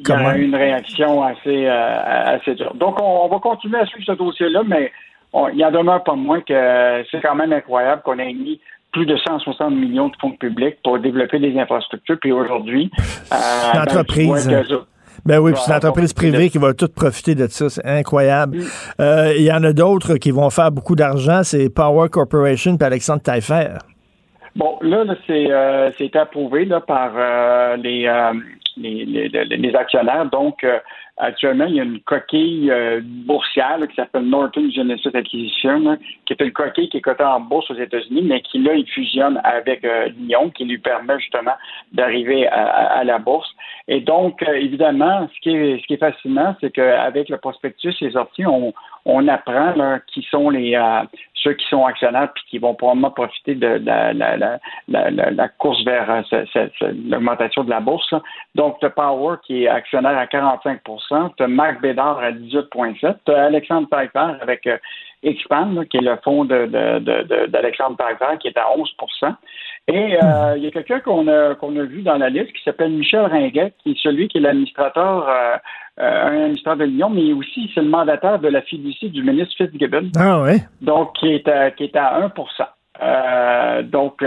il 0.00 0.08
y 0.08 0.12
a 0.12 0.36
eu 0.36 0.44
une 0.44 0.54
réaction 0.54 1.24
assez, 1.24 1.66
euh, 1.66 2.36
assez 2.36 2.54
dure. 2.54 2.72
Donc, 2.76 3.02
on, 3.02 3.28
va 3.28 3.38
continuer 3.40 3.78
à 3.78 3.86
suivre 3.86 4.04
ce 4.06 4.12
dossier-là, 4.12 4.62
mais 4.64 4.92
il 5.54 5.64
en 5.64 5.72
demeure 5.72 6.04
pas 6.04 6.14
moins 6.14 6.40
que 6.40 7.04
c'est 7.10 7.20
quand 7.20 7.34
même 7.34 7.52
incroyable 7.52 8.02
qu'on 8.02 8.18
ait 8.18 8.32
mis 8.32 8.60
plus 8.92 9.06
de 9.06 9.16
160 9.16 9.74
millions 9.74 10.08
de 10.08 10.14
fonds 10.20 10.30
publics 10.30 10.76
pour 10.84 11.00
développer 11.00 11.40
des 11.40 11.58
infrastructures. 11.58 12.16
Puis 12.20 12.30
aujourd'hui, 12.30 12.90
l'entreprise. 13.74 14.48
Ben 14.48 14.64
oui, 15.26 15.52
puis 15.52 15.60
c'est 15.64 15.72
l'entreprise 15.72 16.12
privée 16.12 16.48
qui 16.48 16.58
va 16.58 16.74
tout 16.74 16.88
profiter 16.88 17.34
de 17.34 17.46
ça. 17.48 17.68
C'est 17.68 17.84
incroyable. 17.84 18.58
Euh, 19.00 19.32
il 19.36 19.44
y 19.44 19.52
en 19.52 19.62
a 19.64 19.72
d'autres 19.72 20.16
qui 20.16 20.30
vont 20.30 20.50
faire 20.50 20.70
beaucoup 20.70 20.94
d'argent. 20.94 21.42
C'est 21.42 21.68
Power 21.70 22.08
Corporation 22.08 22.76
et 22.80 22.84
Alexandre 22.84 23.22
Taillefer. 23.22 23.78
Bon, 24.56 24.78
là, 24.80 25.04
c'est 25.26 25.50
euh, 25.50 25.90
approuvé 26.14 26.64
là, 26.64 26.80
par 26.80 27.12
euh, 27.16 27.76
les, 27.76 28.08
les, 28.76 29.28
les, 29.28 29.74
actionnaires. 29.74 30.26
Donc, 30.30 30.64
Actuellement, 31.20 31.64
il 31.64 31.74
y 31.74 31.80
a 31.80 31.82
une 31.82 32.00
coquille 32.00 32.70
euh, 32.70 33.00
boursière 33.02 33.78
qui 33.88 33.94
s'appelle 33.96 34.22
Norton 34.22 34.70
Genesis 34.70 35.10
Acquisition, 35.12 35.98
qui 36.24 36.32
est 36.32 36.40
une 36.40 36.52
coquille 36.52 36.88
qui 36.88 36.98
est 36.98 37.00
cotée 37.00 37.24
en 37.24 37.40
bourse 37.40 37.68
aux 37.72 37.74
États-Unis, 37.74 38.22
mais 38.22 38.40
qui 38.42 38.58
là, 38.58 38.74
il 38.74 38.86
fusionne 38.86 39.40
avec 39.42 39.84
euh, 39.84 40.10
Lyon, 40.16 40.50
qui 40.50 40.64
lui 40.64 40.78
permet 40.78 41.18
justement 41.18 41.54
d'arriver 41.92 42.46
à, 42.46 43.02
la 43.02 43.18
bourse. 43.18 43.48
Et 43.88 44.00
donc, 44.00 44.42
euh, 44.44 44.52
évidemment, 44.52 45.28
ce 45.34 45.40
qui 45.40 45.50
est, 45.50 45.82
ce 45.82 45.86
qui 45.88 45.94
est 45.94 45.98
fascinant, 45.98 46.54
c'est 46.60 46.70
qu'avec 46.70 47.28
le 47.28 47.38
prospectus 47.38 47.94
et 48.00 48.12
sorti, 48.12 48.46
on, 48.46 48.72
on 49.08 49.26
apprend 49.26 49.74
là, 49.74 50.00
qui 50.06 50.22
sont 50.30 50.50
les 50.50 50.76
euh, 50.76 51.02
ceux 51.34 51.54
qui 51.54 51.66
sont 51.68 51.84
actionnaires 51.86 52.30
puis 52.34 52.44
qui 52.50 52.58
vont 52.58 52.74
probablement 52.74 53.10
profiter 53.10 53.54
de, 53.54 53.80
la, 53.84 54.12
la, 54.12 54.36
la, 54.36 55.10
la, 55.10 55.48
course 55.48 55.82
vers 55.84 56.10
euh, 56.10 56.44
l'augmentation 57.08 57.64
de 57.64 57.70
la 57.70 57.80
bourse. 57.80 58.12
Donc, 58.54 58.78
tu 58.80 58.90
Power 58.90 59.36
qui 59.44 59.64
est 59.64 59.68
actionnaire 59.68 60.18
à 60.18 60.26
45 60.26 60.80
tu 61.36 61.42
as 61.42 61.48
Marc 61.48 61.80
Bédard 61.80 62.18
à 62.18 62.32
18,7 62.32 63.16
tu 63.24 63.32
as 63.32 63.44
Alexandre 63.44 63.88
Piper 63.88 64.34
avec 64.42 64.68
euh, 65.24 65.28
Expand, 65.28 65.86
qui 65.88 65.98
est 65.98 66.02
le 66.02 66.16
fonds 66.22 66.44
d'Alexandre 66.44 67.96
de, 67.96 68.34
de, 68.34 68.38
qui 68.38 68.48
est 68.48 68.56
à 68.56 68.66
11% 68.76 69.34
Et 69.88 70.16
euh, 70.22 70.56
il 70.56 70.64
y 70.64 70.66
a 70.66 70.70
quelqu'un 70.70 71.00
qu'on 71.00 71.28
a, 71.28 71.54
qu'on 71.54 71.76
a 71.78 71.82
vu 71.84 72.02
dans 72.02 72.16
la 72.16 72.28
liste 72.28 72.52
qui 72.52 72.62
s'appelle 72.62 72.90
Michel 72.92 73.22
Ringuet, 73.22 73.72
qui 73.82 73.92
est 73.92 73.98
celui 74.02 74.28
qui 74.28 74.38
est 74.38 74.40
l'administrateur, 74.40 75.28
euh, 75.28 75.56
euh, 76.00 76.26
un 76.26 76.42
administrateur 76.44 76.86
de 76.86 76.92
Lyon, 76.92 77.10
mais 77.10 77.32
aussi 77.32 77.70
c'est 77.74 77.80
le 77.80 77.88
mandataire 77.88 78.38
de 78.38 78.48
la 78.48 78.62
fiducie 78.62 79.10
du 79.10 79.22
ministre 79.22 79.54
Fitzgibbon. 79.56 80.10
Ah 80.16 80.40
oui. 80.42 80.58
Donc, 80.80 81.14
qui 81.16 81.28
est 81.28 81.48
à, 81.48 81.70
qui 81.70 81.84
est 81.84 81.96
à 81.96 82.28
1% 82.28 83.82
Donc, 83.84 84.22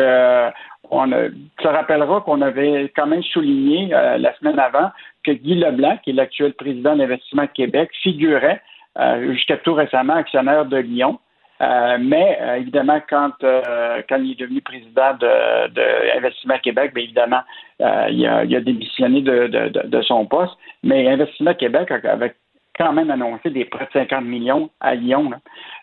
on 0.93 1.11
a, 1.13 1.29
tu 1.29 1.63
te 1.63 1.67
rappelleras 1.67 2.21
qu'on 2.21 2.41
avait 2.41 2.91
quand 2.95 3.07
même 3.07 3.23
souligné 3.23 3.87
la 3.87 4.35
semaine 4.37 4.59
avant 4.59 4.91
que 5.23 5.31
Guy 5.31 5.55
Leblanc, 5.55 5.97
qui 6.03 6.09
est 6.09 6.13
l'actuel 6.13 6.53
président 6.53 6.95
d'Investissement 6.95 7.47
Québec, 7.47 7.89
figurait 8.01 8.61
euh, 8.61 8.80
jusqu'à 9.21 9.57
tout 9.57 9.73
récemment 9.73 10.15
actionnaire 10.15 10.65
de 10.65 10.77
Lyon. 10.77 11.19
Euh, 11.61 11.97
mais 11.99 12.39
euh, 12.41 12.55
évidemment, 12.55 12.99
quand, 13.07 13.33
quand 13.41 14.17
il 14.17 14.31
est 14.31 14.39
devenu 14.39 14.61
président 14.61 15.13
de, 15.19 15.67
de 15.69 16.17
Investissement 16.17 16.57
Québec, 16.57 16.93
bien 16.93 17.03
évidemment, 17.03 17.41
il 17.79 18.25
a, 18.27 18.61
démissionné 18.61 19.21
de, 19.21 20.01
son 20.01 20.25
poste. 20.25 20.53
Mais 20.83 21.07
Investissement 21.07 21.53
Québec 21.53 21.91
avait 21.91 22.33
quand 22.77 22.93
même 22.93 23.11
annoncé 23.11 23.49
des 23.49 23.65
prêts 23.65 23.85
de 23.85 23.99
50 23.99 24.23
millions 24.23 24.69
à 24.79 24.95
Lyon. 24.95 25.31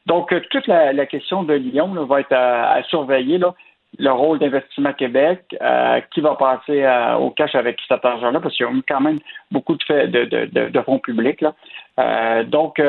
Donc, 0.07 0.35
toute 0.51 0.67
la, 0.67 1.07
question 1.07 1.45
de 1.45 1.55
Lyon 1.55 1.87
va 2.07 2.21
être 2.21 2.33
à, 2.33 2.83
surveiller. 2.85 3.39
Là. 3.39 3.55
Le 3.99 4.13
rôle 4.13 4.39
d'Investissement 4.39 4.93
Québec, 4.93 5.45
euh, 5.61 6.01
qui 6.13 6.21
va 6.21 6.35
passer 6.37 6.85
euh, 6.85 7.15
au 7.17 7.31
cash 7.31 7.55
avec 7.55 7.79
cet 7.89 8.05
argent-là, 8.05 8.39
parce 8.41 8.55
qu'il 8.57 8.67
y 8.67 8.69
a 8.69 8.73
quand 8.89 9.01
même 9.01 9.19
beaucoup 9.51 9.75
de, 9.75 9.83
faits 9.83 10.11
de, 10.11 10.25
de, 10.25 10.69
de, 10.69 10.81
fonds 10.83 10.99
publics. 10.99 11.41
Là. 11.41 11.55
Euh, 11.99 12.45
donc, 12.45 12.81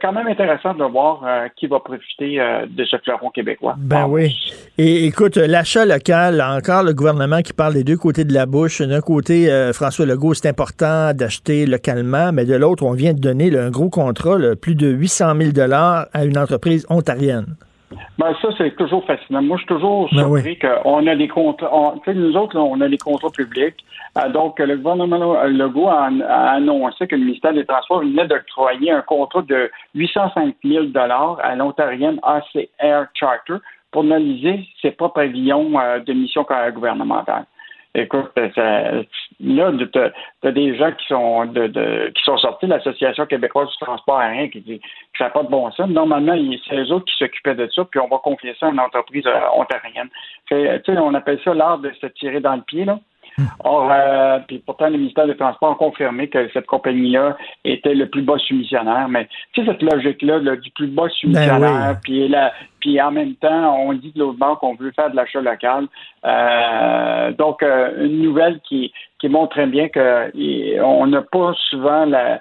quand 0.00 0.12
même 0.12 0.26
intéressant 0.26 0.74
de 0.74 0.84
voir 0.84 1.22
qui 1.56 1.66
va 1.66 1.80
profiter 1.80 2.38
de 2.68 2.84
ce 2.84 2.96
fleuron 2.98 3.30
québécois. 3.30 3.74
Ben 3.78 4.06
oui. 4.08 4.34
Et 4.78 5.04
écoute, 5.04 5.36
l'achat 5.36 5.84
local, 5.84 6.40
encore 6.40 6.82
le 6.82 6.94
gouvernement 6.94 7.42
qui 7.42 7.52
parle 7.52 7.74
des 7.74 7.84
deux 7.84 7.96
côtés 7.96 8.24
de 8.24 8.32
la 8.32 8.46
bouche. 8.46 8.80
D'un 8.80 9.00
côté, 9.00 9.48
François 9.74 10.06
Legault, 10.06 10.34
c'est 10.34 10.48
important 10.48 11.12
d'acheter 11.12 11.66
localement, 11.66 12.32
mais 12.32 12.46
de 12.46 12.54
l'autre, 12.54 12.84
on 12.84 12.92
vient 12.92 13.12
de 13.12 13.20
donner 13.20 13.54
un 13.56 13.70
gros 13.70 13.90
contrat, 13.90 14.38
plus 14.60 14.74
de 14.74 14.88
800 14.88 15.34
000 15.52 15.72
à 15.72 16.24
une 16.24 16.38
entreprise 16.38 16.86
ontarienne. 16.88 17.56
Ben, 18.18 18.34
ça, 18.40 18.48
c'est 18.58 18.74
toujours 18.76 19.04
fascinant. 19.04 19.42
Moi, 19.42 19.56
je 19.56 19.62
suis 19.62 19.74
toujours 19.74 20.08
ben 20.12 20.18
surpris 20.18 20.58
qu'on 20.58 21.06
a 21.06 21.16
des 21.16 21.28
contrats. 21.28 21.94
nous 22.06 22.36
autres, 22.36 22.58
on 22.58 22.80
a 22.80 22.88
des 22.88 22.98
contrats 22.98 23.30
publics. 23.30 23.84
Euh, 24.18 24.28
donc, 24.28 24.58
le 24.58 24.76
gouvernement 24.76 25.42
Legault 25.44 25.88
a, 25.88 26.08
annoncé 26.52 27.06
que 27.06 27.16
le 27.16 27.24
ministère 27.24 27.52
des 27.52 27.64
Transports 27.64 28.00
venait 28.00 28.26
d'octroyer 28.26 28.92
un 28.92 29.02
contrat 29.02 29.42
de 29.42 29.70
805 29.94 30.54
000 30.64 30.86
à 30.94 31.54
l'Ontarienne 31.56 32.20
ACR 32.22 33.06
Charter 33.14 33.56
pour 33.90 34.02
analyser 34.02 34.66
ses 34.82 34.90
propres 34.90 35.20
avions 35.20 35.78
euh, 35.78 36.00
de 36.00 36.12
mission 36.12 36.44
gouvernementale. 36.74 37.46
Écoute, 37.96 38.32
ça, 38.56 38.90
là, 39.40 39.72
tu 39.92 39.98
as, 40.48 40.52
des 40.52 40.76
gens 40.76 40.90
qui 40.90 41.06
sont 41.06 41.46
de, 41.46 41.68
de 41.68 42.10
qui 42.12 42.24
sont 42.24 42.36
sortis 42.38 42.66
de 42.66 42.72
l'Association 42.72 43.24
québécoise 43.26 43.70
du 43.70 43.76
transport 43.76 44.18
aérien 44.18 44.48
qui 44.48 44.60
dit 44.62 44.80
que 44.80 45.18
ça 45.18 45.24
n'a 45.24 45.30
pas 45.30 45.44
de 45.44 45.48
bon 45.48 45.70
sens. 45.70 45.88
Normalement, 45.88 46.36
c'est 46.68 46.76
eux 46.76 46.92
autres 46.92 47.04
qui 47.04 47.16
s'occupaient 47.16 47.54
de 47.54 47.68
ça, 47.68 47.84
puis 47.84 48.00
on 48.00 48.08
va 48.08 48.18
confier 48.18 48.56
ça 48.58 48.66
à 48.66 48.70
une 48.70 48.80
entreprise 48.80 49.24
euh, 49.26 49.40
ontarienne. 49.54 50.08
Sais, 50.48 50.82
on 50.88 51.14
appelle 51.14 51.40
ça 51.44 51.54
l'art 51.54 51.78
de 51.78 51.92
se 52.00 52.06
tirer 52.06 52.40
dans 52.40 52.56
le 52.56 52.62
pied, 52.62 52.84
là. 52.84 52.98
Or, 53.64 53.90
euh, 53.90 54.38
puis 54.46 54.62
pourtant, 54.64 54.88
le 54.88 54.98
ministère 54.98 55.26
des 55.26 55.36
Transports 55.36 55.72
a 55.72 55.74
confirmé 55.74 56.28
que 56.28 56.48
cette 56.52 56.66
compagnie-là 56.66 57.36
était 57.64 57.94
le 57.94 58.08
plus 58.08 58.22
bas 58.22 58.38
soumissionnaire. 58.38 59.08
Mais 59.08 59.28
tu 59.52 59.64
sais, 59.64 59.70
cette 59.70 59.82
logique-là 59.82 60.40
du 60.56 60.70
plus 60.70 60.88
bas 60.88 61.08
soumissionnaire, 61.20 61.60
ben 61.60 61.98
puis, 62.02 62.32
puis 62.80 63.00
en 63.00 63.10
même 63.10 63.34
temps, 63.34 63.76
on 63.78 63.92
dit 63.94 64.12
de 64.12 64.20
l'autre 64.20 64.38
banque 64.38 64.60
qu'on 64.60 64.74
veut 64.74 64.92
faire 64.92 65.10
de 65.10 65.16
l'achat 65.16 65.40
local. 65.40 65.86
Euh, 66.24 67.32
donc, 67.32 67.62
euh, 67.62 68.04
une 68.04 68.22
nouvelle 68.22 68.60
qui, 68.68 68.92
qui 69.18 69.28
montre 69.28 69.56
très 69.56 69.66
bien 69.66 69.88
qu'on 69.88 71.06
n'a 71.06 71.22
pas 71.22 71.52
souvent 71.70 72.04
la, 72.04 72.40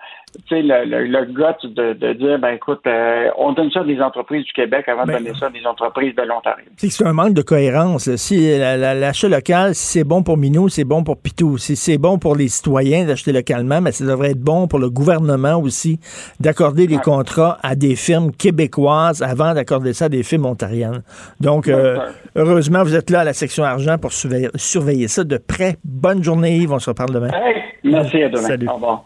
le, 0.49 0.85
le, 0.85 1.05
le 1.05 1.25
gut 1.25 1.73
de, 1.75 1.93
de, 1.93 2.13
dire, 2.13 2.39
ben 2.39 2.53
écoute, 2.55 2.81
euh, 2.87 3.29
on 3.37 3.53
donne 3.53 3.71
ça 3.71 3.81
à 3.81 3.83
des 3.83 3.99
entreprises 4.01 4.45
du 4.45 4.53
Québec 4.53 4.87
avant 4.87 5.03
de 5.03 5.07
ben, 5.07 5.23
donner 5.23 5.33
ça 5.39 5.47
à 5.47 5.49
des 5.49 5.65
entreprises 5.65 6.15
de 6.15 6.21
l'Ontario. 6.23 6.65
C'est 6.77 7.05
un 7.05 7.13
manque 7.13 7.33
de 7.33 7.41
cohérence. 7.41 8.13
Si 8.15 8.57
l'achat 8.57 9.27
local, 9.27 9.75
si 9.75 9.99
c'est 9.99 10.03
bon 10.03 10.23
pour 10.23 10.37
Minou, 10.37 10.69
c'est 10.69 10.83
bon 10.83 11.03
pour 11.03 11.17
Pitou. 11.17 11.57
Si 11.57 11.75
c'est 11.75 11.97
bon 11.97 12.17
pour 12.17 12.35
les 12.35 12.47
citoyens 12.47 13.05
d'acheter 13.05 13.31
localement, 13.31 13.81
mais 13.81 13.91
ça 13.91 14.05
devrait 14.05 14.31
être 14.31 14.41
bon 14.41 14.67
pour 14.67 14.79
le 14.79 14.89
gouvernement 14.89 15.59
aussi 15.59 15.99
d'accorder 16.39 16.87
des 16.87 16.97
contrats 16.97 17.57
à 17.63 17.75
des 17.75 17.95
firmes 17.95 18.31
québécoises 18.31 19.21
avant 19.21 19.53
d'accorder 19.53 19.93
ça 19.93 20.05
à 20.05 20.09
des 20.09 20.23
firmes 20.23 20.45
ontariennes. 20.45 21.03
Donc, 21.39 21.67
euh, 21.67 21.97
heureusement, 22.35 22.83
vous 22.83 22.95
êtes 22.95 23.09
là 23.09 23.21
à 23.21 23.23
la 23.23 23.33
section 23.33 23.63
argent 23.63 23.97
pour 23.97 24.11
surveiller, 24.13 25.07
ça 25.07 25.23
de 25.23 25.37
près. 25.37 25.77
Bonne 25.83 26.23
journée, 26.23 26.57
Yves. 26.57 26.71
On 26.71 26.79
se 26.79 26.89
reparle 26.89 27.13
demain. 27.13 27.29
merci, 27.83 28.23
à 28.23 28.29
demain. 28.29 28.41
Salut. 28.41 28.67
Au 28.67 28.75
revoir. 28.75 29.05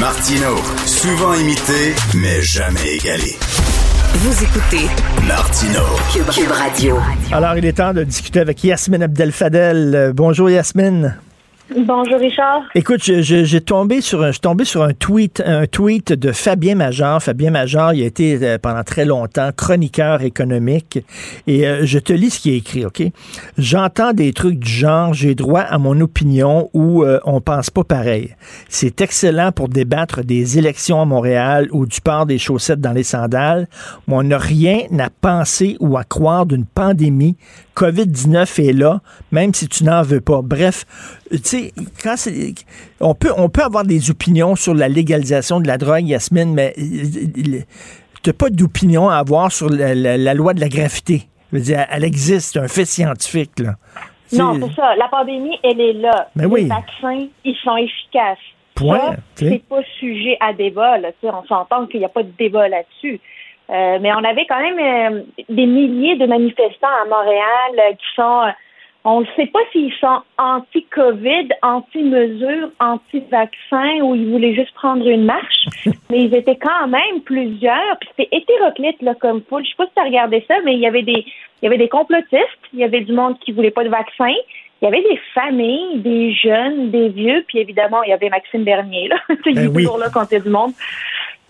Martino, 0.00 0.56
souvent 0.86 1.34
imité, 1.34 1.94
mais 2.14 2.40
jamais 2.40 2.94
égalé. 2.94 3.36
Vous 4.14 4.42
écoutez 4.42 4.86
Martino, 5.28 5.82
Cube, 6.10 6.50
Radio. 6.50 6.98
Alors, 7.30 7.54
il 7.58 7.66
est 7.66 7.74
temps 7.74 7.92
de 7.92 8.02
discuter 8.02 8.40
avec 8.40 8.64
Yasmine 8.64 9.02
Abdel-Fadel. 9.02 9.94
Euh, 9.94 10.12
bonjour 10.14 10.48
Yasmine. 10.48 11.18
Bonjour 11.76 12.18
Richard. 12.18 12.62
Écoute, 12.74 13.00
j'ai 13.00 13.60
tombé 13.60 14.00
sur 14.00 14.22
un, 14.22 14.32
je 14.32 14.40
tombé 14.40 14.64
sur 14.64 14.82
un 14.82 14.92
tweet, 14.92 15.40
un 15.46 15.66
tweet 15.66 16.12
de 16.12 16.32
Fabien 16.32 16.74
Major. 16.74 17.22
Fabien 17.22 17.52
Major, 17.52 17.92
il 17.92 18.02
a 18.02 18.06
été 18.06 18.36
euh, 18.42 18.58
pendant 18.58 18.82
très 18.82 19.04
longtemps 19.04 19.50
chroniqueur 19.56 20.22
économique. 20.22 20.98
Et 21.46 21.68
euh, 21.68 21.82
je 21.84 22.00
te 22.00 22.12
lis 22.12 22.30
ce 22.30 22.40
qui 22.40 22.50
est 22.50 22.56
écrit, 22.56 22.84
ok? 22.84 23.04
J'entends 23.56 24.12
des 24.12 24.32
trucs 24.32 24.58
du 24.58 24.68
genre, 24.68 25.14
j'ai 25.14 25.36
droit 25.36 25.60
à 25.60 25.78
mon 25.78 26.00
opinion 26.00 26.70
ou 26.74 27.04
euh, 27.04 27.20
on 27.24 27.40
pense 27.40 27.70
pas 27.70 27.84
pareil. 27.84 28.34
C'est 28.68 29.00
excellent 29.00 29.52
pour 29.52 29.68
débattre 29.68 30.24
des 30.24 30.58
élections 30.58 31.00
à 31.00 31.04
Montréal 31.04 31.68
ou 31.70 31.86
du 31.86 32.00
port 32.00 32.26
des 32.26 32.38
chaussettes 32.38 32.80
dans 32.80 32.92
les 32.92 33.04
sandales. 33.04 33.68
on 34.08 34.24
n'a 34.24 34.38
rien 34.38 34.80
à 34.98 35.08
penser 35.08 35.76
ou 35.78 35.96
à 35.96 36.02
croire 36.02 36.46
d'une 36.46 36.66
pandémie 36.66 37.36
COVID-19 37.80 38.68
est 38.68 38.72
là, 38.74 39.00
même 39.32 39.54
si 39.54 39.66
tu 39.66 39.84
n'en 39.84 40.02
veux 40.02 40.20
pas. 40.20 40.42
Bref, 40.42 40.84
tu 41.30 41.38
sais, 41.42 41.59
quand 42.02 42.14
on 43.00 43.14
peut, 43.14 43.32
on 43.36 43.48
peut 43.48 43.62
avoir 43.62 43.84
des 43.84 44.10
opinions 44.10 44.56
sur 44.56 44.74
la 44.74 44.88
légalisation 44.88 45.60
de 45.60 45.66
la 45.66 45.78
drogue, 45.78 46.06
Yasmine, 46.06 46.52
mais 46.54 46.74
tu 46.74 47.64
n'as 48.26 48.32
pas 48.32 48.50
d'opinion 48.50 49.08
à 49.08 49.16
avoir 49.16 49.50
sur 49.52 49.68
la, 49.68 50.34
loi 50.34 50.54
de 50.54 50.60
la 50.60 50.68
gravité. 50.68 51.22
Je 51.52 51.58
veux 51.58 51.62
dire, 51.62 51.86
elle 51.90 52.04
existe, 52.04 52.52
c'est 52.52 52.58
un 52.60 52.68
fait 52.68 52.84
scientifique, 52.84 53.58
là. 53.58 53.74
Non, 54.32 54.54
c'est 54.54 54.74
ça. 54.74 54.94
La 54.96 55.08
pandémie, 55.08 55.58
elle 55.64 55.80
est 55.80 55.94
là. 55.94 56.28
Mais 56.36 56.46
ben 56.46 56.56
Les 56.56 56.66
vaccins, 56.66 57.26
ils 57.44 57.56
sont 57.64 57.76
efficaces. 57.76 58.38
Point. 58.76 59.16
C'est 59.34 59.62
pas 59.68 59.82
sujet 59.98 60.36
à 60.40 60.52
débat. 60.52 60.98
Là. 60.98 61.08
On 61.24 61.44
s'entend 61.46 61.86
qu'il 61.86 61.98
n'y 61.98 62.06
a 62.06 62.10
pas 62.10 62.22
de 62.22 62.32
débat 62.38 62.68
là-dessus. 62.68 63.20
Euh, 63.70 63.98
mais 64.00 64.12
on 64.12 64.24
avait 64.24 64.46
quand 64.48 64.60
même 64.60 64.78
euh, 64.78 65.22
des 65.48 65.66
milliers 65.66 66.16
de 66.16 66.26
manifestants 66.26 66.88
à 67.02 67.08
Montréal 67.08 67.72
euh, 67.78 67.92
qui 67.92 68.06
sont, 68.16 68.42
on 69.04 69.20
ne 69.20 69.26
sait 69.36 69.46
pas 69.46 69.60
s'ils 69.72 69.92
sont 69.94 70.20
anti-COVID, 70.36 71.48
anti-mesures, 71.62 72.70
anti-vaccins 72.80 74.00
ou 74.02 74.14
ils 74.14 74.30
voulaient 74.30 74.54
juste 74.54 74.74
prendre 74.74 75.06
une 75.08 75.24
marche, 75.24 75.66
mais 76.10 76.24
ils 76.24 76.34
étaient 76.34 76.58
quand 76.58 76.86
même 76.86 77.22
plusieurs. 77.24 77.96
Puis 78.00 78.10
c'était 78.16 78.36
hétéroclite 78.36 79.00
là 79.00 79.14
comme 79.14 79.42
foule. 79.48 79.64
Je 79.64 79.70
sais 79.70 79.76
pas 79.78 79.86
si 79.86 79.92
tu 79.94 80.02
as 80.02 80.04
regardé 80.04 80.44
ça, 80.46 80.56
mais 80.64 80.74
il 80.74 80.80
y 80.80 80.86
avait 80.86 81.02
des, 81.02 81.24
il 81.62 81.64
y 81.64 81.66
avait 81.66 81.78
des 81.78 81.88
complotistes, 81.88 82.44
il 82.74 82.80
y 82.80 82.84
avait 82.84 83.00
du 83.00 83.12
monde 83.12 83.38
qui 83.40 83.52
voulait 83.52 83.70
pas 83.70 83.84
de 83.84 83.88
vaccin. 83.88 84.34
Il 84.82 84.86
y 84.86 84.88
avait 84.88 85.02
des 85.02 85.20
familles, 85.34 85.98
des 85.98 86.32
jeunes, 86.32 86.90
des 86.90 87.10
vieux, 87.10 87.44
puis 87.46 87.58
évidemment, 87.58 88.02
il 88.02 88.10
y 88.10 88.14
avait 88.14 88.30
Maxime 88.30 88.64
Bernier, 88.64 89.08
là. 89.08 89.16
il 89.46 89.58
est 89.58 89.68
ben 89.68 89.74
toujours 89.74 89.98
là 89.98 90.08
quand 90.12 90.24
il 90.30 90.34
y 90.34 90.36
a 90.36 90.40
du 90.40 90.48
monde. 90.48 90.72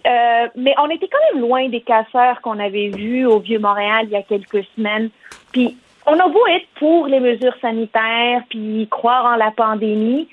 Euh, 0.06 0.48
mais 0.56 0.74
on 0.78 0.88
était 0.88 1.08
quand 1.08 1.34
même 1.34 1.42
loin 1.42 1.68
des 1.68 1.80
casseurs 1.80 2.40
qu'on 2.40 2.58
avait 2.58 2.88
vus 2.88 3.26
au 3.26 3.38
Vieux-Montréal 3.38 4.06
il 4.06 4.10
y 4.10 4.16
a 4.16 4.22
quelques 4.22 4.64
semaines. 4.76 5.10
Puis 5.52 5.76
on 6.06 6.18
a 6.18 6.28
beau 6.28 6.46
être 6.48 6.66
pour 6.76 7.06
les 7.06 7.20
mesures 7.20 7.56
sanitaires, 7.60 8.42
puis 8.48 8.88
croire 8.90 9.26
en 9.26 9.36
la 9.36 9.50
pandémie, 9.50 10.28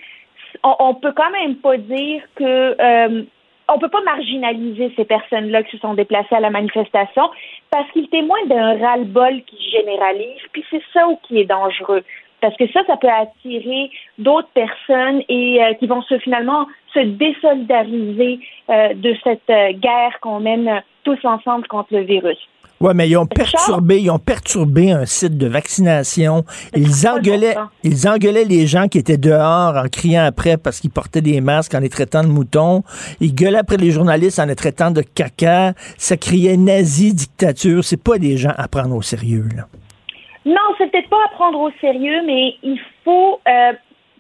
on, 0.64 0.76
on 0.80 0.94
peut 0.96 1.14
quand 1.16 1.30
même 1.32 1.56
pas 1.56 1.78
dire 1.78 2.24
que 2.36 2.76
euh, 2.82 3.24
on 3.70 3.80
peut 3.80 3.90
pas 3.90 4.02
marginaliser 4.02 4.94
ces 4.96 5.06
personnes-là 5.06 5.64
qui 5.64 5.72
se 5.72 5.80
sont 5.80 5.94
déplacées 5.94 6.36
à 6.36 6.40
la 6.40 6.50
manifestation 6.50 7.30
parce 7.70 7.90
qu'ils 7.92 8.10
témoignent 8.10 8.48
d'un 8.48 8.80
ras-le-bol 8.80 9.42
qui 9.46 9.70
généralise, 9.72 10.42
puis 10.54 10.64
c'est 10.70 10.84
ça 10.94 11.06
qui 11.24 11.40
est 11.40 11.46
dangereux 11.46 12.04
parce 12.42 12.56
que 12.58 12.72
ça, 12.72 12.82
ça 12.86 12.98
peut 12.98 13.10
attirer 13.10 13.90
d'autres 14.18 14.50
personnes 14.54 15.24
et 15.28 15.64
euh, 15.64 15.74
qui 15.74 15.88
vont 15.88 16.02
se 16.04 16.18
finalement 16.20 16.68
se 16.94 17.00
désolidariser 17.00 18.40
euh, 18.70 18.94
de 18.94 19.16
cette 19.24 19.50
euh, 19.50 19.72
guerre 19.74 20.20
qu'on 20.22 20.40
mène 20.40 20.84
tous 21.04 21.18
ensemble 21.24 21.68
contre 21.68 21.94
le 21.94 22.02
virus. 22.02 22.38
Oui, 22.80 22.92
mais 22.94 23.10
ils 23.10 23.18
ont 23.18 23.26
perturbé, 23.26 24.00
ils 24.00 24.12
ont 24.12 24.20
perturbé 24.20 24.92
un 24.92 25.06
site 25.06 25.38
de 25.38 25.48
vaccination. 25.48 26.44
Ils 26.76 27.08
engueulaient, 27.08 27.56
ils 27.84 28.08
engueulaient 28.08 28.46
les 28.46 28.68
gens 28.68 28.88
qui 28.88 29.00
étaient 29.00 29.18
dehors 29.18 29.76
en 29.76 29.88
criant 29.90 30.26
après 30.26 30.58
parce 30.58 30.80
qu'ils 30.80 30.92
portaient 30.92 31.22
des 31.22 31.42
masques 31.42 31.74
en 31.74 31.80
les 31.80 31.90
traitant 31.90 32.22
de 32.22 32.28
moutons. 32.28 32.84
Ils 33.20 33.34
gueulaient 33.34 33.58
après 33.58 33.78
les 33.78 33.90
journalistes 33.90 34.40
en 34.40 34.46
les 34.46 34.56
traitant 34.56 34.92
de 34.92 35.02
caca. 35.02 35.74
Ça 35.98 36.18
criait 36.18 36.58
nazi, 36.58 37.16
dictature. 37.16 37.84
C'est 37.84 38.02
pas 38.02 38.20
des 38.20 38.38
gens 38.38 38.54
à 38.58 38.68
prendre 38.68 38.96
au 38.96 39.02
sérieux, 39.02 39.46
là. 39.56 39.64
Non, 40.46 40.62
c'est 40.78 40.90
peut-être 40.90 41.10
pas 41.10 41.26
à 41.26 41.36
prendre 41.36 41.60
au 41.60 41.72
sérieux, 41.82 42.22
mais 42.26 42.54
il 42.64 42.80
faut. 43.04 43.40
Euh, 43.48 43.74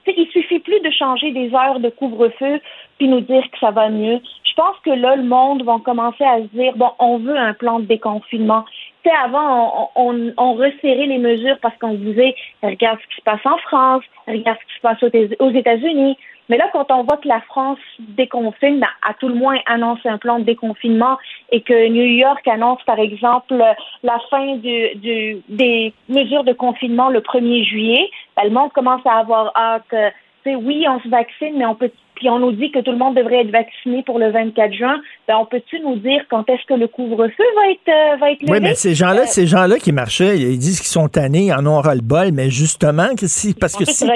il 0.08 0.28
suffit 0.32 0.60
plus 0.60 0.80
de 0.82 0.90
changer 0.92 1.32
des 1.32 1.54
heures 1.54 1.80
de 1.80 1.90
couvre-feu 1.90 2.60
puis 2.98 3.08
nous 3.08 3.22
dire 3.22 3.44
que 3.52 3.60
ça 3.60 3.72
va 3.72 3.90
mieux. 3.90 4.20
Je 4.58 4.64
pense 4.64 4.78
que 4.84 4.90
là, 4.90 5.16
le 5.16 5.24
monde 5.24 5.62
va 5.64 5.78
commencer 5.86 6.24
à 6.24 6.40
se 6.40 6.48
dire 6.48 6.74
bon, 6.78 6.90
on 6.98 7.20
veut 7.20 7.38
un 7.38 7.54
plan 7.54 7.80
de 7.80 7.86
déconfinement. 7.86 8.66
sais, 9.04 9.12
avant, 9.24 9.92
on, 9.96 10.34
on, 10.36 10.54
resserrait 10.54 11.06
les 11.06 11.20
mesures 11.20 11.60
parce 11.62 11.78
qu'on 11.78 11.94
disait, 11.94 12.36
regarde 12.64 12.98
ce 13.00 13.08
qui 13.08 13.16
se 13.18 13.24
passe 13.24 13.46
en 13.46 13.58
France, 13.58 14.04
regarde 14.28 14.58
ce 14.60 14.66
qui 14.66 14.76
se 14.78 14.82
passe 14.82 15.38
aux 15.40 15.52
États-Unis. 15.52 16.18
Mais 16.50 16.58
là, 16.58 16.70
quand 16.74 16.90
on 16.92 17.04
voit 17.04 17.18
que 17.18 17.28
la 17.28 17.42
France 17.42 17.78
déconfine, 18.00 18.80
ben, 18.80 18.88
à 19.08 19.14
tout 19.14 19.28
le 19.28 19.36
moins 19.36 19.60
annonce 19.68 20.00
un 20.06 20.18
plan 20.18 20.40
de 20.40 20.46
déconfinement 20.46 21.20
et 21.52 21.62
que 21.62 21.90
New 21.90 22.06
York 22.06 22.48
annonce, 22.48 22.82
par 22.84 22.98
exemple, 22.98 23.64
la 24.02 24.20
fin 24.32 24.56
du, 24.56 24.96
du, 24.96 25.38
des 25.50 25.94
mesures 26.10 26.46
de 26.46 26.54
confinement 26.54 27.10
le 27.10 27.20
1er 27.20 27.64
juillet, 27.64 28.10
ben, 28.36 28.46
le 28.46 28.50
monde 28.50 28.72
commence 28.74 29.06
à 29.06 29.20
avoir 29.20 29.52
hâte. 29.56 30.14
oui, 30.48 30.88
on 30.90 31.00
se 31.02 31.10
vaccine, 31.10 31.58
mais 31.58 31.66
on 31.68 31.76
peut 31.76 31.92
puis 32.18 32.30
on 32.30 32.39
nous 32.39 32.52
dit 32.52 32.72
que 32.72 32.80
tout 32.80 32.91
le 32.91 32.98
monde 32.98 33.15
devrait 33.15 33.41
être 33.41 33.52
vacciné 33.52 34.03
pour 34.03 34.18
le 34.18 34.31
24 34.31 34.73
juin, 34.73 34.99
ben 35.27 35.35
on 35.39 35.45
peut-tu 35.45 35.80
nous 35.80 35.95
dire 35.98 36.22
quand 36.30 36.49
est-ce 36.49 36.65
que 36.68 36.73
le 36.73 36.88
couvre-feu 36.88 37.44
va 37.56 37.72
être 37.72 37.88
euh, 37.88 38.18
va 38.18 38.31
être 38.31 38.41
levé? 38.41 38.52
Oui, 38.52 38.60
mais 38.61 38.73
ces 38.73 38.95
gens-là, 38.95 39.22
euh, 39.22 39.27
ces 39.27 39.45
gens-là 39.45 39.77
qui 39.77 39.91
marchaient, 39.91 40.38
ils 40.38 40.57
disent 40.57 40.80
qu'ils 40.80 40.88
sont 40.88 41.07
tannés, 41.07 41.45
ils 41.45 41.53
en 41.53 41.65
ont 41.65 41.80
ras 41.80 41.95
le 41.95 42.02
bol, 42.02 42.31
mais 42.34 42.49
justement 42.49 43.15
que 43.15 43.27
si 43.27 43.53
parce 43.53 43.76
que 43.76 43.85
si 43.85 44.07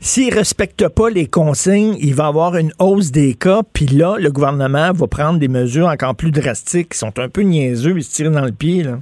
s'ils 0.00 0.32
respectent 0.32 0.88
pas 0.88 1.10
les 1.10 1.26
consignes, 1.26 1.96
il 2.00 2.14
va 2.14 2.24
y 2.24 2.28
avoir 2.28 2.56
une 2.56 2.72
hausse 2.78 3.10
des 3.10 3.34
cas, 3.34 3.62
puis 3.72 3.86
là 3.86 4.16
le 4.18 4.30
gouvernement 4.30 4.92
va 4.92 5.06
prendre 5.06 5.38
des 5.38 5.48
mesures 5.48 5.88
encore 5.88 6.14
plus 6.14 6.30
drastiques 6.30 6.90
qui 6.90 6.98
sont 6.98 7.18
un 7.18 7.28
peu 7.28 7.42
niaiseux, 7.42 7.94
ils 7.96 8.04
se 8.04 8.14
tirent 8.14 8.30
dans 8.30 8.44
le 8.44 8.52
pied 8.52 8.84
là. 8.84 8.98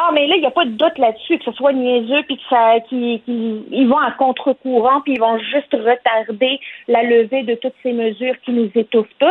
Ah, 0.00 0.10
mais 0.12 0.28
là, 0.28 0.36
il 0.36 0.40
n'y 0.40 0.46
a 0.46 0.52
pas 0.52 0.64
de 0.64 0.70
doute 0.70 0.96
là-dessus, 0.96 1.38
que 1.38 1.44
ce 1.44 1.50
soit 1.52 1.72
niaiseux, 1.72 2.22
puis 2.22 2.36
que 2.36 2.42
ça, 2.48 2.78
qu'ils 2.88 3.20
ils 3.26 3.88
vont 3.88 3.98
à 3.98 4.12
contre-courant, 4.12 5.00
puis 5.00 5.14
ils 5.14 5.20
vont 5.20 5.38
juste 5.38 5.72
retarder 5.72 6.60
la 6.86 7.02
levée 7.02 7.42
de 7.42 7.56
toutes 7.56 7.74
ces 7.82 7.92
mesures 7.92 8.38
qui 8.44 8.52
nous 8.52 8.70
étouffent 8.76 9.08
tous. 9.18 9.26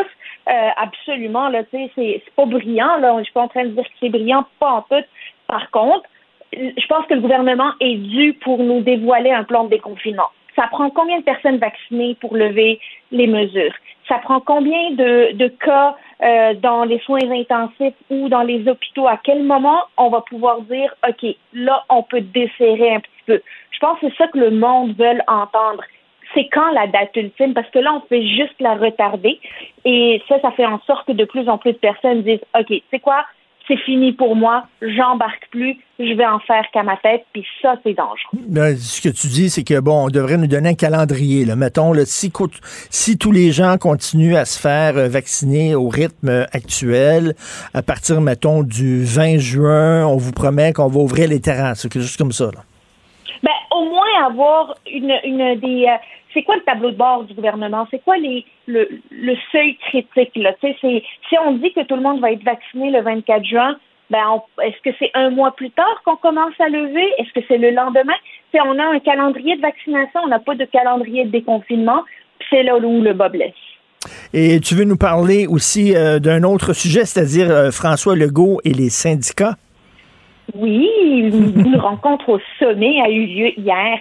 Euh, 0.50 0.70
absolument, 0.76 1.48
là, 1.48 1.64
tu 1.64 1.78
sais, 1.78 1.92
c'est 1.96 2.34
pas 2.36 2.46
brillant, 2.46 2.98
là. 2.98 3.16
Je 3.20 3.24
suis 3.24 3.34
pas 3.34 3.44
en 3.44 3.48
train 3.48 3.64
de 3.64 3.70
dire 3.70 3.84
que 3.84 3.96
c'est 4.02 4.10
brillant, 4.10 4.46
pas 4.60 4.72
en 4.72 4.82
tout. 4.82 5.06
Par 5.48 5.72
contre, 5.72 6.04
je 6.52 6.88
pense 6.88 7.06
que 7.06 7.14
le 7.14 7.22
gouvernement 7.22 7.72
est 7.80 7.96
dû 7.96 8.34
pour 8.34 8.58
nous 8.58 8.82
dévoiler 8.82 9.32
un 9.32 9.46
plan 9.46 9.64
de 9.64 9.70
déconfinement. 9.70 10.32
Ça 10.58 10.68
prend 10.70 10.90
combien 10.90 11.20
de 11.20 11.24
personnes 11.24 11.60
vaccinées 11.60 12.18
pour 12.20 12.36
lever 12.36 12.82
les 13.12 13.28
mesures? 13.28 13.74
Ça 14.10 14.18
prend 14.18 14.42
combien 14.42 14.92
de, 14.92 15.32
de 15.34 15.48
cas 15.48 15.96
euh, 16.24 16.54
dans 16.56 16.84
les 16.84 17.00
soins 17.00 17.30
intensifs 17.32 17.96
ou 18.10 18.30
dans 18.30 18.42
les 18.42 18.68
hôpitaux, 18.68 19.08
à 19.08 19.18
quel 19.24 19.44
moment 19.44 19.84
on 19.98 20.10
va 20.10 20.22
pouvoir 20.22 20.62
dire, 20.62 20.94
OK, 21.08 21.36
là, 21.54 21.84
on 21.90 22.04
peut 22.04 22.22
desserrer 22.22 22.96
un 22.96 23.00
petit 23.00 23.24
peu? 23.26 23.42
Je 23.72 23.80
pense 23.80 24.00
que 24.00 24.08
c'est 24.10 24.18
ça 24.18 24.28
que 24.28 24.40
le 24.40 24.52
monde 24.52 24.96
veut 24.98 25.20
entendre. 25.28 25.84
C'est 26.34 26.48
quand 26.50 26.72
la 26.72 26.88
date 26.88 27.16
ultime, 27.16 27.54
parce 27.54 27.70
que 27.70 27.80
là, 27.80 27.94
on 27.94 28.02
fait 28.08 28.26
juste 28.26 28.60
la 28.60 28.76
retarder. 28.76 29.40
Et 29.86 30.22
ça, 30.28 30.40
ça 30.42 30.52
fait 30.52 30.66
en 30.66 30.80
sorte 30.82 31.08
que 31.08 31.14
de 31.14 31.26
plus 31.26 31.48
en 31.48 31.58
plus 31.58 31.74
de 31.74 31.78
personnes 31.78 32.24
disent, 32.24 32.44
OK, 32.60 32.82
c'est 32.92 33.00
quoi? 33.00 33.24
C'est 33.68 33.78
fini 33.78 34.14
pour 34.14 34.36
moi, 34.36 34.66
j'embarque 34.82 35.48
plus, 35.52 35.78
je 36.00 36.14
vais 36.14 36.26
en 36.26 36.40
faire 36.40 36.64
qu'à 36.72 36.84
ma 36.84 36.96
tête, 36.98 37.26
puis 37.34 37.46
ça, 37.62 37.76
c'est 37.84 37.94
dangereux. 37.94 38.40
Ben, 38.48 38.78
ce 38.78 39.02
que 39.02 39.10
tu 39.10 39.28
dis, 39.28 39.50
c'est 39.50 39.64
que, 39.64 39.80
bon, 39.80 40.06
on 40.06 40.08
devrait 40.08 40.38
nous 40.38 40.48
donner 40.48 40.70
un 40.70 40.76
calendrier. 40.76 41.46
Là. 41.46 41.56
Mettons, 41.56 41.92
là, 41.92 42.06
si, 42.06 42.32
si 42.90 43.18
tous 43.18 43.32
les 43.32 43.52
gens 43.52 43.78
continuent 43.78 44.36
à 44.36 44.46
se 44.46 44.60
faire 44.60 44.98
euh, 44.98 45.08
vacciner 45.08 45.76
au 45.76 45.90
rythme 45.90 46.46
actuel, 46.54 47.34
à 47.74 47.82
partir, 47.82 48.22
mettons, 48.22 48.64
du 48.64 49.04
20 49.04 49.38
juin, 49.38 50.08
on 50.08 50.18
vous 50.18 50.32
promet 50.32 50.74
qu'on 50.74 50.88
va 50.88 51.00
ouvrir 51.00 51.30
les 51.30 51.42
terrasses, 51.42 51.84
quelque 51.84 52.02
chose 52.02 52.18
comme 52.18 52.32
ça. 52.32 52.46
Là. 52.46 52.62
Ben, 53.44 53.52
au 53.72 53.86
moins 53.86 54.28
avoir 54.28 54.76
une, 54.92 55.14
une 55.24 55.60
des... 55.60 55.88
C'est 56.38 56.44
quoi 56.44 56.56
le 56.56 56.62
tableau 56.62 56.92
de 56.92 56.96
bord 56.96 57.24
du 57.24 57.34
gouvernement? 57.34 57.88
C'est 57.90 58.04
quoi 58.04 58.16
les, 58.18 58.46
le, 58.68 58.88
le 59.10 59.36
seuil 59.52 59.76
critique? 59.90 60.36
Là? 60.36 60.54
si 60.62 61.04
on 61.44 61.54
dit 61.54 61.74
que 61.74 61.84
tout 61.84 61.96
le 61.96 62.04
monde 62.04 62.22
va 62.22 62.32
être 62.32 62.44
vacciné 62.44 62.92
le 62.92 63.02
24 63.02 63.44
juin, 63.44 63.76
ben 64.12 64.20
est-ce 64.64 64.80
que 64.84 64.96
c'est 65.00 65.10
un 65.16 65.32
mois 65.32 65.50
plus 65.56 65.72
tard 65.72 66.00
qu'on 66.06 66.16
commence 66.16 66.54
à 66.60 66.70
lever? 66.70 67.12
Est-ce 67.18 67.34
que 67.34 67.44
c'est 67.48 67.58
le 67.58 67.72
lendemain? 67.72 68.14
On 68.54 68.78
a 68.78 68.86
un 68.86 69.00
calendrier 69.00 69.56
de 69.56 69.62
vaccination, 69.62 70.20
on 70.26 70.28
n'a 70.28 70.38
pas 70.38 70.54
de 70.54 70.66
calendrier 70.66 71.26
de 71.26 71.32
déconfinement, 71.32 72.04
c'est 72.52 72.62
là 72.62 72.78
où 72.78 73.02
le 73.02 73.14
bas 73.14 73.30
blesse. 73.30 73.54
Et 74.32 74.60
tu 74.60 74.76
veux 74.76 74.86
nous 74.86 74.98
parler 74.98 75.48
aussi 75.48 75.96
euh, 75.96 76.20
d'un 76.20 76.44
autre 76.44 76.74
sujet, 76.74 77.06
c'est-à-dire 77.06 77.50
euh, 77.50 77.72
François 77.72 78.16
Legault 78.16 78.60
et 78.64 78.74
les 78.74 78.90
syndicats? 78.90 79.56
Oui, 80.54 80.88
une 81.08 81.76
rencontre 81.80 82.30
au 82.30 82.40
sommet 82.60 83.02
a 83.02 83.10
eu 83.10 83.26
lieu 83.26 83.60
hier. 83.60 84.00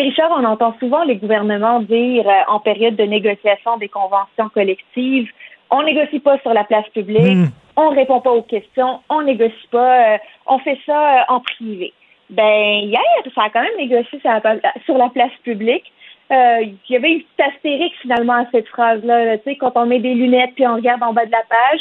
Richard, 0.00 0.30
on 0.30 0.44
entend 0.44 0.74
souvent 0.80 1.04
les 1.04 1.16
gouvernements 1.16 1.80
dire 1.80 2.28
euh, 2.28 2.40
en 2.48 2.60
période 2.60 2.96
de 2.96 3.04
négociation 3.04 3.76
des 3.76 3.88
conventions 3.88 4.48
collectives, 4.52 5.30
on 5.70 5.82
négocie 5.82 6.20
pas 6.20 6.38
sur 6.40 6.52
la 6.52 6.64
place 6.64 6.88
publique, 6.88 7.36
hmm. 7.36 7.48
on 7.76 7.90
répond 7.90 8.20
pas 8.20 8.32
aux 8.32 8.42
questions, 8.42 9.00
on 9.08 9.22
négocie 9.22 9.68
pas, 9.70 10.14
euh, 10.14 10.18
on 10.46 10.58
fait 10.58 10.78
ça 10.86 11.20
euh, 11.20 11.22
en 11.28 11.40
privé. 11.40 11.92
Ben 12.30 12.80
hier, 12.82 13.00
ça 13.34 13.44
a 13.44 13.50
quand 13.50 13.62
même 13.62 13.76
négocié 13.76 14.18
sur 14.20 14.98
la, 14.98 15.08
place 15.10 15.32
publique. 15.42 15.92
il 16.30 16.76
y 16.88 16.96
avait 16.96 17.12
une 17.12 17.22
petite 17.22 17.54
astérique 17.54 17.94
finalement 18.00 18.34
à 18.34 18.46
cette 18.50 18.66
phrase-là. 18.68 19.36
tu 19.38 19.44
sais, 19.44 19.56
quand 19.56 19.72
on 19.74 19.86
met 19.86 19.98
des 19.98 20.14
lunettes 20.14 20.54
puis 20.54 20.66
on 20.66 20.76
regarde 20.76 21.02
en 21.02 21.12
bas 21.12 21.26
de 21.26 21.30
la 21.30 21.42
page, 21.48 21.80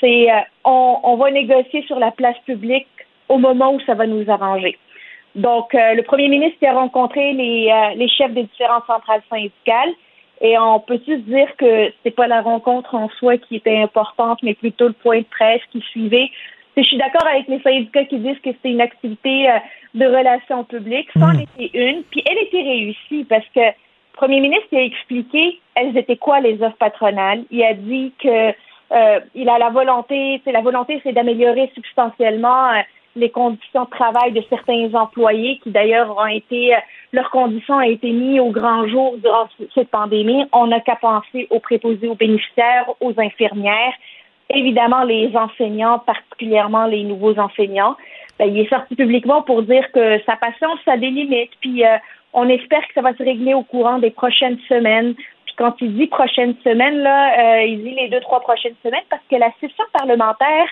c'est 0.00 0.28
on, 0.64 1.00
on 1.02 1.16
va 1.16 1.32
négocier 1.32 1.82
sur 1.88 1.98
la 1.98 2.12
place 2.12 2.38
publique 2.46 2.86
au 3.28 3.38
moment 3.38 3.72
où 3.72 3.80
ça 3.80 3.94
va 3.94 4.06
nous 4.06 4.30
arranger. 4.30 4.78
Donc, 5.34 5.74
euh, 5.74 5.94
le 5.94 6.02
premier 6.02 6.28
ministre 6.28 6.58
a 6.66 6.72
rencontré 6.72 7.32
les, 7.32 7.70
euh, 7.70 7.94
les 7.94 8.08
chefs 8.08 8.32
des 8.32 8.44
différentes 8.44 8.86
centrales 8.86 9.22
syndicales 9.30 9.90
et 10.40 10.58
on 10.58 10.80
peut 10.80 10.98
se 11.06 11.12
dire 11.12 11.48
que 11.56 11.92
c'est 12.02 12.10
pas 12.10 12.26
la 12.26 12.40
rencontre 12.40 12.94
en 12.94 13.08
soi 13.10 13.36
qui 13.36 13.56
était 13.56 13.78
importante, 13.78 14.42
mais 14.42 14.54
plutôt 14.54 14.88
le 14.88 14.94
point 14.94 15.18
de 15.18 15.24
presse 15.24 15.60
qui 15.70 15.80
suivait. 15.82 16.30
Je 16.76 16.82
suis 16.82 16.96
d'accord 16.96 17.26
avec 17.26 17.46
les 17.46 17.60
syndicats 17.60 18.04
qui 18.04 18.18
disent 18.18 18.38
que 18.38 18.50
c'était 18.52 18.70
une 18.70 18.80
activité 18.80 19.50
euh, 19.50 19.58
de 19.94 20.06
relations 20.06 20.64
publiques. 20.64 21.10
Ça 21.12 21.26
en 21.26 21.34
hmm. 21.34 21.40
était 21.40 21.70
une, 21.74 22.02
puis 22.04 22.24
elle 22.28 22.38
était 22.38 22.62
réussie 22.62 23.24
parce 23.24 23.46
que 23.54 23.60
le 23.60 23.72
premier 24.14 24.40
ministre 24.40 24.68
a 24.72 24.80
expliqué 24.80 25.60
elles 25.74 25.96
étaient 25.96 26.16
quoi 26.16 26.40
les 26.40 26.60
offres 26.62 26.76
patronales. 26.76 27.44
Il 27.50 27.62
a 27.62 27.74
dit 27.74 28.12
que 28.18 28.52
il 29.36 29.48
a 29.48 29.56
la 29.56 29.70
volonté, 29.70 30.42
c'est 30.44 30.50
la 30.50 30.62
volonté, 30.62 31.00
c'est 31.04 31.12
d'améliorer 31.12 31.70
substantiellement 31.74 32.72
les 33.16 33.30
conditions 33.30 33.84
de 33.84 33.90
travail 33.90 34.32
de 34.32 34.42
certains 34.48 34.94
employés 34.94 35.58
qui 35.62 35.70
d'ailleurs 35.70 36.16
ont 36.16 36.26
été, 36.26 36.74
euh, 36.74 36.78
leurs 37.12 37.30
conditions 37.30 37.76
ont 37.76 37.80
été 37.80 38.10
mises 38.10 38.40
au 38.40 38.50
grand 38.50 38.86
jour 38.86 39.16
durant 39.18 39.48
cette 39.74 39.90
pandémie. 39.90 40.44
On 40.52 40.68
n'a 40.68 40.80
qu'à 40.80 40.96
penser 40.96 41.46
aux 41.50 41.60
préposés 41.60 42.08
aux 42.08 42.14
bénéficiaires, 42.14 42.86
aux 43.00 43.12
infirmières, 43.18 43.92
évidemment 44.48 45.02
les 45.02 45.36
enseignants, 45.36 45.98
particulièrement 45.98 46.86
les 46.86 47.02
nouveaux 47.02 47.38
enseignants. 47.38 47.96
Ben, 48.38 48.46
il 48.46 48.60
est 48.60 48.68
sorti 48.68 48.94
publiquement 48.94 49.42
pour 49.42 49.62
dire 49.62 49.90
que 49.92 50.20
sa 50.24 50.36
patience 50.36 50.78
a 50.86 50.96
des 50.96 51.10
limites, 51.10 51.52
puis 51.60 51.84
euh, 51.84 51.96
on 52.32 52.48
espère 52.48 52.86
que 52.86 52.94
ça 52.94 53.02
va 53.02 53.12
se 53.14 53.22
régler 53.22 53.54
au 53.54 53.62
courant 53.62 53.98
des 53.98 54.10
prochaines 54.10 54.58
semaines. 54.68 55.14
Puis 55.46 55.54
quand 55.56 55.74
il 55.80 55.94
dit 55.96 56.06
prochaines 56.06 56.54
semaines, 56.62 56.98
là, 56.98 57.58
euh, 57.58 57.64
il 57.64 57.82
dit 57.82 57.90
les 57.90 58.08
deux, 58.08 58.20
trois 58.20 58.40
prochaines 58.40 58.76
semaines 58.84 59.04
parce 59.10 59.22
que 59.28 59.36
la 59.36 59.50
session 59.60 59.84
parlementaire 59.92 60.68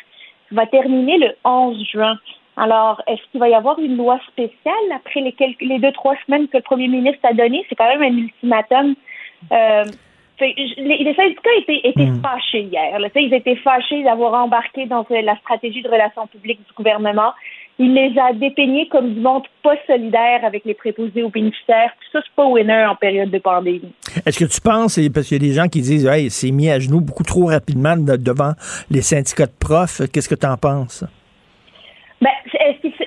va 0.52 0.66
terminer 0.66 1.18
le 1.18 1.34
11 1.44 1.84
juin. 1.90 2.18
Alors, 2.56 3.00
est-ce 3.06 3.22
qu'il 3.30 3.40
va 3.40 3.48
y 3.48 3.54
avoir 3.54 3.78
une 3.78 3.96
loi 3.96 4.18
spéciale 4.28 4.74
après 4.94 5.20
les, 5.20 5.32
quelques, 5.32 5.60
les 5.60 5.78
deux, 5.78 5.92
trois 5.92 6.16
semaines 6.26 6.48
que 6.48 6.56
le 6.56 6.62
premier 6.62 6.88
ministre 6.88 7.20
a 7.22 7.32
donné? 7.32 7.64
C'est 7.68 7.76
quand 7.76 7.88
même 7.88 8.02
un 8.02 8.16
ultimatum. 8.16 8.94
Euh, 9.52 9.84
les, 10.40 11.14
syndicats 11.14 11.50
étaient, 11.58 11.80
étaient 11.84 12.06
hmm. 12.06 12.22
fâchés 12.22 12.62
hier. 12.62 12.98
Ils 13.16 13.34
étaient 13.34 13.56
fâchés 13.56 14.02
d'avoir 14.02 14.34
embarqué 14.34 14.86
dans 14.86 15.06
euh, 15.10 15.22
la 15.22 15.36
stratégie 15.36 15.82
de 15.82 15.88
relations 15.88 16.26
publiques 16.26 16.60
du 16.66 16.72
gouvernement. 16.74 17.32
Il 17.80 17.94
les 17.94 18.12
a 18.18 18.32
dépeignés 18.32 18.88
comme 18.88 19.14
du 19.14 19.20
monde 19.20 19.44
pas 19.62 19.76
solidaire 19.86 20.44
avec 20.44 20.64
les 20.64 20.74
préposés 20.74 21.22
aux 21.22 21.28
bénéficiaires. 21.28 21.92
Tout 22.00 22.18
ça, 22.18 22.24
c'est 22.24 22.34
pas 22.34 22.44
winner 22.46 22.86
en 22.86 22.96
période 22.96 23.30
de 23.30 23.38
pandémie. 23.38 23.92
Est-ce 24.26 24.38
que 24.38 24.52
tu 24.52 24.60
penses, 24.60 24.98
parce 25.14 25.28
qu'il 25.28 25.40
y 25.40 25.46
a 25.46 25.48
des 25.48 25.54
gens 25.54 25.68
qui 25.68 25.80
disent, 25.80 26.06
hey, 26.06 26.28
c'est 26.28 26.50
mis 26.50 26.68
à 26.70 26.80
genoux 26.80 27.00
beaucoup 27.00 27.22
trop 27.22 27.46
rapidement 27.46 27.94
devant 27.96 28.52
les 28.90 29.02
syndicats 29.02 29.46
de 29.46 29.52
profs. 29.60 30.02
Qu'est-ce 30.12 30.28
que 30.28 30.34
tu 30.34 30.46
en 30.46 30.56
penses? 30.56 31.04
Ben, 32.20 32.30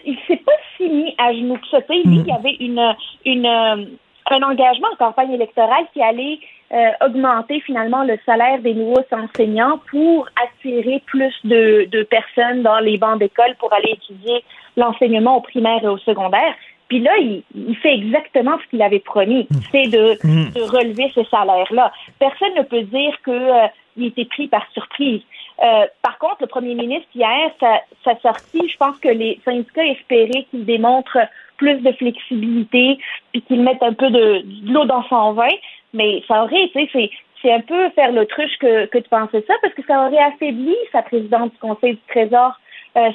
il 0.06 0.18
s'est 0.26 0.38
pas 0.38 0.52
si 0.78 0.88
mis 0.88 1.14
à 1.18 1.34
genoux 1.34 1.58
que 1.58 1.68
ça? 1.70 1.80
Il 1.90 2.26
y 2.26 2.32
avait 2.32 2.56
une, 2.62 2.96
une, 3.26 3.46
euh, 3.46 3.86
un 4.32 4.42
engagement 4.42 4.88
en 4.94 4.96
campagne 4.96 5.34
électorale 5.34 5.84
qui 5.94 6.02
allait 6.02 6.40
euh, 6.72 7.06
augmenter 7.06 7.60
finalement 7.66 8.04
le 8.06 8.18
salaire 8.26 8.60
des 8.62 8.74
nouveaux 8.74 9.04
enseignants 9.12 9.82
pour 9.90 10.30
attirer 10.42 11.04
plus 11.08 11.34
de, 11.44 11.90
de 11.92 12.04
personnes 12.04 12.64
dans 12.64 12.80
les 12.80 12.98
bancs 12.98 13.20
d'école 13.20 13.54
pour 13.60 13.74
aller 13.74 13.92
étudier 13.92 14.42
l'enseignement 14.78 15.38
au 15.38 15.42
primaire 15.42 15.84
et 15.84 15.88
au 15.88 15.98
secondaire. 15.98 16.54
Puis 16.92 17.00
là, 17.00 17.18
il, 17.20 17.42
il 17.56 17.76
fait 17.78 17.94
exactement 17.94 18.58
ce 18.62 18.70
qu'il 18.70 18.82
avait 18.82 19.00
promis, 19.00 19.48
mm. 19.50 19.58
c'est 19.72 19.88
de, 19.88 20.18
mm. 20.24 20.52
de, 20.52 20.62
relever 20.62 21.10
ce 21.16 21.24
salaire-là. 21.24 21.92
Personne 22.20 22.54
ne 22.58 22.64
peut 22.64 22.82
dire 22.82 23.18
qu'il 23.24 23.34
euh, 23.34 23.68
était 24.02 24.26
pris 24.26 24.48
par 24.50 24.66
surprise. 24.74 25.22
Euh, 25.64 25.86
par 26.02 26.18
contre, 26.18 26.38
le 26.42 26.48
premier 26.48 26.76
ministre, 26.76 27.08
hier, 27.16 27.50
sa, 27.62 27.82
sa 28.04 28.20
sortie, 28.20 28.68
je 28.68 28.76
pense 28.76 28.98
que 29.00 29.08
les 29.08 29.40
syndicats 29.46 29.86
espéraient 29.86 30.46
qu'il 30.50 30.66
démontre 30.66 31.18
plus 31.56 31.80
de 31.80 31.92
flexibilité, 31.94 32.98
puis 33.32 33.42
qu'il 33.44 33.62
mette 33.62 33.82
un 33.84 33.94
peu 33.94 34.10
de, 34.10 34.42
de 34.44 34.74
l'eau 34.74 34.84
dans 34.84 35.04
son 35.04 35.32
vin. 35.32 35.56
Mais 35.94 36.24
ça 36.28 36.44
aurait, 36.44 36.70
tu 36.74 36.88
sais, 36.90 37.10
c'est 37.42 37.54
un 37.54 37.62
peu 37.62 37.90
faire 37.92 38.12
l'autruche 38.12 38.58
que, 38.60 38.86
que 38.88 38.98
de 38.98 39.08
penser 39.08 39.44
ça, 39.48 39.54
parce 39.62 39.74
que 39.74 39.84
ça 39.88 40.08
aurait 40.08 40.24
affaibli 40.24 40.76
sa 40.92 41.04
présidente 41.04 41.54
du 41.54 41.58
Conseil 41.60 41.94
du 41.94 42.02
Trésor 42.10 42.60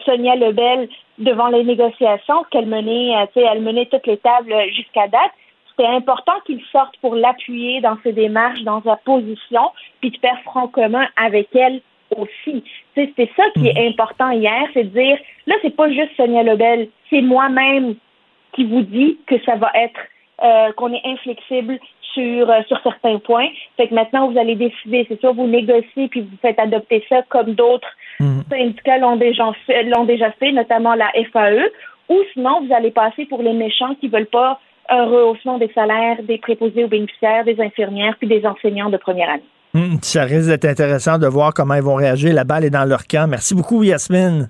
Sonia 0.04 0.36
Lebel 0.36 0.88
devant 1.18 1.48
les 1.48 1.64
négociations, 1.64 2.44
qu'elle 2.50 2.66
menait, 2.66 3.12
elle 3.34 3.62
menait 3.62 3.86
toutes 3.86 4.06
les 4.06 4.18
tables 4.18 4.54
jusqu'à 4.70 5.08
date. 5.08 5.32
C'était 5.70 5.88
important 5.88 6.32
qu'il 6.46 6.62
sorte 6.72 6.96
pour 7.02 7.14
l'appuyer 7.14 7.80
dans 7.80 7.98
ses 8.02 8.12
démarches, 8.12 8.62
dans 8.62 8.82
sa 8.82 8.96
position, 8.96 9.72
puis 10.00 10.10
de 10.10 10.18
faire 10.18 10.40
front 10.44 10.68
commun 10.68 11.06
avec 11.16 11.54
elle 11.54 11.80
aussi. 12.16 12.64
C'est 12.94 13.30
ça 13.36 13.44
qui 13.54 13.68
est 13.68 13.80
mhm. 13.80 13.88
important 13.88 14.30
hier, 14.30 14.68
c'est 14.72 14.84
de 14.84 14.98
dire, 14.98 15.18
là, 15.46 15.56
c'est 15.62 15.74
pas 15.74 15.90
juste 15.90 16.16
Sonia 16.16 16.42
Lebel, 16.42 16.88
c'est 17.10 17.20
moi-même 17.20 17.96
qui 18.52 18.64
vous 18.64 18.82
dit 18.82 19.18
que 19.26 19.38
ça 19.44 19.56
va 19.56 19.70
être, 19.74 20.00
euh, 20.42 20.72
qu'on 20.72 20.92
est 20.92 21.02
inflexible 21.04 21.78
sur, 22.14 22.48
euh, 22.48 22.62
sur 22.68 22.80
certains 22.82 23.18
points. 23.18 23.48
Fait 23.76 23.88
que 23.88 23.94
maintenant, 23.94 24.30
vous 24.30 24.38
allez 24.38 24.54
décider, 24.54 25.04
c'est 25.08 25.20
soit 25.20 25.32
vous 25.32 25.46
négociez 25.46 26.08
puis 26.08 26.22
vous 26.22 26.36
faites 26.40 26.58
adopter 26.58 27.04
ça 27.08 27.22
comme 27.28 27.54
d'autres 27.54 27.88
mhm. 28.20 28.42
syndicats 28.50 28.98
l'ont 28.98 29.16
déjà, 29.16 29.52
fait, 29.66 29.84
l'ont 29.84 30.04
déjà 30.04 30.30
fait, 30.32 30.52
notamment 30.52 30.94
la 30.94 31.10
FAE, 31.32 31.70
ou 32.08 32.16
sinon, 32.32 32.64
vous 32.66 32.72
allez 32.74 32.90
passer 32.90 33.26
pour 33.26 33.42
les 33.42 33.52
méchants 33.52 33.94
qui 34.00 34.08
veulent 34.08 34.26
pas 34.26 34.60
un 34.88 35.04
rehaussement 35.06 35.58
des 35.58 35.70
salaires 35.74 36.22
des 36.22 36.38
préposés 36.38 36.84
aux 36.84 36.88
bénéficiaires, 36.88 37.44
des 37.44 37.60
infirmières 37.60 38.14
puis 38.18 38.28
des 38.28 38.46
enseignants 38.46 38.90
de 38.90 38.96
première 38.96 39.30
année. 39.30 39.42
Hum, 39.74 39.98
ça 40.02 40.24
risque 40.24 40.48
d'être 40.48 40.64
intéressant 40.64 41.18
de 41.18 41.26
voir 41.26 41.52
comment 41.52 41.74
ils 41.74 41.82
vont 41.82 41.96
réagir. 41.96 42.32
La 42.32 42.44
balle 42.44 42.64
est 42.64 42.70
dans 42.70 42.84
leur 42.84 43.06
camp. 43.06 43.28
Merci 43.28 43.54
beaucoup, 43.54 43.82
Yasmine. 43.82 44.48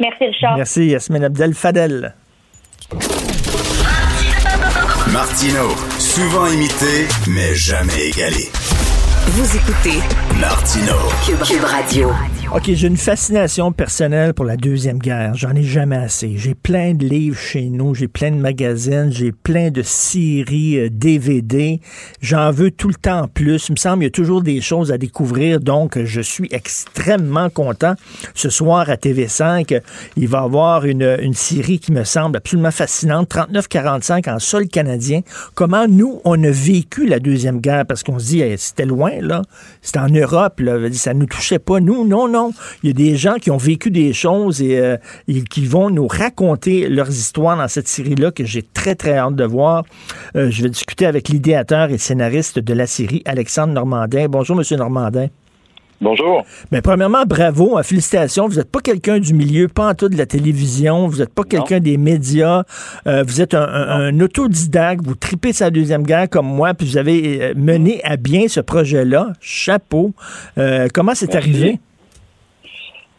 Merci, 0.00 0.24
Richard. 0.26 0.56
Merci, 0.56 0.86
Yasmine 0.86 1.24
Abdel 1.24 1.54
Fadel. 1.54 2.14
Martino, 5.12 5.68
souvent 5.98 6.46
imité, 6.46 7.06
mais 7.28 7.54
jamais 7.54 8.08
égalé. 8.08 8.48
Vous 9.26 9.56
écoutez 9.56 10.00
Martino, 10.40 10.96
Cube 11.24 11.64
Radio. 11.64 12.10
OK, 12.54 12.64
j'ai 12.74 12.86
une 12.86 12.98
fascination 12.98 13.72
personnelle 13.72 14.34
pour 14.34 14.44
la 14.44 14.58
Deuxième 14.58 14.98
Guerre. 14.98 15.34
J'en 15.34 15.54
ai 15.54 15.62
jamais 15.62 15.96
assez. 15.96 16.36
J'ai 16.36 16.54
plein 16.54 16.92
de 16.92 17.06
livres 17.06 17.38
chez 17.38 17.70
nous, 17.70 17.94
j'ai 17.94 18.08
plein 18.08 18.30
de 18.30 18.36
magazines, 18.36 19.10
j'ai 19.10 19.32
plein 19.32 19.70
de 19.70 19.80
séries 19.80 20.90
DVD. 20.90 21.80
Euh, 21.80 21.86
J'en 22.20 22.50
veux 22.50 22.70
tout 22.70 22.88
le 22.88 22.94
temps 22.94 23.26
plus. 23.26 23.68
Il 23.70 23.72
me 23.72 23.76
semble 23.78 24.00
qu'il 24.00 24.04
y 24.04 24.06
a 24.08 24.10
toujours 24.10 24.42
des 24.42 24.60
choses 24.60 24.92
à 24.92 24.98
découvrir, 24.98 25.60
donc 25.60 25.98
je 25.98 26.20
suis 26.20 26.48
extrêmement 26.50 27.48
content. 27.48 27.94
Ce 28.34 28.50
soir 28.50 28.90
à 28.90 28.96
TV5, 28.96 29.80
il 30.16 30.28
va 30.28 30.42
y 30.42 30.44
avoir 30.44 30.84
une, 30.84 31.16
une 31.22 31.34
série 31.34 31.78
qui 31.78 31.90
me 31.90 32.04
semble 32.04 32.36
absolument 32.36 32.70
fascinante, 32.70 33.30
39-45 33.30 34.30
en 34.30 34.38
sol 34.38 34.68
canadien. 34.68 35.22
Comment 35.54 35.88
nous, 35.88 36.20
on 36.26 36.44
a 36.44 36.50
vécu 36.50 37.06
la 37.06 37.18
Deuxième 37.18 37.60
Guerre, 37.60 37.86
parce 37.86 38.02
qu'on 38.02 38.18
se 38.18 38.26
dit, 38.26 38.42
c'était 38.58 38.84
loin, 38.84 39.12
là. 39.22 39.40
C'était 39.80 40.00
en 40.00 40.10
Europe, 40.10 40.60
là. 40.60 40.76
Ça 40.92 41.14
nous 41.14 41.24
touchait 41.24 41.58
pas. 41.58 41.80
Nous, 41.80 42.06
non, 42.06 42.28
non 42.28 42.41
il 42.82 42.88
y 42.88 42.90
a 42.90 42.92
des 42.92 43.16
gens 43.16 43.34
qui 43.34 43.50
ont 43.50 43.56
vécu 43.56 43.90
des 43.90 44.12
choses 44.12 44.62
euh, 44.62 44.96
et, 45.28 45.42
qui 45.42 45.66
vont 45.66 45.90
nous 45.90 46.06
raconter 46.06 46.88
leurs 46.88 47.10
histoires 47.10 47.56
dans 47.56 47.68
cette 47.68 47.88
série-là 47.88 48.30
que 48.30 48.44
j'ai 48.44 48.62
très, 48.62 48.94
très 48.94 49.16
hâte 49.16 49.36
de 49.36 49.44
voir. 49.44 49.84
Euh, 50.36 50.50
je 50.50 50.62
vais 50.62 50.68
discuter 50.68 51.06
avec 51.06 51.28
l'idéateur 51.28 51.90
et 51.90 51.98
scénariste 51.98 52.58
de 52.58 52.74
la 52.74 52.86
série, 52.86 53.22
Alexandre 53.24 53.72
Normandin. 53.72 54.26
Bonjour, 54.28 54.56
Monsieur 54.56 54.76
Normandin. 54.76 55.28
Bonjour. 56.00 56.44
Mais 56.72 56.78
ben, 56.78 56.82
premièrement, 56.82 57.24
bravo, 57.24 57.78
hein, 57.78 57.84
félicitations. 57.84 58.48
Vous 58.48 58.56
n'êtes 58.56 58.70
pas 58.70 58.80
quelqu'un 58.80 59.20
du 59.20 59.34
milieu, 59.34 59.68
pas 59.68 59.90
en 59.90 59.94
tout 59.94 60.08
de 60.08 60.16
la 60.16 60.26
télévision, 60.26 61.06
vous 61.06 61.18
n'êtes 61.18 61.32
pas 61.32 61.44
quelqu'un 61.44 61.78
des 61.78 61.96
médias, 61.96 62.64
euh, 63.06 63.22
vous 63.24 63.40
êtes 63.40 63.54
un, 63.54 64.18
autodidacte, 64.18 65.04
vous 65.04 65.14
tripez 65.14 65.52
sa 65.52 65.70
deuxième 65.70 66.02
guerre 66.02 66.28
comme 66.28 66.46
moi, 66.46 66.74
puis 66.74 66.88
vous 66.88 66.96
avez 66.96 67.54
mené 67.54 68.02
à 68.02 68.16
bien 68.16 68.48
ce 68.48 68.58
projet-là. 68.58 69.32
Chapeau. 69.40 70.12
comment 70.92 71.14
c'est 71.14 71.36
arrivé? 71.36 71.78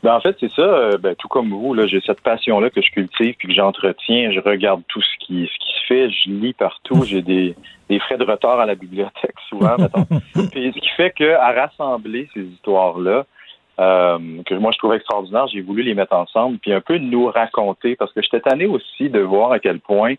Ben, 0.04 0.14
en 0.14 0.20
fait, 0.20 0.36
c'est 0.40 0.52
ça. 0.52 0.62
Euh, 0.62 0.98
ben, 0.98 1.16
tout 1.16 1.30
comme 1.30 1.50
vous, 1.50 1.74
là, 1.74 1.88
j'ai 1.88 2.02
cette 2.02 2.22
passion-là 2.22 2.70
que 2.70 2.82
je 2.82 2.92
cultive 2.92 3.36
puis 3.38 3.48
que 3.48 3.54
j'entretiens. 3.54 4.32
Je 4.32 4.40
regarde 4.42 4.84
tout 4.90 5.02
ce 5.02 5.26
qui, 5.26 5.50
ce 5.52 5.66
qui 5.66 5.74
se 5.80 5.86
fait. 5.88 6.10
Je 6.10 6.30
lis 6.30 6.54
partout. 6.54 7.04
J'ai 7.06 7.22
des, 7.22 7.56
des 7.90 8.00
frais 8.00 8.18
de 8.18 8.26
retard 8.26 8.60
à 8.60 8.66
la 8.66 8.76
bibliothèque 8.76 9.36
souvent, 9.48 9.78
mettons. 9.78 10.06
puis, 10.52 10.74
ce 10.76 10.80
qui 10.80 10.90
fait 10.98 11.12
qu'à 11.12 11.52
rassembler 11.52 12.28
ces 12.34 12.42
histoires-là, 12.42 13.26
euh, 13.80 14.20
que 14.46 14.54
moi 14.54 14.70
je 14.72 14.78
trouve 14.78 14.94
extraordinaire, 14.94 15.48
j'ai 15.48 15.62
voulu 15.62 15.82
les 15.82 15.96
mettre 15.96 16.14
ensemble 16.14 16.60
puis 16.60 16.72
un 16.72 16.82
peu 16.82 17.00
nous 17.00 17.26
raconter 17.26 17.96
parce 17.96 18.14
que 18.14 18.22
j'étais 18.22 18.42
tanné 18.42 18.68
aussi 18.68 19.10
de 19.10 19.20
voir 19.20 19.52
à 19.52 19.58
quel 19.58 19.80
point 19.80 20.14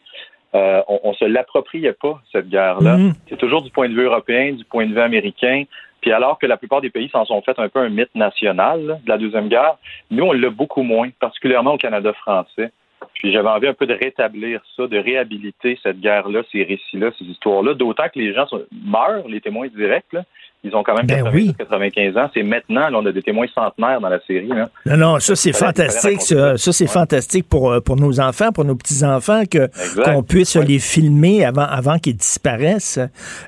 euh, 0.57 0.83
on, 0.89 0.99
on 1.05 1.15
se 1.15 1.25
l'appropriait 1.25 1.93
pas 1.93 2.21
cette 2.33 2.49
guerre-là. 2.49 2.97
Mm-hmm. 2.97 3.13
C'est 3.29 3.37
toujours 3.37 3.63
du 3.63 3.71
point 3.71 3.89
de 3.89 3.95
vue 3.95 4.07
européen, 4.07 4.55
du 4.55 4.65
point 4.65 4.87
de 4.87 4.93
vue 4.93 5.01
américain. 5.01 5.65
Puis 6.05 6.13
alors 6.13 6.39
que 6.39 6.45
la 6.45 6.59
plupart 6.59 6.83
des 6.83 6.91
pays 6.91 7.09
s'en 7.09 7.25
sont 7.25 7.41
fait 7.41 7.59
un 7.59 7.71
peu 7.71 7.81
un 7.81 7.89
mythe 7.89 8.15
national 8.15 9.01
de 9.03 9.09
la 9.09 9.17
Deuxième 9.17 9.49
Guerre, 9.49 9.79
nous, 10.11 10.25
on 10.25 10.33
l'a 10.33 10.51
beaucoup 10.51 10.83
moins, 10.83 11.09
particulièrement 11.19 11.73
au 11.73 11.79
Canada 11.79 12.13
français. 12.13 12.73
Puis 13.15 13.33
j'avais 13.33 13.49
envie 13.49 13.69
un 13.69 13.75
peu 13.75 13.87
de 13.87 13.95
rétablir 13.95 14.61
ça, 14.77 14.87
de 14.87 14.99
réhabiliter 14.99 15.79
cette 15.83 16.01
guerre-là, 16.01 16.43
ces 16.51 16.63
récits-là, 16.65 17.11
ces 17.19 17.25
histoires-là, 17.25 17.75
d'autant 17.75 18.05
que 18.13 18.19
les 18.19 18.35
gens 18.35 18.47
meurent, 18.73 19.29
les 19.29 19.41
témoins 19.41 19.69
directs, 19.69 20.13
là, 20.13 20.25
ils 20.65 20.75
ont 20.75 20.83
quand 20.83 20.95
même 20.97 21.07
95 21.07 22.15
ben 22.15 22.23
ans. 22.23 22.31
C'est 22.33 22.43
maintenant, 22.43 22.89
là, 22.89 22.99
on 22.99 23.05
a 23.05 23.13
des 23.13 23.23
témoins 23.23 23.47
centenaires 23.55 24.01
dans 24.01 24.09
la 24.09 24.19
série. 24.27 24.49
Là. 24.49 24.71
Non, 24.87 24.97
non, 24.97 25.19
ça 25.19 25.37
c'est 25.37 25.53
fantastique. 25.53 26.23
Ça, 26.23 26.57
c'est 26.57 26.87
fantastique 26.87 27.47
pour, 27.49 27.71
euh, 27.71 27.81
pour 27.81 27.97
nos 27.97 28.19
enfants, 28.19 28.51
pour 28.51 28.65
nos 28.65 28.75
petits-enfants, 28.75 29.43
que 29.45 29.69
qu'on 30.03 30.23
puisse 30.23 30.57
les 30.57 30.79
filmer 30.79 31.45
avant, 31.45 31.67
avant 31.67 31.99
qu'ils 31.99 32.17
disparaissent. 32.17 32.99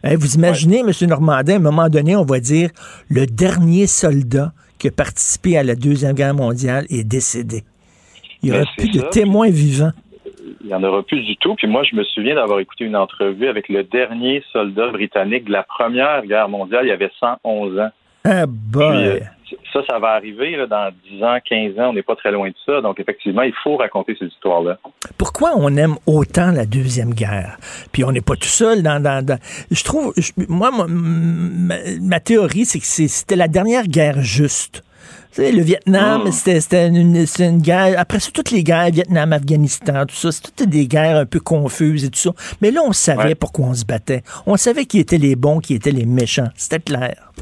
vous 0.05 0.35
imaginez, 0.35 0.81
M. 0.81 0.91
Normandin, 1.09 1.55
à 1.55 1.57
un 1.57 1.61
moment 1.61 1.89
donné, 1.89 2.17
on 2.17 2.25
va 2.25 2.39
dire 2.39 2.71
le 3.09 3.27
dernier 3.27 3.87
soldat 3.87 4.53
qui 4.79 4.89
a 4.89 4.91
participé 4.91 5.57
à 5.57 5.63
la 5.63 5.75
Deuxième 5.75 6.13
Guerre 6.13 6.35
mondiale 6.35 6.85
est 6.91 7.05
décédé. 7.05 7.65
Il 8.47 8.53
n'y 8.53 8.59
aura 8.59 8.71
plus 8.77 8.91
de 8.91 9.01
témoins 9.11 9.51
vivants 9.51 9.93
il 10.67 10.71
n'y 10.71 10.75
en 10.75 10.83
aura 10.83 11.03
plus 11.03 11.23
du 11.23 11.37
tout. 11.37 11.55
Puis 11.55 11.69
moi, 11.69 11.83
je 11.85 11.95
me 11.95 12.03
souviens 12.05 12.35
d'avoir 12.35 12.59
écouté 12.59 12.85
une 12.85 12.97
entrevue 12.97 13.49
avec 13.49 13.69
le 13.69 13.85
dernier 13.85 14.43
soldat 14.53 14.89
britannique 14.89 15.45
de 15.45 15.53
la 15.53 15.63
Première 15.63 16.27
Guerre 16.27 16.49
mondiale. 16.49 16.87
Il 16.87 16.91
avait 16.91 17.11
111 17.21 17.79
ans. 17.79 17.91
Ah, 18.25 18.45
euh, 18.77 19.21
ça, 19.73 19.81
ça 19.89 20.01
va 20.01 20.09
arriver 20.15 20.57
dans 20.69 20.91
10 21.09 21.23
ans, 21.23 21.39
15 21.49 21.79
ans. 21.79 21.91
On 21.91 21.93
n'est 21.93 22.03
pas 22.03 22.17
très 22.17 22.33
loin 22.33 22.49
de 22.49 22.55
ça. 22.67 22.81
Donc, 22.81 22.99
effectivement, 22.99 23.43
il 23.43 23.53
faut 23.63 23.77
raconter 23.77 24.17
ces 24.19 24.27
histoires-là. 24.27 24.79
Pourquoi 25.17 25.53
on 25.55 25.77
aime 25.77 25.95
autant 26.07 26.51
la 26.51 26.67
Deuxième 26.67 27.15
Guerre? 27.15 27.59
Puis 27.93 28.03
on 28.03 28.11
n'est 28.11 28.21
pas 28.21 28.35
tout 28.35 28.49
seul 28.49 28.83
dans... 28.83 29.01
dans, 29.01 29.39
Je 29.71 29.85
trouve... 29.85 30.13
moi, 30.49 30.73
ma 30.89 32.19
théorie, 32.19 32.65
c'est 32.65 32.81
que 32.81 32.85
c'était 32.85 33.37
la 33.37 33.47
dernière 33.47 33.87
guerre 33.87 34.21
juste 34.21 34.83
le 35.39 35.63
Vietnam, 35.63 36.25
hmm. 36.25 36.33
c'était 36.33 36.89
une, 36.89 37.61
guerre. 37.61 37.95
Après 37.99 38.21
ça, 38.21 38.31
toutes 38.33 38.51
les 38.51 38.63
guerres, 38.63 38.91
Vietnam, 38.91 39.33
Afghanistan, 39.33 40.05
tout 40.07 40.15
ça, 40.15 40.33
c'était 40.33 40.67
des 40.67 40.87
guerres 40.87 41.17
un 41.17 41.27
peu 41.27 41.41
confuses 41.41 42.05
et 42.05 42.11
tout 42.11 42.19
ça. 42.19 42.31
Mais 42.61 42.71
là, 42.71 42.81
on 42.85 42.93
savait 42.93 43.35
pourquoi 43.35 43.67
on 43.67 43.75
se 43.75 43.85
battait. 43.85 44.23
On 44.47 44.57
savait 44.57 44.87
qui 44.87 44.99
étaient 44.99 45.19
les 45.19 45.37
bons, 45.37 45.61
qui 45.61 45.75
étaient 45.75 45.91
les 45.91 46.07
méchants. 46.07 46.49
C'était 46.55 46.81
clair. 46.81 47.33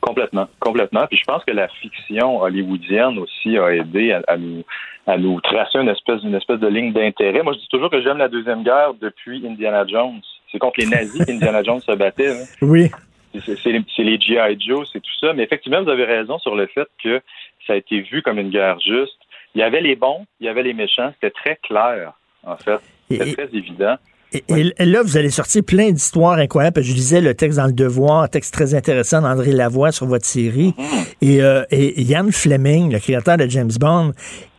Complètement, 0.00 0.48
complètement. 0.60 1.06
Puis 1.08 1.18
je 1.18 1.24
pense 1.24 1.44
que 1.44 1.52
la 1.52 1.68
fiction 1.68 2.40
hollywoodienne 2.40 3.18
aussi 3.18 3.58
a 3.58 3.74
aidé 3.74 4.18
à, 4.26 4.36
nous, 4.38 4.62
à 5.06 5.18
nous 5.18 5.40
tracer 5.42 5.78
une 5.78 5.88
espèce, 5.88 6.22
une 6.22 6.34
espèce 6.34 6.58
de 6.58 6.68
ligne 6.68 6.92
d'intérêt. 6.92 7.42
Moi, 7.42 7.52
je 7.52 7.58
dis 7.58 7.68
toujours 7.70 7.90
que 7.90 8.00
j'aime 8.02 8.16
la 8.16 8.28
Deuxième 8.28 8.62
Guerre 8.62 8.94
depuis 9.00 9.46
Indiana 9.46 9.84
Jones. 9.86 10.20
C'est 10.50 10.58
contre 10.58 10.80
les 10.80 10.86
nazis 10.86 11.24
qu'Indiana 11.24 11.62
Jones 11.62 11.80
se 11.80 11.92
battait. 11.92 12.30
Hein. 12.30 12.44
Oui 12.62 12.90
c'est 13.34 14.02
les 14.02 14.20
GI 14.20 14.60
Joe, 14.60 14.88
c'est 14.92 15.00
tout 15.00 15.18
ça. 15.20 15.32
Mais 15.32 15.44
effectivement, 15.44 15.82
vous 15.82 15.90
avez 15.90 16.04
raison 16.04 16.38
sur 16.38 16.54
le 16.54 16.66
fait 16.66 16.88
que 17.02 17.20
ça 17.66 17.74
a 17.74 17.76
été 17.76 18.00
vu 18.00 18.22
comme 18.22 18.38
une 18.38 18.50
guerre 18.50 18.78
juste. 18.80 19.18
Il 19.54 19.60
y 19.60 19.64
avait 19.64 19.80
les 19.80 19.96
bons, 19.96 20.26
il 20.40 20.46
y 20.46 20.48
avait 20.48 20.62
les 20.62 20.74
méchants. 20.74 21.12
C'était 21.14 21.30
très 21.30 21.56
clair, 21.56 22.12
en 22.44 22.56
fait. 22.56 22.78
C'était 23.10 23.32
très 23.32 23.56
évident. 23.56 23.96
Et, 24.32 24.72
là, 24.78 25.02
vous 25.02 25.16
allez 25.16 25.30
sortir 25.30 25.64
plein 25.64 25.90
d'histoires 25.90 26.38
incroyables. 26.38 26.82
Je 26.82 26.92
lisais 26.92 27.20
le 27.20 27.34
texte 27.34 27.58
dans 27.58 27.66
Le 27.66 27.72
Devoir, 27.72 28.22
un 28.22 28.28
texte 28.28 28.54
très 28.54 28.76
intéressant 28.76 29.22
d'André 29.22 29.50
Lavoie 29.50 29.90
sur 29.90 30.06
votre 30.06 30.24
série. 30.24 30.72
Mm-hmm. 30.78 31.14
et, 31.22 31.42
euh, 31.42 31.64
et 31.72 32.00
Ian 32.02 32.28
Fleming, 32.30 32.92
le 32.92 33.00
créateur 33.00 33.38
de 33.38 33.48
James 33.48 33.72
Bond, 33.80 34.12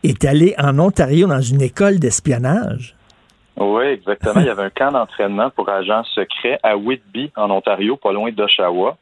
est 0.04 0.26
allé 0.26 0.54
en 0.58 0.78
Ontario 0.78 1.26
dans 1.26 1.40
une 1.40 1.62
école 1.62 1.98
d'espionnage. 1.98 2.94
Oui, 3.56 3.84
exactement. 3.84 4.40
Il 4.40 4.46
y 4.46 4.50
avait 4.50 4.62
un 4.62 4.70
camp 4.70 4.92
d'entraînement 4.92 5.50
pour 5.50 5.68
agents 5.68 6.04
secrets 6.04 6.58
à 6.62 6.76
Whitby, 6.76 7.30
en 7.36 7.50
Ontario, 7.50 7.96
pas 7.96 8.12
loin 8.12 8.30
d'Oshawa. 8.32 8.96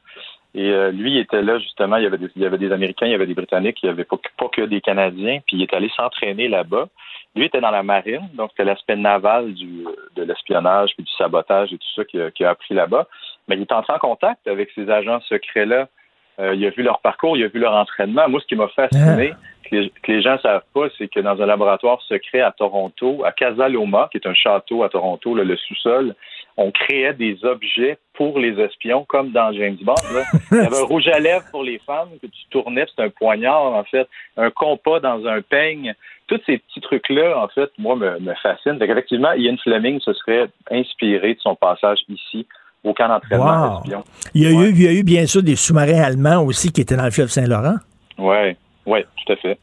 Et 0.55 0.70
euh, 0.70 0.90
lui, 0.90 1.12
il 1.12 1.18
était 1.18 1.43
là 1.43 1.59
justement. 1.59 1.97
Il 1.97 2.02
y, 2.02 2.06
avait 2.06 2.18
des, 2.18 2.28
il 2.35 2.43
y 2.43 2.47
avait 2.47 2.59
des 2.59 2.72
Américains, 2.72 3.06
il 3.06 3.12
y 3.12 3.14
avait 3.14 3.27
des 3.27 3.35
Britanniques, 3.35 3.78
il 3.82 3.86
n'y 3.86 3.93
avait 3.93 4.05
pas, 4.05 4.16
que 4.52 4.62
des 4.62 4.81
Canadiens. 4.81 5.39
Puis 5.47 5.56
il 5.56 5.62
est 5.62 5.72
allé 5.72 5.89
s'entraîner 5.97 6.48
là-bas. 6.48 6.89
Lui 7.36 7.44
était 7.44 7.60
dans 7.60 7.70
la 7.70 7.85
marine, 7.85 8.28
donc 8.35 8.51
c'était 8.51 8.64
l'aspect 8.64 8.97
naval 8.97 9.55
du, 9.55 9.85
de 10.16 10.22
l'espionnage 10.24 10.90
puis 10.97 11.05
du 11.05 11.12
sabotage 11.12 11.72
et 11.72 11.78
tout 11.78 11.86
ça 11.94 12.05
qu'il 12.05 12.47
a, 12.47 12.51
appris 12.51 12.74
là-bas. 12.74 13.06
Mais 13.47 13.55
il 13.55 13.62
est 13.62 13.72
entré 13.72 13.93
en 13.93 13.98
contact 13.98 14.47
avec 14.48 14.70
ces 14.74 14.90
agents 14.90 15.20
secrets-là. 15.28 15.86
Euh, 16.40 16.55
il 16.55 16.66
a 16.66 16.70
vu 16.70 16.82
leur 16.82 17.01
parcours, 17.01 17.36
il 17.36 17.44
a 17.44 17.48
vu 17.48 17.60
leur 17.60 17.74
entraînement. 17.74 18.28
Moi, 18.28 18.40
ce 18.40 18.47
qui 18.47 18.56
m'a 18.56 18.68
fasciné, 18.68 19.32
ah 19.32 19.36
que 19.71 20.13
les, 20.13 20.23
gens 20.23 20.35
ne 20.35 20.39
savent 20.39 20.65
pas, 20.75 20.89
c'est 20.99 21.09
que 21.09 21.21
dans 21.21 21.41
un 21.41 21.47
laboratoire 21.47 22.01
secret 22.03 22.41
à 22.41 22.53
Toronto, 22.53 23.23
à 23.25 23.33
Casa 23.33 23.69
Loma, 23.69 24.09
qui 24.11 24.19
est 24.19 24.27
un 24.27 24.35
château 24.35 24.83
à 24.83 24.89
Toronto, 24.89 25.35
le 25.35 25.57
sous-sol, 25.57 26.15
on 26.57 26.71
créait 26.71 27.15
des 27.15 27.43
objets 27.45 27.99
pour 28.15 28.39
les 28.39 28.59
espions, 28.61 29.05
comme 29.09 29.31
dans 29.31 29.53
James 29.53 29.79
Bond. 29.83 29.95
Là. 30.13 30.25
Il 30.53 30.57
y 30.59 30.61
avait 30.61 30.79
un 30.79 30.85
rouge 30.85 31.09
à 31.09 31.19
lèvres 31.19 31.47
pour 31.51 31.63
les 31.63 31.79
femmes 31.79 32.11
que 32.21 32.27
tu 32.27 32.43
tournais, 32.51 32.85
c'est 32.95 33.03
un 33.03 33.09
poignard, 33.09 33.63
en 33.63 33.85
fait, 33.85 34.09
un 34.37 34.51
compas 34.51 35.01
dans 35.01 35.27
un 35.27 35.41
peigne. 35.41 35.95
Tous 36.27 36.41
ces 36.47 36.59
petits 36.59 36.81
trucs-là, 36.81 37.43
en 37.43 37.49
fait, 37.49 37.71
moi, 37.79 37.97
me, 37.97 38.19
me 38.21 38.35
fascinent. 38.35 38.79
Fait 38.79 38.89
Effectivement, 38.89 39.33
Ian 39.33 39.57
Fleming 39.63 40.01
se 40.01 40.13
serait 40.13 40.49
inspiré 40.71 41.35
de 41.35 41.41
son 41.41 41.55
passage 41.57 41.99
ici 42.09 42.47
au 42.85 42.95
camp 42.95 43.09
d'entraînement 43.09 43.75
Wow. 43.75 43.81
d'espions. 43.81 44.05
Il 44.35 44.43
y, 44.43 44.47
a 44.47 44.51
eu, 44.51 44.71
il 44.71 44.83
y 44.83 44.89
a 44.89 44.93
eu 44.93 45.03
bien 45.03 45.27
sûr 45.27 45.43
des 45.43 45.57
sous-marins 45.57 46.03
allemands 46.03 46.43
aussi 46.45 46.73
qui 46.73 46.81
étaient 46.81 46.97
dans 46.97 47.05
le 47.05 47.11
fleuve 47.11 47.29
Saint-Laurent. 47.29 47.77
Oui, 48.19 48.55
oui, 48.86 49.01
tout 49.24 49.32
à 49.32 49.36
fait. 49.36 49.59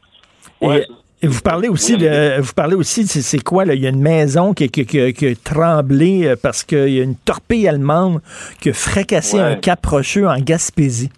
Et, 0.60 0.66
Ouais. 0.66 0.86
et 1.22 1.26
vous 1.26 1.40
parlez 1.42 1.68
aussi 1.68 1.92
Oui, 1.94 1.98
de, 2.02 2.40
vous 2.40 2.52
parlez 2.54 2.74
aussi, 2.74 3.06
c'est 3.06 3.20
c'est 3.22 3.42
quoi 3.42 3.64
là? 3.64 3.74
Il 3.74 3.82
y 3.82 3.86
a 3.86 3.90
une 3.90 4.00
maison 4.02 4.54
qui, 4.54 4.68
qui, 4.70 4.86
qui- 4.86 5.12
qui 5.12 5.26
a 5.26 5.34
tremblé 5.36 6.26
euh, 6.26 6.36
parce 6.40 6.64
qu'il 6.64 6.90
y 6.90 7.00
a 7.00 7.04
une 7.04 7.16
torpille 7.16 7.66
allemande 7.68 8.20
qui 8.60 8.70
a 8.70 8.72
fracassé 8.72 9.36
Ouais. 9.38 9.42
un 9.44 9.54
cap 9.56 9.84
rocheux 9.86 10.26
en 10.28 10.38
Gaspésie. 10.38 11.10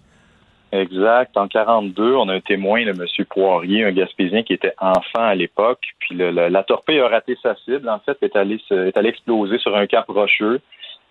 Exact. 0.73 1.35
En 1.35 1.47
42, 1.49 2.15
on 2.15 2.29
a 2.29 2.35
un 2.35 2.39
témoin, 2.39 2.83
le 2.85 2.93
monsieur 2.93 3.25
Poirier, 3.25 3.83
un 3.83 3.91
Gaspésien 3.91 4.43
qui 4.43 4.53
était 4.53 4.73
enfant 4.79 5.21
à 5.23 5.35
l'époque. 5.35 5.81
Puis 5.99 6.15
le- 6.15 6.31
le- 6.31 6.47
la 6.47 6.63
torpille 6.63 6.99
a 6.99 7.09
raté 7.09 7.37
sa 7.43 7.55
cible. 7.65 7.89
En 7.89 7.99
fait, 7.99 8.17
est 8.21 8.35
allée, 8.37 8.57
est 8.71 8.95
allée 8.95 9.09
exploser 9.09 9.57
sur 9.57 9.75
un 9.75 9.85
cap 9.85 10.05
rocheux. 10.07 10.61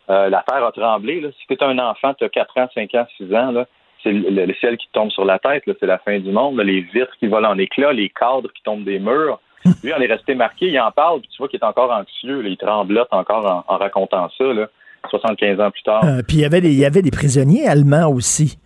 Euh, 0.09 0.31
la 0.31 0.43
terre 0.49 0.65
a 0.65 0.73
tremblé. 0.73 1.21
Là. 1.21 1.29
Si 1.39 1.47
tu 1.47 1.53
es 1.55 1.63
un 1.63 1.79
enfant, 1.79 2.15
tu 2.15 2.25
as 2.25 2.31
4 2.31 2.57
ans, 2.57 2.69
5 2.75 2.95
ans, 2.95 3.07
6 3.19 3.35
ans, 3.35 3.53
là, 3.53 3.67
c'est 4.03 4.13
le, 4.13 4.47
le 4.47 4.55
ciel 4.55 4.77
qui 4.77 4.87
tombe 4.93 5.11
sur 5.11 5.25
la 5.25 5.39
tête. 5.39 5.63
C'est 5.79 5.87
la 5.87 5.99
fin 5.99 6.19
du 6.19 6.31
monde. 6.33 6.57
là. 6.57 6.65
Les 6.65 6.81
vitres 6.81 7.17
qui 7.19 7.27
volent 7.27 7.51
en 7.51 7.59
éclats, 7.59 7.93
les 7.93 8.09
cadres 8.11 8.51
qui 8.55 8.63
tombent 8.63 8.85
des 8.85 8.99
murs. 8.99 9.41
Lui, 9.85 9.93
on 9.97 10.01
est 10.01 10.07
resté 10.07 10.35
marqué. 10.35 10.69
Il 10.69 10.81
en 10.81 10.91
parle. 10.91 11.21
Puis 11.21 11.29
tu 11.33 11.39
vois 11.39 11.49
qu'il 11.49 11.61
est 11.61 11.65
encore 11.65 11.91
anxieux. 11.93 12.41
là. 12.41 12.49
Il 12.49 12.57
tremblote 12.57 13.09
encore 13.13 13.65
en, 13.69 13.75
en 13.75 13.77
racontant 13.79 14.29
ça. 14.39 14.45
Là, 14.45 14.69
75 15.09 15.61
ans 15.61 15.71
plus 15.71 15.83
tard. 15.83 16.05
Euh, 16.05 16.23
puis 16.27 16.39
il 16.39 16.41
y 16.41 16.45
avait 16.45 16.61
des, 16.61 16.71
il 16.73 16.79
y 16.79 16.85
avait 16.85 17.03
des 17.03 17.11
prisonniers 17.11 17.67
allemands 17.67 18.09
aussi. 18.11 18.59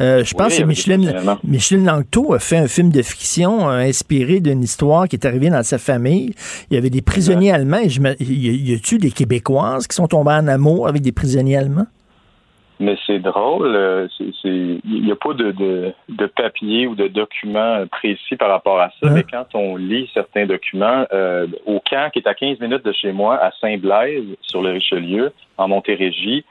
Euh, 0.00 0.24
je 0.24 0.32
Oui, 0.34 0.38
pense 0.38 0.58
que 0.58 0.62
Micheline, 0.64 1.84
Langto 1.84 2.32
a 2.32 2.38
fait 2.38 2.56
un 2.56 2.66
film 2.66 2.90
de 2.90 3.02
fiction 3.02 3.68
euh, 3.68 3.74
inspiré 3.80 4.40
d'une 4.40 4.62
histoire 4.62 5.06
qui 5.06 5.16
est 5.16 5.26
arrivée 5.26 5.50
dans 5.50 5.62
sa 5.62 5.76
famille. 5.78 6.34
Il 6.70 6.74
y 6.74 6.78
avait 6.78 6.88
des 6.88 7.02
prisonniers 7.02 7.52
allemands. 7.52 7.78
Et 7.78 7.90
je 7.90 8.00
me, 8.00 8.10
y 8.22 8.48
a- 8.48 8.72
y 8.72 8.74
a-tu 8.74 8.96
des 8.98 9.10
Québécoises 9.10 9.86
qui 9.86 9.94
sont 9.94 10.06
tombées 10.08 10.32
en 10.32 10.48
amour 10.48 10.88
avec 10.88 11.02
des 11.02 11.12
prisonniers 11.12 11.56
allemands? 11.58 11.86
Mais 12.80 12.96
c'est 13.06 13.20
drôle, 13.20 13.76
euh, 13.76 14.08
il 14.44 14.80
n'y 14.84 15.12
a 15.12 15.16
pas 15.16 15.34
de, 15.34 15.52
de, 15.52 15.92
de 16.08 16.26
papier 16.26 16.86
ou 16.88 16.94
de 16.96 17.06
document 17.06 17.86
précis 17.86 18.34
par 18.36 18.48
rapport 18.48 18.80
à 18.80 18.88
ça, 19.00 19.08
Hein? 19.08 19.10
mais 19.14 19.22
quand 19.30 19.46
on 19.54 19.76
lit 19.76 20.10
certains 20.12 20.46
documents, 20.46 21.04
euh, 21.12 21.46
au 21.66 21.80
camp 21.88 22.10
qui 22.12 22.18
est 22.18 22.26
à 22.26 22.34
15 22.34 22.58
minutes 22.60 22.84
de 22.84 22.92
chez 22.92 23.12
moi, 23.12 23.36
à 23.36 23.52
Saint-Blaise, 23.60 24.24
sur 24.40 24.62
le 24.62 24.70
Richelieu, 24.70 25.32
en 25.58 25.68
Montérégie, 25.68 26.44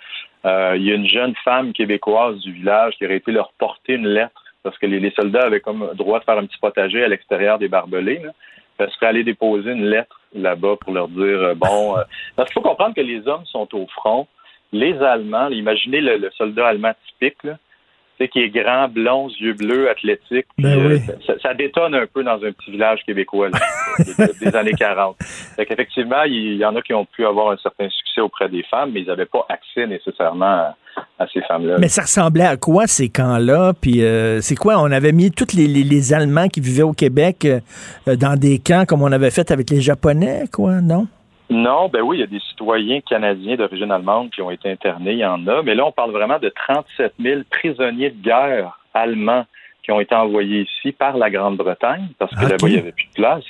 euh, 0.46 0.74
il 0.78 0.84
y 0.86 0.92
a 0.92 0.96
une 0.96 1.08
jeune 1.08 1.34
femme 1.44 1.74
québécoise 1.74 2.40
du 2.40 2.54
village 2.54 2.94
qui 2.98 3.06
aurait 3.06 3.18
été 3.18 3.32
leur 3.32 3.52
porter 3.60 3.94
une 3.94 4.08
lettre 4.08 4.42
parce 4.64 4.78
que 4.78 4.86
les, 4.86 5.00
les 5.00 5.12
soldats 5.12 5.44
avaient 5.48 5.60
comme 5.60 5.90
droit 5.96 6.20
de 6.20 6.24
faire 6.24 6.38
un 6.38 6.46
petit 6.46 6.60
potager 6.60 7.04
à 7.04 7.08
l'extérieur 7.08 7.58
des 7.60 7.68
barbelés. 7.68 8.20
Là. 8.24 8.32
Elle 8.78 8.90
serait 8.92 9.08
allée 9.08 9.24
déposer 9.24 9.72
une 9.72 9.86
lettre 9.86 10.20
là-bas 10.34 10.76
pour 10.82 10.94
leur 10.94 11.08
dire 11.10 11.22
euh, 11.24 11.54
bon. 11.56 11.98
euh, 11.98 12.02
parce 12.36 12.50
qu'il 12.52 12.62
faut 12.62 12.68
comprendre 12.70 12.96
que 12.96 13.02
les 13.02 13.28
hommes 13.28 13.46
sont 13.46 13.68
au 13.76 13.86
front. 13.88 14.28
Les 14.72 14.94
Allemands, 15.00 15.50
imaginez 15.50 16.02
le, 16.02 16.18
le 16.18 16.30
soldat 16.38 16.68
allemand 16.68 16.94
typique, 17.08 17.44
là, 17.44 17.58
tu 18.18 18.26
sais, 18.26 18.30
qui 18.30 18.40
est 18.40 18.50
grand, 18.50 18.88
blond, 18.88 19.28
yeux 19.40 19.54
bleus, 19.54 19.90
athlétique. 19.90 20.46
Ben 20.58 20.78
euh, 20.80 20.90
oui. 21.08 21.14
ça, 21.28 21.34
ça 21.42 21.54
détonne 21.54 21.96
un 21.96 22.06
peu 22.06 22.24
dans 22.24 22.36
un 22.44 22.52
petit 22.52 22.72
village 22.72 23.00
québécois 23.06 23.50
là, 23.50 23.60
des, 24.00 24.46
des 24.50 24.56
années 24.56 24.74
40. 24.74 25.16
Fait 25.56 25.66
qu'effectivement, 25.66 26.24
il 26.24 26.56
y 26.58 26.64
en 26.66 26.76
a 26.76 26.82
qui 26.82 26.94
ont 26.94 27.06
pu 27.06 27.26
avoir 27.26 27.50
un 27.52 27.58
certain 27.58 27.90
succès 27.90 28.22
auprès 28.22 28.48
des 28.48 28.64
femmes, 28.64 28.92
mais 28.94 29.02
ils 29.02 29.08
n'avaient 29.08 29.26
pas 29.26 29.46
accès 29.50 29.88
nécessairement 29.88 30.46
à, 30.46 30.76
à 31.20 31.28
ces 31.34 31.42
femmes-là. 31.42 31.78
Mais 31.80 31.88
ça 31.90 32.04
ressemblait 32.04 32.46
à 32.46 32.58
quoi 32.58 32.86
ces 32.88 33.10
camps-là? 33.10 33.74
Puis 33.82 34.04
euh, 34.04 34.40
c'est 34.42 34.56
quoi? 34.56 34.78
On 34.80 34.92
avait 34.92 35.14
mis 35.14 35.32
tous 35.32 35.54
les, 35.56 35.68
les- 35.68 35.84
les 35.84 36.14
Allemands 36.14 36.48
qui 36.48 36.60
vivaient 36.62 36.84
au 36.84 36.94
Québec 36.94 37.46
euh, 37.46 38.16
dans 38.18 38.38
des 38.40 38.60
camps 38.60 38.86
comme 38.86 39.02
on 39.02 39.12
avait 39.12 39.32
fait 39.32 39.50
avec 39.52 39.70
les 39.70 39.82
Japonais, 39.82 40.44
quoi, 40.54 40.80
non? 40.82 41.08
Non, 41.52 41.90
ben 41.90 42.02
oui, 42.02 42.18
il 42.18 42.20
y 42.22 42.24
a 42.24 42.28
des 42.28 42.40
citoyens 42.40 43.02
canadiens 43.02 43.58
d'origine 43.58 43.92
allemande 43.92 44.32
qui 44.32 44.42
ont 44.42 44.50
été 44.50 44.72
internés, 44.72 45.12
il 45.12 45.20
y 45.20 45.26
en 45.26 45.46
a, 45.48 45.62
mais 45.62 45.76
là, 45.76 45.86
on 45.86 45.92
parle 45.92 46.12
vraiment 46.12 46.40
de 46.40 46.48
37 46.48 47.14
000 47.20 47.42
prisonniers 47.52 48.10
de 48.10 48.24
guerre 48.24 48.80
allemands 48.94 49.46
qui 49.84 49.92
ont 49.92 50.00
été 50.00 50.16
envoyés 50.16 50.62
ici 50.62 50.94
par 50.94 51.18
la 51.18 51.30
Grande-Bretagne, 51.30 52.08
parce 52.18 52.34
que 52.36 52.46
Ok. 52.46 52.52
là-bas, 52.52 52.68
il 52.68 52.74
n'y 52.74 52.80
avait 52.80 52.92
plus 52.94 53.08
de 53.08 53.14
place, 53.14 53.44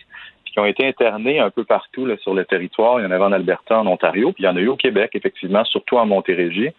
puis 0.43 0.53
qui 0.53 0.59
ont 0.59 0.65
été 0.65 0.87
internés 0.87 1.39
un 1.39 1.51
peu 1.51 1.63
partout 1.63 2.07
là, 2.07 2.15
sur 2.17 2.33
le 2.33 2.43
territoire. 2.43 2.99
Il 2.99 3.03
y 3.03 3.05
en 3.05 3.11
avait 3.11 3.23
en 3.23 3.33
Alberta, 3.33 3.79
en 3.79 3.85
Ontario, 3.85 4.31
puis 4.31 4.43
il 4.43 4.47
y 4.47 4.49
en 4.49 4.55
a 4.55 4.59
eu 4.59 4.69
au 4.69 4.77
Québec, 4.77 5.11
effectivement, 5.13 5.63
surtout 5.65 5.97
en 5.97 6.07
Montérégie. 6.07 6.69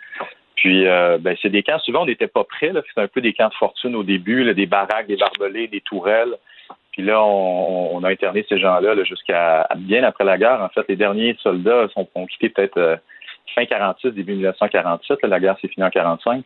Puis, 0.57 0.87
euh, 0.87 1.19
ben, 1.19 1.37
c'est 1.41 1.51
des 1.51 1.63
camps, 1.63 1.79
souvent, 1.79 2.03
on 2.03 2.07
n'était 2.07 2.27
pas 2.27 2.45
prêts. 2.45 2.73
C'était 2.89 3.01
un 3.01 3.09
peu 3.09 3.21
des 3.21 3.33
camps 3.33 3.49
de 3.49 3.55
fortune 3.55 3.95
au 3.95 4.03
début, 4.03 4.45
là, 4.45 4.55
des 4.55 4.67
baraques, 4.67 5.07
des 5.07 5.17
barbelés, 5.17 5.69
des 5.69 5.81
tourelles. 5.81 6.35
Puis 6.93 7.03
là, 7.03 7.23
on, 7.23 7.97
on 7.97 8.05
a 8.05 8.11
interné 8.11 8.45
ces 8.49 8.59
gens-là 8.59 8.95
là, 8.95 9.05
jusqu'à 9.05 9.67
bien 9.77 10.05
après 10.05 10.25
la 10.25 10.39
guerre. 10.39 10.61
En 10.63 10.69
fait, 10.69 10.85
les 10.89 10.97
derniers 10.97 11.37
soldats 11.41 11.89
sont, 11.95 12.07
ont 12.15 12.27
quitté 12.27 12.49
peut-être 12.51 12.77
euh, 12.79 12.97
fin 13.55 13.65
46, 13.65 14.11
début 14.13 14.35
1947. 14.35 15.23
là. 15.23 15.29
la 15.29 15.41
guerre 15.41 15.57
s'est 15.61 15.69
finie 15.69 15.87
en 15.87 15.91
45. 15.91 16.45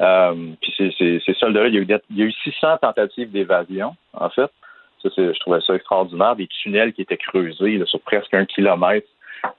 Euh, 0.00 0.34
puis 0.62 0.72
ces, 0.76 0.90
ces, 0.96 1.20
ces 1.26 1.34
soldats-là, 1.34 1.68
il 1.68 1.74
y, 1.74 1.78
a 1.78 1.80
eu, 1.80 1.84
des- 1.86 1.98
il 2.10 2.18
y 2.18 2.22
a 2.22 2.26
eu 2.26 2.32
600 2.32 2.78
tentatives 2.78 3.30
d'évasion, 3.30 3.94
en 4.14 4.30
fait. 4.30 4.50
Ça, 5.02 5.08
je 5.16 5.38
trouvais 5.40 5.60
ça 5.60 5.74
extraordinaire. 5.74 6.36
Des 6.36 6.46
tunnels 6.46 6.92
qui 6.92 7.02
étaient 7.02 7.16
creusés 7.16 7.78
là, 7.78 7.86
sur 7.86 8.00
presque 8.00 8.32
un 8.34 8.44
kilomètre. 8.44 9.08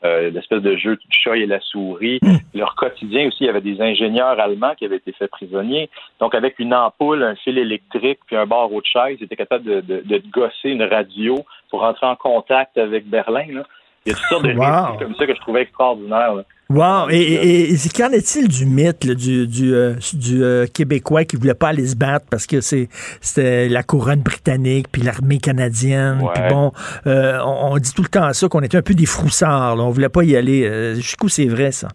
Euh, 0.03 0.29
l'espèce 0.31 0.61
de 0.61 0.75
jeu 0.77 0.95
du 0.95 1.07
chat 1.09 1.37
et 1.37 1.45
la 1.45 1.59
souris. 1.59 2.19
Leur 2.53 2.75
quotidien 2.75 3.27
aussi, 3.27 3.37
il 3.43 3.47
y 3.47 3.49
avait 3.49 3.61
des 3.61 3.79
ingénieurs 3.81 4.39
allemands 4.39 4.73
qui 4.75 4.85
avaient 4.85 4.97
été 4.97 5.11
faits 5.11 5.29
prisonniers. 5.31 5.89
Donc, 6.19 6.33
avec 6.35 6.57
une 6.59 6.73
ampoule, 6.73 7.23
un 7.23 7.35
fil 7.35 7.57
électrique, 7.57 8.19
puis 8.25 8.35
un 8.35 8.45
barreau 8.45 8.81
de 8.81 8.85
chaise, 8.85 9.17
ils 9.19 9.23
étaient 9.23 9.35
capables 9.35 9.63
de, 9.63 9.81
de, 9.81 10.01
de 10.05 10.21
gosser 10.31 10.69
une 10.69 10.83
radio 10.83 11.35
pour 11.69 11.83
entrer 11.83 12.05
en 12.07 12.15
contact 12.15 12.77
avec 12.77 13.07
Berlin. 13.07 13.45
Là. 13.53 13.63
Il 14.05 14.11
y 14.11 14.13
a 14.13 14.17
toutes 14.17 14.25
sortes 14.27 14.43
de 14.45 14.53
Wow. 14.53 14.97
comme 14.97 15.15
ça 15.15 15.27
que 15.27 15.35
je 15.35 15.39
trouvais 15.41 15.61
extraordinaires. 15.61 16.33
là. 16.35 16.43
Wow! 16.73 17.09
Et, 17.09 17.19
et, 17.19 17.71
et 17.71 17.75
c'est- 17.75 17.95
qu'en 17.95 18.11
est-il 18.11 18.47
du 18.47 18.65
mythe 18.65 19.03
là, 19.03 19.13
du, 19.13 19.47
du, 19.47 19.73
euh, 19.73 19.95
du 20.13 20.43
euh, 20.43 20.65
Québécois 20.67 21.25
qui 21.25 21.35
voulait 21.35 21.53
pas 21.53 21.69
aller 21.69 21.85
se 21.85 21.95
battre 21.95 22.25
parce 22.29 22.47
que 22.47 22.61
c'est 22.61 22.87
c'était 23.19 23.67
la 23.69 23.83
couronne 23.83 24.21
britannique 24.21 24.87
puis 24.91 25.01
l'armée 25.01 25.37
canadienne? 25.39 26.19
Puis 26.33 26.43
bon, 26.49 26.71
euh, 27.07 27.39
on, 27.45 27.73
on 27.73 27.77
dit 27.77 27.93
tout 27.93 28.03
le 28.03 28.07
temps 28.09 28.31
ça, 28.33 28.47
qu'on 28.47 28.61
était 28.61 28.77
un 28.77 28.81
peu 28.81 28.93
des 28.93 29.05
froussards. 29.05 29.75
Là, 29.75 29.83
on 29.83 29.89
voulait 29.89 30.09
pas 30.09 30.23
y 30.23 30.35
aller. 30.35 30.95
Jusqu'où 30.95 31.29
c'est 31.29 31.47
vrai, 31.47 31.71
ça? 31.71 31.89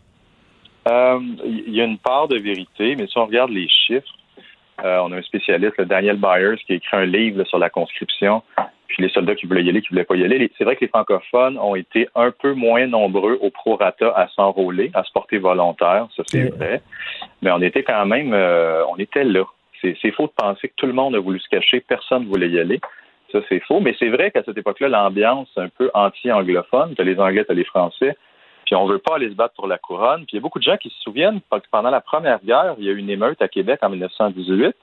Il 0.89 1.75
y 1.75 1.81
a 1.81 1.85
une 1.85 1.99
part 1.99 2.29
de 2.29 2.39
vérité, 2.39 2.95
mais 2.97 3.07
si 3.07 3.19
on 3.19 3.27
regarde 3.27 3.51
les 3.51 3.69
chiffres, 3.69 4.07
on 4.79 5.11
a 5.13 5.17
un 5.17 5.23
spécialiste, 5.23 5.75
le 5.79 5.87
Daniel 5.87 6.17
Byers, 6.17 6.59
qui 6.67 6.75
a 6.75 6.77
écrit 6.77 6.97
un 6.97 7.07
livre 7.07 7.39
là, 7.39 7.45
sur 7.47 7.59
la 7.59 7.71
conscription, 7.71 8.43
puis 8.97 9.05
les 9.05 9.13
soldats 9.13 9.35
qui 9.35 9.45
voulaient 9.45 9.63
y 9.63 9.69
aller, 9.69 9.83
qui 9.83 9.91
voulaient 9.91 10.05
pas 10.05 10.17
y 10.17 10.25
aller. 10.25 10.51
C'est 10.57 10.65
vrai 10.65 10.75
que 10.75 10.81
les 10.81 10.89
francophones 10.89 11.59
ont 11.59 11.75
été 11.75 12.09
un 12.15 12.31
peu 12.31 12.55
moins 12.55 12.87
nombreux 12.87 13.39
au 13.43 13.51
prorata 13.51 14.09
à 14.17 14.27
s'enrôler, 14.29 14.91
à 14.95 15.05
se 15.05 15.13
porter 15.13 15.37
volontaire, 15.37 16.09
ça 16.17 16.23
c'est 16.27 16.45
Oui. 16.45 16.51
vrai, 16.57 16.81
mais 17.43 17.51
on 17.51 17.61
était 17.61 17.83
quand 17.83 18.07
même, 18.07 18.33
euh, 18.33 18.83
on 18.87 18.97
était 18.97 19.25
là. 19.25 19.45
C'est 19.83 20.11
faux 20.13 20.27
de 20.29 20.33
penser 20.35 20.69
que 20.69 20.75
tout 20.77 20.87
le 20.87 20.95
monde 20.95 21.15
a 21.15 21.19
voulu 21.19 21.39
se 21.39 21.49
cacher, 21.51 21.81
personne 21.81 22.25
ne 22.25 22.29
voulait 22.29 22.49
y 22.49 22.59
aller. 22.59 22.81
Ça, 23.31 23.41
c'est 23.51 23.61
faux. 23.61 23.81
Mais 23.81 23.95
c'est 23.99 24.09
vrai 24.09 24.31
qu'à 24.31 24.43
cette 24.43 24.57
époque-là, 24.57 24.89
l'ambiance 24.89 25.51
un 25.57 25.69
peu 25.69 25.91
anti-anglophone, 25.93 26.95
que 26.95 27.03
les 27.03 27.21
Anglais, 27.21 27.45
t'as 27.47 27.53
les 27.53 27.65
Français, 27.65 28.17
puis 28.65 28.75
on 28.75 28.87
veut 28.87 28.99
pas 28.99 29.17
aller 29.17 29.29
se 29.29 29.35
battre 29.35 29.55
pour 29.55 29.67
la 29.69 29.77
couronne. 29.77 30.21
Puis 30.25 30.31
il 30.33 30.37
y 30.37 30.39
a 30.39 30.41
beaucoup 30.41 30.59
de 30.59 30.65
gens 30.65 30.79
qui 30.79 30.89
se 30.89 31.01
souviennent 31.03 31.41
que 31.53 31.57
pendant 31.71 31.91
la 31.91 32.01
Première 32.01 32.41
Guerre, 32.43 32.75
il 32.79 32.87
y 32.87 32.89
a 32.89 32.93
eu 32.93 32.97
une 32.97 33.11
émeute 33.11 33.41
à 33.43 33.49
Québec 33.49 33.81
en 33.83 33.91
1918 33.91 34.75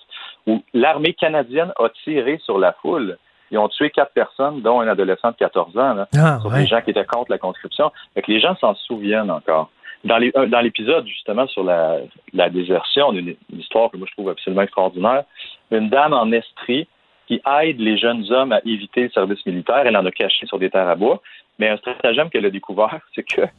où 0.45 0.63
l'armée 0.73 1.13
canadienne 1.13 1.73
a 1.79 1.89
tiré 2.03 2.37
sur 2.43 2.59
la 2.59 2.73
foule. 2.73 3.17
Ils 3.53 3.59
ont 3.59 3.69
tué 3.69 3.91
quatre 3.91 4.11
personnes, 4.13 4.61
dont 4.61 4.81
un 4.81 4.87
adolescent 4.87 5.29
de 5.29 5.35
14 5.35 5.77
ans, 5.77 5.93
là, 5.93 6.07
Ah, 6.17 6.39
sur 6.41 6.49
ouais. 6.51 6.61
des 6.63 6.67
gens 6.67 6.81
qui 6.81 6.89
étaient 6.89 7.05
contre 7.05 7.29
la 7.31 7.37
conscription. 7.37 7.91
Fait 8.15 8.23
que 8.23 8.31
les 8.31 8.39
gens 8.41 8.55
s'en 8.57 8.73
souviennent 8.73 9.29
encore. 9.29 9.69
Dans 10.03 10.19
euh, 10.19 10.47
dans 10.47 10.59
l'épisode, 10.59 11.05
justement, 11.07 11.45
sur 11.47 11.63
la, 11.63 11.99
la 12.33 12.49
désertion, 12.49 13.13
une, 13.13 13.35
une 13.51 13.59
histoire 13.59 13.91
que 13.91 13.97
moi 13.97 14.07
je 14.09 14.13
trouve 14.13 14.29
absolument 14.29 14.63
extraordinaire. 14.63 15.23
Une 15.71 15.87
dame 15.89 16.13
en 16.13 16.31
Estrie 16.31 16.87
qui 17.27 17.41
aide 17.61 17.79
les 17.79 17.97
jeunes 17.97 18.25
hommes 18.31 18.51
à 18.51 18.59
éviter 18.65 19.03
le 19.03 19.09
service 19.11 19.45
militaire. 19.45 19.83
Elle 19.85 19.95
en 19.95 20.05
a 20.05 20.11
caché 20.11 20.45
sur 20.47 20.57
des 20.59 20.69
terres 20.71 20.89
à 20.89 20.95
bois. 20.95 21.21
Mais 21.59 21.69
un 21.69 21.77
stratagème 21.77 22.29
qu'elle 22.31 22.45
a 22.47 22.49
découvert, 22.49 22.97
c'est 23.15 23.23
qu'elle 23.23 23.49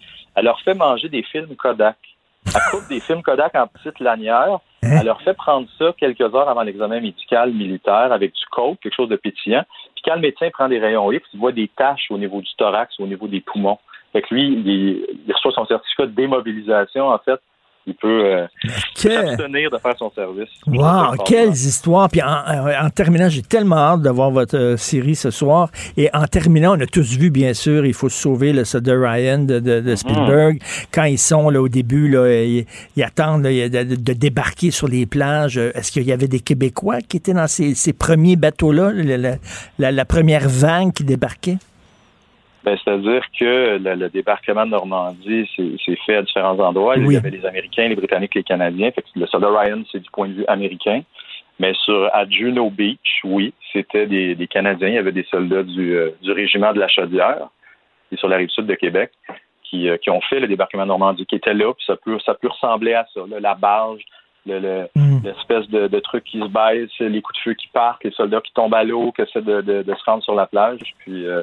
leur 0.42 0.60
fait 0.62 0.74
manger 0.74 1.08
des 1.08 1.22
films 1.22 1.54
Kodak. 1.56 1.96
Elle 2.46 2.60
coupe 2.72 2.88
des 2.90 3.00
films 3.00 3.22
Kodak 3.22 3.54
en 3.54 3.66
petites 3.68 4.00
lanières. 4.00 4.58
Elle 5.00 5.06
leur 5.06 5.20
fait 5.22 5.34
prendre 5.34 5.66
ça 5.78 5.92
quelques 5.98 6.20
heures 6.20 6.48
avant 6.48 6.62
l'examen 6.62 7.00
médical 7.00 7.52
militaire 7.52 8.12
avec 8.12 8.32
du 8.34 8.44
coke, 8.50 8.78
quelque 8.80 8.94
chose 8.94 9.08
de 9.08 9.16
pétillant. 9.16 9.64
Puis 9.94 10.02
quand 10.04 10.14
le 10.14 10.20
médecin 10.20 10.50
prend 10.50 10.68
des 10.68 10.78
rayons 10.78 11.10
X, 11.10 11.26
il 11.32 11.40
voit 11.40 11.52
des 11.52 11.68
taches 11.68 12.10
au 12.10 12.18
niveau 12.18 12.40
du 12.40 12.50
thorax, 12.56 12.98
au 13.00 13.06
niveau 13.06 13.26
des 13.26 13.40
poumons. 13.40 13.78
Fait 14.12 14.22
que 14.22 14.34
lui, 14.34 14.46
il, 14.46 15.06
il 15.26 15.32
reçoit 15.32 15.52
son 15.52 15.66
certificat 15.66 16.06
de 16.06 16.12
démobilisation, 16.12 17.08
en 17.08 17.18
fait, 17.18 17.40
il 17.86 17.94
peut 17.94 18.24
euh, 18.24 18.46
Quel- 18.94 19.36
de 19.36 19.78
faire 19.78 19.94
son 19.98 20.10
service. 20.14 20.48
Wow, 20.66 21.16
quelles 21.26 21.50
histoires. 21.52 22.08
Puis 22.08 22.22
en, 22.22 22.26
en- 22.86 22.90
terminant, 22.90 23.28
j'ai 23.28 23.42
tellement 23.42 23.76
hâte 23.76 24.02
de 24.02 24.10
voir 24.10 24.30
votre 24.30 24.56
euh, 24.56 24.76
série 24.76 25.14
ce 25.14 25.30
soir. 25.30 25.70
Et 25.96 26.08
en 26.14 26.24
terminant, 26.26 26.76
on 26.76 26.80
a 26.80 26.86
tous 26.86 27.16
vu, 27.18 27.30
bien 27.30 27.52
sûr, 27.54 27.84
Il 27.84 27.92
faut 27.94 28.08
sauver, 28.08 28.52
le 28.52 28.64
soldat 28.64 28.94
Ryan 28.98 29.38
de, 29.40 29.58
de- 29.60 29.80
de 29.80 29.94
Spielberg. 29.96 30.60
Quand 30.92 31.04
ils 31.04 31.18
sont 31.18 31.50
là 31.50 31.60
au 31.60 31.68
début, 31.68 32.08
là, 32.08 32.42
ils, 32.42 32.64
ils 32.96 33.02
attendent 33.02 33.44
là, 33.44 33.68
de, 33.68 33.82
de 33.96 34.12
débarquer 34.12 34.70
sur 34.70 34.88
les 34.88 35.04
plages. 35.06 35.58
Euh, 35.58 35.70
Est-ce 35.74 35.92
qu'il 35.92 36.04
y 36.04 36.12
avait 36.12 36.28
des 36.28 36.40
Québécois 36.40 37.00
qui 37.06 37.16
étaient 37.18 37.34
dans 37.34 37.48
ces, 37.48 37.74
ces 37.74 37.92
premiers 37.92 38.36
bateaux-là, 38.36 38.92
la- 39.78 39.92
la 39.92 40.04
première 40.04 40.48
vague 40.48 40.92
qui 40.92 41.04
débarquait? 41.04 41.58
Ben, 42.64 42.78
C'est-à-dire 42.82 43.22
que 43.38 43.78
le, 43.78 43.94
le 43.94 44.08
débarquement 44.08 44.64
de 44.64 44.70
Normandie 44.70 45.48
c'est- 45.54 45.76
c'est 45.84 45.98
fait 46.06 46.16
à 46.16 46.22
différents 46.22 46.58
endroits. 46.58 46.96
Il 46.96 47.12
y 47.12 47.16
avait 47.16 47.30
les 47.30 47.44
Américains, 47.44 47.88
les 47.88 47.94
Britanniques, 47.96 48.34
les 48.34 48.42
Canadiens. 48.42 48.90
Fait 48.90 49.02
que 49.02 49.08
le 49.16 49.26
soldat 49.26 49.48
Ryan, 49.50 49.82
c'est 49.92 50.00
du 50.00 50.10
point 50.10 50.28
de 50.28 50.32
vue 50.34 50.46
américain. 50.48 51.02
Mais 51.60 51.72
sur 51.84 52.08
à 52.12 52.26
Juno 52.28 52.70
Beach, 52.70 53.20
oui, 53.22 53.52
c'était 53.72 54.06
des, 54.06 54.34
des 54.34 54.46
Canadiens. 54.48 54.88
Il 54.88 54.94
y 54.94 54.98
avait 54.98 55.12
des 55.12 55.24
soldats 55.30 55.62
du, 55.62 55.94
euh, 55.94 56.10
du 56.22 56.32
régiment 56.32 56.72
de 56.72 56.80
la 56.80 56.88
Chaudière, 56.88 57.48
qui 58.08 58.14
est 58.16 58.18
sur 58.18 58.28
la 58.28 58.38
rive 58.38 58.48
sud 58.48 58.66
de 58.66 58.74
Québec, 58.74 59.10
qui, 59.62 59.88
euh, 59.88 59.96
qui 59.98 60.10
ont 60.10 60.20
fait 60.22 60.40
le 60.40 60.48
débarquement 60.48 60.82
de 60.82 60.88
Normandie, 60.88 61.26
qui 61.26 61.36
étaient 61.36 61.54
là. 61.54 61.72
Puis 61.74 61.84
ça 61.86 61.96
peut, 61.96 62.18
ça 62.24 62.34
peut 62.34 62.48
ressembler 62.48 62.94
à 62.94 63.06
ça. 63.14 63.20
là, 63.28 63.38
la 63.40 63.54
barge, 63.54 64.02
le- 64.46 64.58
le- 64.58 64.88
l'espèce 65.22 65.68
de, 65.70 65.86
de 65.86 66.00
truc 66.00 66.24
qui 66.24 66.40
se 66.40 66.46
baisse, 66.48 66.90
les 66.98 67.22
coups 67.22 67.38
de 67.38 67.42
feu 67.44 67.54
qui 67.54 67.68
partent, 67.68 68.02
les 68.04 68.10
soldats 68.10 68.40
qui 68.40 68.52
tombent 68.52 68.74
à 68.74 68.82
l'eau, 68.84 69.12
qui 69.12 69.22
essaient 69.22 69.40
de, 69.42 69.60
de- 69.60 69.82
de 69.82 69.94
se 69.94 70.04
rendre 70.04 70.22
sur 70.24 70.34
la 70.34 70.46
plage. 70.46 70.80
Puis, 70.98 71.24
euh, 71.26 71.42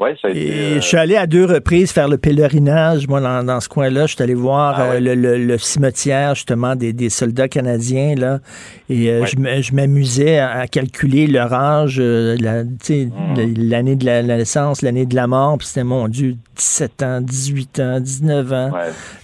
ouais, 0.00 0.16
ça 0.20 0.28
a 0.28 0.30
été. 0.30 0.46
Et 0.46 0.52
euh, 0.52 0.74
je 0.76 0.80
suis 0.80 0.96
allé 0.96 1.16
à 1.16 1.26
deux 1.26 1.44
reprises 1.44 1.92
faire 1.92 2.08
le 2.08 2.18
pèlerinage, 2.18 3.06
moi, 3.06 3.20
dans, 3.20 3.44
dans 3.44 3.60
ce 3.60 3.68
coin-là. 3.68 4.06
Je 4.06 4.14
suis 4.14 4.22
allé 4.22 4.34
voir 4.34 4.74
Ah 4.78 4.82
euh, 4.92 5.00
le, 5.00 5.14
le- 5.14 5.38
le 5.44 5.58
cimetière, 5.58 6.34
justement, 6.34 6.74
des, 6.74 6.92
des 6.92 7.10
soldats 7.10 7.48
canadiens, 7.48 8.14
là. 8.16 8.40
Et 8.88 9.08
euh, 9.10 9.24
je 9.26 9.72
m'amusais 9.74 10.38
à, 10.38 10.50
à 10.60 10.66
calculer 10.66 11.26
leur 11.26 11.52
âge, 11.52 12.00
la- 12.00 12.64
Hmm. 12.64 13.34
l'année 13.56 13.94
de 13.96 14.04
la, 14.04 14.22
la 14.22 14.36
naissance, 14.38 14.82
l'année 14.82 15.06
de 15.06 15.14
la 15.14 15.26
mort. 15.26 15.58
Puis 15.58 15.68
c'était, 15.68 15.84
mon 15.84 16.08
Dieu, 16.08 16.36
17 16.56 17.02
ans, 17.02 17.20
18 17.20 17.80
ans, 17.80 18.00
19 18.00 18.52
ans. 18.52 18.70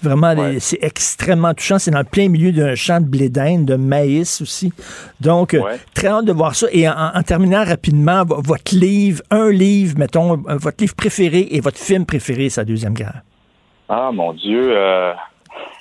Vraiment, 0.03 0.35
c'est 0.61 0.78
extrêmement 0.82 1.55
touchant. 1.55 1.78
C'est 1.78 1.90
dans 1.90 1.98
le 1.98 2.05
plein 2.05 2.28
milieu 2.28 2.53
d'un 2.53 2.74
champ 2.74 3.01
de 3.01 3.07
blé 3.07 3.28
d'Inde, 3.28 3.65
de 3.65 3.74
maïs 3.77 4.40
aussi. 4.40 4.73
Donc, 5.20 5.55
très 5.94 6.09
hâte 6.09 6.24
de 6.27 6.32
voir 6.32 6.55
ça. 6.55 6.66
Et 6.73 6.89
en, 6.89 6.94
en 7.15 7.23
terminant 7.23 7.65
rapidement, 7.65 8.24
vo- 8.24 8.40
votre 8.43 8.74
livre, 8.74 9.23
un 9.31 9.51
livre, 9.51 9.98
mettons, 9.98 10.43
votre 10.66 10.82
livre 10.82 10.94
préféré 10.97 11.47
et 11.52 11.60
votre 11.60 11.78
film 11.78 12.05
préféré, 12.06 12.48
la 12.56 12.64
Deuxième 12.64 12.94
Guerre? 12.94 13.22
Ah, 13.88 14.10
mon 14.12 14.32
Dieu. 14.32 14.76
euh, 14.76 15.12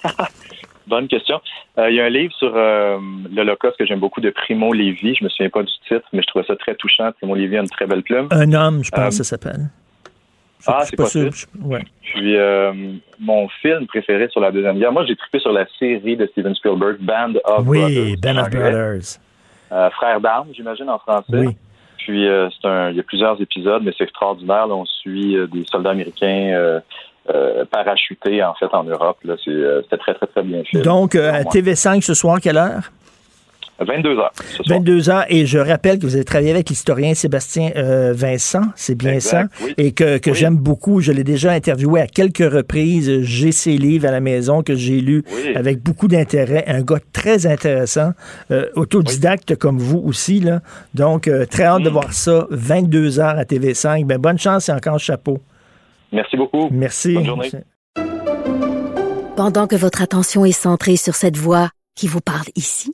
Bonne 0.88 1.07
question. 1.07 1.41
Euh, 1.80 1.90
Il 1.90 1.95
y 1.95 1.99
a 2.02 2.06
un 2.06 2.10
livre 2.10 2.32
sur 2.38 2.52
euh, 2.56 2.99
l'Holocauste 3.36 3.78
que 3.78 3.86
j'aime 3.88 3.99
beaucoup 3.99 4.22
de 4.22 4.30
Primo 4.30 4.72
Levi. 4.74 5.16
Je 5.16 5.24
me 5.24 5.30
souviens 5.30 5.49
pas 5.49 5.64
du 5.64 5.72
titre, 5.88 6.06
mais 6.14 6.22
je 6.22 6.28
trouvais 6.28 6.45
ça 6.45 6.56
très 6.56 6.76
touchant. 6.76 7.12
Primo 7.14 7.34
Levi 7.34 7.57
a 7.57 7.62
une 7.62 7.70
très 7.70 7.88
belle 7.88 8.03
plume. 8.03 8.28
Un 8.32 8.53
homme, 8.53 8.84
je 8.84 8.91
pense 8.91 9.16
Euh, 9.16 9.18
ça 9.18 9.24
s'appelle. 9.24 9.70
Ah, 10.68 10.82
c'est 10.84 10.95
pas 10.95 11.03
possible. 11.03 11.34
sûr. 11.34 11.48
Je- 11.60 11.68
ouais. 11.68 11.82
Puis 12.02 12.38
euh, 12.38 12.72
mon 13.20 13.48
film 13.62 13.88
préféré 13.88 14.28
sur 14.30 14.40
la 14.41 14.52
Deuxième 14.52 14.78
Guerre, 14.80 14.91
moi 14.91 15.03
j'ai 15.07 15.16
trippé 15.16 15.40
sur 15.40 15.52
la 15.52 15.66
série 15.80 16.16
de 16.18 16.28
Steven 16.28 16.53
Spielberg, 16.56 16.98
Band 17.02 17.34
of 17.45 17.66
Oui, 17.68 17.80
Brothers. 17.80 18.16
Ben 18.22 18.38
en 18.38 18.44
of. 18.44 18.49
Brothers. 18.52 19.20
Euh, 19.72 19.90
Frères 19.91 20.22
d'armes, 20.22 20.49
j'imagine, 20.56 20.90
en 20.90 20.99
français. 20.99 21.26
Oui. 21.30 21.57
Puis 22.06 22.27
euh, 22.27 22.49
c'est 22.52 22.68
un, 22.68 22.91
il 22.91 22.98
y 22.98 22.99
a 22.99 23.03
plusieurs 23.03 23.41
épisodes, 23.41 23.82
mais 23.84 23.91
c'est 23.98 24.03
extraordinaire. 24.03 24.68
Là, 24.68 24.76
on 24.76 24.86
suit 24.86 25.36
euh, 25.36 25.48
des 25.48 25.65
soldats 25.65 25.90
américains 25.90 26.52
euh, 26.53 27.65
parachutés 27.72 28.44
en 28.44 28.53
fait 28.53 28.72
en 28.73 28.84
Europe. 28.84 29.18
Là, 29.23 29.34
c'est, 29.44 29.60
c'était 29.82 29.98
très 29.98 30.14
très 30.14 30.27
très 30.27 30.44
bien 30.44 30.64
fait. 30.64 30.82
Donc, 30.82 31.15
à 31.15 31.32
Vraiment. 31.32 31.49
TV5 31.49 32.02
ce 32.02 32.14
soir, 32.14 32.40
quelle 32.40 32.57
heure? 32.57 32.91
22 33.80 34.18
heures. 34.18 34.32
ce 34.36 34.64
soir. 34.64 34.80
22 34.80 35.10
heures. 35.10 35.26
Et 35.30 35.46
je 35.46 35.58
rappelle 35.58 36.00
que 36.00 36.06
vous 36.06 36.16
avez 36.16 36.24
travaillé 36.24 36.52
avec 36.52 36.70
l'historien 36.70 37.14
Sébastien 37.14 37.72
euh, 37.76 38.14
Vincent, 38.16 38.62
c'est 38.76 38.96
bien 38.96 39.14
Exact, 39.14 39.50
ça, 39.54 39.66
oui. 39.66 39.74
et 39.78 39.92
que, 39.92 40.18
que 40.18 40.30
Oui. 40.30 40.36
j'aime 40.38 40.56
beaucoup. 40.56 41.02
Je 41.02 41.12
l'ai 41.12 41.24
déjà 41.26 41.52
interviewé 41.52 42.00
à 42.02 42.08
quelques 42.08 42.38
reprises. 42.52 43.22
J'ai 43.22 43.52
ses 43.52 43.78
livres 43.78 44.08
à 44.08 44.12
la 44.12 44.22
maison 44.22 44.64
que 44.64 44.76
j'ai 44.76 45.02
lus 45.02 45.24
Oui. 45.34 45.56
avec 45.56 45.82
beaucoup 45.84 46.08
d'intérêt. 46.08 46.64
Un 46.68 46.82
gars 46.84 47.00
très 47.12 47.46
intéressant, 47.48 48.12
euh, 48.52 48.68
autodidacte 48.76 49.56
comme 49.56 49.78
vous 49.80 50.00
aussi. 50.06 50.40
Là. 50.40 50.62
Donc, 50.94 51.28
euh, 51.28 51.46
très 51.46 51.64
hâte 51.64 51.84
de 51.84 51.90
voir 51.90 52.14
ça. 52.14 52.48
22 52.52 53.20
heures 53.20 53.38
à 53.38 53.44
TV5. 53.44 54.06
Ben, 54.06 54.18
bonne 54.18 54.40
chance 54.40 54.70
et 54.70 54.72
encore 54.72 55.00
chapeau. 55.00 55.40
Merci 56.14 56.38
beaucoup. 56.38 56.70
Merci. 56.72 57.14
Bonne 57.16 57.26
journée. 57.26 57.50
Pendant 59.36 59.68
que 59.68 59.76
votre 59.76 60.02
attention 60.02 60.46
est 60.46 60.52
centrée 60.54 60.96
sur 60.96 61.16
cette 61.16 61.36
voix 61.36 61.70
qui 61.96 62.08
vous 62.08 62.22
parle 62.22 62.46
ici, 62.56 62.94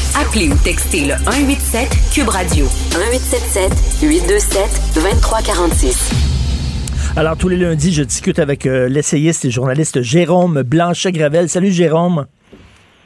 Appelez 0.19 0.49
ou 0.49 0.55
textez 0.61 1.05
le 1.05 1.13
187 1.23 1.87
Cube 2.13 2.27
Radio 2.27 2.65
1877 2.65 3.71
827 4.03 4.93
2346. 4.95 6.11
Alors, 7.15 7.37
tous 7.37 7.47
les 7.47 7.55
lundis, 7.55 7.93
je 7.93 8.03
discute 8.03 8.37
avec 8.37 8.65
euh, 8.65 8.89
l'essayiste 8.89 9.45
et 9.45 9.51
journaliste 9.51 10.01
Jérôme 10.01 10.63
Blanchet-Gravel. 10.63 11.47
Salut, 11.47 11.71
Jérôme. 11.71 12.25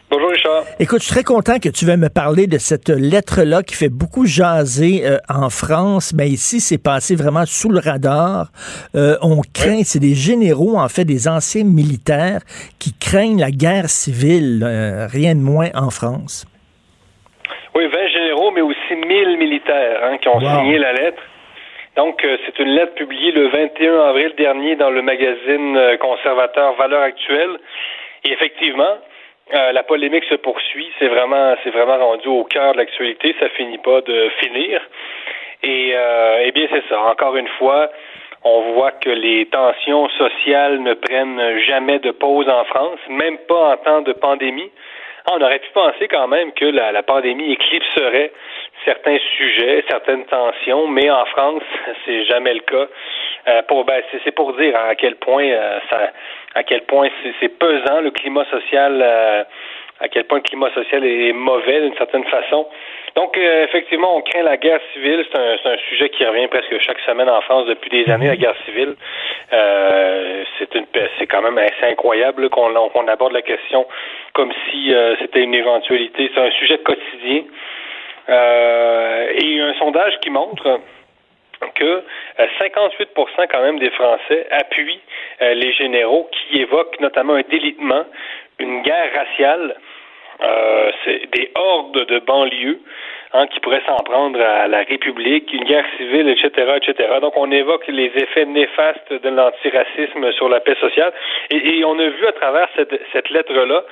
Bonjour 0.10 0.30
Richard. 0.32 0.64
Écoute, 0.80 1.00
je 1.00 1.06
suis 1.06 1.14
très 1.14 1.24
content 1.24 1.60
que 1.60 1.70
tu 1.70 1.86
veuilles 1.86 1.98
me 1.98 2.10
parler 2.10 2.48
de 2.48 2.58
cette 2.58 2.90
lettre-là 2.90 3.62
qui 3.62 3.76
fait 3.76 3.90
beaucoup 3.90 4.26
jaser 4.26 5.06
euh, 5.06 5.20
en 5.30 5.52
France, 5.52 6.12
mais 6.12 6.30
ici, 6.30 6.60
c'est 6.60 6.80
passé 6.80 7.16
vraiment 7.16 7.46
sous 7.46 7.70
le 7.70 7.80
radar. 7.80 8.52
Euh, 8.96 9.16
on 9.22 9.42
craint, 9.54 9.82
c'est 9.84 10.00
des 10.00 10.16
généraux, 10.16 10.80
en 10.80 10.90
fait, 10.90 11.06
des 11.06 11.28
anciens 11.28 11.66
militaires 11.66 12.42
qui 12.80 12.94
craignent 12.94 13.40
la 13.40 13.52
guerre 13.52 13.92
civile, 13.92 14.64
euh, 14.66 15.06
rien 15.08 15.36
de 15.36 15.42
moins 15.42 15.70
en 15.76 15.92
France. 15.92 16.48
Oui, 17.76 17.88
20 17.88 18.08
généraux, 18.08 18.52
mais 18.52 18.62
aussi 18.62 18.96
1000 18.96 19.38
militaires 19.38 20.00
hein, 20.04 20.18
qui 20.18 20.30
ont 20.30 20.40
Wow. 20.40 20.60
signé 20.60 20.78
la 20.78 20.94
lettre. 20.94 21.22
Donc, 21.98 22.24
euh, 22.26 22.38
c'est 22.46 22.60
une 22.60 22.70
lettre 22.70 22.94
publiée 22.96 23.32
le 23.32 23.48
21 23.48 24.00
avril 24.10 24.34
dernier 24.38 24.76
dans 24.76 24.90
le 24.90 25.02
magazine 25.02 25.78
euh, 25.78 25.98
conservateur 25.98 26.74
Valeurs 26.76 27.02
Actuelles. 27.04 27.58
Et 28.24 28.32
effectivement, 28.32 28.98
euh, 29.54 29.72
la 29.72 29.84
polémique 29.84 30.24
se 30.26 30.36
poursuit. 30.36 30.90
C'est 31.00 31.08
vraiment, 31.08 31.56
c'est 31.64 31.70
vraiment 31.70 31.98
rendu 31.98 32.28
au 32.28 32.44
cœur 32.46 32.74
de 32.74 32.78
l'actualité. 32.78 33.36
Ça 33.40 33.50
finit 33.50 33.78
pas 33.78 34.02
de 34.02 34.30
finir. 34.40 34.82
Et 35.64 35.92
euh, 35.96 36.44
eh 36.46 36.52
bien, 36.52 36.68
c'est 36.72 36.84
ça. 36.90 37.00
Encore 37.02 37.36
une 37.38 37.48
fois, 37.60 37.90
on 38.44 38.74
voit 38.74 38.92
que 38.92 39.10
les 39.10 39.46
tensions 39.48 40.08
sociales 40.10 40.80
ne 40.82 40.94
prennent 40.94 41.60
jamais 41.62 42.00
de 42.00 42.12
pause 42.12 42.48
en 42.50 42.64
France, 42.66 43.00
même 43.10 43.38
pas 43.48 43.74
en 43.74 43.78
temps 43.78 44.02
de 44.02 44.14
pandémie. 44.14 44.70
Ah, 45.28 45.34
on 45.38 45.42
aurait 45.42 45.60
pu 45.60 45.72
penser 45.74 46.08
quand 46.08 46.28
même 46.28 46.52
que 46.54 46.66
la, 46.66 46.92
la 46.92 47.02
pandémie 47.02 47.52
éclipserait 47.52 48.32
certains 48.86 49.18
sujets, 49.38 49.84
certaines 49.90 50.26
tensions, 50.26 50.88
mais 50.88 51.10
en 51.10 51.26
France, 51.26 51.64
c'est 52.06 52.26
jamais 52.26 52.54
le 52.54 52.60
cas. 52.60 52.88
Euh, 53.48 53.62
pour, 53.64 53.86
ben, 53.86 54.02
c'est, 54.24 54.32
pour 54.32 54.54
dire 54.54 54.76
à 54.76 54.96
quel 54.96 55.16
point 55.16 55.46
euh, 55.46 55.80
ça, 55.90 56.12
à 56.54 56.64
quel 56.64 56.82
point 56.84 57.10
c'est, 57.22 57.34
c'est 57.40 57.50
pesant 57.50 58.02
le 58.02 58.12
climat 58.12 58.46
social, 58.52 59.00
euh, 59.02 59.44
à 60.00 60.10
quel 60.10 60.26
point 60.26 60.40
le 60.40 60.44
climat 60.44 60.72
social 60.74 61.06
est 61.06 61.34
mauvais 61.34 61.82
d'une 61.82 61.96
certaine 61.96 62.26
façon. 62.26 62.68
Donc, 63.16 63.38
euh, 63.38 63.64
effectivement, 63.64 64.18
on 64.18 64.22
craint 64.22 64.44
la 64.44 64.58
guerre 64.58 64.82
civile. 64.94 65.26
C'est 65.32 65.40
un, 65.40 65.56
c'est 65.64 65.70
un 65.70 65.78
sujet 65.90 66.10
qui 66.10 66.26
revient 66.26 66.48
presque 66.48 66.78
chaque 66.80 67.00
semaine 67.00 67.30
en 67.30 67.40
France 67.42 67.66
depuis 67.68 67.90
des 67.90 68.12
années, 68.12 68.28
la 68.28 68.36
guerre 68.36 68.56
civile. 68.66 68.96
Euh, 69.54 69.75
c'est 71.18 71.28
quand 71.28 71.42
même 71.42 71.58
assez 71.58 71.92
incroyable 71.92 72.50
qu'on, 72.50 73.08
aborde 73.08 73.34
la 73.34 73.42
question 73.42 73.86
comme 74.34 74.52
si 74.70 74.94
euh, 74.94 75.16
c'était 75.20 75.42
une 75.42 75.54
éventualité. 75.54 76.30
C'est 76.34 76.42
un 76.42 76.52
sujet 76.52 76.78
quotidien. 76.80 77.44
Euh, 78.28 79.34
et 79.40 79.60
un 79.62 79.74
sondage 79.76 80.20
qui 80.22 80.32
montre 80.32 80.80
que 81.76 82.04
euh, 82.40 82.48
58% 82.60 83.48
quand 83.50 83.62
même 83.62 83.80
des 83.80 83.92
Français 83.92 84.48
appuient 84.52 85.02
euh, 85.42 85.54
les 85.54 85.74
généraux 85.74 86.30
qui 86.32 86.60
évoquent 86.62 87.00
notamment 87.00 87.34
un 87.34 87.44
délitement, 87.50 88.04
une 88.60 88.82
guerre 88.82 89.12
raciale, 89.14 89.76
euh, 90.44 90.92
des 91.32 91.52
hordes 91.56 92.06
de 92.06 92.20
banlieues 92.20 92.82
hein, 93.36 93.48
qui 93.48 93.60
pourrait 93.60 93.84
s'en 93.86 93.98
prendre 93.98 94.40
à 94.40 94.68
la 94.68 94.84
République, 94.84 95.52
une 95.54 95.64
guerre 95.64 95.86
civile, 95.98 96.30
etc., 96.30 96.78
etc. 96.78 97.10
Donc, 97.22 97.34
on 97.38 97.52
évoque 97.52 97.88
les 97.88 98.12
effets 98.16 98.46
néfastes 98.46 99.14
de 99.14 99.30
l'antiracisme 99.30 100.32
sur 100.34 100.50
la 100.50 100.60
paix 100.60 100.76
sociale. 100.80 101.14
Et, 101.52 101.84
on 101.86 102.00
a 102.00 102.08
vu 102.08 102.26
à 102.28 102.32
travers 102.32 102.68
cette, 102.76 103.00
cette 103.14 103.30
lettre-là, 103.30 103.84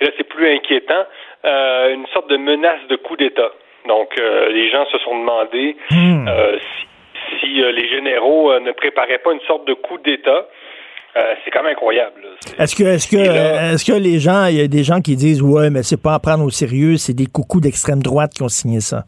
et 0.00 0.04
là, 0.04 0.10
c'est 0.16 0.28
plus 0.28 0.48
inquiétant, 0.48 1.04
euh, 1.44 1.94
une 1.94 2.06
sorte 2.08 2.28
de 2.30 2.36
menace 2.36 2.86
de 2.88 2.96
coup 2.96 3.16
d'État. 3.16 3.50
Donc, 3.86 4.18
euh, 4.18 4.48
les 4.50 4.70
gens 4.70 4.86
se 4.86 4.98
sont 4.98 5.18
demandé 5.18 5.76
hmm. 5.90 6.28
euh, 6.28 6.58
si, 6.58 7.40
si 7.40 7.46
les 7.46 7.88
généraux 7.88 8.58
ne 8.60 8.72
préparaient 8.72 9.18
pas 9.18 9.32
une 9.32 9.40
sorte 9.40 9.66
de 9.66 9.74
coup 9.74 9.98
d'État. 9.98 10.46
C'est 11.44 11.50
quand 11.50 11.62
même 11.62 11.72
incroyable. 11.72 12.22
Est-ce 12.58 12.76
que, 12.76 12.84
est-ce 12.84 13.08
que, 13.08 13.16
est-ce 13.16 13.84
que 13.84 13.96
les 13.96 14.18
gens, 14.18 14.46
il 14.46 14.56
y 14.56 14.60
a 14.60 14.68
des 14.68 14.84
gens 14.84 15.00
qui 15.00 15.16
disent, 15.16 15.42
ouais, 15.42 15.70
mais 15.70 15.82
c'est 15.82 16.00
pas 16.00 16.14
à 16.14 16.18
prendre 16.18 16.44
au 16.44 16.50
sérieux, 16.50 16.96
c'est 16.96 17.14
des 17.14 17.26
coucous 17.26 17.60
d'extrême 17.60 18.02
droite 18.02 18.32
qui 18.34 18.42
ont 18.42 18.48
signé 18.48 18.80
ça? 18.80 19.04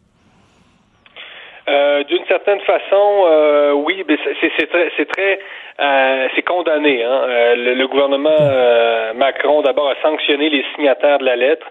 d'une 2.07 2.25
certaine 2.27 2.61
façon, 2.61 3.75
oui, 3.85 4.03
mais 4.07 4.17
c'est 4.41 4.67
très, 4.67 4.89
c'est 4.97 5.05
très, 5.05 5.39
c'est 6.35 6.41
condamné. 6.41 7.03
Hein. 7.03 7.21
le, 7.55 7.85
gouvernement 7.85 9.13
Macron 9.15 9.61
d'abord 9.61 9.89
a 9.89 9.95
sanctionné 10.01 10.49
les 10.49 10.65
signataires 10.75 11.19
de 11.19 11.25
la 11.25 11.35
lettre. 11.35 11.67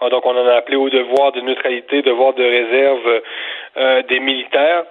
Ah, 0.00 0.08
donc, 0.10 0.26
on 0.26 0.36
en 0.36 0.46
a 0.46 0.54
appelé 0.54 0.76
au 0.76 0.90
devoir 0.90 1.32
de 1.32 1.40
neutralité, 1.40 2.02
devoir 2.02 2.34
de 2.34 2.42
réserve 2.42 3.22
euh, 3.76 4.02
des 4.02 4.20
militaires. 4.20 4.84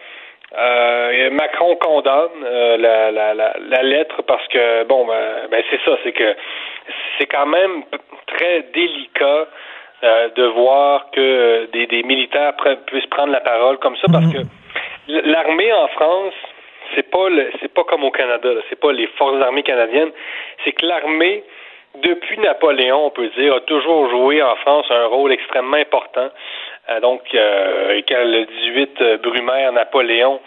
Euh, 0.56 1.30
Macron 1.32 1.76
condamne 1.78 2.44
euh, 2.44 2.78
la, 2.78 3.12
la, 3.12 3.34
la, 3.34 3.84
lettre 3.84 4.22
parce 4.22 4.48
que 4.50 4.84
bon 4.84 5.06
ben, 5.06 5.48
ben 5.50 5.64
c'est 5.70 5.82
ça, 5.84 5.98
c'est 6.04 6.12
que 6.12 6.36
c'est 7.18 7.26
quand 7.26 7.48
même 7.48 7.84
très 8.28 8.64
délicat 8.74 9.48
de 10.36 10.44
voir 10.48 11.10
que 11.12 11.70
des, 11.72 11.88
des 11.88 12.04
militaires 12.04 12.54
puissent 12.88 13.06
prendre 13.06 13.32
la 13.32 13.40
parole 13.40 13.78
comme 13.78 13.96
ça 13.96 14.08
parce 14.12 14.26
que 14.34 14.40
l'armée 15.08 15.72
en 15.72 15.88
France 15.88 16.34
c'est 16.94 17.10
pas 17.10 17.28
c'est 17.62 17.74
pas 17.74 17.84
comme 17.86 18.04
au 18.04 18.12
Canada, 18.12 18.50
c'est 18.70 18.80
pas 18.80 18.92
les 18.92 19.08
forces 19.08 19.42
armées 19.42 19.64
canadiennes, 19.64 20.12
c'est 20.64 20.74
que 20.74 20.86
l'armée 20.86 21.44
depuis 22.02 22.40
Napoléon, 22.40 23.06
on 23.06 23.10
peut 23.12 23.30
dire, 23.38 23.54
a 23.54 23.62
toujours 23.62 24.10
joué 24.10 24.42
en 24.42 24.56
France 24.58 24.86
un 24.90 25.06
rôle 25.06 25.32
extrêmement 25.32 25.78
important. 25.78 26.30
Euh, 26.90 27.00
donc, 27.00 27.22
euh, 27.34 28.02
quand 28.08 28.24
le 28.24 28.46
18 28.46 29.02
euh, 29.02 29.18
Brumaire, 29.18 29.72
Napoléon 29.72 30.40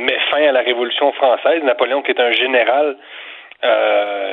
met 0.00 0.18
fin 0.30 0.48
à 0.48 0.52
la 0.52 0.60
Révolution 0.60 1.12
française, 1.12 1.62
Napoléon 1.62 2.02
qui 2.02 2.10
est 2.10 2.20
un 2.20 2.32
général, 2.32 2.94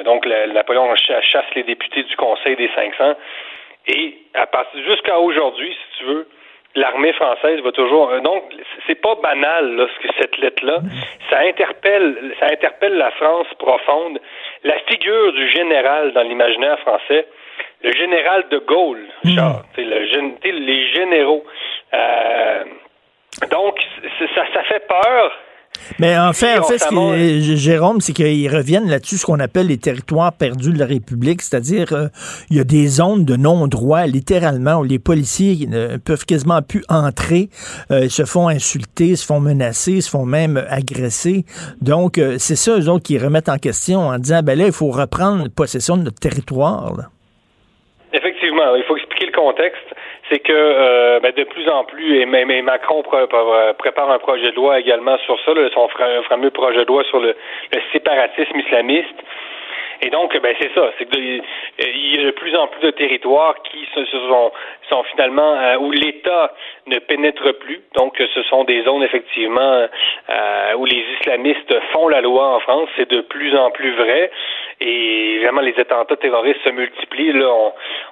donc 0.04 0.26
Napoléon 0.26 0.94
chasse 0.98 1.46
les 1.56 1.64
députés 1.64 2.04
du 2.04 2.14
Conseil 2.18 2.58
des 2.58 2.70
500, 2.76 3.16
et 3.88 4.18
à 4.34 4.48
partir 4.48 4.84
jusqu'à 4.84 5.18
aujourd'hui, 5.18 5.72
si 5.72 5.98
tu 6.00 6.04
veux, 6.04 6.28
l'armée 6.76 7.14
française 7.14 7.62
va 7.62 7.72
toujours. 7.72 8.20
Donc, 8.20 8.44
c'est 8.86 9.00
pas 9.00 9.16
banal 9.16 9.78
là, 9.78 9.88
ce 9.88 10.08
cette 10.20 10.38
lettre-là. 10.40 10.80
Ça 11.30 11.40
interpelle, 11.40 12.36
ça 12.42 12.48
interpelle 12.48 12.98
la 12.98 13.12
France 13.12 13.48
profonde 13.60 14.20
la 14.66 14.78
figure 14.90 15.32
du 15.32 15.48
général 15.52 16.12
dans 16.12 16.24
l'imaginaire 16.24 16.80
français, 16.80 17.28
le 17.82 17.92
général 17.94 18.46
de 18.52 18.58
Gaulle, 18.60 19.06
hmm. 19.24 19.30
genre, 19.30 19.64
le, 19.78 20.66
les 20.66 20.94
généraux. 20.94 21.44
Euh, 21.94 22.64
donc, 23.52 23.80
ça, 24.20 24.44
ça 24.54 24.64
fait 24.64 24.86
peur. 24.88 25.32
Mais 25.98 26.18
en 26.18 26.34
fait, 26.34 26.60
en 26.60 26.64
fait, 26.64 26.78
ce 26.80 27.56
Jérôme, 27.56 28.02
c'est 28.02 28.14
qu'ils 28.14 28.54
reviennent 28.54 28.90
là-dessus, 28.90 29.18
ce 29.18 29.26
qu'on 29.26 29.40
appelle 29.40 29.68
les 29.68 29.78
territoires 29.78 30.34
perdus 30.34 30.72
de 30.72 30.80
la 30.80 30.86
République, 30.86 31.42
c'est-à-dire 31.42 31.94
euh, 31.94 32.08
il 32.50 32.58
y 32.58 32.60
a 32.60 32.64
des 32.64 32.88
zones 32.88 33.26
de 33.26 33.36
non-droit, 33.36 34.06
littéralement, 34.06 34.80
où 34.80 34.84
les 34.84 35.00
policiers 35.00 35.68
ne 35.68 35.98
peuvent 35.98 36.26
quasiment 36.26 36.62
plus 36.62 36.84
entrer, 36.90 37.50
euh, 37.92 38.06
ils 38.06 38.12
se 38.12 38.26
font 38.26 38.48
insulter, 38.48 39.16
se 39.16 39.26
font 39.26 39.40
menacer, 39.40 40.02
se 40.02 40.10
font 40.10 40.26
même 40.26 40.64
agresser. 40.70 41.46
Donc, 41.82 42.18
euh, 42.18 42.36
c'est 42.40 42.56
ça, 42.56 42.78
eux 42.78 42.90
autres, 42.90 43.04
qui 43.04 43.18
remettent 43.18 43.50
en 43.50 43.58
question 43.58 44.00
en 44.00 44.18
disant, 44.18 44.42
ben 44.44 44.58
là, 44.58 44.66
il 44.66 44.74
faut 44.74 44.92
reprendre 44.92 45.50
possession 45.50 45.98
de 45.98 46.04
notre 46.04 46.20
territoire. 46.20 46.94
Effectivement, 48.12 48.76
il 48.76 48.84
faut 48.84 48.98
expliquer 48.98 49.28
le 49.28 49.32
contexte 49.32 49.96
c'est 50.30 50.40
que 50.40 50.54
euh, 50.54 51.20
ben, 51.20 51.34
de 51.36 51.44
plus 51.44 51.68
en 51.68 51.84
plus, 51.84 52.22
et 52.22 52.26
Macron 52.62 53.04
prépare 53.04 54.12
un 54.12 54.20
projet 54.20 54.52
de 54.52 54.56
loi 54.56 54.80
également 54.80 55.18
sur 55.26 55.40
ça, 55.44 55.52
son 55.74 55.88
fameux 56.30 56.52
projet 56.52 56.82
de 56.82 56.88
loi 56.88 57.04
sur 57.06 57.20
le 57.20 57.36
séparatisme 57.92 58.58
islamiste. 58.60 59.16
Et 60.02 60.10
donc, 60.10 60.38
ben 60.42 60.56
c'est 60.60 60.74
ça, 60.74 60.92
c'est 60.98 61.10
qu'il 61.10 61.44
y 61.78 62.20
a 62.20 62.26
de 62.26 62.32
plus 62.32 62.56
en 62.56 62.68
plus 62.68 62.82
de 62.82 62.92
territoires 62.92 63.56
qui 63.64 63.86
se, 63.94 64.06
sont, 64.06 64.52
sont 64.90 65.04
finalement 65.12 65.54
euh, 65.60 65.78
où 65.78 65.92
l'État 65.92 66.54
ne 66.88 67.00
pénètre 67.00 67.52
plus. 67.60 67.82
Donc, 67.96 68.16
ce 68.18 68.44
sont 68.44 68.64
des 68.64 68.84
zones 68.84 69.04
effectivement 69.04 69.88
euh, 70.30 70.74
où 70.78 70.86
les 70.86 71.04
islamistes 71.20 71.74
font 71.92 72.08
la 72.08 72.22
loi 72.22 72.56
en 72.56 72.60
France. 72.62 72.90
C'est 72.96 73.10
de 73.10 73.22
plus 73.22 73.56
en 73.58 73.72
plus 73.72 73.92
vrai. 73.96 74.32
Et 74.80 75.40
vraiment, 75.44 75.62
les 75.62 75.78
attentats 75.78 76.16
terroristes 76.16 76.64
se 76.64 76.70
multiplient. 76.70 77.34
Là, 77.34 77.54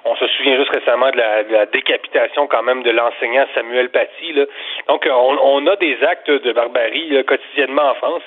on, 0.04 0.16
se 0.16 0.26
souvient 0.28 0.58
juste 0.58 0.74
récemment 0.74 1.10
de 1.10 1.16
la, 1.16 1.66
décapitation 1.66 2.46
quand 2.48 2.62
même 2.62 2.82
de 2.82 2.90
l'enseignant 2.90 3.46
Samuel 3.54 3.88
Paty. 3.88 4.32
Là. 4.34 4.44
Donc, 4.88 5.08
on, 5.10 5.38
on, 5.42 5.66
a 5.66 5.76
des 5.76 5.96
actes 6.02 6.30
de 6.30 6.52
barbarie 6.52 7.24
quotidiennement 7.24 7.90
en 7.90 7.94
France 7.94 8.22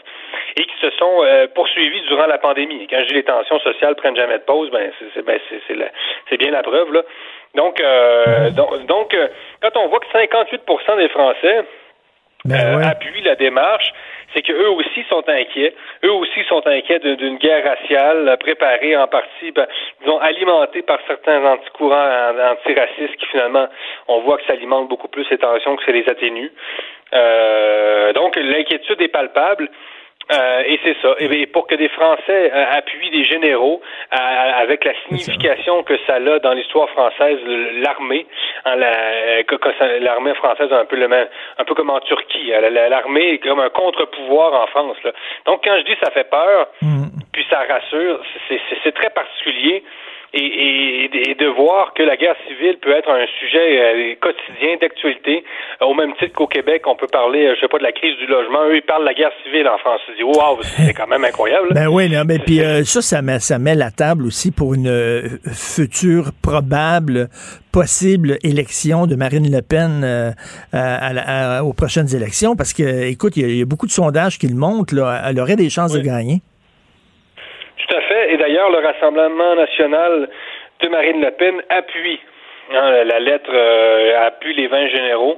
et 0.58 0.64
qui 0.64 0.76
se 0.82 0.90
sont 0.98 1.24
euh, 1.24 1.48
poursuivis 1.54 2.02
durant 2.08 2.26
la 2.26 2.38
pandémie. 2.38 2.88
quand 2.90 3.00
je 3.02 3.08
dis 3.08 3.14
les 3.14 3.24
tensions 3.24 3.60
sociales 3.60 3.96
prennent 3.96 4.16
jamais 4.16 4.40
de 4.40 4.44
pause, 4.44 4.70
ben 4.72 4.92
c'est 5.14 5.26
ben, 5.26 5.40
c'est 6.30 6.38
bien 6.38 6.52
la 6.52 6.64
preuve 6.64 6.94
là. 6.94 7.04
Donc 7.56 7.80
euh, 7.80 8.50
donc, 8.52 9.14
euh, 9.14 9.28
quand 9.62 9.78
on 9.78 9.88
voit 9.88 10.00
que 10.00 10.18
58% 10.18 10.98
des 10.98 11.10
Français 11.10 11.66
ben 12.46 12.82
appuient 12.84 13.22
la 13.22 13.36
démarche, 13.36 13.94
c'est 14.34 14.42
qu'eux 14.42 14.70
aussi 14.70 15.04
sont 15.10 15.24
inquiets. 15.28 15.76
Eux 16.04 16.12
aussi 16.12 16.44
sont 16.48 16.66
inquiets 16.66 17.00
d'une 17.00 17.38
guerre 17.38 17.64
raciale 17.64 18.38
préparée 18.40 18.96
en 18.98 19.08
partie, 19.08 19.52
ben, 19.52 19.68
disons, 20.00 20.18
alimentée 20.20 20.82
par 20.82 21.00
certains 21.06 21.44
anticourants 21.46 22.32
antiracistes 22.52 23.16
qui 23.18 23.26
finalement, 23.28 23.68
on 24.08 24.22
voit 24.22 24.38
que 24.38 24.46
ça 24.48 24.54
alimente 24.54 24.88
beaucoup 24.88 25.10
plus 25.10 25.30
les 25.30 25.38
tensions 25.38 25.76
que 25.76 25.84
ça 25.84 25.92
les 25.92 26.08
atténue. 26.10 26.52
donc 28.16 28.36
l'inquiétude 28.38 29.02
est 29.02 29.10
palpable. 29.10 29.70
Euh, 30.34 30.64
et 30.66 30.80
c'est 30.84 30.96
ça. 31.02 31.16
Et 31.20 31.46
pour 31.48 31.68
que 31.68 31.76
des 31.76 31.90
Français 31.90 32.52
euh, 32.54 32.66
appuient 32.72 33.10
des 33.10 33.26
généraux 33.26 33.82
euh, 34.14 34.18
avec 34.18 34.86
la 34.86 34.94
signification 35.04 35.84
que 35.84 35.98
ça 36.08 36.16
a 36.16 36.40
dans 36.40 36.54
l'histoire 36.54 36.90
française, 36.90 37.40
l'armée, 37.84 38.26
hein, 38.66 38.76
l'armée 40.00 40.34
française 40.36 40.72
un 40.72 40.86
peu 40.86 40.96
le 40.96 41.08
même, 41.08 41.28
un 41.58 41.64
peu 41.66 41.74
comme 41.74 41.90
en 41.90 42.00
Turquie. 42.00 42.54
Hein, 42.54 42.70
l'armée 42.70 43.34
est 43.34 43.38
comme 43.40 43.60
un 43.60 43.70
contre-pouvoir 43.70 44.54
en 44.54 44.68
France. 44.68 44.98
Là. 45.04 45.12
Donc 45.46 45.64
quand 45.64 45.78
je 45.78 45.84
dis 45.84 45.98
ça 46.02 46.12
fait 46.12 46.30
peur, 46.30 46.68
mm. 46.82 47.08
puis 47.34 47.46
ça 47.50 47.64
rassure, 47.68 48.22
c'est 48.84 48.94
très 48.94 49.10
particulier 49.10 49.84
et, 50.34 51.10
et, 51.14 51.36
de 51.36 51.48
voir 51.48 51.94
que 51.94 52.04
la 52.04 52.16
guerre 52.16 52.36
civile 52.48 52.78
peut 52.82 52.92
être 52.92 53.10
un 53.10 53.26
sujet 53.40 53.82
euh, 53.82 54.16
quotidien 54.22 54.78
d'actualité, 54.80 55.44
euh, 55.82 55.86
au 55.86 55.94
même 55.94 56.14
titre 56.20 56.34
qu'au 56.34 56.48
Québec, 56.48 56.84
on 56.88 56.96
peut 56.96 57.08
parler, 57.08 57.48
euh, 57.48 57.56
je 57.56 57.62
sais 57.62 57.68
pas, 57.68 57.80
de 57.80 57.84
la 57.84 57.92
crise 57.92 58.16
du 58.18 58.28
logement. 58.28 58.64
Eux, 58.70 58.78
ils 58.78 58.82
parlent 58.82 59.02
de 59.02 59.08
la 59.08 59.14
guerre 59.14 59.32
civile 59.44 59.68
en 59.68 59.78
France. 59.80 60.00
Je 60.08 60.16
dis, 60.16 60.24
wow, 60.24 60.58
c'est 60.62 60.94
quand 60.94 61.08
même 61.08 61.26
incroyable. 61.26 61.74
Ben 61.74 61.88
oui, 61.88 62.10
non, 62.10 62.24
mais 62.26 62.40
puis 62.40 62.60
ça, 62.86 63.02
ça 63.02 63.22
met, 63.22 63.40
ça 63.40 63.60
met 63.60 63.76
la 63.76 63.92
table 63.92 64.26
aussi 64.26 64.52
pour 64.52 64.74
une 64.74 65.40
future 65.54 66.32
probable 66.42 67.28
possible 67.74 68.38
élection 68.44 69.08
de 69.08 69.16
Marine 69.16 69.50
Le 69.52 69.62
Pen 69.62 70.06
aux 71.64 71.74
prochaines 71.74 72.16
élections, 72.16 72.56
parce 72.56 72.74
que, 72.74 73.10
écoute, 73.10 73.36
il 73.36 73.58
y, 73.58 73.62
a 73.62 73.66
beaucoup 73.66 73.88
de 73.88 73.92
sondages 73.92 74.38
qui 74.38 74.48
le 74.48 74.56
montrent, 74.56 74.96
là, 74.96 75.24
elle 75.28 75.40
aurait 75.40 75.56
des 75.56 75.70
chances 75.70 75.94
de 75.94 76.00
gagner. 76.00 76.42
Et 78.32 78.38
d'ailleurs, 78.38 78.70
le 78.70 78.78
Rassemblement 78.78 79.56
national 79.56 80.30
de 80.80 80.88
Marine 80.88 81.22
Le 81.22 81.32
Pen 81.32 81.62
appuie 81.68 82.20
hein, 82.74 83.04
la 83.04 83.20
lettre 83.20 83.52
euh, 83.54 84.26
appuie 84.26 84.54
les 84.54 84.68
20 84.68 84.88
généraux. 84.88 85.38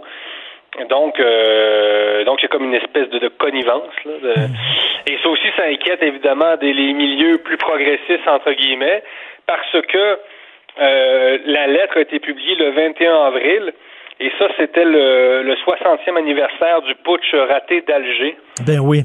Donc, 0.90 1.20
euh, 1.20 2.24
donc 2.24 2.38
c'est 2.40 2.48
comme 2.50 2.66
une 2.66 2.76
espèce 2.76 3.10
de, 3.10 3.28
connivence. 3.30 3.94
Là, 4.06 4.34
Et 5.08 5.18
ça 5.24 5.30
aussi, 5.30 5.48
ça 5.58 5.64
inquiète 5.64 6.04
évidemment 6.04 6.56
des 6.58 6.72
les 6.72 6.94
milieux 6.94 7.40
plus 7.40 7.58
progressistes 7.58 8.28
entre 8.28 8.52
guillemets, 8.52 9.02
parce 9.48 9.76
que 9.88 10.20
euh, 10.80 11.38
la 11.46 11.66
lettre 11.66 11.98
a 11.98 12.02
été 12.02 12.20
publiée 12.20 12.56
le 12.56 12.70
21 12.70 13.24
avril. 13.24 13.74
Et 14.20 14.32
ça, 14.38 14.48
c'était 14.58 14.86
le, 14.86 15.42
le 15.42 15.56
60e 15.56 16.16
anniversaire 16.16 16.84
du 16.84 16.94
putsch 16.94 17.34
raté 17.34 17.82
d'Alger. 17.82 18.38
Ben 18.68 18.80
oui. 18.80 19.02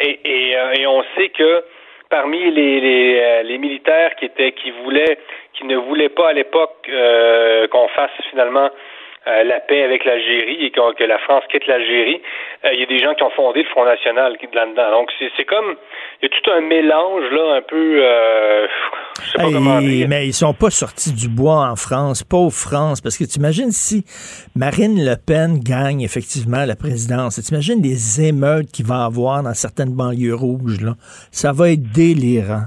Et, 0.00 0.18
et, 0.24 0.56
et 0.80 0.86
on 0.88 1.04
sait 1.16 1.28
que 1.28 1.62
parmi 2.10 2.50
les, 2.50 2.80
les, 2.80 3.20
euh, 3.20 3.42
les, 3.44 3.58
militaires 3.58 4.14
qui 4.16 4.26
étaient 4.26 4.52
qui 4.52 4.70
voulaient 4.82 5.18
qui 5.54 5.64
ne 5.64 5.76
voulaient 5.76 6.10
pas 6.10 6.30
à 6.30 6.32
l'époque 6.32 6.86
euh, 6.88 7.66
qu'on 7.68 7.88
fasse 7.88 8.10
finalement 8.30 8.68
euh, 9.30 9.44
la 9.44 9.60
paix 9.60 9.82
avec 9.82 10.04
l'Algérie 10.04 10.64
et 10.64 10.70
que, 10.70 11.04
la 11.04 11.18
France 11.18 11.44
quitte 11.50 11.66
l'Algérie. 11.66 12.20
Euh, 12.64 12.70
il 12.72 12.80
y 12.80 12.82
a 12.82 12.86
des 12.86 12.98
gens 12.98 13.14
qui 13.14 13.22
ont 13.22 13.30
fondé 13.30 13.62
le 13.62 13.68
Front 13.68 13.84
National 13.84 14.36
là-dedans. 14.52 14.90
Donc 14.90 15.10
c'est 15.18 15.44
comme 15.44 15.76
il 16.20 16.28
y 16.28 16.34
a 16.34 16.40
tout 16.40 16.50
un 16.50 16.60
mélange 16.60 17.30
là, 17.30 17.56
un 17.56 17.62
peu. 17.62 18.02
Euh, 18.02 18.66
je 19.22 19.30
sais 19.30 19.38
pas 19.38 19.52
comment 19.52 19.80
dire. 19.80 20.06
Mais 20.08 20.26
ils 20.26 20.32
sont 20.32 20.54
pas 20.54 20.70
sortis 20.70 21.12
du 21.12 21.28
bois 21.28 21.68
en 21.70 21.76
France, 21.76 22.24
pauvre 22.24 22.52
France, 22.52 23.00
parce 23.00 23.16
que 23.16 23.24
tu 23.24 23.38
imagines 23.38 23.70
si 23.70 24.04
Marine 24.56 24.98
Le 24.98 25.14
Pen 25.14 25.60
gagne 25.60 26.02
effectivement 26.02 26.64
la 26.66 26.76
présidence, 26.76 27.40
tu 27.40 27.54
imagines 27.54 27.82
les 27.82 28.28
émeutes 28.28 28.72
qu'il 28.72 28.86
va 28.86 29.04
avoir 29.04 29.42
dans 29.42 29.54
certaines 29.54 29.94
banlieues 29.94 30.34
rouges 30.34 30.80
là, 30.82 30.92
ça 31.30 31.52
va 31.52 31.70
être 31.70 31.92
délirant. 31.94 32.66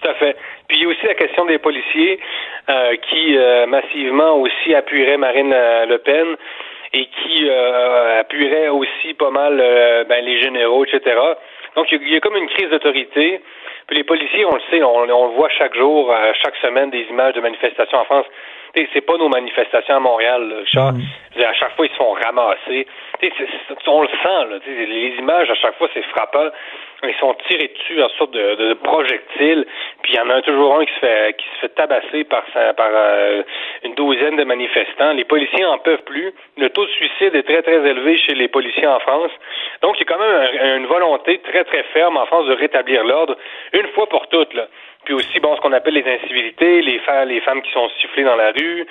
Tout 0.00 0.08
à 0.08 0.14
fait. 0.14 0.36
Puis 0.68 0.78
il 0.78 0.82
y 0.82 0.86
a 0.86 0.88
aussi 0.88 1.06
la 1.06 1.14
question 1.14 1.46
des 1.46 1.58
policiers. 1.58 2.20
Euh, 2.70 2.96
qui 2.96 3.34
euh, 3.34 3.64
massivement 3.64 4.36
aussi 4.36 4.74
appuierait 4.74 5.16
Marine 5.16 5.54
euh, 5.54 5.86
Le 5.86 5.96
Pen 5.96 6.36
et 6.92 7.06
qui 7.06 7.50
appuierait 8.18 8.68
aussi 8.68 9.12
pas 9.14 9.30
mal 9.30 9.56
ben, 10.08 10.24
les 10.24 10.40
généraux, 10.40 10.86
etc. 10.86 11.16
Donc 11.76 11.92
il 11.92 12.08
y, 12.08 12.16
a 12.16 12.20
comme 12.20 12.36
une 12.36 12.48
crise 12.48 12.70
d'autorité. 12.70 13.42
Puis 13.86 13.96
les 13.96 14.04
policiers, 14.04 14.46
on 14.46 14.54
le 14.54 14.60
sait, 14.70 14.82
on, 14.82 15.04
le 15.04 15.34
voit 15.36 15.50
chaque 15.50 15.76
jour, 15.76 16.10
chaque 16.42 16.56
semaine, 16.56 16.88
des 16.88 17.06
images 17.10 17.34
de 17.34 17.42
manifestations 17.42 17.98
en 17.98 18.04
France. 18.04 18.24
C'est 18.74 19.02
pas 19.02 19.18
nos 19.18 19.28
manifestations 19.28 19.96
à 19.96 20.00
Montréal, 20.00 20.64
là, 20.74 20.92
mm. 20.92 21.42
À 21.42 21.52
chaque 21.52 21.76
fois, 21.76 21.84
ils 21.84 21.92
se 21.92 21.96
font 21.96 22.12
ramasser. 22.12 22.86
on 23.86 24.02
le 24.02 24.08
sent, 24.08 24.50
là, 24.50 24.58
les 24.66 25.14
images, 25.18 25.50
à 25.50 25.56
chaque 25.56 25.76
fois, 25.76 25.88
c'est 25.92 26.04
frappant 26.04 26.48
ils 27.04 27.14
sont 27.20 27.34
tirés 27.46 27.68
dessus 27.68 28.02
en 28.02 28.08
sorte 28.10 28.32
de, 28.32 28.74
projectiles, 28.74 29.66
puis 30.02 30.14
il 30.14 30.16
y 30.16 30.20
en 30.20 30.30
a 30.30 30.42
toujours 30.42 30.78
un 30.78 30.84
qui 30.84 30.92
se 30.94 30.98
fait 30.98 31.36
qui 31.36 31.46
se 31.54 31.60
fait 31.60 31.68
tabasser 31.70 32.24
par 32.24 32.44
par 32.76 32.90
euh, 32.92 33.42
une 33.84 33.94
douzaine 33.94 34.36
de 34.36 34.44
manifestants. 34.44 35.12
Les 35.12 35.24
policiers 35.24 35.64
en 35.64 35.78
peuvent 35.78 36.02
plus. 36.02 36.32
Le 36.56 36.70
taux 36.70 36.84
de 36.84 36.90
suicide 36.90 37.34
est 37.34 37.44
très 37.44 37.62
très 37.62 37.88
élevé 37.88 38.16
chez 38.18 38.34
les 38.34 38.48
policiers 38.48 38.86
en 38.86 38.98
France. 39.00 39.30
Donc 39.82 39.96
il 39.96 40.00
y 40.00 40.10
a 40.10 40.12
quand 40.12 40.20
même 40.20 40.78
une 40.78 40.86
volonté 40.86 41.38
très 41.38 41.64
très 41.64 41.84
ferme 41.94 42.16
en 42.16 42.26
France 42.26 42.46
de 42.46 42.54
rétablir 42.54 43.04
l'ordre 43.04 43.36
une 43.72 43.86
fois 43.88 44.06
pour 44.08 44.26
toutes 44.28 44.54
là. 44.54 44.66
Puis 45.08 45.14
aussi 45.14 45.40
bon 45.40 45.56
ce 45.56 45.62
qu'on 45.62 45.72
appelle 45.72 45.94
les 45.94 46.04
incivilités, 46.04 46.82
les 46.82 46.98
femmes 46.98 47.28
les 47.28 47.40
femmes 47.40 47.62
qui 47.62 47.72
sont 47.72 47.88
sifflées 47.98 48.24
dans 48.24 48.36
la 48.36 48.50
rue, 48.50 48.86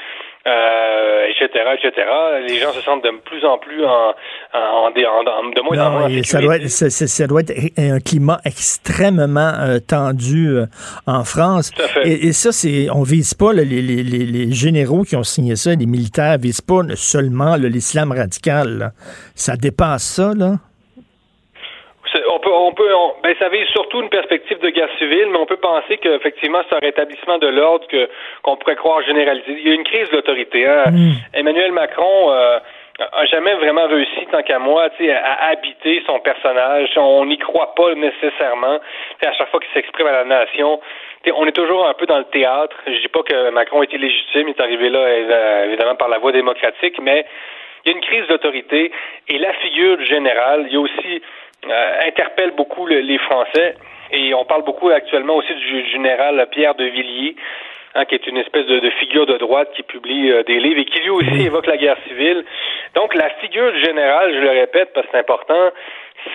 euh, 0.47 1.27
etc., 1.27 1.63
etc. 1.77 2.07
Les 2.47 2.57
gens 2.57 2.73
se 2.73 2.81
sentent 2.81 3.03
de 3.03 3.11
plus 3.23 3.45
en 3.45 3.59
plus 3.59 3.85
en, 3.85 4.15
en, 4.55 4.89
de 4.89 5.61
moins 5.61 5.77
en 5.77 5.91
moins. 5.91 6.23
Ça 6.23 6.41
doit, 6.41 6.55
être, 6.55 6.69
ça, 6.69 7.27
doit 7.27 7.41
être 7.41 7.53
un 7.77 7.99
climat 7.99 8.39
extrêmement 8.45 9.53
euh, 9.59 9.77
tendu 9.77 10.47
euh, 10.47 10.65
en 11.05 11.23
France. 11.23 11.71
Et, 12.03 12.29
et, 12.29 12.33
ça, 12.33 12.51
c'est, 12.51 12.87
on 12.89 13.03
vise 13.03 13.35
pas 13.35 13.53
les, 13.53 13.63
les, 13.63 14.03
les, 14.03 14.51
généraux 14.51 15.03
qui 15.03 15.15
ont 15.15 15.23
signé 15.23 15.55
ça, 15.55 15.75
les 15.75 15.85
militaires 15.85 16.39
visent 16.39 16.61
pas 16.61 16.81
seulement 16.95 17.57
l'islam 17.57 18.11
radical. 18.11 18.91
Ça 19.35 19.55
dépasse 19.55 20.15
ça, 20.15 20.31
là 20.35 20.53
on 22.57 22.73
peut, 22.73 22.93
on 22.93 23.13
ben, 23.23 23.35
ça 23.39 23.49
vise 23.49 23.67
surtout 23.67 24.01
une 24.01 24.09
perspective 24.09 24.59
de 24.59 24.69
guerre 24.69 24.89
civile, 24.97 25.27
mais 25.31 25.37
on 25.37 25.45
peut 25.45 25.57
penser 25.57 25.97
qu'effectivement, 25.97 26.61
c'est 26.69 26.75
un 26.75 26.79
rétablissement 26.79 27.37
de 27.37 27.47
l'ordre 27.47 27.87
que 27.87 28.09
qu'on 28.43 28.57
pourrait 28.57 28.75
croire 28.75 29.01
généralisé. 29.03 29.57
Il 29.59 29.67
y 29.67 29.71
a 29.71 29.75
une 29.75 29.83
crise 29.83 30.09
d'autorité. 30.09 30.67
Hein. 30.67 30.91
Mm. 30.91 31.11
Emmanuel 31.33 31.71
Macron 31.71 32.31
euh, 32.31 32.59
a 32.99 33.25
jamais 33.25 33.53
vraiment 33.55 33.87
réussi, 33.87 34.25
tant 34.31 34.41
qu'à 34.43 34.59
moi, 34.59 34.89
à 35.23 35.49
habiter 35.49 36.03
son 36.05 36.19
personnage. 36.19 36.89
On 36.97 37.25
n'y 37.25 37.37
croit 37.37 37.75
pas 37.75 37.93
nécessairement. 37.95 38.79
à 39.25 39.33
chaque 39.33 39.49
fois 39.49 39.59
qu'il 39.59 39.73
s'exprime 39.73 40.07
à 40.07 40.11
la 40.11 40.23
nation, 40.23 40.79
on 41.35 41.45
est 41.45 41.51
toujours 41.55 41.87
un 41.87 41.93
peu 41.93 42.05
dans 42.05 42.19
le 42.19 42.25
théâtre. 42.25 42.75
Je 42.85 43.01
dis 43.01 43.07
pas 43.07 43.23
que 43.23 43.49
Macron 43.51 43.83
était 43.83 43.97
légitime, 43.97 44.47
il 44.47 44.51
est 44.51 44.61
arrivé 44.61 44.89
là 44.89 45.65
évidemment 45.65 45.95
par 45.95 46.09
la 46.09 46.17
voie 46.19 46.31
démocratique, 46.31 46.99
mais 47.01 47.25
il 47.85 47.91
y 47.91 47.93
a 47.93 47.97
une 47.97 48.03
crise 48.03 48.27
d'autorité 48.27 48.91
et 49.27 49.37
la 49.37 49.53
figure 49.53 50.03
générale, 50.03 50.65
il 50.67 50.73
y 50.73 50.75
a 50.75 50.79
aussi 50.79 51.15
euh, 51.15 51.19
interpelle 51.63 52.51
beaucoup 52.51 52.85
les 52.87 53.17
Français. 53.19 53.75
Et 54.11 54.33
on 54.33 54.45
parle 54.45 54.63
beaucoup 54.63 54.89
actuellement 54.89 55.35
aussi 55.35 55.53
du 55.53 55.85
général 55.89 56.45
Pierre 56.51 56.75
de 56.75 56.85
Villiers, 56.85 57.35
hein, 57.95 58.05
qui 58.05 58.15
est 58.15 58.27
une 58.27 58.37
espèce 58.37 58.65
de, 58.65 58.89
figure 58.91 59.25
de 59.25 59.37
droite 59.37 59.71
qui 59.75 59.83
publie 59.83 60.31
euh, 60.31 60.43
des 60.43 60.59
livres 60.59 60.79
et 60.79 60.85
qui 60.85 60.99
lui 60.99 61.09
aussi 61.09 61.45
évoque 61.45 61.67
la 61.67 61.77
guerre 61.77 61.97
civile. 62.07 62.45
Donc 62.95 63.13
la 63.15 63.29
figure 63.41 63.71
du 63.71 63.81
général, 63.81 64.33
je 64.33 64.39
le 64.39 64.49
répète 64.49 64.91
parce 64.93 65.05
que 65.07 65.11
c'est 65.11 65.19
important, 65.19 65.71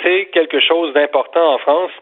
c'est 0.02 0.26
quelque 0.26 0.60
chose 0.60 0.92
d'important 0.92 1.54
en 1.54 1.58
France. 1.58 1.92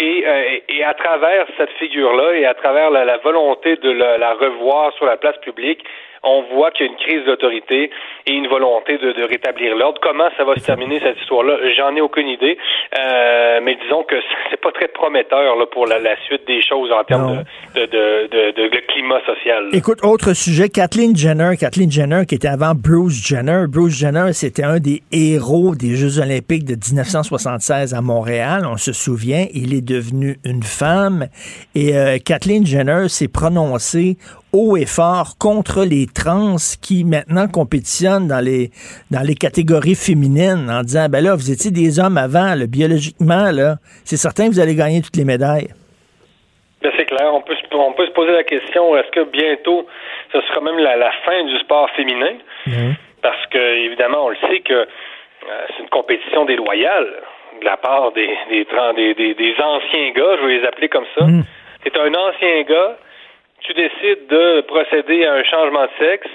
Et, 0.00 0.24
euh, 0.26 0.58
et, 0.68 0.82
à 0.82 0.92
travers 0.94 1.46
cette 1.56 1.70
figure-là 1.78 2.32
et 2.34 2.46
à 2.46 2.54
travers 2.54 2.90
la, 2.90 3.04
la 3.04 3.18
volonté 3.18 3.76
de 3.76 3.92
la, 3.92 4.34
revoir 4.34 4.92
sur 4.94 5.06
la 5.06 5.16
place 5.16 5.36
publique, 5.38 5.84
on 6.24 6.42
voit 6.54 6.70
qu'il 6.70 6.86
y 6.86 6.88
a 6.88 6.92
une 6.92 6.98
crise 6.98 7.24
d'autorité 7.26 7.90
et 8.26 8.32
une 8.32 8.48
volonté 8.48 8.98
de, 8.98 9.24
rétablir 9.24 9.76
l'ordre. 9.76 10.00
Comment 10.02 10.28
ça 10.36 10.44
va 10.44 10.54
se 10.56 10.64
terminer 10.64 11.00
cette 11.00 11.18
histoire-là? 11.20 11.56
J'en 11.76 11.94
ai 11.94 12.00
aucune 12.00 12.28
idée, 12.28 12.56
euh, 12.98 13.60
mais 13.62 13.76
disons 13.82 14.02
que 14.04 14.16
c'est 14.50 14.60
pas 14.60 14.72
très 14.72 14.88
prometteur 14.88 15.56
là, 15.56 15.66
pour 15.66 15.86
la, 15.86 15.98
suite 16.26 16.46
des 16.46 16.62
choses 16.62 16.90
en 16.92 17.04
termes 17.04 17.44
de, 17.74 17.86
de, 17.86 18.50
de, 18.52 18.80
climat 18.88 19.20
social. 19.26 19.68
Écoute, 19.72 19.98
autre 20.02 20.32
sujet, 20.34 20.68
Kathleen 20.68 21.16
Jenner, 21.16 21.56
Kathleen 21.58 21.90
Jenner 21.90 22.22
qui 22.26 22.36
était 22.36 22.48
avant 22.48 22.72
Bruce 22.74 23.26
Jenner. 23.26 23.64
Bruce 23.68 23.98
Jenner, 23.98 24.32
c'était 24.32 24.64
un 24.64 24.78
des 24.78 25.02
héros 25.12 25.74
des 25.74 25.96
Jeux 25.96 26.20
Olympiques 26.20 26.64
de 26.64 26.74
1976 26.74 27.94
à 27.94 28.00
Montréal. 28.00 28.62
On 28.66 28.76
se 28.76 28.92
souvient, 28.92 29.46
il 29.52 29.74
est 29.74 29.86
devenu 29.86 30.36
une 30.44 30.62
femme 30.62 31.26
et 31.74 31.96
euh, 31.96 32.18
Kathleen 32.24 32.64
Jenner 32.64 33.08
s'est 33.08 33.28
prononcée 33.28 34.16
haut 34.54 34.76
et 34.76 34.86
fort 34.86 35.36
contre 35.38 35.84
les 35.84 36.06
trans 36.06 36.56
qui 36.80 37.04
maintenant 37.04 37.48
compétitionnent 37.48 38.28
dans 38.28 38.42
les 38.42 38.70
dans 39.10 39.26
les 39.26 39.34
catégories 39.34 39.96
féminines 39.96 40.70
en 40.70 40.82
disant 40.82 41.08
ben 41.10 41.22
là 41.22 41.34
vous 41.34 41.50
étiez 41.50 41.72
des 41.72 41.98
hommes 41.98 42.16
avant 42.16 42.54
biologiquement 42.68 43.50
là 43.50 43.76
c'est 44.04 44.16
certain 44.16 44.46
que 44.46 44.54
vous 44.54 44.60
allez 44.60 44.76
gagner 44.76 45.02
toutes 45.02 45.16
les 45.16 45.24
médailles. 45.24 45.68
Ben, 46.82 46.92
c'est 46.96 47.06
clair, 47.06 47.34
on 47.34 47.40
peut, 47.40 47.56
on 47.72 47.92
peut 47.92 48.06
se 48.06 48.12
poser 48.12 48.32
la 48.32 48.44
question 48.44 48.96
est-ce 48.96 49.10
que 49.10 49.24
bientôt 49.24 49.86
ce 50.32 50.40
sera 50.42 50.60
même 50.60 50.78
la, 50.78 51.10
fin 51.26 51.44
du 51.44 51.58
sport 51.58 51.90
féminin? 51.96 52.34
Mhm. 52.66 52.94
Parce 53.22 53.44
que 53.46 53.58
évidemment 53.58 54.26
on 54.26 54.28
le 54.30 54.36
sait 54.48 54.60
que 54.60 54.72
euh, 54.74 55.66
c'est 55.68 55.82
une 55.82 55.88
compétition 55.88 56.44
déloyale 56.44 57.08
de 57.60 57.64
la 57.64 57.76
part 57.76 58.12
des 58.12 58.30
des, 58.50 59.14
des, 59.14 59.34
des, 59.34 59.54
anciens 59.60 60.10
gars, 60.12 60.36
je 60.40 60.46
vais 60.46 60.58
les 60.58 60.66
appeler 60.66 60.88
comme 60.88 61.06
ça. 61.18 61.24
Mhm. 61.24 61.42
C'est 61.82 61.96
un 61.98 62.14
ancien 62.14 62.62
gars 62.62 62.96
tu 63.64 63.74
décides 63.74 64.26
de 64.28 64.60
procéder 64.62 65.24
à 65.26 65.34
un 65.34 65.44
changement 65.44 65.84
de 65.84 65.90
sexe 65.98 66.28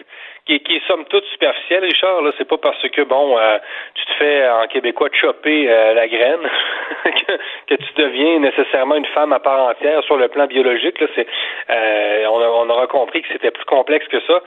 qui, 0.46 0.60
qui 0.62 0.78
est 0.78 0.88
somme 0.88 1.06
toute 1.06 1.26
superficiel, 1.26 1.84
Richard, 1.84 2.22
là, 2.24 2.32
c'est 2.38 2.48
pas 2.48 2.58
parce 2.58 2.82
que 2.90 3.02
bon, 3.04 3.38
euh, 3.38 3.58
tu 3.94 4.06
te 4.06 4.14
fais 4.14 4.50
en 4.50 4.68
québécois 4.68 5.10
choper 5.14 5.70
euh, 5.70 5.94
la 5.94 6.08
graine 6.08 6.50
que, 7.68 7.76
tu 7.76 7.94
deviens 7.96 8.40
nécessairement 8.40 8.96
une 8.96 9.06
femme 9.06 9.32
à 9.32 9.40
part 9.40 9.70
entière 9.70 10.04
sur 10.04 10.18
le 10.18 10.28
plan 10.28 10.48
biologique. 10.48 11.00
Là, 11.00 11.08
c'est, 11.16 11.28
euh, 11.70 12.26
on, 12.30 12.42
on 12.42 12.70
aura 12.70 12.88
compris 12.88 13.22
que 13.22 13.28
c'était 13.32 13.52
plus 13.52 13.66
complexe 13.66 14.08
que 14.08 14.20
ça. 14.22 14.42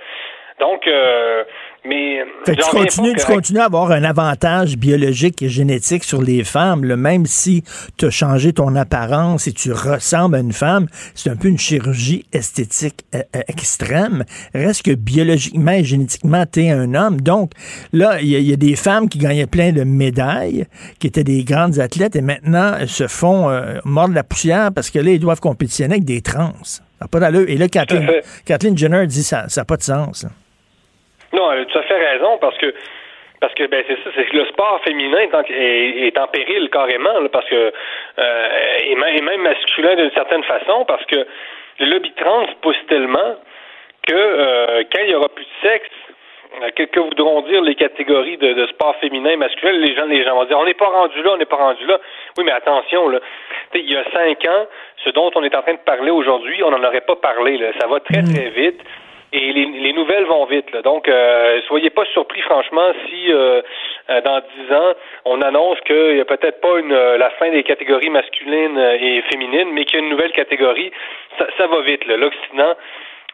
Donc, 0.59 0.87
euh, 0.87 1.45
mais. 1.85 2.19
tu, 2.45 2.55
continues, 2.71 3.15
tu 3.17 3.27
continues 3.27 3.61
à 3.61 3.65
avoir 3.65 3.91
un 3.91 4.05
avantage 4.05 4.77
biologique 4.77 5.43
et 5.43 5.49
génétique 5.49 6.05
sur 6.05 6.23
les 6.23 6.45
femmes, 6.45 6.95
même 6.95 7.27
si 7.27 7.65
tu 7.97 8.07
as 8.07 8.11
changé 8.11 8.53
ton 8.53 8.75
apparence 8.77 9.47
et 9.47 9.53
tu 9.53 9.73
ressembles 9.73 10.37
à 10.37 10.39
une 10.39 10.53
femme. 10.53 10.87
C'est 11.15 11.31
un 11.31 11.37
peu 11.37 11.49
une 11.49 11.59
chirurgie 11.59 12.25
esthétique 12.33 13.05
euh, 13.15 13.23
euh, 13.37 13.41
extrême. 13.49 14.25
Reste 14.55 14.83
que 14.83 14.93
biologiquement 14.93 15.73
et 15.73 15.85
génétiquement, 15.85 16.45
tu 16.51 16.65
es 16.65 16.71
un 16.71 16.95
homme. 16.95 17.21
Donc, 17.21 17.53
là, 17.93 18.21
il 18.21 18.29
y, 18.29 18.53
a 18.53 18.57
des 18.57 18.77
femmes 18.77 19.09
qui 19.09 19.19
gagnaient 19.19 19.47
plein 19.47 19.73
de 19.73 19.85
médailles, 19.85 20.67
qui 20.99 21.07
étaient 21.07 21.25
des 21.25 21.45
grandes 21.45 21.79
athlètes, 21.79 22.17
et 22.17 22.23
maintenant, 22.23 22.75
elles 22.79 22.89
se 22.89 23.07
font 23.07 23.51
mordre 23.85 24.15
la 24.15 24.25
poussière 24.25 24.73
parce 24.73 24.91
que 24.91 24.99
là, 24.99 25.11
ils 25.11 25.21
doivent 25.21 25.41
compétitionner 25.41 25.95
avec 25.95 26.05
des 26.05 26.21
trans. 26.21 26.53
Ça 26.63 26.83
n'a 27.01 27.09
pas 27.09 27.21
d'allure. 27.21 27.49
Et 27.49 27.57
là, 27.57 27.69
Kathleen, 27.69 28.79
Jenner 28.79 29.07
dit 29.07 29.23
ça 29.23 29.47
n'a 29.55 29.65
pas 29.65 29.77
de 29.77 29.83
sens. 29.83 30.27
Non, 31.33 31.51
elle 31.53 31.61
a 31.61 31.65
tout 31.65 31.79
à 31.79 31.83
fait 31.83 32.11
raison 32.11 32.39
parce 32.39 32.57
que 32.59 32.75
parce 33.43 33.55
que 33.55 33.67
ben 33.67 33.83
c'est 33.89 33.97
ça, 34.05 34.11
c'est 34.15 34.25
que 34.27 34.37
le 34.37 34.47
sport 34.47 34.81
féminin 34.85 35.19
est 35.19 36.17
en, 36.17 36.27
péril 36.29 36.71
carrément, 36.71 37.27
parce 37.33 37.49
que 37.49 37.73
euh, 38.19 38.49
et, 38.85 38.95
même, 38.95 39.43
masculin 39.43 39.97
d'une 39.97 40.13
certaine 40.13 40.45
façon, 40.45 40.85
parce 40.85 41.05
que 41.07 41.27
le 41.81 41.87
lobby 41.87 42.13
trans 42.13 42.47
pousse 42.61 42.77
tellement 42.89 43.35
que 44.07 44.15
euh, 44.15 44.85
quand 44.93 45.03
il 45.03 45.11
y 45.11 45.15
aura 45.17 45.29
plus 45.29 45.45
de 45.45 45.69
sexe, 45.69 45.91
euh, 46.63 46.71
que, 46.71 46.85
que 46.85 47.01
voudront 47.01 47.41
dire 47.43 47.63
les 47.63 47.75
catégories 47.75 48.37
de, 48.37 48.67
sport 48.67 48.95
féminin 49.01 49.31
et 49.31 49.37
masculin, 49.37 49.73
les 49.73 49.97
gens, 49.97 50.05
les 50.05 50.23
gens 50.23 50.37
vont 50.37 50.45
dire 50.45 50.59
on 50.59 50.65
n'est 50.65 50.75
pas 50.75 50.91
rendu 50.91 51.21
là, 51.23 51.33
on 51.33 51.37
n'est 51.37 51.45
pas 51.45 51.57
rendu 51.57 51.85
là. 51.85 51.99
Oui, 52.39 52.45
mais 52.45 52.53
attention, 52.53 53.09
là, 53.09 53.19
il 53.75 53.91
y 53.91 53.97
a 53.97 54.05
cinq 54.13 54.47
ans, 54.47 54.67
ce 55.03 55.11
dont 55.11 55.33
on 55.35 55.43
est 55.43 55.55
en 55.57 55.63
train 55.63 55.75
de 55.75 55.79
parler 55.79 56.13
aujourd'hui, 56.13 56.63
on 56.63 56.71
n'en 56.71 56.85
aurait 56.85 57.01
pas 57.01 57.17
parlé. 57.17 57.59
Là. 57.59 57.73
Ça 57.81 57.89
va 57.89 57.99
très, 57.99 58.23
très 58.23 58.51
vite. 58.51 58.81
Et 59.35 59.53
les, 59.53 59.93
nouvelles 59.95 60.27
vont 60.27 60.45
vite. 60.45 60.77
Donc, 60.85 61.09
euh, 61.09 61.61
soyez 61.67 61.89
pas 61.89 62.05
surpris, 62.13 62.43
franchement, 62.43 62.93
si 63.07 63.33
euh, 63.33 63.63
euh, 64.11 64.21
dans 64.21 64.41
dix 64.41 64.75
ans, 64.75 64.93
on 65.25 65.41
annonce 65.41 65.81
qu'il 65.87 66.15
n'y 66.15 66.21
a 66.21 66.27
peut-être 66.27 66.61
pas 66.61 66.79
une, 66.79 66.93
la 66.93 67.31
fin 67.31 67.51
des 67.51 67.63
catégories 67.63 68.11
masculines 68.11 68.79
et 68.79 69.23
féminines, 69.31 69.71
mais 69.73 69.87
qu'il 69.87 69.99
y 69.99 70.03
a 70.03 70.05
une 70.05 70.11
nouvelle 70.11 70.33
catégorie. 70.33 70.93
Ça, 71.39 71.67
va 71.67 71.81
vite. 71.81 72.05
L'Occident 72.07 72.75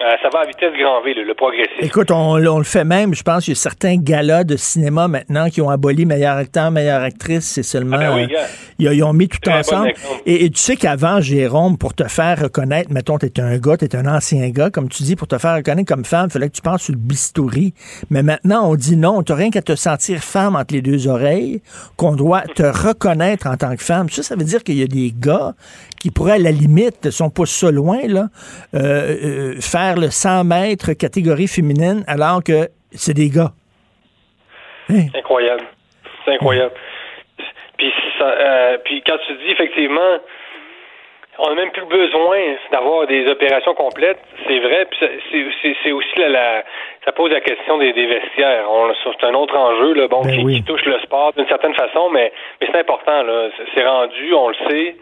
Euh, 0.01 0.05
ça 0.23 0.29
va 0.33 0.43
à 0.43 0.47
vitesse 0.47 0.73
grand 0.79 1.03
V, 1.03 1.13
le, 1.13 1.25
le 1.25 1.35
progressif. 1.35 1.75
Écoute, 1.81 2.13
on, 2.13 2.37
le 2.37 2.63
fait 2.63 2.85
même. 2.85 3.15
Je 3.15 3.25
pense 3.25 3.45
qu'il 3.45 3.55
y 3.55 3.57
a 3.57 3.61
certains 3.61 3.97
galas 3.97 4.45
de 4.45 4.57
cinéma 4.57 5.09
maintenant 5.09 5.51
qui 5.51 5.61
ont 5.61 5.71
aboli 5.71 6.07
meilleur 6.07 6.37
acteur, 6.37 6.71
meilleure 6.71 7.03
actrice. 7.03 7.47
C'est 7.47 7.65
seulement. 7.65 7.97
Ah 8.01 8.15
ben 8.15 8.29
euh, 8.31 8.95
ils, 8.95 9.03
ont 9.03 9.13
mis 9.13 9.27
tout 9.27 9.51
ensemble. 9.51 9.93
Et, 10.25 10.49
tu 10.51 10.61
sais 10.61 10.77
qu'avant, 10.77 11.21
Jérôme, 11.21 11.79
pour 11.79 11.95
te 11.95 12.05
faire 12.05 12.41
reconnaître, 12.43 12.93
mettons, 12.93 13.19
t'es 13.19 13.41
un 13.41 13.59
gars, 13.59 13.77
t'es 13.77 13.97
un 13.97 14.07
ancien 14.07 14.49
gars, 14.51 14.71
comme 14.71 14.89
tu 14.89 15.03
dis, 15.03 15.17
pour 15.17 15.27
te 15.27 15.37
faire 15.37 15.57
reconnaître 15.57 15.93
comme 15.93 16.05
femme, 16.05 16.27
il 16.29 16.33
fallait 16.33 16.49
que 16.49 16.55
tu 16.55 16.63
penses 16.63 16.83
sur 16.83 16.93
le 16.93 17.01
bistouri. 17.01 17.75
Mais 18.11 18.23
maintenant, 18.23 18.71
on 18.71 18.77
dit 18.77 18.97
non, 18.97 19.25
t'as 19.25 19.35
rien 19.35 19.51
qu'à 19.51 19.63
te 19.63 19.75
sentir 19.75 20.21
femme 20.21 20.55
entre 20.55 20.75
les 20.75 20.83
deux 20.83 21.09
oreilles, 21.09 21.61
qu'on 21.97 22.15
doit 22.15 22.43
te 22.43 22.63
reconnaître 22.63 23.49
en 23.49 23.57
tant 23.57 23.75
que 23.75 23.83
femme. 23.83 24.09
Ça, 24.11 24.23
ça 24.23 24.37
veut 24.37 24.45
dire 24.45 24.63
qu'il 24.63 24.79
y 24.79 24.83
a 24.85 24.87
des 24.87 25.13
gars 25.13 25.55
qui 26.01 26.11
pourraient, 26.11 26.33
à 26.33 26.39
la 26.39 26.51
limite, 26.51 27.11
sont 27.11 27.31
pas 27.31 27.47
ça 27.47 27.71
loin, 27.71 28.01
là, 28.07 28.27
euh, 28.75 28.79
euh, 28.79 29.61
faire 29.61 29.97
le 29.97 30.11
100 30.11 30.45
mètres 30.45 30.93
catégorie 30.93 31.49
féminine 31.49 32.05
alors 32.07 32.43
que 32.43 32.69
c'est 32.93 33.15
des 33.15 33.29
gars. 33.29 33.53
Hein? 34.91 35.09
C'est 35.13 35.19
incroyable. 35.19 35.65
C'est 36.25 36.35
incroyable. 36.35 36.75
Puis, 37.77 37.93
euh, 38.21 38.79
puis 38.85 39.03
quand 39.07 39.19
tu 39.27 39.33
dis 39.35 39.51
effectivement, 39.51 40.19
on 41.39 41.49
n'a 41.51 41.55
même 41.55 41.71
plus 41.71 41.87
besoin 41.87 42.39
d'avoir 42.73 43.07
des 43.07 43.29
opérations 43.29 43.75
complètes, 43.75 44.19
c'est 44.47 44.59
vrai. 44.59 44.87
Puis 44.91 44.99
c'est 45.83 45.93
aussi 45.93 46.19
la, 46.19 46.65
ça 47.05 47.13
pose 47.13 47.31
la 47.31 47.41
question 47.41 47.79
des, 47.79 47.93
vestiaires. 47.93 48.65
C'est 49.05 49.27
un 49.27 49.35
autre 49.35 49.57
enjeu 49.57 49.95
là, 49.95 50.09
bon, 50.09 50.23
ben 50.23 50.47
qui, 50.49 50.63
touche 50.65 50.85
le 50.85 50.99
sport 51.01 51.33
d'une 51.35 51.47
certaine 51.47 51.75
façon, 51.75 52.11
mais, 52.11 52.33
mais 52.61 52.67
c'est 52.73 52.79
important. 52.81 53.23
C'est 53.75 53.87
rendu, 53.87 54.35
on 54.35 54.49
le 54.49 54.57
sait. 54.69 54.97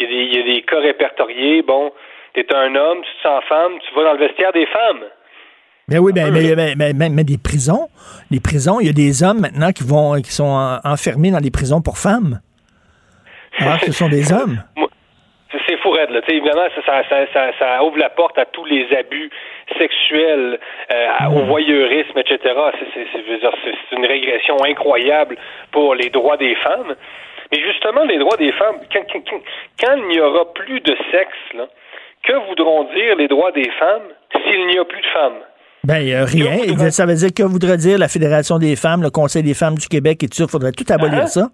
Il 0.00 0.34
y, 0.34 0.38
a 0.38 0.42
des, 0.42 0.62
cas 0.62 0.80
répertoriés. 0.80 1.62
Bon, 1.62 1.92
tu 2.34 2.40
es 2.40 2.54
un 2.54 2.74
homme, 2.74 2.98
tu 3.02 3.16
te 3.18 3.28
sens 3.28 3.44
femme, 3.48 3.72
tu 3.86 3.94
vas 3.94 4.04
dans 4.04 4.12
le 4.14 4.18
vestiaire 4.18 4.52
des 4.52 4.66
femmes. 4.66 5.04
Ben 5.88 5.98
oui, 5.98 6.12
ben, 6.12 6.32
mais, 6.32 6.94
mais, 6.94 7.08
mais, 7.10 7.24
des 7.24 7.36
prisons, 7.36 7.88
les 8.30 8.38
prisons, 8.38 8.78
il 8.80 8.86
y 8.86 8.90
a 8.90 8.92
des 8.92 9.24
hommes 9.24 9.40
maintenant 9.40 9.72
qui 9.72 9.82
vont 9.82 10.14
qui 10.22 10.30
sont 10.30 10.78
enfermés 10.84 11.32
dans 11.32 11.40
des 11.40 11.50
prisons 11.50 11.82
pour 11.82 11.98
femmes. 11.98 12.40
Alors 13.58 13.80
ce 13.80 13.92
sont 13.92 14.08
des 14.08 14.32
hommes. 14.32 14.62
C'est 15.66 15.76
fou 15.78 15.92
là. 15.94 16.06
évidemment, 16.28 16.68
ça, 16.86 17.02
ça, 17.08 17.26
ça, 17.32 17.50
ça, 17.58 17.82
ouvre 17.82 17.98
la 17.98 18.10
porte 18.10 18.38
à 18.38 18.44
tous 18.44 18.64
les 18.66 18.86
abus 18.96 19.30
sexuels, 19.78 20.58
euh, 20.92 21.26
au 21.34 21.44
voyeurisme, 21.44 22.18
etc. 22.18 22.54
C'est 22.94 23.96
une 23.96 24.06
régression 24.06 24.56
incroyable 24.64 25.36
pour 25.72 25.94
les 25.94 26.10
droits 26.10 26.36
des 26.36 26.54
femmes. 26.56 26.94
Mais 27.52 27.60
justement, 27.60 28.04
les 28.04 28.18
droits 28.18 28.36
des 28.36 28.52
femmes, 28.52 28.76
quand, 28.92 29.96
il 29.96 30.06
n'y 30.08 30.20
aura 30.20 30.52
plus 30.52 30.80
de 30.80 30.96
sexe, 31.10 31.68
que 32.22 32.32
voudront 32.48 32.84
dire 32.94 33.16
les 33.16 33.28
droits 33.28 33.52
des 33.52 33.68
femmes 33.78 34.08
s'il 34.44 34.66
n'y 34.66 34.78
a 34.78 34.84
plus 34.84 35.00
de 35.00 35.06
femmes? 35.06 35.40
Ben, 35.82 36.24
rien. 36.24 36.90
Ça 36.90 37.06
veut 37.06 37.14
dire 37.14 37.30
que 37.34 37.42
voudrait 37.42 37.78
dire 37.78 37.98
la 37.98 38.08
Fédération 38.08 38.58
des 38.58 38.76
femmes, 38.76 39.02
le 39.02 39.10
Conseil 39.10 39.42
des 39.42 39.54
femmes 39.54 39.76
du 39.76 39.88
Québec 39.88 40.22
et 40.22 40.28
tout 40.28 40.36
ça? 40.36 40.44
Il 40.44 40.50
faudrait 40.50 40.72
tout 40.72 40.84
abolir 40.92 41.22
hein? 41.22 41.26
ça? 41.26 41.48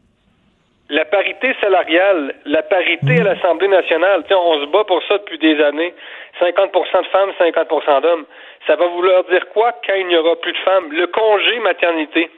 La 0.88 1.04
parité 1.04 1.54
salariale, 1.60 2.34
la 2.44 2.62
parité 2.62 3.18
à 3.18 3.22
hmm. 3.22 3.24
l'Assemblée 3.24 3.68
nationale, 3.68 4.22
on 4.30 4.60
se 4.60 4.66
bat 4.66 4.84
pour 4.84 5.02
ça 5.08 5.18
depuis 5.18 5.38
des 5.38 5.60
années. 5.62 5.94
50% 6.40 6.72
de 7.02 7.06
femmes, 7.08 7.30
50% 7.40 8.02
d'hommes. 8.02 8.24
Ça 8.66 8.76
va 8.76 8.86
vouloir 8.88 9.24
dire 9.24 9.48
quoi 9.54 9.72
quand 9.86 9.94
il 9.94 10.08
n'y 10.08 10.16
aura 10.16 10.36
plus 10.36 10.52
de 10.52 10.58
femmes? 10.58 10.92
Le 10.92 11.06
congé 11.06 11.58
maternité 11.60 12.30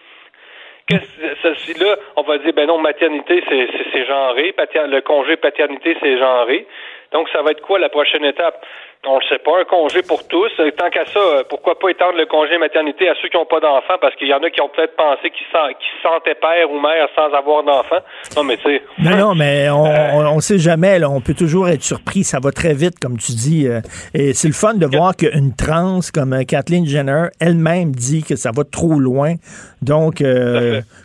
là, 0.91 1.97
on 2.17 2.23
va 2.23 2.39
dire, 2.39 2.53
ben 2.55 2.67
non, 2.67 2.79
maternité, 2.79 3.43
c'est 3.49 4.07
genré, 4.07 4.55
le 4.57 5.01
congé 5.01 5.37
paternité, 5.37 5.97
c'est 6.01 6.19
genré. 6.19 6.67
Donc, 7.13 7.29
ça 7.31 7.43
va 7.43 7.51
être 7.53 7.61
quoi 7.63 7.79
la 7.79 7.89
prochaine 7.89 8.25
étape? 8.25 8.65
On 9.07 9.17
ne 9.17 9.23
sait 9.29 9.39
pas, 9.39 9.61
un 9.61 9.65
congé 9.65 10.03
pour 10.03 10.27
tous. 10.27 10.51
Tant 10.77 10.91
qu'à 10.91 11.07
ça, 11.07 11.21
pourquoi 11.49 11.79
pas 11.79 11.89
étendre 11.91 12.19
le 12.19 12.27
congé 12.27 12.59
maternité 12.59 13.09
à 13.09 13.15
ceux 13.23 13.29
qui 13.29 13.37
n'ont 13.37 13.47
pas 13.47 13.61
d'enfants, 13.61 13.95
parce 14.01 14.15
qu'il 14.17 14.27
y 14.27 14.35
en 14.35 14.43
a 14.43 14.51
qui 14.51 14.61
ont 14.61 14.69
peut-être 14.69 14.97
pensé 14.97 15.31
qu'ils 15.31 15.47
se 15.47 16.03
sentaient 16.03 16.35
père 16.35 16.71
ou 16.71 16.81
mère 16.81 17.09
sans 17.15 17.33
avoir 17.33 17.63
d'enfants. 17.63 18.03
Non, 18.37 18.43
mais 18.43 18.57
tu 18.57 18.65
sais. 18.65 18.83
Non, 18.99 19.17
non, 19.17 19.35
mais 19.35 19.71
on, 19.71 19.87
euh, 19.87 20.25
on, 20.27 20.41
sait 20.41 20.59
jamais. 20.59 20.99
Là, 20.99 21.09
on 21.11 21.21
peut 21.21 21.35
toujours 21.35 21.69
être 21.69 21.83
surpris. 21.83 22.25
Ça 22.25 22.41
va 22.41 22.51
très 22.51 22.75
vite, 22.75 22.99
comme 23.01 23.19
tu 23.19 23.33
dis. 23.33 23.69
Euh, 23.69 23.81
et 24.15 24.35
c'est 24.35 24.49
le 24.49 24.55
fun 24.55 24.75
de 24.75 24.87
voir 24.87 25.15
qu'une 25.15 25.55
trans 25.55 26.01
comme 26.13 26.33
euh, 26.33 26.43
Kathleen 26.43 26.85
Jenner 26.85 27.29
elle-même 27.41 27.93
dit 27.93 28.25
que 28.25 28.35
ça 28.35 28.51
va 28.55 28.65
trop 28.65 28.99
loin. 28.99 29.35
Donc, 29.81 30.25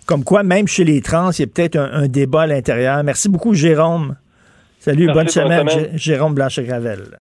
comme 0.08 0.24
quoi, 0.24 0.42
même 0.42 0.68
chez 0.68 0.84
les 0.84 1.02
trans, 1.02 1.30
il 1.32 1.42
y 1.42 1.44
a 1.44 1.48
peut-être 1.48 1.78
un, 1.78 2.08
débat 2.08 2.42
à 2.42 2.48
l'intérieur. 2.48 3.04
Merci 3.04 3.30
beaucoup, 3.30 3.54
Jérôme. 3.54 4.16
Salut, 4.80 5.08
bonne 5.14 5.30
semaine, 5.30 5.68
Jérôme 5.94 6.34
Blanchet-Gravel. 6.34 7.23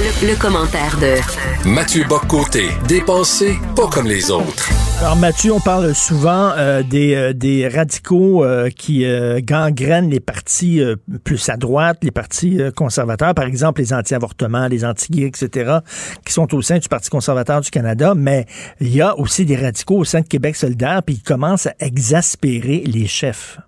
Le, 0.00 0.34
commentaire 0.40 0.96
de 0.98 1.68
Mathieu 1.68 2.04
Boccoté, 2.08 2.70
dépensé 2.88 3.58
pas 3.76 3.86
comme 3.86 4.06
les 4.06 4.30
autres. 4.30 4.70
Alors 5.02 5.14
Mathieu, 5.14 5.52
on 5.52 5.60
parle 5.60 5.94
souvent 5.94 6.52
euh, 6.56 6.82
des, 6.82 7.14
euh, 7.14 7.32
des, 7.34 7.68
radicaux 7.68 8.42
euh, 8.42 8.70
qui 8.70 9.04
gangrènent 9.42 10.08
les 10.08 10.20
partis 10.20 10.80
plus 11.22 11.46
à 11.50 11.58
droite, 11.58 11.98
les 12.00 12.10
partis 12.10 12.58
conservateurs, 12.74 13.34
par 13.34 13.44
exemple 13.44 13.82
les 13.82 13.92
anti-avortements, 13.92 14.68
les 14.68 14.86
anti-gays, 14.86 15.26
etc., 15.26 15.80
qui 16.24 16.32
sont 16.32 16.54
au 16.54 16.62
sein 16.62 16.78
du 16.78 16.88
Parti 16.88 17.10
conservateur 17.10 17.60
du 17.60 17.70
Canada, 17.70 18.14
mais 18.16 18.46
il 18.80 18.94
y 18.94 19.02
a 19.02 19.18
aussi 19.18 19.44
des 19.44 19.56
radicaux 19.56 19.98
au 19.98 20.04
sein 20.04 20.22
de 20.22 20.28
Québec 20.28 20.56
solidaire, 20.56 21.02
puis 21.02 21.16
ils 21.16 21.22
commencent 21.22 21.66
à 21.66 21.74
exaspérer 21.78 22.84
les 22.86 23.06
chefs. 23.06 23.58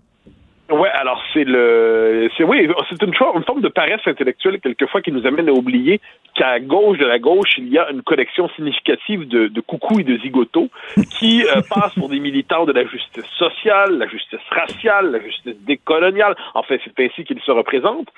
Ouais, 0.72 0.88
alors 0.88 1.22
c'est 1.34 1.44
le, 1.44 2.30
c'est 2.36 2.44
oui, 2.44 2.66
c'est 2.88 3.02
une, 3.02 3.10
une, 3.10 3.44
forme 3.44 3.60
de 3.60 3.68
paresse 3.68 4.00
intellectuelle 4.06 4.58
quelquefois 4.58 5.02
qui 5.02 5.12
nous 5.12 5.26
amène 5.26 5.48
à 5.50 5.52
oublier 5.52 6.00
qu'à 6.34 6.60
gauche 6.60 6.96
de 6.96 7.04
la 7.04 7.18
gauche 7.18 7.50
il 7.58 7.68
y 7.68 7.78
a 7.78 7.90
une 7.90 8.00
collection 8.00 8.48
significative 8.56 9.28
de, 9.28 9.48
de 9.48 9.60
coucous 9.60 10.00
et 10.00 10.04
de 10.04 10.16
zigotos 10.18 10.70
qui 11.18 11.44
euh, 11.44 11.60
passent 11.68 11.94
pour 11.94 12.08
des 12.08 12.20
militants 12.20 12.64
de 12.64 12.72
la 12.72 12.86
justice 12.86 13.26
sociale, 13.36 13.98
la 13.98 14.06
justice 14.06 14.40
raciale, 14.50 15.10
la 15.10 15.20
justice 15.20 15.56
décoloniale. 15.66 16.36
En 16.54 16.62
fait, 16.62 16.80
c'est 16.84 17.04
ainsi 17.04 17.24
qu'ils 17.24 17.40
se 17.40 17.50
représentent. 17.50 18.08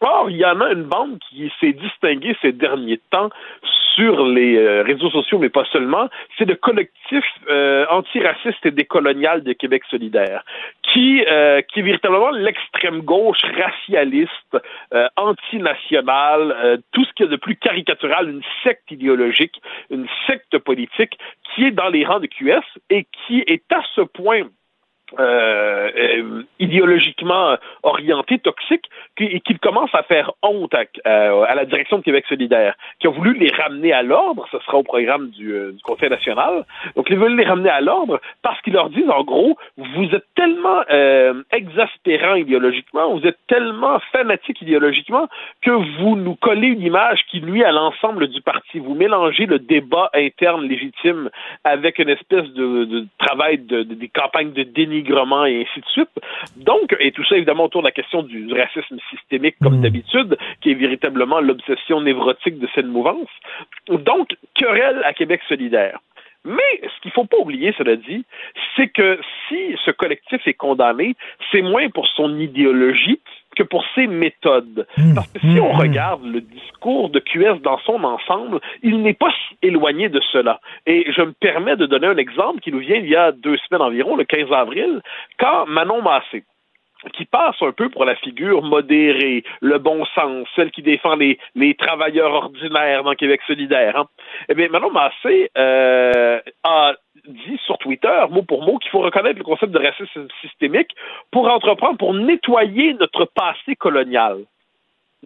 Or, 0.00 0.30
il 0.30 0.38
y 0.38 0.44
en 0.44 0.60
a 0.62 0.72
une 0.72 0.84
bande 0.84 1.18
qui 1.28 1.52
s'est 1.60 1.74
distinguée 1.74 2.34
ces 2.40 2.52
derniers 2.52 3.00
temps 3.10 3.28
sur 3.94 4.26
les 4.26 4.56
euh, 4.56 4.82
réseaux 4.82 5.10
sociaux, 5.10 5.38
mais 5.38 5.48
pas 5.48 5.64
seulement, 5.72 6.08
c'est 6.36 6.44
le 6.44 6.54
collectif 6.54 7.24
euh, 7.48 7.86
antiraciste 7.90 8.64
et 8.64 8.70
décolonial 8.70 9.42
de 9.42 9.52
Québec 9.52 9.82
solidaire, 9.90 10.44
qui, 10.82 11.24
euh, 11.26 11.60
qui 11.62 11.80
est 11.80 11.82
véritablement 11.82 12.30
l'extrême 12.30 13.00
gauche 13.00 13.42
racialiste, 13.56 14.56
euh, 14.94 15.08
antinationale, 15.16 16.80
tout 16.92 17.04
ce 17.04 17.12
qu'il 17.12 17.26
y 17.26 17.28
a 17.28 17.32
de 17.32 17.36
plus 17.36 17.56
caricatural, 17.56 18.28
une 18.28 18.42
secte 18.64 18.90
idéologique, 18.90 19.60
une 19.90 20.06
secte 20.26 20.58
politique, 20.58 21.18
qui 21.54 21.64
est 21.64 21.70
dans 21.70 21.88
les 21.88 22.04
rangs 22.04 22.20
de 22.20 22.26
QS 22.26 22.64
et 22.90 23.06
qui 23.26 23.44
est 23.46 23.72
à 23.72 23.82
ce 23.94 24.02
point 24.02 24.42
euh, 25.18 25.90
euh, 25.96 26.42
idéologiquement 26.60 27.56
orienté, 27.82 28.38
toxique, 28.38 28.88
et 29.24 29.40
qu'il 29.40 29.58
commence 29.58 29.90
à 29.94 30.02
faire 30.02 30.32
honte 30.42 30.74
à, 30.74 31.54
la 31.54 31.64
direction 31.64 31.98
de 31.98 32.02
Québec 32.02 32.24
solidaire, 32.28 32.74
qui 32.98 33.06
a 33.06 33.10
voulu 33.10 33.38
les 33.38 33.50
ramener 33.50 33.92
à 33.92 34.02
l'ordre, 34.02 34.46
ce 34.50 34.58
sera 34.60 34.78
au 34.78 34.82
programme 34.82 35.30
du, 35.30 35.52
euh, 35.52 35.72
Conseil 35.84 36.10
national, 36.10 36.64
donc 36.94 37.08
ils 37.10 37.18
veulent 37.18 37.36
les 37.36 37.44
ramener 37.44 37.70
à 37.70 37.80
l'ordre 37.80 38.20
parce 38.42 38.60
qu'ils 38.62 38.74
leur 38.74 38.90
disent, 38.90 39.10
en 39.10 39.24
gros, 39.24 39.56
vous 39.76 40.04
êtes 40.14 40.26
tellement 40.34 40.82
euh, 40.90 41.42
exaspérant 41.52 42.34
idéologiquement, 42.34 43.16
vous 43.16 43.26
êtes 43.26 43.38
tellement 43.48 43.98
fanatique 44.12 44.62
idéologiquement, 44.62 45.28
que 45.62 45.70
vous 45.70 46.16
nous 46.16 46.36
collez 46.36 46.68
une 46.68 46.82
image 46.82 47.20
qui 47.30 47.42
nuit 47.42 47.64
à 47.64 47.72
l'ensemble 47.72 48.28
du 48.28 48.40
parti. 48.40 48.78
Vous 48.78 48.94
mélangez 48.94 49.46
le 49.46 49.58
débat 49.58 50.10
interne 50.14 50.66
légitime 50.66 51.30
avec 51.64 51.98
une 51.98 52.08
espèce 52.08 52.48
de, 52.52 53.06
travail 53.18 53.58
de, 53.58 53.82
de, 53.82 53.94
des 53.94 54.08
campagnes 54.08 54.52
de 54.52 54.62
déni 54.62 55.04
et 55.10 55.66
ainsi 55.66 55.80
de 55.80 55.86
suite. 55.86 56.10
Donc, 56.56 56.94
et 57.00 57.12
tout 57.12 57.24
ça 57.24 57.36
évidemment 57.36 57.64
autour 57.64 57.82
de 57.82 57.86
la 57.86 57.92
question 57.92 58.22
du 58.22 58.52
racisme 58.52 58.98
systémique 59.10 59.56
comme 59.62 59.78
hmm. 59.78 59.82
d'habitude, 59.82 60.38
qui 60.60 60.70
est 60.70 60.74
véritablement 60.74 61.40
l'obsession 61.40 62.00
névrotique 62.00 62.58
de 62.58 62.68
cette 62.74 62.86
mouvance. 62.86 63.28
Donc, 63.88 64.36
querelle 64.54 65.02
à 65.04 65.12
Québec 65.12 65.40
solidaire. 65.48 65.98
Mais 66.44 66.80
ce 66.82 67.00
qu'il 67.02 67.10
faut 67.10 67.26
pas 67.26 67.36
oublier, 67.36 67.74
cela 67.76 67.96
dit, 67.96 68.24
c'est 68.74 68.88
que 68.88 69.20
si 69.48 69.76
ce 69.84 69.90
collectif 69.90 70.40
est 70.46 70.54
condamné, 70.54 71.14
c'est 71.52 71.60
moins 71.60 71.90
pour 71.90 72.06
son 72.08 72.38
idéologie 72.38 73.20
que 73.56 73.62
pour 73.62 73.84
ses 73.94 74.06
méthodes. 74.06 74.86
Hmm. 74.96 75.14
Parce 75.14 75.30
que 75.32 75.40
si 75.40 75.60
on 75.60 75.72
regarde 75.72 76.24
le 76.24 76.40
discours 76.40 77.10
de 77.10 77.18
QS 77.18 77.60
dans 77.62 77.78
son 77.80 78.02
ensemble, 78.04 78.60
il 78.82 79.02
n'est 79.02 79.14
pas 79.14 79.30
si 79.30 79.58
éloigné 79.60 80.08
de 80.08 80.20
cela. 80.32 80.60
Et 80.86 81.12
je 81.12 81.20
me 81.20 81.32
permets 81.32 81.76
de 81.76 81.84
donner 81.84 82.06
un 82.06 82.16
exemple 82.16 82.60
qui 82.60 82.72
nous 82.72 82.78
vient 82.78 82.96
il 82.96 83.08
y 83.08 83.16
a 83.16 83.32
deux 83.32 83.58
semaines 83.68 83.82
environ, 83.82 84.16
le 84.16 84.24
15 84.24 84.50
avril, 84.52 85.02
quand 85.38 85.66
Manon 85.66 86.00
Massé, 86.00 86.44
qui 87.14 87.24
passe 87.24 87.56
un 87.62 87.72
peu 87.72 87.88
pour 87.88 88.04
la 88.04 88.14
figure 88.16 88.62
modérée, 88.62 89.44
le 89.60 89.78
bon 89.78 90.04
sens, 90.14 90.46
celle 90.54 90.70
qui 90.70 90.82
défend 90.82 91.16
les, 91.16 91.38
les 91.54 91.74
travailleurs 91.74 92.32
ordinaires 92.32 93.04
dans 93.04 93.14
Québec 93.14 93.40
solidaire. 93.46 93.96
Hein. 93.96 94.06
Eh 94.48 94.54
bien, 94.54 94.68
Manon 94.68 94.90
Massé 94.90 95.50
euh, 95.56 96.40
a 96.64 96.94
dit 97.26 97.58
sur 97.64 97.78
Twitter, 97.78 98.24
mot 98.30 98.42
pour 98.42 98.62
mot, 98.62 98.78
qu'il 98.78 98.90
faut 98.90 99.00
reconnaître 99.00 99.38
le 99.38 99.44
concept 99.44 99.72
de 99.72 99.78
racisme 99.78 100.28
systémique 100.40 100.94
pour 101.30 101.48
entreprendre, 101.48 101.98
pour 101.98 102.14
nettoyer 102.14 102.94
notre 102.94 103.24
passé 103.24 103.76
colonial. 103.76 104.38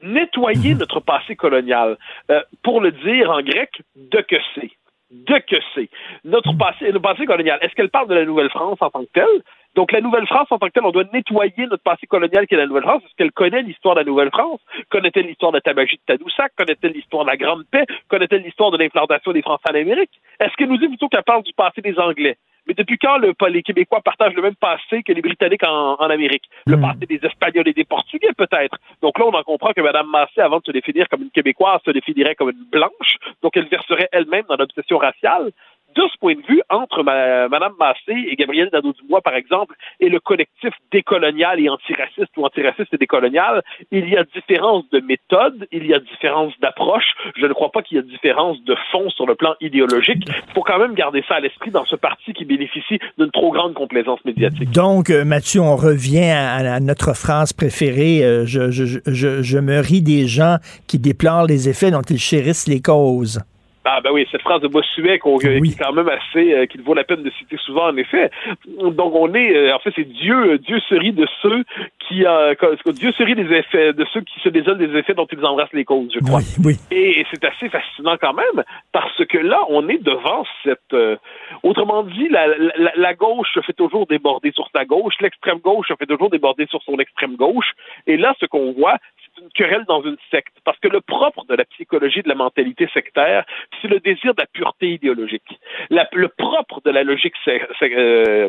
Nettoyer 0.03 0.75
notre 0.75 1.01
passé 1.01 1.37
colonial. 1.37 1.97
Euh, 2.31 2.43
pour 2.63 2.81
le 2.81 2.91
dire 2.93 3.31
en 3.31 3.43
grec, 3.43 3.71
de 3.97 4.21
que 4.21 4.37
c'est. 4.55 4.71
De 5.11 5.39
que 5.39 5.57
c'est. 5.75 5.89
Notre 6.25 6.53
passé, 6.57 6.87
notre 6.87 7.01
passé 7.01 7.27
colonial. 7.27 7.59
Est-ce 7.63 7.75
qu'elle 7.75 7.91
parle 7.91 8.09
de 8.09 8.15
la 8.15 8.25
Nouvelle-France 8.25 8.79
en 8.81 8.91
tant 8.91 9.05
que 9.05 9.11
telle? 9.13 9.43
Donc, 9.75 9.91
la 9.93 10.01
Nouvelle-France, 10.01 10.47
en 10.51 10.59
tant 10.59 10.67
que 10.69 10.73
telle, 10.73 10.85
on 10.85 10.93
doit 10.93 11.05
nettoyer 11.13 11.67
notre 11.67 11.83
passé 11.83 12.07
colonial 12.07 12.47
qui 12.47 12.55
est 12.55 12.59
la 12.59 12.67
Nouvelle-France. 12.67 13.03
Est-ce 13.05 13.15
qu'elle 13.17 13.33
connaît 13.33 13.63
l'histoire 13.63 13.95
de 13.95 14.01
la 14.01 14.07
Nouvelle-France? 14.07 14.61
Connaît-elle 14.89 15.27
l'histoire 15.27 15.53
de 15.53 15.57
la 15.57 15.63
tabagie 15.63 15.97
de 15.97 16.03
Tadoussac? 16.07 16.53
Connaît-elle 16.57 16.93
l'histoire 16.93 17.25
de 17.25 17.31
la 17.31 17.37
Grande 17.37 17.65
Paix? 17.71 17.85
Connaît-elle 18.09 18.43
l'histoire 18.43 18.71
de 18.71 18.79
l'implantation 18.79 19.33
des 19.33 19.43
Français 19.43 19.71
en 19.71 19.75
Amérique? 19.75 20.21
Est-ce 20.39 20.55
qu'elle 20.57 20.69
nous 20.69 20.79
dit 20.79 20.89
plutôt 20.89 21.09
qu'elle 21.09 21.25
parle 21.25 21.43
du 21.43 21.53
passé 21.53 21.81
des 21.81 21.99
Anglais? 21.99 22.37
Mais 22.67 22.73
depuis 22.73 22.97
quand 22.97 23.19
le, 23.19 23.35
les 23.51 23.63
Québécois 23.63 24.01
partagent 24.01 24.33
le 24.35 24.41
même 24.41 24.55
passé 24.55 25.03
que 25.03 25.13
les 25.13 25.21
Britanniques 25.21 25.65
en, 25.67 25.97
en 25.99 26.09
Amérique? 26.09 26.45
Le 26.67 26.81
passé 26.81 27.05
des 27.07 27.21
Espagnols 27.23 27.69
et 27.69 27.75
des 27.75 27.85
Portugais, 27.85 28.33
peut-être? 28.37 28.79
Donc 29.03 29.19
là, 29.19 29.27
on 29.27 29.35
en 29.35 29.43
comprend 29.43 29.73
que 29.73 29.83
Mme 29.83 30.07
Massé, 30.07 30.41
avant 30.41 30.61
de 30.61 30.65
se 30.65 30.71
définir 30.71 31.09
comme 31.09 31.23
une 31.23 31.31
Québécoise, 31.31 31.81
se 31.85 31.91
définirait 31.91 32.35
comme 32.37 32.51
une 32.51 32.65
blanche. 32.71 33.19
Donc 33.43 33.57
elle 33.57 33.69
verserait 33.69 34.09
elle-même 34.13 34.45
dans 34.49 34.57
l'obsession 34.57 34.99
raciale 34.99 35.51
de 35.95 36.03
ce 36.13 36.19
point 36.19 36.35
de 36.35 36.43
vue, 36.49 36.63
entre 36.71 37.03
Mme 37.03 37.73
Massé 37.79 38.29
et 38.31 38.37
Gabriel 38.37 38.69
Nadeau-Dubois, 38.73 39.21
par 39.23 39.35
exemple, 39.35 39.75
et 40.01 40.09
le 40.09 40.21
collectif 40.21 40.73
décolonial 40.93 41.61
et 41.61 41.69
antiraciste 41.69 42.37
ou 42.37 42.45
antiraciste 42.45 42.93
et 42.93 42.99
décolonial, 42.99 43.63
il 43.91 44.09
y 44.09 44.17
a 44.17 44.25
différence 44.25 44.89
de 44.91 45.01
méthode, 45.01 45.67
il 45.73 45.87
y 45.87 45.95
a 45.95 46.01
différence 46.01 46.53
d'approche. 46.61 47.15
Je 47.37 47.47
ne 47.47 47.53
crois 47.53 47.71
pas 47.71 47.83
qu'il 47.83 47.97
y 47.97 48.01
a 48.01 48.03
différence 48.03 48.63
de 48.65 48.77
fond 48.91 49.09
sur 49.11 49.27
le 49.27 49.35
plan 49.35 49.55
idéologique. 49.61 50.25
Il 50.27 50.53
faut 50.55 50.63
quand 50.63 50.79
même 50.79 50.95
garder 50.95 51.25
ça 51.29 51.37
à 51.37 51.41
l'esprit 51.41 51.71
dans 51.71 51.85
ce 51.85 51.97
parti 51.97 52.33
qui 52.33 52.45
bénéficie 52.45 52.99
d'une 53.19 53.31
trop 53.31 53.53
grande 53.53 53.75
complaisance 53.75 54.25
médiatique. 54.25 54.71
Donc, 54.71 55.11
euh, 55.11 55.25
Mathieu, 55.25 55.61
on 55.61 55.77
revient 55.77 56.31
à, 56.31 56.81
notre 56.81 57.15
phrase 57.15 57.53
préférée. 57.53 58.25
Euh, 58.25 58.45
je 58.47 59.59
me 59.59 59.81
ris 59.81 60.03
des 60.03 60.27
gens 60.27 60.57
qui 60.87 60.99
déplorent 60.99 61.47
les 61.47 61.69
effets 61.69 61.91
dont 61.91 62.03
ils 62.03 62.19
chérissent 62.19 62.69
les 62.69 62.81
causes. 62.81 63.41
Ah 63.87 64.01
ben 64.01 64.11
oui, 64.13 64.27
cette 64.33 64.41
phrase 64.41 64.63
de 64.63 64.69
Bossuet 64.69 65.19
qu'on 65.19 65.37
qui 65.37 65.47
est 65.47 65.79
quand 65.79 65.93
même 65.93 66.09
assez 66.09 66.55
euh, 66.55 66.67
qu'il 66.67 66.81
vaut 66.81 66.95
la 66.95 67.05
peine 67.05 67.23
de 67.23 67.31
citer 67.31 67.59
souvent 67.59 67.89
en 67.89 67.97
effet. 67.99 68.31
Donc 68.79 69.15
on 69.15 69.35
est 69.35 69.55
euh, 69.55 69.75
en 69.75 69.79
fait 69.79 69.93
c'est 69.95 70.09
Dieu 70.09 70.59
Dieu 70.59 70.81
se 70.89 70.95
rit 70.95 71.13
de 71.13 71.27
ceux 71.43 71.65
qui 72.09 72.25
euh, 72.25 72.55
Dieu 72.93 73.13
se 73.13 73.23
rit 73.23 73.35
des 73.35 73.53
effets 73.55 73.93
de 73.93 74.07
ceux 74.13 74.23
qui 74.23 74.41
se 74.41 74.49
désolent 74.49 74.79
des 74.79 74.99
effets 74.99 75.13
dont 75.13 75.27
ils 75.31 75.45
embrassent 75.45 75.73
les 75.75 75.85
causes, 75.85 76.11
je 76.15 76.21
crois. 76.21 76.41
Oui, 76.65 76.77
Et, 76.91 77.21
et 77.21 77.27
c'est 77.31 77.45
assez 77.45 77.69
fascinant 77.69 78.17
quand 78.19 78.33
même 78.33 78.65
parce 78.93 79.25
que 79.27 79.39
là 79.39 79.61
on 79.69 79.87
est 79.89 80.03
devant 80.03 80.45
cette 80.63 80.81
euh, 80.95 81.17
autrement 81.63 82.05
dit 82.05 82.29
la, 82.31 82.47
la, 82.47 82.93
la 82.97 83.15
gauche 83.15 83.49
se 83.53 83.61
fait 83.61 83.75
toujours 83.75 84.07
déborder 84.07 84.53
sur 84.53 84.67
sa 84.75 84.87
gauche, 84.87 85.15
l'extrême 85.21 85.59
gauche 85.59 85.89
se 85.89 85.95
fait 85.95 86.07
toujours 86.07 86.31
déborder 86.31 86.67
sur 86.69 86.83
son 86.85 86.97
extrême 86.97 87.37
gauche 87.37 87.73
et 88.07 88.17
là 88.17 88.35
ce 88.41 88.47
qu'on 88.47 88.73
voit 88.73 88.97
une 89.41 89.51
querelle 89.51 89.85
dans 89.87 90.03
une 90.03 90.17
secte. 90.31 90.57
Parce 90.65 90.79
que 90.79 90.89
le 90.89 91.01
propre 91.01 91.45
de 91.49 91.55
la 91.55 91.65
psychologie 91.65 92.23
de 92.23 92.29
la 92.29 92.35
mentalité 92.35 92.89
sectaire, 92.93 93.45
c'est 93.81 93.89
le 93.89 94.01
désir 94.01 94.35
de 94.35 94.41
la 94.41 94.47
pureté 94.47 94.91
idéologique. 94.91 95.61
Le 95.91 96.29
propre 96.29 96.81
de 96.85 96.91
la 96.91 97.03
logique 97.03 97.35
euh, 97.83 98.49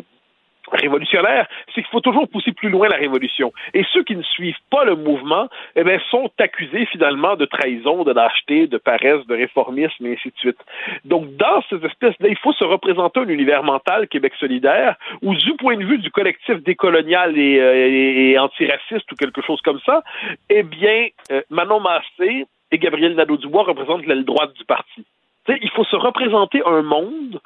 révolutionnaire, 0.72 1.46
c'est 1.68 1.82
qu'il 1.82 1.90
faut 1.90 2.00
toujours 2.00 2.28
pousser 2.28 2.52
plus 2.52 2.68
loin 2.68 2.88
la 2.88 2.96
révolution. 2.96 3.52
Et 3.74 3.84
ceux 3.92 4.02
qui 4.02 4.16
ne 4.16 4.22
suivent 4.22 4.54
pas 4.70 4.84
le 4.84 4.96
mouvement, 4.96 5.48
eh 5.76 5.84
bien, 5.84 5.98
sont 6.10 6.30
accusés 6.38 6.86
finalement 6.86 7.36
de 7.36 7.44
trahison, 7.44 8.04
de 8.04 8.12
lâcheté, 8.12 8.66
de 8.66 8.78
paresse, 8.78 9.24
de 9.26 9.34
réformisme, 9.34 10.06
et 10.06 10.14
ainsi 10.14 10.28
de 10.28 10.38
suite. 10.38 10.58
Donc, 11.04 11.36
dans 11.36 11.62
cette 11.68 11.84
espèce-là, 11.84 12.28
il 12.28 12.38
faut 12.38 12.52
se 12.52 12.64
représenter 12.64 13.20
un 13.20 13.28
univers 13.28 13.62
mental 13.62 14.08
Québec 14.08 14.32
solidaire, 14.38 14.96
où 15.22 15.34
du 15.34 15.54
point 15.54 15.76
de 15.76 15.84
vue 15.84 15.98
du 15.98 16.10
collectif 16.10 16.62
décolonial 16.62 17.38
et, 17.38 17.60
euh, 17.60 18.32
et 18.32 18.38
antiraciste 18.38 19.10
ou 19.12 19.16
quelque 19.16 19.42
chose 19.42 19.60
comme 19.62 19.80
ça, 19.80 20.02
eh 20.50 20.62
bien, 20.62 21.08
euh, 21.30 21.42
Manon 21.50 21.80
Massé 21.80 22.46
et 22.72 22.78
Gabriel 22.78 23.14
Nadeau-Dubois 23.14 23.64
représentent 23.64 24.06
l'aile 24.06 24.24
droite 24.24 24.52
du 24.54 24.64
parti. 24.64 25.04
Il 25.48 25.70
faut 25.74 25.84
se 25.84 25.96
représenter 25.96 26.60
un 26.66 26.82
monde 26.82 27.40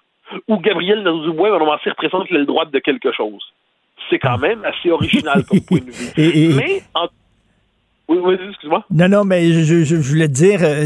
où 0.49 0.59
Gabriel 0.59 1.03
Nadeau-Dubois 1.03 1.59
Massé 1.65 1.91
représentent 1.91 2.31
l'aile 2.31 2.47
droite 2.47 2.71
de 2.71 2.79
quelque 2.79 3.13
chose. 3.13 3.43
C'est 4.09 4.19
quand 4.19 4.39
même 4.39 4.65
assez 4.65 4.91
original 4.91 5.45
comme 5.45 5.61
point 5.61 5.79
de 5.79 5.91
vue. 5.91 6.07
Et- 6.17 6.45
et- 6.51 6.55
Mais, 6.55 6.83
en... 6.95 7.07
oui, 8.09 8.19
oui, 8.23 8.35
excuse-moi. 8.49 8.85
Non, 8.91 9.09
non, 9.09 9.25
mais 9.25 9.53
je, 9.53 9.61
je, 9.61 9.85
je 9.85 9.97
voulais 9.97 10.29
te 10.29 10.33
dire, 10.33 10.61
euh, 10.63 10.85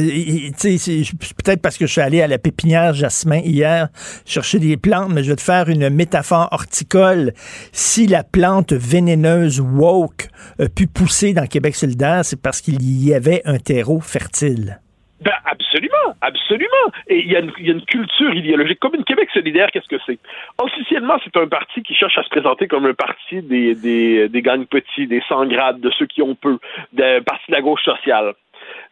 tu 0.59 0.77
sais, 0.79 1.03
peut-être 1.43 1.63
parce 1.63 1.79
que 1.79 1.87
je 1.87 1.93
suis 1.93 2.01
allé 2.01 2.21
à 2.23 2.27
la 2.27 2.39
pépinière 2.39 2.93
Jasmin 2.95 3.39
hier 3.39 3.89
chercher 4.27 4.59
des 4.59 4.77
plantes, 4.77 5.11
mais 5.13 5.23
je 5.23 5.31
vais 5.31 5.37
te 5.37 5.43
faire 5.43 5.69
une 5.69 5.89
métaphore 5.91 6.49
horticole. 6.51 7.33
Si 7.73 8.07
la 8.07 8.25
plante 8.25 8.73
vénéneuse 8.73 9.61
woke 9.61 10.29
a 10.59 10.69
pu 10.69 10.87
pousser 10.87 11.33
dans 11.35 11.47
Québec 11.47 11.77
solidaire, 11.77 12.25
c'est 12.25 12.41
parce 12.41 12.61
qu'il 12.61 12.83
y 12.83 13.15
avait 13.15 13.43
un 13.45 13.59
terreau 13.59 14.01
fertile. 14.01 14.81
Ben 15.25 15.33
absolument, 15.47 16.15
absolument. 16.21 16.87
Et 17.09 17.21
il 17.21 17.33
y, 17.33 17.37
a 17.37 17.41
une, 17.41 17.51
il 17.59 17.67
y 17.67 17.71
a 17.71 17.73
une 17.73 17.85
culture 17.87 18.35
idéologique. 18.35 18.79
Comme 18.79 18.95
une 18.95 19.05
Québec 19.05 19.31
solidaire, 19.33 19.71
qu'est-ce 19.73 19.89
que 19.89 20.01
c'est? 20.05 20.19
Officiellement, 20.59 21.15
c'est 21.25 21.35
un 21.39 21.49
parti 21.49 21.83
qui 21.83 21.95
cherche 21.95 22.19
à 22.19 22.23
se 22.23 22.29
présenter 22.29 22.69
comme 22.69 22.85
un 22.85 22.93
parti 22.93 23.41
des, 23.41 23.75
des, 23.75 24.29
des 24.29 24.43
gangs 24.43 24.67
petits, 24.67 25.07
des 25.07 25.23
sans 25.27 25.47
grades, 25.47 25.81
de 25.81 25.91
ceux 25.99 26.07
qui 26.07 26.21
ont 26.21 26.35
peu, 26.35 26.59
d'un 26.93 27.23
parti 27.23 27.45
de 27.49 27.55
la 27.55 27.63
gauche 27.63 27.83
sociale. 27.85 28.35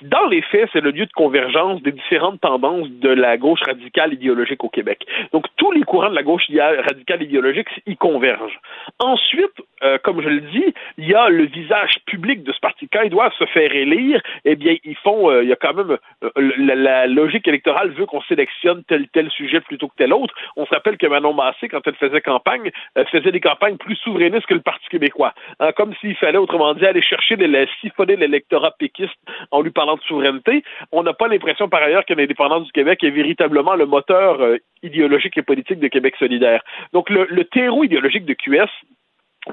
Dans 0.03 0.27
les 0.27 0.43
faits, 0.43 0.69
c'est 0.73 0.81
le 0.81 0.91
lieu 0.91 1.07
de 1.07 1.12
convergence 1.12 1.81
des 1.83 1.93
différentes 1.93 2.41
tendances 2.41 2.89
de 2.91 3.09
la 3.09 3.37
gauche 3.37 3.61
radicale 3.62 4.12
idéologique 4.15 4.65
au 4.65 4.69
Québec. 4.69 5.07
Donc, 5.33 5.47
tous 5.57 5.70
les 5.70 5.83
courants 5.83 6.11
de 6.11 6.15
la 6.15 6.23
gauche 6.23 6.49
radicale 6.51 7.23
idéologique 7.23 7.69
y 7.87 7.97
convergent. 7.97 8.61
Ensuite, 8.99 9.53
euh, 9.83 9.99
comme 10.03 10.20
je 10.20 10.29
le 10.29 10.41
dis, 10.41 10.74
il 10.99 11.09
y 11.09 11.15
a 11.15 11.29
le 11.29 11.45
visage 11.45 11.95
public 12.07 12.43
de 12.43 12.53
ce 12.53 12.61
parti. 12.61 12.89
Quand 12.89 13.03
ils 13.03 13.11
doivent 13.11 13.33
se 13.39 13.47
faire 13.47 13.73
élire, 13.74 14.20
eh 14.45 14.57
bien, 14.57 14.77
ils 14.85 14.97
font, 14.97 15.31
euh, 15.31 15.43
il 15.43 15.49
y 15.49 15.53
a 15.53 15.57
quand 15.57 15.74
même, 15.74 15.97
euh, 16.24 16.31
la, 16.59 17.07
logique 17.07 17.47
électorale 17.47 17.91
veut 17.91 18.07
qu'on 18.07 18.23
sélectionne 18.23 18.83
tel 18.85 19.09
tel 19.09 19.31
sujet 19.31 19.61
plutôt 19.61 19.89
que 19.89 19.97
tel 19.97 20.12
autre. 20.12 20.35
On 20.57 20.66
se 20.66 20.74
rappelle 20.74 20.97
que 20.97 21.07
Manon 21.07 21.35
Massé, 21.35 21.69
quand 21.69 21.87
elle 21.87 21.95
faisait 21.95 22.20
campagne, 22.20 22.70
euh, 22.99 23.05
faisait 23.07 23.33
des 23.33 23.41
campagnes 23.41 23.77
plus 23.77 23.97
souverainistes 23.97 24.47
que 24.47 24.55
le 24.55 24.61
Parti 24.61 24.89
québécois. 24.89 25.33
Hein, 25.61 25.73
comme 25.73 25.95
s'il 26.01 26.16
fallait, 26.16 26.39
autrement 26.39 26.74
dit, 26.74 26.87
aller 26.87 27.03
chercher, 27.03 27.37
les- 27.37 27.69
siphonner 27.81 28.16
l'électorat 28.16 28.73
péquiste 28.79 29.19
en 29.51 29.61
lui 29.61 29.70
parlant 29.70 29.91
de 29.97 30.02
souveraineté. 30.02 30.64
On 30.90 31.02
n'a 31.02 31.12
pas 31.12 31.28
l'impression, 31.28 31.69
par 31.69 31.82
ailleurs, 31.82 32.05
que 32.05 32.14
l'indépendance 32.14 32.66
du 32.66 32.73
Québec 32.73 33.02
est 33.05 33.10
véritablement 33.10 33.74
le 33.74 33.86
moteur 33.86 34.40
euh, 34.40 34.59
idéologique 34.82 35.36
et 35.39 35.43
politique 35.43 35.81
de 35.81 35.89
Québec 35.89 36.14
solidaire. 36.19 36.62
Donc, 36.93 37.10
le, 37.10 37.27
le 37.31 37.44
terreau 37.44 37.85
idéologique 37.85 38.24
de 38.24 38.35
QS, 38.35 38.70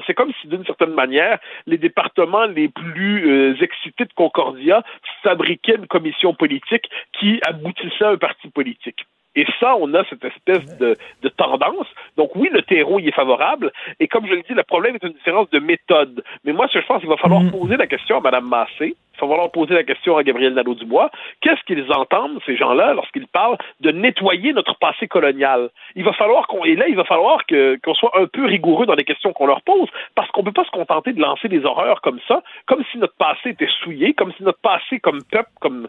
c'est 0.06 0.14
comme 0.14 0.32
si, 0.42 0.48
d'une 0.48 0.66
certaine 0.66 0.94
manière, 0.94 1.40
les 1.66 1.78
départements 1.78 2.46
les 2.46 2.70
plus 2.70 3.30
euh, 3.30 3.56
excités 3.62 4.06
de 4.06 4.14
Concordia 4.14 4.84
fabriquaient 5.24 5.76
une 5.76 5.88
commission 5.88 6.34
politique 6.34 6.90
qui 7.20 7.40
aboutissait 7.44 8.06
à 8.06 8.10
un 8.10 8.18
parti 8.18 8.50
politique. 8.50 9.06
Et 9.36 9.46
ça, 9.60 9.76
on 9.80 9.94
a 9.94 10.04
cette 10.10 10.26
espèce 10.26 10.66
de, 10.80 10.96
de 11.22 11.30
tendance. 11.30 11.88
Donc 12.18 12.36
oui, 12.36 12.50
le 12.52 12.62
terreau 12.64 13.00
y 13.00 13.08
est 13.08 13.16
favorable. 13.16 13.72
Et 14.00 14.08
comme 14.08 14.28
je 14.28 14.34
le 14.34 14.42
dis, 14.42 14.54
le 14.54 14.64
problème 14.64 14.96
est 14.96 15.04
une 15.04 15.14
différence 15.14 15.50
de 15.52 15.60
méthode. 15.60 16.24
Mais 16.44 16.52
moi, 16.52 16.68
ce 16.68 16.74
que 16.74 16.82
je 16.82 16.88
pense 16.88 17.00
qu'il 17.00 17.10
va 17.10 17.18
falloir 17.18 17.42
poser 17.52 17.78
la 17.78 17.88
question 17.88 18.18
à 18.18 18.22
Mme 18.22 18.48
Massé, 18.48 18.96
il 19.20 19.28
va 19.28 19.34
falloir 19.34 19.52
poser 19.52 19.74
la 19.74 19.84
question 19.84 20.16
à 20.18 20.24
Gabriel 20.24 20.54
Nadeau-Dubois. 20.54 21.12
Qu'est-ce 21.42 21.62
qu'ils 21.66 21.92
entendent, 21.92 22.40
ces 22.46 22.56
gens-là, 22.56 22.94
lorsqu'ils 22.94 23.28
parlent 23.28 23.58
de 23.82 23.92
nettoyer 23.92 24.54
notre 24.54 24.78
passé 24.78 25.08
colonial? 25.08 25.70
Il 25.96 26.06
va 26.06 26.14
falloir 26.14 26.48
qu'on, 26.48 26.64
et 26.64 26.76
là, 26.76 26.88
il 26.88 26.96
va 26.96 27.04
falloir 27.04 27.42
qu'on 27.48 27.94
soit 27.94 28.12
un 28.18 28.28
peu 28.28 28.46
rigoureux 28.46 28.86
dans 28.86 28.96
les 28.96 29.04
questions 29.04 29.34
qu'on 29.34 29.48
leur 29.48 29.62
pose, 29.62 29.90
parce 30.16 30.30
qu'on 30.32 30.44
peut 30.44 30.54
pas 30.54 30.64
se 30.64 30.72
contenter 30.72 31.12
de 31.12 31.22
lancer 31.22 31.50
des 31.50 31.66
horreurs 31.66 32.02
comme 32.02 32.20
ça, 32.28 32.42
comme 32.66 32.84
si 32.92 32.98
notre 32.98 33.16
passé 33.16 33.50
était 33.50 33.70
souillé, 33.84 34.14
comme 34.14 34.32
si 34.34 34.44
notre 34.44 34.60
passé 34.62 35.00
comme 35.00 35.22
peuple, 35.30 35.50
comme, 35.60 35.88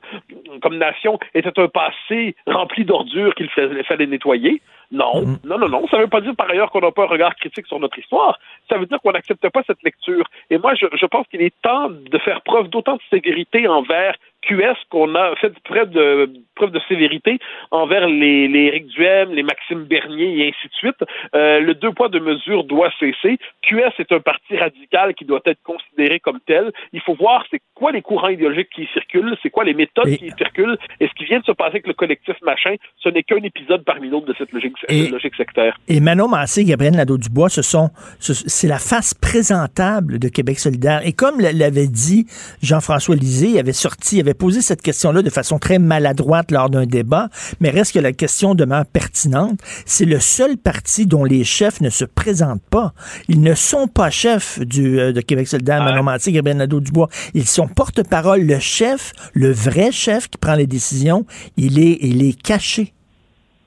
nation, 0.72 1.18
était 1.34 1.58
un 1.60 1.68
passé 1.68 2.34
rempli 2.46 2.84
d'ordures 2.84 3.34
qu'il 3.34 3.48
fallait 3.50 4.06
nettoyer. 4.06 4.60
Non, 4.92 5.38
non, 5.44 5.58
non, 5.58 5.68
non. 5.68 5.86
Ça 5.88 5.98
ne 5.98 6.02
veut 6.02 6.08
pas 6.08 6.20
dire 6.20 6.34
par 6.34 6.50
ailleurs 6.50 6.70
qu'on 6.70 6.80
n'a 6.80 6.90
pas 6.90 7.04
un 7.04 7.06
regard 7.06 7.36
critique 7.36 7.66
sur 7.66 7.78
notre 7.78 7.98
histoire. 7.98 8.38
Ça 8.68 8.76
veut 8.76 8.86
dire 8.86 9.00
qu'on 9.00 9.12
n'accepte 9.12 9.48
pas 9.48 9.62
cette 9.66 9.82
lecture. 9.84 10.24
Et 10.50 10.58
moi, 10.58 10.74
je, 10.74 10.86
je 10.92 11.06
pense 11.06 11.26
qu'il 11.28 11.42
est 11.42 11.54
temps 11.62 11.90
de 11.90 12.18
faire 12.18 12.40
preuve 12.42 12.68
d'autant 12.68 12.96
de 12.96 13.02
sévérité 13.08 13.68
envers 13.68 14.16
QS 14.42 14.76
qu'on 14.90 15.14
a 15.14 15.34
fait 15.36 15.52
preuve 15.60 15.90
de, 15.90 16.30
preuve 16.54 16.70
de 16.70 16.80
sévérité 16.88 17.38
envers 17.70 18.06
les, 18.06 18.48
les 18.48 18.64
Éric 18.66 18.86
Duhem, 18.88 19.32
les 19.32 19.42
Maxime 19.42 19.84
Bernier 19.84 20.38
et 20.38 20.48
ainsi 20.48 20.68
de 20.68 20.74
suite. 20.74 21.02
Euh, 21.34 21.60
le 21.60 21.74
deux 21.74 21.92
poids, 21.92 22.08
deux 22.08 22.20
mesures 22.20 22.64
doit 22.64 22.90
cesser. 22.98 23.38
QS 23.62 23.92
est 23.98 24.12
un 24.12 24.20
parti 24.20 24.56
radical 24.56 25.14
qui 25.14 25.24
doit 25.24 25.40
être 25.46 25.62
considéré 25.62 26.20
comme 26.20 26.40
tel. 26.46 26.72
Il 26.92 27.00
faut 27.00 27.14
voir 27.14 27.44
c'est 27.50 27.60
quoi 27.74 27.92
les 27.92 28.02
courants 28.02 28.28
idéologiques 28.28 28.70
qui 28.74 28.88
circulent, 28.92 29.36
c'est 29.42 29.50
quoi 29.50 29.64
les 29.64 29.74
méthodes 29.74 30.16
qui 30.16 30.30
circulent, 30.36 30.76
et 31.00 31.08
ce 31.08 31.12
qui 31.14 31.24
vient 31.24 31.40
de 31.40 31.44
se 31.44 31.52
passer 31.52 31.70
avec 31.70 31.86
le 31.86 31.94
collectif 31.94 32.36
machin, 32.42 32.74
ce 33.02 33.08
n'est 33.08 33.22
qu'un 33.22 33.42
épisode 33.42 33.84
parmi 33.84 34.10
d'autres 34.10 34.26
de 34.26 34.34
cette 34.36 34.52
logique, 34.52 34.74
logique 34.88 35.34
sectaire. 35.36 35.78
Et 35.88 36.00
Manon 36.00 36.28
Massé, 36.28 36.64
Gabriel 36.64 36.94
Nadeau-Dubois, 36.94 37.48
ce 37.48 37.62
sont, 37.62 37.90
c'est 38.18 38.68
la 38.68 38.78
face 38.78 39.14
présentable 39.14 40.18
de 40.18 40.28
Québec 40.28 40.58
solidaire. 40.58 41.00
Et 41.06 41.12
comme 41.12 41.40
l'avait 41.40 41.88
dit 41.88 42.26
Jean-François 42.62 43.16
Lisée, 43.16 43.48
il 43.48 43.58
avait 43.58 43.72
sorti, 43.72 44.16
il 44.16 44.20
avait 44.20 44.29
posé 44.34 44.60
cette 44.60 44.82
question-là 44.82 45.22
de 45.22 45.30
façon 45.30 45.58
très 45.58 45.78
maladroite 45.78 46.50
lors 46.50 46.70
d'un 46.70 46.86
débat, 46.86 47.28
mais 47.60 47.70
reste 47.70 47.94
que 47.94 47.98
la 47.98 48.12
question 48.12 48.54
demeure 48.54 48.84
pertinente. 48.86 49.58
C'est 49.86 50.04
le 50.04 50.20
seul 50.20 50.56
parti 50.56 51.06
dont 51.06 51.24
les 51.24 51.44
chefs 51.44 51.80
ne 51.80 51.90
se 51.90 52.04
présentent 52.04 52.64
pas. 52.70 52.92
Ils 53.28 53.42
ne 53.42 53.54
sont 53.54 53.88
pas 53.88 54.10
chefs 54.10 54.60
du, 54.60 54.98
euh, 54.98 55.12
de 55.12 55.20
Québec 55.20 55.48
solidaire, 55.48 55.82
Manon 55.82 56.02
Massé, 56.02 56.32
Gabriel 56.32 56.58
Nadeau-Dubois. 56.58 57.08
Ils 57.34 57.46
sont 57.46 57.68
porte-parole. 57.68 58.40
Le 58.42 58.58
chef, 58.58 59.12
le 59.34 59.50
vrai 59.50 59.92
chef 59.92 60.28
qui 60.28 60.38
prend 60.38 60.54
les 60.54 60.66
décisions, 60.66 61.26
il 61.56 61.78
est, 61.78 61.98
il 62.00 62.24
est 62.26 62.40
caché. 62.40 62.92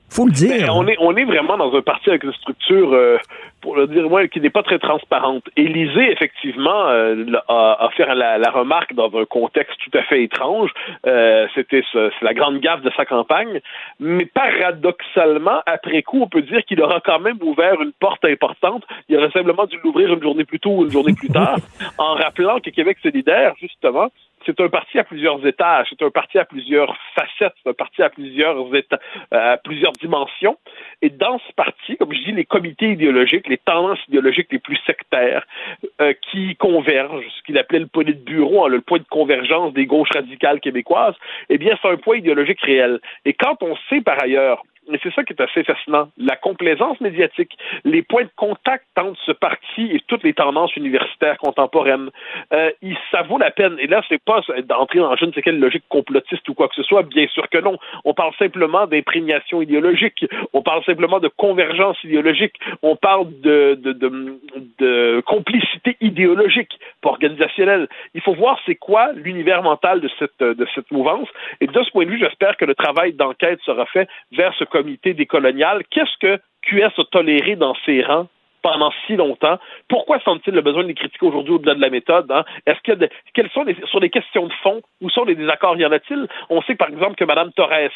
Faut 0.08 0.26
le 0.26 0.32
dire. 0.32 0.68
on 0.72 0.86
est, 0.86 0.96
on 1.00 1.16
est 1.16 1.24
vraiment 1.24 1.56
dans 1.56 1.74
un 1.74 1.82
parti 1.82 2.10
avec 2.10 2.22
une 2.22 2.32
structure, 2.34 2.92
euh, 2.92 3.16
pour 3.64 3.76
le 3.76 3.86
dire 3.86 4.10
moi, 4.10 4.28
qui 4.28 4.42
n'est 4.42 4.50
pas 4.50 4.62
très 4.62 4.78
transparente. 4.78 5.44
Élysée, 5.56 6.12
effectivement, 6.12 6.86
euh, 6.88 7.24
a, 7.48 7.88
fait 7.96 8.04
la, 8.14 8.50
remarque 8.50 8.92
dans 8.92 9.10
un 9.16 9.24
contexte 9.24 9.78
tout 9.82 9.98
à 9.98 10.02
fait 10.02 10.22
étrange. 10.22 10.70
Euh, 11.06 11.46
C'était 11.54 11.82
la 12.20 12.34
grande 12.34 12.60
gaffe 12.60 12.82
de 12.82 12.90
sa 12.94 13.06
campagne. 13.06 13.60
Mais 13.98 14.26
paradoxalement, 14.26 15.62
après 15.64 16.02
coup, 16.02 16.20
on 16.20 16.28
peut 16.28 16.42
dire 16.42 16.62
qu'il 16.66 16.82
aura 16.82 17.00
quand 17.00 17.20
même 17.20 17.38
ouvert 17.40 17.80
une 17.80 17.92
porte 17.92 18.26
importante. 18.26 18.84
Il 19.08 19.16
aurait 19.16 19.30
simplement 19.30 19.64
dû 19.64 19.78
l'ouvrir 19.82 20.12
une 20.12 20.22
journée 20.22 20.44
plus 20.44 20.60
tôt 20.60 20.76
ou 20.76 20.84
une 20.84 20.90
journée 20.90 21.14
plus 21.14 21.30
tard, 21.30 21.56
en 21.98 22.16
rappelant 22.16 22.60
que 22.60 22.68
Québec 22.68 22.98
solidaire, 23.02 23.54
justement, 23.58 24.08
c'est 24.46 24.60
un 24.60 24.68
parti 24.68 24.98
à 24.98 25.04
plusieurs 25.04 25.44
étages, 25.46 25.86
c'est 25.90 26.04
un 26.04 26.10
parti 26.10 26.38
à 26.38 26.44
plusieurs 26.44 26.96
facettes, 27.14 27.54
c'est 27.62 27.70
un 27.70 27.74
parti 27.74 28.02
à 28.02 28.10
plusieurs 28.10 28.74
états, 28.74 29.00
euh, 29.32 29.54
à 29.54 29.56
plusieurs 29.56 29.92
dimensions. 29.92 30.56
Et 31.02 31.10
dans 31.10 31.38
ce 31.38 31.52
parti, 31.54 31.96
comme 31.96 32.12
je 32.12 32.22
dis, 32.22 32.32
les 32.32 32.44
comités 32.44 32.92
idéologiques, 32.92 33.48
les 33.48 33.58
tendances 33.58 33.98
idéologiques 34.08 34.48
les 34.52 34.58
plus 34.58 34.78
sectaires 34.86 35.46
euh, 36.00 36.12
qui 36.30 36.56
convergent, 36.56 37.24
ce 37.38 37.42
qu'il 37.44 37.58
appelait 37.58 37.80
le 37.80 37.86
point 37.86 38.04
de 38.04 38.12
bureau, 38.12 38.66
hein, 38.66 38.68
le 38.68 38.80
point 38.80 38.98
de 38.98 39.04
convergence 39.10 39.72
des 39.72 39.86
gauches 39.86 40.12
radicales 40.14 40.60
québécoises, 40.60 41.14
eh 41.48 41.58
bien, 41.58 41.76
c'est 41.80 41.88
un 41.88 41.96
point 41.96 42.16
idéologique 42.16 42.60
réel. 42.60 43.00
Et 43.24 43.32
quand 43.32 43.62
on 43.62 43.76
sait 43.88 44.00
par 44.00 44.22
ailleurs 44.22 44.62
mais 44.88 44.98
c'est 45.02 45.12
ça 45.14 45.24
qui 45.24 45.32
est 45.32 45.40
assez 45.40 45.64
fascinant. 45.64 46.08
La 46.18 46.36
complaisance 46.36 47.00
médiatique, 47.00 47.56
les 47.84 48.02
points 48.02 48.24
de 48.24 48.30
contact 48.36 48.86
entre 48.98 49.18
ce 49.24 49.32
parti 49.32 49.90
et 49.92 50.00
toutes 50.06 50.22
les 50.22 50.34
tendances 50.34 50.74
universitaires 50.76 51.38
contemporaines, 51.38 52.10
euh, 52.52 52.70
ça 53.10 53.22
vaut 53.22 53.38
la 53.38 53.50
peine. 53.50 53.76
Et 53.80 53.86
là, 53.86 54.02
c'est 54.08 54.22
pas 54.22 54.40
d'entrer 54.64 54.98
dans 54.98 55.16
je 55.16 55.24
ne 55.24 55.32
sais 55.32 55.42
quelle 55.42 55.58
logique 55.58 55.84
complotiste 55.88 56.48
ou 56.48 56.54
quoi 56.54 56.68
que 56.68 56.74
ce 56.74 56.82
soit. 56.82 57.02
Bien 57.02 57.26
sûr 57.28 57.48
que 57.48 57.58
non. 57.58 57.78
On 58.04 58.14
parle 58.14 58.34
simplement 58.38 58.86
d'imprégnation 58.86 59.62
idéologique. 59.62 60.24
On 60.52 60.62
parle 60.62 60.84
simplement 60.84 61.20
de 61.20 61.28
convergence 61.28 62.02
idéologique. 62.04 62.54
On 62.82 62.96
parle 62.96 63.28
de, 63.40 65.20
complicité 65.26 65.96
idéologique, 66.00 66.78
pas 67.00 67.10
organisationnelle. 67.10 67.88
Il 68.14 68.20
faut 68.20 68.34
voir 68.34 68.58
c'est 68.66 68.74
quoi 68.74 69.12
l'univers 69.14 69.62
mental 69.62 70.00
de 70.00 70.10
cette, 70.18 70.40
de 70.40 70.66
cette 70.74 70.90
mouvance. 70.90 71.28
Et 71.60 71.66
de 71.66 71.82
ce 71.82 71.90
point 71.90 72.04
de 72.04 72.10
vue, 72.10 72.18
j'espère 72.18 72.56
que 72.56 72.64
le 72.64 72.74
travail 72.74 73.12
d'enquête 73.12 73.60
sera 73.64 73.86
fait 73.86 74.08
vers 74.32 74.54
ce 74.54 74.64
comité 74.74 75.14
décolonial. 75.14 75.82
Qu'est-ce 75.90 76.18
que 76.18 76.40
QS 76.62 76.98
a 76.98 77.04
toléré 77.12 77.54
dans 77.54 77.76
ses 77.86 78.02
rangs 78.02 78.26
pendant 78.62 78.92
si 79.06 79.14
longtemps? 79.14 79.58
Pourquoi 79.88 80.18
sent-il 80.20 80.54
le 80.54 80.62
besoin 80.62 80.82
de 80.82 80.88
les 80.88 80.94
critiquer 80.94 81.26
aujourd'hui 81.26 81.54
au-delà 81.54 81.74
de 81.74 81.80
la 81.80 81.90
méthode? 81.90 82.30
Hein? 82.32 82.44
Est-ce 82.66 82.80
y 82.88 83.04
a 83.04 83.08
quelles 83.34 83.50
sont 83.50 83.64
sur 83.90 84.00
les 84.00 84.10
questions 84.10 84.46
de 84.46 84.52
fond? 84.64 84.82
Où 85.00 85.10
sont 85.10 85.24
les 85.24 85.36
désaccords? 85.36 85.76
Y 85.76 85.86
en 85.86 85.92
a-t-il? 85.92 86.26
On 86.50 86.60
sait 86.62 86.74
par 86.74 86.88
exemple 86.88 87.14
que 87.14 87.24
Mme 87.24 87.52
Torres 87.52 87.92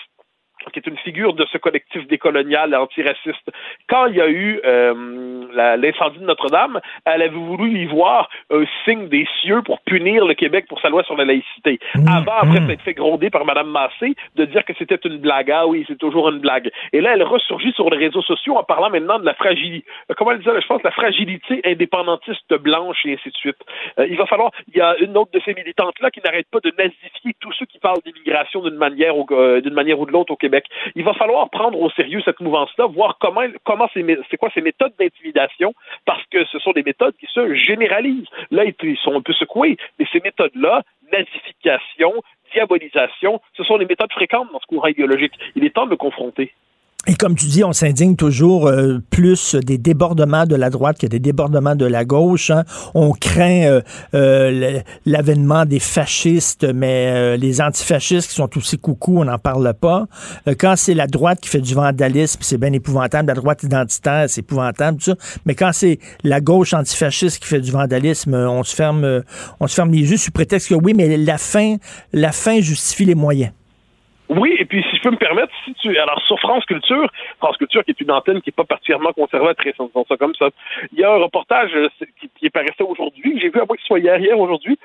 qui 0.70 0.78
est 0.78 0.86
une 0.86 0.99
figure 0.99 1.35
de 1.35 1.45
ce 1.53 1.59
collectif 1.59 2.07
décolonial 2.07 2.74
antiraciste. 2.74 3.51
Quand 3.89 4.07
il 4.07 4.16
y 4.16 4.20
a 4.20 4.28
eu 4.28 4.61
euh, 4.65 5.77
l'incendie 5.77 6.19
de 6.19 6.24
Notre-Dame, 6.24 6.81
elle 7.05 7.23
avait 7.23 7.28
voulu 7.28 7.78
y 7.78 7.86
voir 7.86 8.28
un 8.51 8.65
signe 8.85 9.09
des 9.09 9.27
cieux 9.40 9.62
pour 9.62 9.81
punir 9.81 10.24
le 10.24 10.35
Québec 10.35 10.66
pour 10.69 10.81
sa 10.81 10.89
loi 10.89 11.03
sur 11.05 11.16
la 11.16 11.24
laïcité. 11.24 11.78
Mmh, 11.95 12.09
Avant, 12.09 12.39
après, 12.43 12.61
mmh. 12.61 12.70
été 12.70 12.82
fait 12.82 12.95
gronder 12.95 13.31
par 13.31 13.45
Mme 13.45 13.69
Massé 13.70 14.15
de 14.36 14.45
dire 14.45 14.65
que 14.65 14.73
c'était 14.78 14.99
une 15.05 15.19
blague. 15.19 15.51
Ah 15.51 15.66
oui, 15.66 15.85
c'est 15.89 15.99
toujours 15.99 16.28
une 16.28 16.39
blague. 16.39 16.70
Et 16.93 17.01
là, 17.01 17.12
elle 17.15 17.23
ressurgit 17.23 17.73
sur 17.73 17.90
les 17.90 17.99
réseaux 17.99 18.23
sociaux 18.23 18.57
en 18.57 18.65
parlant 18.65 18.90
maintenant 18.90 19.19
de 19.19 19.24
la 19.24 19.35
fragilité. 19.35 19.86
Euh, 20.11 20.15
comment 20.16 20.32
elle 20.32 20.39
disait, 20.39 20.61
je 20.61 20.66
pense, 20.66 20.82
la 20.82 20.90
fragilité 20.90 21.61
indépendantiste 21.65 22.55
blanche 22.55 23.05
et 23.05 23.15
ainsi 23.15 23.31
de 23.31 23.36
suite. 23.36 23.59
Euh, 23.99 24.07
il 24.09 24.16
va 24.16 24.27
falloir, 24.27 24.51
il 24.69 24.77
y 24.77 24.81
a 24.81 24.97
une 24.99 25.16
autre 25.16 25.31
de 25.32 25.40
ces 25.45 25.55
militantes-là 25.55 26.11
qui 26.11 26.20
n'arrête 26.24 26.47
pas 26.51 26.61
de 26.61 26.73
nazifier 26.78 27.35
tous 27.40 27.53
ceux 27.53 27.66
qui 27.66 27.78
parlent 27.78 28.01
d'immigration 28.05 28.62
d'une 28.62 28.77
manière 28.77 29.16
ou, 29.16 29.27
d'une 29.61 29.74
manière 29.74 29.99
ou 30.01 30.07
de 30.07 30.12
l'autre 30.12 30.32
au 30.32 30.36
Québec. 30.36 30.58
Il 30.95 31.05
va 31.05 31.15
falloir 31.15 31.49
prendre 31.51 31.81
au 31.81 31.91
sérieux 31.91 32.23
cette 32.25 32.41
mouvance-là, 32.41 32.87
voir 32.87 33.19
comment, 33.21 33.43
comment 33.65 33.89
c'est 33.93 34.37
quoi 34.37 34.51
ces 34.55 34.61
méthodes 34.61 34.93
d'intimidation, 34.99 35.75
parce 36.05 36.25
que 36.31 36.45
ce 36.47 36.59
sont 36.59 36.73
des 36.73 36.83
méthodes 36.83 37.15
qui 37.19 37.27
se 37.27 37.55
généralisent. 37.55 38.29
Là, 38.51 38.65
ils 38.65 38.97
sont 38.99 39.15
un 39.15 39.23
peu 39.23 39.33
secoués, 39.33 39.77
mais 39.99 40.07
ces 40.13 40.21
méthodes-là, 40.21 40.83
nazification, 41.13 42.13
diabolisation, 42.53 43.41
ce 43.57 43.65
sont 43.65 43.79
des 43.79 43.87
méthodes 43.87 44.13
fréquentes 44.13 44.53
dans 44.53 44.61
ce 44.61 44.67
courant 44.67 44.89
idéologique. 44.89 45.35
Il 45.55 45.65
est 45.65 45.71
temps 45.71 45.87
de 45.87 45.91
le 45.91 45.97
confronter. 45.97 46.53
Et 47.11 47.15
comme 47.15 47.35
tu 47.35 47.47
dis, 47.47 47.65
on 47.65 47.73
s'indigne 47.73 48.17
toujours 48.17 48.67
euh, 48.67 48.99
plus 49.09 49.55
des 49.55 49.79
débordements 49.79 50.45
de 50.45 50.55
la 50.55 50.69
droite 50.69 50.99
que 50.99 51.07
des 51.07 51.21
débordements 51.21 51.75
de 51.75 51.87
la 51.87 52.05
gauche. 52.05 52.51
Hein. 52.51 52.65
On 52.93 53.13
craint 53.13 53.63
euh, 53.63 53.81
euh, 54.13 54.81
l'avènement 55.07 55.65
des 55.65 55.79
fascistes, 55.79 56.67
mais 56.75 57.39
les 57.39 57.63
antifascistes 57.63 58.29
qui 58.29 58.35
sont 58.35 58.51
aussi 58.59 58.77
coucou, 58.77 59.21
on 59.21 59.25
n'en 59.25 59.39
parle 59.39 59.73
pas. 59.73 60.07
quand 60.59 60.75
c'est 60.77 60.93
la 60.93 61.07
droite 61.07 61.41
qui 61.41 61.49
fait 61.49 61.63
du 61.63 61.73
vandalisme, 61.73 62.41
c'est 62.43 62.59
bien 62.59 62.75
épouvantable. 62.75 63.29
La 63.29 63.35
droite 63.35 63.63
identitaire, 63.63 64.27
c'est 64.29 64.43
épouvantable, 64.43 64.99
tout. 64.99 65.17
Mais 65.47 65.55
quand 65.55 65.71
c'est 65.73 66.01
la 66.25 66.43
gauche 66.43 66.75
antifasciste 66.75 67.39
qui 67.39 67.49
fait 67.49 67.63
du 67.63 67.71
vandalisme, 67.71 68.35
on 68.35 68.63
se 68.65 68.75
ferme, 68.75 69.23
on 69.61 69.67
se 69.67 69.75
ferme 69.75 69.93
les 69.93 70.11
yeux 70.11 70.19
sous 70.19 70.31
prétexte 70.31 70.69
que 70.69 70.75
oui, 70.75 70.93
mais 70.95 71.17
la 71.17 71.39
fin, 71.39 71.77
la 72.13 72.33
fin 72.33 72.61
justifie 72.61 73.07
les 73.07 73.15
moyens. 73.15 73.53
Oui, 74.29 74.55
et 74.59 74.65
puis 74.67 74.85
si 74.91 74.97
je 74.97 75.03
peux 75.03 75.11
me 75.11 75.17
permettre, 75.17 75.53
si 75.65 75.73
tu 75.75 75.97
alors 75.99 76.21
sur 76.23 76.39
France 76.41 76.65
Culture, 76.67 77.11
France 77.39 77.57
Culture 77.57 77.83
qui 77.85 77.93
est 77.93 78.01
une 78.01 78.11
antenne 78.11 78.43
qui 78.43 78.51
n'est 78.51 78.55
pas 78.57 78.65
particulièrement 78.65 79.13
conservatrice, 79.13 79.75
on 79.79 80.05
ça 80.05 80.17
comme 80.17 80.35
ça. 80.39 80.51
Il 80.93 80.99
y 80.99 81.05
a 81.05 81.13
un 81.13 81.17
reportage 81.17 81.75
euh, 81.75 81.89
qui, 82.21 82.31
qui 82.39 82.47
est 82.47 82.51
paraissait 82.51 82.83
aujourd'hui, 82.83 83.35
que 83.35 83.41
j'ai 83.41 83.49
vu 83.49 83.61
à 83.61 83.65
moi 83.65 83.77
qu'il 83.77 83.87
soit 83.87 83.99
hier, 83.99 84.19
hier 84.19 84.39
aujourd'hui, 84.39 84.79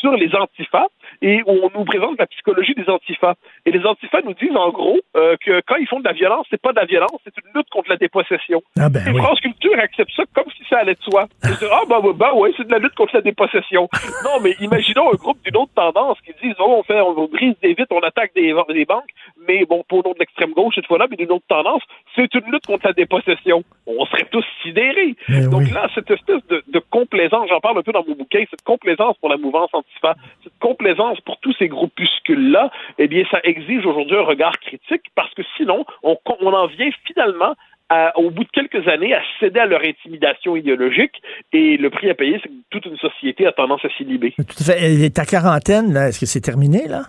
sur 0.00 0.12
les 0.12 0.34
antifas 0.34 0.88
et 1.22 1.40
où 1.46 1.52
on 1.62 1.70
nous 1.78 1.84
présente 1.84 2.18
la 2.18 2.26
psychologie 2.26 2.74
des 2.74 2.88
antifas. 2.88 3.34
Et 3.64 3.70
les 3.70 3.84
antifas 3.86 4.20
nous 4.24 4.34
disent 4.34 4.56
en 4.56 4.70
gros 4.70 4.98
euh, 5.16 5.36
que 5.40 5.62
quand 5.66 5.76
ils 5.76 5.86
font 5.86 6.00
de 6.00 6.04
la 6.04 6.12
violence, 6.12 6.46
c'est 6.50 6.60
pas 6.60 6.72
de 6.72 6.80
la 6.80 6.84
violence, 6.84 7.16
c'est 7.24 7.34
une 7.38 7.50
lutte 7.54 7.70
contre 7.70 7.88
la 7.88 7.96
dépossession. 7.96 8.60
Ah 8.78 8.88
ben 8.90 9.06
et 9.06 9.16
France 9.16 9.40
Culture 9.40 9.78
accepte 9.78 10.10
ça 10.16 10.24
comme 10.34 10.50
si 10.56 10.64
ça 10.68 10.78
allait 10.78 10.94
de 10.94 11.02
soi. 11.02 11.28
ah 11.44 11.48
bah, 11.88 12.00
bah, 12.02 12.10
bah 12.14 12.34
ouais, 12.34 12.52
c'est 12.56 12.66
de 12.66 12.72
la 12.72 12.78
lutte 12.78 12.94
contre 12.94 13.14
la 13.14 13.22
dépossession. 13.22 13.88
non, 14.24 14.40
mais 14.42 14.54
imaginons 14.60 15.12
un 15.12 15.16
groupe 15.16 15.38
d'une 15.44 15.56
autre 15.56 15.72
tendance 15.74 16.18
qui 16.26 16.32
disent 16.42 16.56
oh, 16.58 16.76
on 16.78 16.82
fait 16.82 17.00
on 17.00 17.26
brise 17.28 17.54
des 17.62 17.74
vitres, 17.74 17.92
on 17.92 18.00
attaque 18.00 18.32
des, 18.34 18.52
des 18.70 18.84
banques, 18.84 19.10
mais 19.48 19.64
bon, 19.64 19.84
pour 19.88 20.04
nom 20.04 20.12
de 20.12 20.18
l'extrême 20.18 20.52
gauche 20.52 20.74
cette 20.74 20.86
fois-là, 20.86 21.06
mais 21.08 21.16
d'une 21.16 21.30
autre 21.30 21.46
tendance, 21.48 21.82
c'est 22.16 22.34
une 22.34 22.50
lutte 22.50 22.66
contre 22.66 22.86
la 22.86 22.92
dépossession. 22.92 23.62
On 23.86 24.04
serait 24.06 24.26
tous 24.30 24.44
sidérés. 24.62 25.14
Donc 25.50 25.70
là, 25.72 25.88
cette 25.94 26.10
espèce 26.10 26.44
de, 26.48 26.64
de 26.66 26.78
complaisance, 26.90 27.48
j'en 27.48 27.60
parle 27.60 27.78
un 27.78 27.82
peu 27.82 27.92
dans 27.92 28.04
mon 28.06 28.14
bouquin, 28.14 28.42
cette 28.50 28.62
complaisance 28.62 29.16
pour 29.18 29.28
la 29.28 29.36
mouvance 29.36 29.70
antifa, 29.72 30.14
cette 30.42 30.58
complaisance 30.58 31.11
pour 31.20 31.38
tous 31.38 31.54
ces 31.58 31.68
groupuscules-là, 31.68 32.70
eh 32.98 33.08
bien, 33.08 33.24
ça 33.30 33.40
exige 33.44 33.84
aujourd'hui 33.86 34.16
un 34.16 34.22
regard 34.22 34.58
critique 34.60 35.02
parce 35.14 35.32
que 35.34 35.42
sinon, 35.56 35.84
on, 36.02 36.16
on 36.40 36.52
en 36.52 36.66
vient 36.66 36.90
finalement 37.06 37.54
au 38.16 38.30
bout 38.30 38.44
de 38.44 38.50
quelques 38.50 38.86
années, 38.88 39.14
à 39.14 39.20
céder 39.40 39.60
à 39.60 39.66
leur 39.66 39.80
intimidation 39.84 40.56
idéologique. 40.56 41.22
Et 41.52 41.76
le 41.76 41.90
prix 41.90 42.10
à 42.10 42.14
payer, 42.14 42.38
c'est 42.42 42.48
que 42.48 42.54
toute 42.70 42.86
une 42.86 42.96
société 42.96 43.46
a 43.46 43.52
tendance 43.52 43.84
à 43.84 43.88
s'y 43.96 44.04
liber. 44.04 44.34
Tout 44.36 44.44
à 44.60 44.64
fait. 44.64 45.04
Et 45.04 45.10
ta 45.10 45.24
quarantaine, 45.24 45.96
est-ce 45.96 46.20
que 46.20 46.26
c'est 46.26 46.40
terminé, 46.40 46.86
là? 46.88 47.02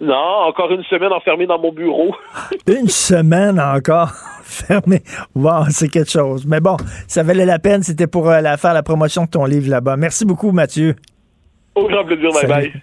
Non, 0.00 0.46
encore 0.46 0.72
une 0.72 0.84
semaine 0.84 1.12
enfermé 1.12 1.46
dans 1.46 1.58
mon 1.58 1.72
bureau. 1.72 2.14
une 2.66 2.88
semaine 2.88 3.60
encore 3.60 4.12
fermé. 4.42 5.00
Wow, 5.34 5.66
c'est 5.68 5.88
quelque 5.88 6.10
chose. 6.10 6.46
Mais 6.46 6.60
bon, 6.60 6.76
ça 7.06 7.22
valait 7.22 7.44
la 7.44 7.58
peine. 7.58 7.82
C'était 7.82 8.06
pour 8.06 8.30
euh, 8.30 8.40
la, 8.40 8.56
faire 8.56 8.72
la 8.72 8.82
promotion 8.82 9.24
de 9.24 9.30
ton 9.30 9.44
livre 9.44 9.68
là-bas. 9.68 9.96
Merci 9.96 10.24
beaucoup, 10.24 10.52
Mathieu. 10.52 10.94
Au 11.74 11.86
grand 11.88 12.04
plaisir. 12.04 12.30
Bye 12.32 12.46
bye. 12.46 12.82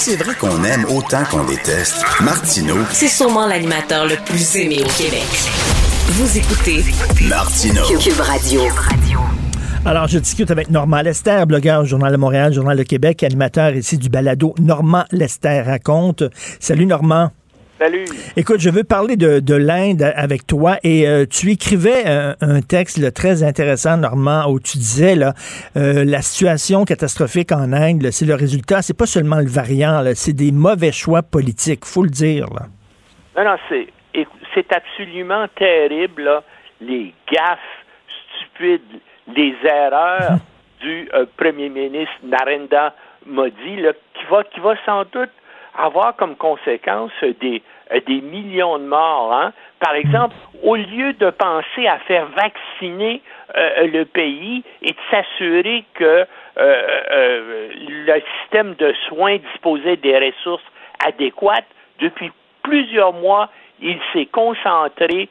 C'est 0.00 0.16
vrai 0.16 0.34
qu'on 0.34 0.64
aime 0.64 0.86
autant 0.86 1.24
qu'on 1.30 1.44
déteste, 1.44 2.02
Martineau, 2.22 2.78
C'est 2.90 3.06
sûrement 3.06 3.46
l'animateur 3.46 4.06
le 4.06 4.16
plus 4.24 4.56
aimé 4.56 4.78
au 4.80 4.88
Québec. 4.88 5.26
Vous 6.06 6.38
écoutez 6.38 6.82
Martineau. 7.28 7.82
Cube 7.98 8.18
Radio. 8.18 8.62
Alors, 9.84 10.08
je 10.08 10.18
discute 10.18 10.50
avec 10.50 10.70
Normand 10.70 11.02
Lester, 11.02 11.44
blogueur 11.46 11.82
au 11.82 11.84
Journal 11.84 12.12
de 12.12 12.16
Montréal, 12.16 12.50
Journal 12.54 12.78
de 12.78 12.82
Québec, 12.82 13.22
animateur 13.22 13.74
ici 13.74 13.98
du 13.98 14.08
balado 14.08 14.54
Normand 14.58 15.04
Lester 15.12 15.60
raconte. 15.60 16.22
Salut 16.60 16.86
Normand. 16.86 17.30
Salut. 17.80 18.04
Écoute, 18.36 18.60
je 18.60 18.68
veux 18.68 18.84
parler 18.84 19.16
de, 19.16 19.40
de 19.40 19.54
l'Inde 19.54 20.02
avec 20.14 20.46
toi 20.46 20.76
et 20.84 21.08
euh, 21.08 21.24
tu 21.24 21.50
écrivais 21.50 22.06
un, 22.06 22.34
un 22.42 22.60
texte 22.60 22.98
là, 22.98 23.10
très 23.10 23.42
intéressant, 23.42 23.96
Normand, 23.96 24.50
où 24.50 24.60
tu 24.60 24.76
disais 24.76 25.14
là, 25.14 25.32
euh, 25.78 26.04
la 26.04 26.20
situation 26.20 26.84
catastrophique 26.84 27.52
en 27.52 27.72
Inde, 27.72 28.10
c'est 28.10 28.26
le 28.26 28.34
résultat, 28.34 28.82
c'est 28.82 28.96
pas 28.96 29.06
seulement 29.06 29.38
le 29.38 29.48
variant, 29.48 30.02
c'est 30.14 30.34
des 30.34 30.52
mauvais 30.52 30.92
choix 30.92 31.22
politiques, 31.22 31.86
faut 31.86 32.02
le 32.02 32.10
dire. 32.10 32.48
Là. 32.52 32.66
Non, 33.34 33.50
non, 33.50 33.56
c'est, 33.70 34.72
absolument 34.74 35.46
terrible, 35.56 36.24
là, 36.24 36.42
les 36.82 37.14
gaffes 37.32 37.58
stupides, 38.36 39.00
les 39.34 39.54
erreurs 39.64 40.36
du 40.82 41.08
euh, 41.14 41.24
premier 41.38 41.70
ministre 41.70 42.12
Narendra 42.24 42.92
Modi, 43.24 43.76
là, 43.76 43.94
qui 44.12 44.24
va, 44.30 44.44
qui 44.44 44.60
va 44.60 44.74
sans 44.84 45.04
doute 45.04 45.30
avoir 45.78 46.16
comme 46.16 46.36
conséquence 46.36 47.12
euh, 47.22 47.32
des, 47.40 47.56
euh, 47.56 47.60
des 48.06 48.20
millions 48.20 48.78
de 48.78 48.84
morts. 48.84 49.32
Hein? 49.32 49.52
Par 49.80 49.94
exemple, 49.94 50.34
au 50.62 50.76
lieu 50.76 51.12
de 51.14 51.30
penser 51.30 51.86
à 51.86 51.98
faire 52.00 52.26
vacciner 52.26 53.22
euh, 53.56 53.86
le 53.86 54.04
pays 54.04 54.62
et 54.82 54.92
de 54.92 54.98
s'assurer 55.10 55.84
que 55.94 56.04
euh, 56.04 56.26
euh, 56.56 57.68
le 57.88 58.22
système 58.42 58.74
de 58.74 58.94
soins 59.08 59.38
disposait 59.38 59.96
des 59.96 60.18
ressources 60.18 60.64
adéquates, 61.04 61.66
depuis 62.00 62.30
plusieurs 62.62 63.12
mois, 63.12 63.48
il 63.80 63.98
s'est 64.12 64.26
concentré 64.26 65.28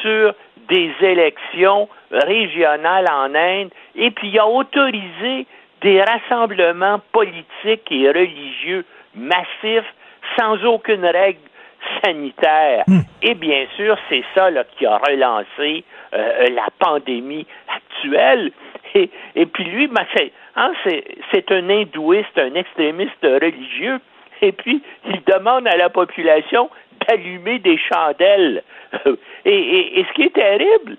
sur 0.00 0.34
des 0.68 0.92
élections 1.00 1.88
régionales 2.10 3.08
en 3.10 3.34
Inde 3.34 3.70
et 3.94 4.10
puis 4.10 4.28
il 4.28 4.38
a 4.38 4.46
autorisé 4.46 5.46
des 5.80 6.02
rassemblements 6.02 7.00
politiques 7.12 7.90
et 7.90 8.08
religieux 8.08 8.84
massifs 9.14 9.92
sans 10.38 10.64
aucune 10.64 11.04
règle 11.04 11.40
sanitaire. 12.04 12.84
Et 13.22 13.34
bien 13.34 13.66
sûr, 13.76 13.96
c'est 14.08 14.24
ça 14.34 14.50
là, 14.50 14.64
qui 14.76 14.86
a 14.86 14.98
relancé 14.98 15.84
euh, 16.14 16.48
la 16.50 16.66
pandémie 16.78 17.46
actuelle. 17.74 18.52
Et, 18.94 19.08
et 19.34 19.46
puis 19.46 19.64
lui, 19.64 19.86
ben, 19.86 20.04
c'est, 20.14 20.32
hein, 20.54 20.70
c'est, 20.84 21.02
c'est 21.32 21.50
un 21.50 21.66
hindouiste, 21.70 22.36
un 22.36 22.54
extrémiste 22.54 23.22
religieux. 23.22 23.98
Et 24.42 24.52
puis, 24.52 24.82
il 25.06 25.22
demande 25.24 25.66
à 25.66 25.76
la 25.78 25.88
population 25.88 26.68
d'allumer 27.08 27.58
des 27.60 27.78
chandelles. 27.78 28.62
Et, 29.46 29.50
et- 29.54 30.00
et 30.00 30.04
ce 30.04 30.12
qui 30.12 30.22
est 30.24 30.34
terrible, 30.34 30.98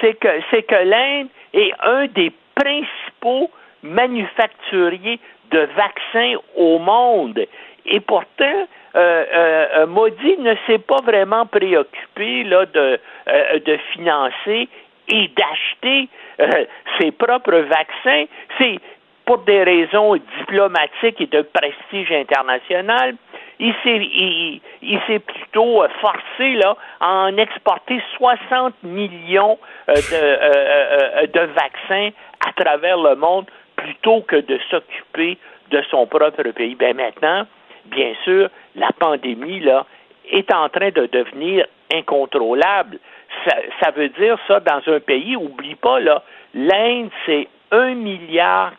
c'est 0.00 0.14
que, 0.18 0.28
c'est 0.50 0.62
que 0.62 0.74
l'Inde 0.74 1.28
est 1.52 1.72
un 1.82 2.06
des 2.06 2.32
principaux 2.54 3.50
manufacturiers 3.82 5.20
de 5.50 5.68
vaccins 5.76 6.34
au 6.56 6.78
monde. 6.78 7.44
Et 7.86 8.00
pourtant, 8.00 8.66
euh, 8.96 9.24
euh, 9.34 9.86
Modi 9.86 10.36
ne 10.38 10.54
s'est 10.66 10.78
pas 10.78 11.00
vraiment 11.04 11.46
préoccupé 11.46 12.44
là, 12.44 12.66
de, 12.66 13.00
euh, 13.28 13.78
financer 13.92 14.68
et 15.08 15.30
d'acheter 15.36 16.08
euh, 16.40 16.64
ses 16.98 17.10
propres 17.10 17.56
vaccins. 17.56 18.24
C'est 18.58 18.78
pour 19.24 19.38
des 19.38 19.62
raisons 19.62 20.16
diplomatiques 20.38 21.20
et 21.20 21.26
de 21.26 21.42
prestige 21.42 22.12
international. 22.12 23.16
Il 23.58 23.72
s'est, 23.82 25.18
plutôt 25.20 25.82
euh, 25.82 25.88
forcé 26.00 26.54
là, 26.54 26.76
à 27.00 27.26
en 27.26 27.36
exporter 27.36 28.00
60 28.16 28.74
millions 28.82 29.58
euh, 29.88 29.94
de, 29.94 30.00
euh, 30.12 31.22
euh, 31.22 31.26
de 31.26 31.40
vaccins 31.52 32.10
à 32.46 32.52
travers 32.52 32.98
le 32.98 33.14
monde 33.14 33.46
plutôt 33.76 34.22
que 34.22 34.36
de 34.36 34.58
s'occuper 34.70 35.38
de 35.70 35.82
son 35.90 36.06
propre 36.06 36.42
pays. 36.50 36.74
Ben 36.74 36.94
maintenant, 36.94 37.46
bien 37.86 38.12
sûr, 38.24 38.48
la 38.76 38.90
pandémie 38.98 39.60
là 39.60 39.86
est 40.30 40.52
en 40.52 40.68
train 40.68 40.90
de 40.90 41.06
devenir 41.06 41.66
incontrôlable. 41.92 42.98
Ça, 43.44 43.56
ça 43.82 43.90
veut 43.90 44.08
dire 44.10 44.38
ça 44.48 44.60
dans 44.60 44.80
un 44.86 45.00
pays, 45.00 45.36
oublie 45.36 45.74
pas 45.74 46.00
là, 46.00 46.22
l'Inde 46.54 47.10
c'est 47.26 47.48
1 47.70 47.94
milliard 47.94 48.72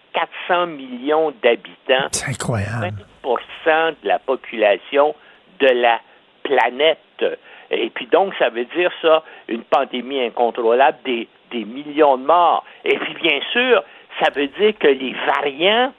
400 0.47 0.67
millions 0.67 1.33
d'habitants. 1.43 2.07
C'est 2.11 2.31
incroyable. 2.31 2.93
20 3.65 3.91
de 4.03 4.07
la 4.07 4.19
population 4.19 5.15
de 5.59 5.67
la 5.67 5.99
planète. 6.43 7.25
Et 7.71 7.89
puis 7.89 8.07
donc, 8.07 8.33
ça 8.37 8.49
veut 8.49 8.65
dire 8.65 8.91
ça, 9.01 9.23
une 9.47 9.63
pandémie 9.63 10.21
incontrôlable, 10.21 10.97
des, 11.03 11.27
des 11.51 11.65
millions 11.65 12.17
de 12.17 12.25
morts. 12.25 12.63
Et 12.83 12.97
puis 12.97 13.13
bien 13.15 13.39
sûr, 13.51 13.83
ça 14.21 14.31
veut 14.33 14.47
dire 14.47 14.77
que 14.77 14.87
les 14.87 15.15
variants 15.25 15.91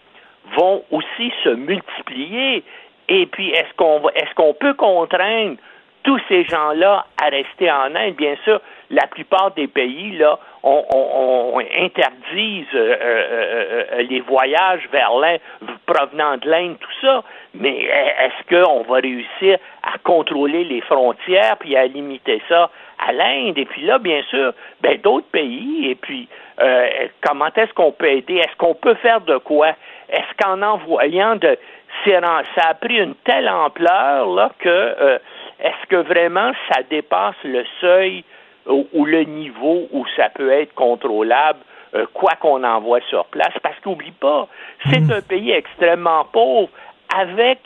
vont 0.56 0.84
aussi 0.90 1.32
se 1.42 1.50
multiplier. 1.50 2.62
Et 3.08 3.26
puis, 3.26 3.50
est-ce 3.50 3.72
qu'on 3.76 4.08
est-ce 4.10 4.34
qu'on 4.34 4.54
peut 4.54 4.74
contraindre 4.74 5.56
tous 6.02 6.20
ces 6.28 6.44
gens-là 6.44 7.04
à 7.22 7.26
rester 7.28 7.70
en 7.70 7.94
Inde? 7.94 8.14
Bien 8.16 8.36
sûr, 8.44 8.60
la 8.90 9.06
plupart 9.08 9.50
des 9.52 9.66
pays 9.66 10.16
là 10.16 10.38
on, 10.62 10.84
on- 10.94 11.56
on 11.56 11.58
interdisent 11.60 12.66
euh, 12.74 12.96
euh, 13.00 13.84
euh, 13.92 14.02
les 14.02 14.20
voyages 14.20 14.88
vers 14.90 15.12
l'Inde 15.16 15.38
provenant 15.86 16.36
de 16.38 16.48
l'Inde, 16.48 16.76
tout 16.80 16.90
ça. 17.00 17.22
Mais 17.54 17.84
est-ce 17.84 18.48
qu'on 18.64 18.82
va 18.82 18.96
réussir 18.96 19.58
à 19.84 19.96
contrôler 19.98 20.64
les 20.64 20.80
frontières 20.82 21.56
puis 21.58 21.76
à 21.76 21.86
limiter 21.86 22.42
ça 22.48 22.70
à 23.06 23.12
l'Inde? 23.12 23.56
Et 23.58 23.64
puis 23.64 23.82
là, 23.82 23.98
bien 23.98 24.22
sûr, 24.28 24.52
ben 24.80 24.98
d'autres 25.00 25.28
pays. 25.30 25.88
Et 25.90 25.94
puis, 25.94 26.28
euh, 26.60 26.88
comment 27.26 27.48
est-ce 27.56 27.72
qu'on 27.74 27.92
peut 27.92 28.08
aider? 28.10 28.36
Est-ce 28.38 28.56
qu'on 28.56 28.74
peut 28.74 28.94
faire 28.94 29.20
de 29.20 29.38
quoi? 29.38 29.68
Est-ce 30.08 30.34
qu'en 30.44 30.62
envoyant 30.62 31.36
de 31.36 31.56
ça 32.04 32.68
a 32.68 32.74
pris 32.74 32.98
une 32.98 33.14
telle 33.24 33.48
ampleur 33.48 34.26
là 34.34 34.50
que 34.58 34.68
euh, 34.68 35.18
est-ce 35.60 35.86
que 35.88 35.96
vraiment 35.96 36.52
ça 36.70 36.82
dépasse 36.88 37.36
le 37.44 37.64
seuil 37.80 38.24
ou, 38.66 38.86
ou 38.92 39.04
le 39.04 39.22
niveau 39.22 39.88
où 39.92 40.04
ça 40.16 40.28
peut 40.30 40.50
être 40.50 40.74
contrôlable 40.74 41.60
euh, 41.94 42.06
quoi 42.12 42.32
qu'on 42.40 42.62
envoie 42.64 43.00
sur 43.08 43.24
place? 43.26 43.54
Parce 43.62 43.78
qu'oublie 43.80 44.12
pas 44.12 44.48
c'est 44.90 45.10
un 45.10 45.22
pays 45.22 45.52
extrêmement 45.52 46.24
pauvre 46.24 46.68
avec 47.14 47.58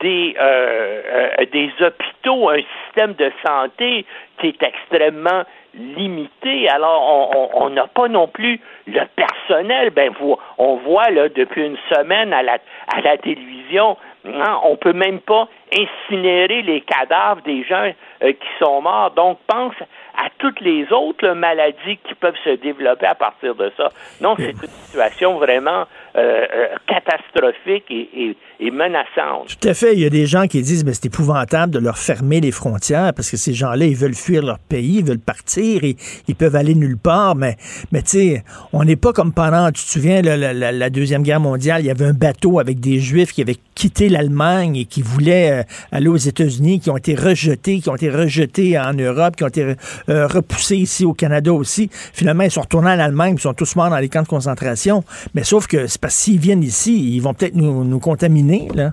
des 0.00 0.34
euh, 0.38 1.02
euh, 1.40 1.46
des 1.52 1.70
hôpitaux 1.80 2.50
un 2.50 2.60
système 2.84 3.14
de 3.14 3.30
santé 3.46 4.04
qui 4.38 4.48
est 4.48 4.62
extrêmement 4.62 5.44
limité. 5.76 6.68
Alors 6.68 7.52
on- 7.54 7.70
n'a 7.70 7.86
pas 7.86 8.08
non 8.08 8.26
plus 8.28 8.60
le 8.86 9.00
personnel. 9.16 9.90
Ben 9.90 10.10
vo- 10.18 10.38
on 10.58 10.76
voit 10.76 11.10
là 11.10 11.28
depuis 11.28 11.66
une 11.66 11.76
semaine 11.92 12.32
à 12.32 12.42
la 12.42 12.58
à 12.94 13.00
la 13.02 13.16
télévision 13.18 13.96
hein, 14.24 14.60
on 14.64 14.76
peut 14.76 14.92
même 14.92 15.20
pas 15.20 15.48
incinérer 15.76 16.62
les 16.62 16.80
cadavres 16.80 17.42
des 17.42 17.62
gens 17.64 17.90
euh, 18.22 18.32
qui 18.32 18.48
sont 18.58 18.80
morts. 18.80 19.10
Donc 19.12 19.38
pense 19.46 19.74
à 20.16 20.28
toutes 20.38 20.60
les 20.60 20.90
autres 20.92 21.28
maladies 21.30 21.98
qui 22.04 22.14
peuvent 22.14 22.38
se 22.44 22.50
développer 22.50 23.06
à 23.06 23.14
partir 23.14 23.54
de 23.54 23.70
ça. 23.76 23.90
Non 24.20 24.34
c'est 24.38 24.50
une 24.52 24.68
situation 24.86 25.34
vraiment 25.38 25.84
euh, 26.16 26.20
euh, 26.20 26.66
catastrophique 26.86 27.84
et, 27.90 28.08
et- 28.14 28.36
et 28.58 28.70
menaçante 28.70 29.54
Tout 29.60 29.68
à 29.68 29.74
fait. 29.74 29.92
Il 29.92 30.00
y 30.00 30.06
a 30.06 30.10
des 30.10 30.24
gens 30.24 30.46
qui 30.46 30.62
disent, 30.62 30.82
mais 30.84 30.94
c'est 30.94 31.04
épouvantable 31.06 31.72
de 31.74 31.78
leur 31.78 31.98
fermer 31.98 32.40
les 32.40 32.52
frontières 32.52 33.12
parce 33.14 33.30
que 33.30 33.36
ces 33.36 33.52
gens-là, 33.52 33.84
ils 33.84 33.94
veulent 33.96 34.14
fuir 34.14 34.42
leur 34.42 34.58
pays, 34.58 35.00
ils 35.00 35.04
veulent 35.04 35.18
partir, 35.18 35.84
et, 35.84 35.96
ils 36.26 36.34
peuvent 36.34 36.56
aller 36.56 36.74
nulle 36.74 36.96
part. 36.96 37.34
Mais, 37.36 37.56
mais 37.92 38.00
tu 38.00 38.08
sais, 38.10 38.44
on 38.72 38.82
n'est 38.84 38.96
pas 38.96 39.12
comme 39.12 39.32
pendant, 39.34 39.66
tu 39.72 39.82
te 39.84 39.88
souviens, 39.90 40.22
la, 40.22 40.36
la- 40.38 40.72
la- 40.72 40.90
Deuxième 40.90 41.22
Guerre 41.22 41.40
mondiale, 41.40 41.82
il 41.82 41.86
y 41.86 41.90
avait 41.90 42.06
un 42.06 42.14
bateau 42.14 42.58
avec 42.58 42.80
des 42.80 42.98
Juifs 42.98 43.32
qui 43.32 43.42
avaient 43.42 43.56
quitté 43.74 44.08
l'Allemagne 44.08 44.76
et 44.76 44.84
qui 44.86 45.02
voulaient 45.02 45.50
euh, 45.60 45.62
aller 45.92 46.08
aux 46.08 46.16
États-Unis, 46.16 46.80
qui 46.80 46.88
ont 46.88 46.96
été 46.96 47.14
rejetés, 47.14 47.80
qui 47.80 47.90
ont 47.90 47.96
été 47.96 48.08
rejetés 48.08 48.78
en 48.78 48.94
Europe, 48.94 49.36
qui 49.36 49.44
ont 49.44 49.48
été 49.48 49.74
repoussés 50.08 50.76
ici 50.76 51.04
au 51.04 51.12
Canada 51.12 51.52
aussi. 51.52 51.90
Finalement, 51.92 52.44
ils 52.44 52.50
sont 52.50 52.62
retournés 52.62 52.90
en 52.90 52.98
Allemagne, 52.98 53.34
ils 53.36 53.40
sont 53.40 53.52
tous 53.52 53.76
morts 53.76 53.90
dans 53.90 53.98
les 53.98 54.08
camps 54.08 54.22
de 54.22 54.28
concentration. 54.28 55.04
Mais 55.34 55.44
sauf 55.44 55.66
que 55.66 55.86
c'est 55.86 56.00
parce 56.06 56.18
que 56.18 56.22
s'ils 56.22 56.38
viennent 56.38 56.62
ici, 56.62 57.16
ils 57.16 57.20
vont 57.20 57.34
peut-être 57.34 57.56
nous, 57.56 57.82
nous 57.82 57.98
contaminer, 57.98 58.68
là. 58.76 58.90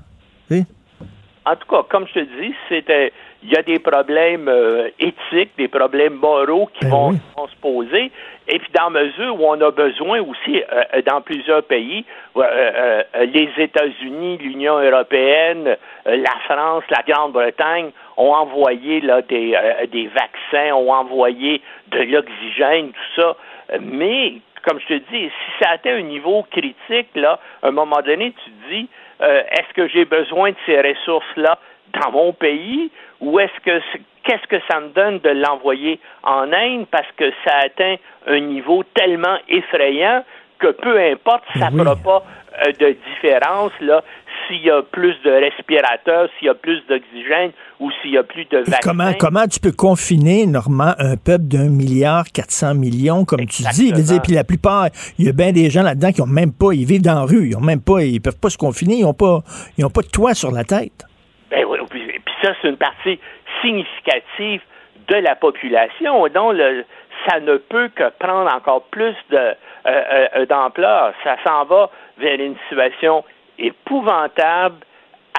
En 1.46 1.56
tout 1.58 1.68
cas, 1.70 1.84
comme 1.90 2.08
je 2.08 2.22
te 2.22 2.42
dis, 2.42 2.56
c'était 2.70 3.12
il 3.44 3.52
y 3.52 3.56
a 3.58 3.62
des 3.62 3.78
problèmes 3.78 4.48
euh, 4.48 4.88
éthiques, 4.98 5.52
des 5.58 5.68
problèmes 5.68 6.14
moraux 6.14 6.70
qui 6.74 6.86
Ben 6.86 6.92
vont, 6.92 7.10
oui. 7.10 7.18
vont 7.36 7.48
se 7.48 7.56
poser. 7.58 8.12
Et 8.48 8.60
puis, 8.60 8.72
dans 8.74 8.90
mesure 8.90 9.40
où 9.40 9.46
on 9.46 9.60
a 9.60 9.70
besoin 9.70 10.22
aussi, 10.22 10.64
euh, 10.64 11.02
dans 11.06 11.22
plusieurs 11.22 11.64
pays, 11.64 12.06
euh, 12.38 12.42
euh, 12.42 13.04
euh, 13.16 13.26
les 13.26 13.50
États-Unis, 13.58 14.38
l'Union 14.38 14.80
européenne, 14.80 15.76
euh, 16.08 16.16
la 16.16 16.36
France, 16.46 16.84
la 16.90 17.04
Grande-Bretagne 17.06 17.92
ont 18.16 18.32
envoyé 18.32 19.02
là, 19.02 19.22
des, 19.22 19.54
euh, 19.54 19.86
des 19.92 20.08
vaccins, 20.08 20.74
ont 20.74 20.92
envoyé 20.94 21.62
de 21.92 22.00
l'oxygène, 22.00 22.88
tout 22.88 23.22
ça. 23.22 23.36
Euh, 23.74 23.80
Mais, 23.82 24.36
comme 24.64 24.80
je 24.80 24.88
te 24.88 24.94
dis, 25.12 25.30
si 25.30 25.64
ça 25.64 25.72
atteint 25.72 25.96
un 25.96 26.02
niveau 26.02 26.46
critique, 26.52 27.10
là, 27.16 27.40
à 27.62 27.68
un 27.68 27.72
moment 27.72 28.02
donné, 28.02 28.34
tu 28.44 28.52
te 28.52 28.70
dis, 28.70 28.90
euh, 29.22 29.44
est-ce 29.52 29.74
que 29.74 29.88
j'ai 29.88 30.06
besoin 30.06 30.52
de 30.52 30.56
ces 30.66 30.82
ressources-là 30.82 31.60
dans 32.02 32.12
mon 32.12 32.34
pays 32.34 32.92
ou 33.20 33.40
est-ce 33.40 33.60
que 33.64 33.82
qu'est-ce 34.24 34.48
que 34.48 34.62
ça 34.72 34.80
me 34.80 34.90
donne 34.90 35.20
de 35.20 35.30
l'envoyer 35.30 36.00
en 36.24 36.52
Inde 36.54 36.88
parce 36.90 37.12
que 37.18 37.30
ça 37.46 37.58
atteint 37.66 37.96
un 38.26 38.40
niveau 38.40 38.84
tellement 38.96 39.38
effrayant 39.50 40.24
que 40.60 40.68
peu 40.68 40.98
importe, 40.98 41.44
ça 41.60 41.70
ne 41.70 41.78
fera 41.78 41.96
pas 41.98 42.24
euh, 42.66 42.72
de 42.72 42.96
différence 43.14 43.74
là 43.82 44.02
s'il 44.48 44.64
y 44.64 44.70
a 44.70 44.82
plus 44.82 45.16
de 45.24 45.32
respirateurs, 45.32 46.30
s'il 46.38 46.48
y 46.48 46.50
a 46.50 46.54
plus 46.56 46.82
d'oxygène 46.88 47.52
ou 47.80 47.90
s'il 48.02 48.12
y 48.12 48.18
a 48.18 48.24
plus 48.24 48.46
de 48.46 48.58
vaccins. 48.60 48.78
comment, 48.84 49.12
comment 49.20 49.48
tu 49.48 49.60
peux 49.60 49.72
confiner, 49.72 50.46
Normand, 50.46 50.94
un 51.00 51.16
peuple 51.18 51.46
d'un 51.46 51.70
milliard 51.70 52.26
400 52.34 52.76
millions, 52.76 53.26
comme 53.26 53.46
tu 53.46 53.64
dis? 53.74 53.92
Dire, 53.92 54.22
puis 54.22 54.34
la 54.34 54.44
plupart, 54.44 54.88
il 55.20 55.26
y 55.26 55.30
a 55.30 55.34
bien 55.34 55.52
des 55.52 55.70
gens 55.70 55.84
là-dedans 55.84 56.12
qui 56.12 56.22
ont 56.22 56.26
même 56.28 56.52
pas, 56.54 56.74
ils 56.74 56.86
vivent 56.86 57.02
dans 57.02 57.16
la 57.16 57.26
rue, 57.26 57.50
ils 57.50 57.56
ont 57.56 57.62
même 57.62 57.82
pas, 57.82 58.02
ils 58.02 58.20
peuvent 58.22 58.40
pas 58.40 58.50
se 58.50 58.58
confiner, 58.58 58.96
ils 59.00 59.06
ont 59.06 59.14
pas, 59.14 59.42
ils 59.78 59.86
ont 59.86 59.90
pas 59.90 60.02
de 60.02 60.08
toit 60.10 60.34
sur 60.34 60.52
la 60.52 60.64
tête. 60.64 61.06
Ben 61.52 61.64
oui, 61.68 61.78
puis, 61.90 62.02
puis 62.08 62.34
ça, 62.42 62.54
c'est 62.62 62.70
une 62.70 62.78
partie 62.78 63.20
significative 63.62 64.62
de 65.10 65.16
la 65.16 65.36
population, 65.36 66.28
donc 66.30 66.54
le- 66.54 66.86
ça 67.28 67.40
ne 67.40 67.58
peut 67.58 67.90
que 67.96 68.10
prendre 68.20 68.54
encore 68.54 68.84
plus 68.92 69.16
de, 69.30 69.38
euh, 69.38 69.56
euh, 69.86 70.46
d'ampleur. 70.46 71.14
Ça 71.24 71.38
s'en 71.46 71.64
va 71.66 71.90
vers 72.18 72.40
une 72.40 72.56
situation 72.68 73.24
épouvantable 73.64 74.86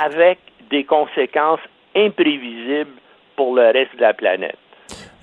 avec 0.02 0.38
des 0.70 0.84
conséquences 0.84 1.60
imprévisibles 1.94 3.00
pour 3.36 3.54
le 3.54 3.66
reste 3.66 3.96
de 3.96 4.00
la 4.00 4.14
planète. 4.14 4.58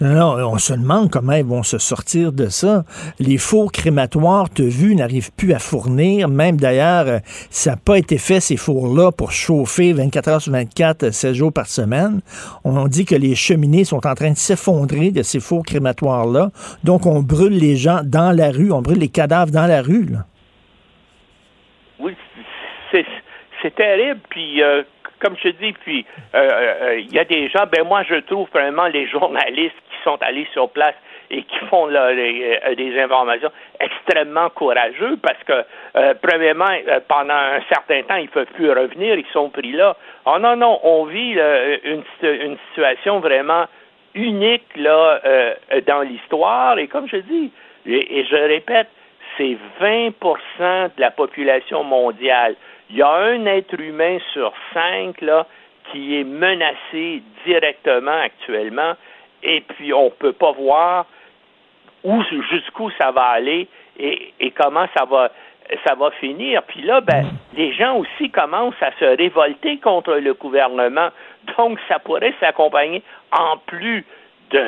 Non, 0.01 0.15
non, 0.15 0.53
on 0.53 0.57
se 0.57 0.73
demande 0.73 1.11
comment 1.11 1.33
ils 1.33 1.45
vont 1.45 1.61
se 1.61 1.77
sortir 1.77 2.33
de 2.33 2.47
ça. 2.47 2.85
Les 3.19 3.37
fours 3.37 3.71
crématoires, 3.71 4.49
tu 4.49 4.67
vu, 4.67 4.95
n'arrivent 4.95 5.31
plus 5.31 5.53
à 5.53 5.59
fournir. 5.59 6.27
Même 6.27 6.57
d'ailleurs, 6.57 7.05
euh, 7.07 7.19
ça 7.51 7.71
n'a 7.71 7.77
pas 7.77 7.99
été 7.99 8.17
fait, 8.17 8.39
ces 8.39 8.57
fours-là, 8.57 9.11
pour 9.11 9.31
chauffer 9.31 9.93
24 9.93 10.27
heures 10.27 10.41
sur 10.41 10.53
24, 10.53 11.03
euh, 11.03 11.11
16 11.11 11.35
jours 11.35 11.53
par 11.53 11.67
semaine. 11.67 12.21
On 12.63 12.87
dit 12.87 13.05
que 13.05 13.13
les 13.13 13.35
cheminées 13.35 13.83
sont 13.83 14.07
en 14.07 14.15
train 14.15 14.31
de 14.31 14.37
s'effondrer 14.37 15.11
de 15.11 15.21
ces 15.21 15.39
fours 15.39 15.63
crématoires-là. 15.63 16.49
Donc, 16.83 17.05
on 17.05 17.21
brûle 17.21 17.59
les 17.59 17.75
gens 17.75 18.01
dans 18.03 18.35
la 18.35 18.49
rue, 18.49 18.71
on 18.71 18.81
brûle 18.81 18.97
les 18.97 19.09
cadavres 19.09 19.51
dans 19.51 19.67
la 19.67 19.83
rue. 19.83 20.05
là. 20.05 20.25
Oui, 21.99 22.15
c'est, 22.91 23.75
terrible. 23.75 24.19
Puis, 24.29 24.61
euh, 24.61 24.83
comme 25.19 25.35
je 25.41 25.49
dis, 25.49 25.73
puis 25.73 26.05
euh, 26.33 26.49
euh, 26.51 26.99
il 26.99 27.13
y 27.13 27.19
a 27.19 27.25
des 27.25 27.47
gens. 27.49 27.65
Ben 27.71 27.85
moi, 27.85 28.03
je 28.03 28.15
trouve 28.15 28.49
vraiment 28.49 28.87
les 28.87 29.07
journalistes 29.11 29.75
qui 29.89 30.03
sont 30.03 30.17
allés 30.21 30.47
sur 30.53 30.69
place 30.69 30.95
et 31.29 31.43
qui 31.43 31.57
font 31.69 31.85
là, 31.85 32.07
euh, 32.07 32.75
des 32.75 32.99
informations 32.99 33.51
extrêmement 33.79 34.49
courageux 34.49 35.17
parce 35.21 35.41
que, 35.45 35.63
euh, 35.95 36.13
premièrement, 36.21 36.65
euh, 36.87 36.99
pendant 37.07 37.33
un 37.33 37.61
certain 37.69 38.01
temps, 38.03 38.15
ils 38.15 38.25
ne 38.25 38.29
peuvent 38.29 38.53
plus 38.53 38.69
revenir, 38.69 39.15
ils 39.15 39.25
sont 39.31 39.49
pris 39.49 39.71
là. 39.71 39.95
Oh 40.25 40.37
non, 40.39 40.57
non, 40.57 40.79
on 40.83 41.05
vit 41.05 41.37
une, 41.83 42.03
une 42.23 42.57
situation 42.69 43.19
vraiment 43.19 43.65
unique 44.13 44.75
là 44.75 45.21
euh, 45.25 45.53
dans 45.87 46.01
l'histoire 46.01 46.77
et 46.77 46.87
comme 46.87 47.07
je 47.07 47.17
dis 47.17 47.51
et, 47.85 48.19
et 48.19 48.25
je 48.25 48.35
répète 48.35 48.87
c'est 49.37 49.57
20% 49.79 50.11
de 50.59 50.91
la 51.01 51.11
population 51.11 51.83
mondiale 51.83 52.55
il 52.91 52.97
y 52.97 53.01
a 53.01 53.11
un 53.11 53.45
être 53.45 53.79
humain 53.79 54.17
sur 54.33 54.53
cinq 54.73 55.21
là 55.21 55.47
qui 55.91 56.19
est 56.19 56.23
menacé 56.23 57.23
directement 57.45 58.19
actuellement 58.23 58.93
et 59.43 59.61
puis 59.61 59.93
on 59.93 60.09
peut 60.11 60.33
pas 60.33 60.51
voir 60.51 61.05
où 62.03 62.21
jusqu'où 62.51 62.91
ça 62.99 63.11
va 63.11 63.23
aller 63.23 63.67
et, 63.97 64.33
et 64.39 64.51
comment 64.51 64.87
ça 64.95 65.05
va 65.05 65.31
ça 65.85 65.95
va 65.95 66.11
finir. 66.11 66.63
Puis 66.63 66.81
là, 66.81 67.01
ben, 67.01 67.25
les 67.55 67.73
gens 67.73 67.97
aussi 67.97 68.29
commencent 68.29 68.81
à 68.81 68.91
se 68.99 69.05
révolter 69.05 69.77
contre 69.77 70.15
le 70.15 70.33
gouvernement. 70.33 71.09
Donc, 71.57 71.79
ça 71.87 71.99
pourrait 71.99 72.33
s'accompagner, 72.39 73.01
en 73.31 73.57
plus 73.57 74.05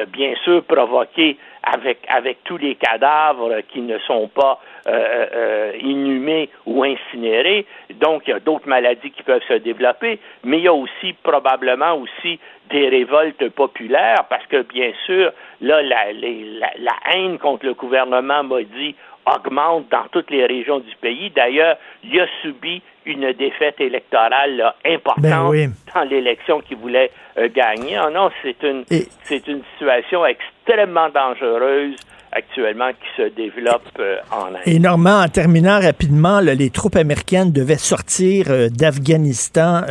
bien 0.07 0.34
sûr, 0.43 0.64
provoquer 0.64 1.38
avec, 1.64 1.99
avec 2.10 2.43
tous 2.43 2.57
les 2.57 2.76
cadavres 2.76 3.61
qui 3.69 3.81
ne 3.81 3.97
sont 3.99 4.27
pas 4.27 4.60
euh, 4.88 5.26
euh, 5.34 5.72
inhumés 5.81 6.49
ou 6.65 6.84
incinérés. 6.84 7.65
Donc, 8.01 8.23
il 8.27 8.31
y 8.31 8.34
a 8.34 8.39
d'autres 8.39 8.68
maladies 8.68 9.11
qui 9.11 9.23
peuvent 9.23 9.43
se 9.47 9.53
développer, 9.53 10.19
mais 10.43 10.57
il 10.57 10.64
y 10.64 10.68
a 10.68 10.73
aussi 10.73 11.14
probablement 11.23 11.93
aussi 11.95 12.39
des 12.69 12.89
révoltes 12.89 13.49
populaires 13.49 14.26
parce 14.30 14.45
que, 14.47 14.61
bien 14.64 14.91
sûr, 15.05 15.31
là, 15.61 15.81
la, 15.81 16.11
la 16.11 16.95
haine 17.14 17.38
contre 17.38 17.65
le 17.65 17.73
gouvernement 17.73 18.43
maudit 18.43 18.95
augmente 19.25 19.85
dans 19.91 20.05
toutes 20.11 20.29
les 20.31 20.45
régions 20.45 20.79
du 20.79 20.95
pays. 21.01 21.31
D'ailleurs, 21.35 21.77
il 22.03 22.19
a 22.19 22.25
subi 22.41 22.81
une 23.05 23.33
défaite 23.33 23.79
électorale 23.79 24.55
là, 24.57 24.75
importante 24.85 25.23
Ben 25.23 25.47
oui. 25.49 25.67
dans 25.93 26.03
l'élection 26.03 26.61
qu'il 26.61 26.77
voulait 26.77 27.11
euh, 27.37 27.49
gagner. 27.53 27.97
Ah 27.97 28.09
non, 28.09 28.29
c'est 28.41 28.61
une 28.63 28.83
c'est 29.23 29.47
une 29.47 29.61
situation 29.73 30.25
extrêmement 30.25 31.09
dangereuse 31.09 31.95
actuellement 32.31 32.89
qui 32.91 33.21
se 33.21 33.27
développe 33.29 33.83
euh, 33.99 34.17
en 34.31 34.47
Inde. 34.47 34.57
Et 34.65 34.79
Normand, 34.79 35.21
en 35.23 35.27
terminant 35.27 35.79
rapidement, 35.79 36.39
là, 36.39 36.55
les 36.55 36.69
troupes 36.69 36.95
américaines 36.95 37.51
devaient 37.51 37.75
sortir 37.77 38.45
euh, 38.49 38.69
d'Afghanistan 38.69 39.81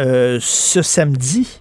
ce 0.40 0.82
samedi. 0.82 1.60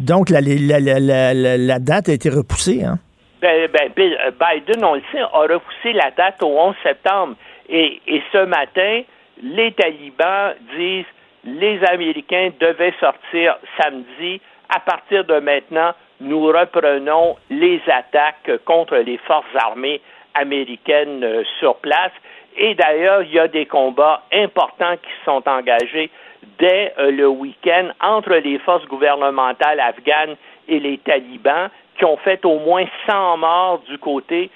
Donc, 0.00 0.28
la- 0.28 0.40
la 0.40 1.78
date 1.78 2.08
a 2.08 2.12
été 2.12 2.28
repoussée. 2.28 2.82
Hein? 2.82 2.98
Ben, 3.44 3.68
ben, 3.68 3.92
euh, 3.98 4.30
Biden, 4.30 4.82
on 4.82 4.94
le 4.94 5.02
sait, 5.12 5.20
a 5.20 5.26
repoussé 5.26 5.92
la 5.92 6.10
date 6.12 6.42
au 6.42 6.46
11 6.46 6.74
septembre. 6.82 7.36
Et, 7.68 8.00
et 8.06 8.22
ce 8.32 8.42
matin, 8.46 9.02
les 9.42 9.70
talibans 9.72 10.54
disent 10.74 11.04
les 11.44 11.84
Américains 11.84 12.52
devaient 12.58 12.94
sortir 12.98 13.58
samedi. 13.78 14.40
À 14.74 14.80
partir 14.80 15.26
de 15.26 15.40
maintenant, 15.40 15.92
nous 16.20 16.46
reprenons 16.46 17.36
les 17.50 17.82
attaques 17.86 18.50
contre 18.64 18.96
les 18.96 19.18
forces 19.18 19.54
armées 19.56 20.00
américaines 20.32 21.22
euh, 21.22 21.42
sur 21.60 21.76
place. 21.76 22.12
Et 22.56 22.74
d'ailleurs, 22.74 23.24
il 23.24 23.32
y 23.32 23.38
a 23.38 23.48
des 23.48 23.66
combats 23.66 24.22
importants 24.32 24.96
qui 24.96 25.12
sont 25.26 25.46
engagés 25.46 26.10
dès 26.58 26.94
euh, 26.98 27.10
le 27.10 27.28
week-end 27.28 27.88
entre 28.00 28.36
les 28.36 28.58
forces 28.60 28.86
gouvernementales 28.86 29.80
afghanes 29.80 30.36
et 30.66 30.80
les 30.80 30.96
talibans 30.96 31.68
qui 31.96 32.04
ont 32.04 32.16
fait 32.18 32.44
au 32.44 32.58
moins 32.58 32.84
100 33.08 33.36
morts 33.38 33.78
du 33.88 33.98
côté 33.98 34.50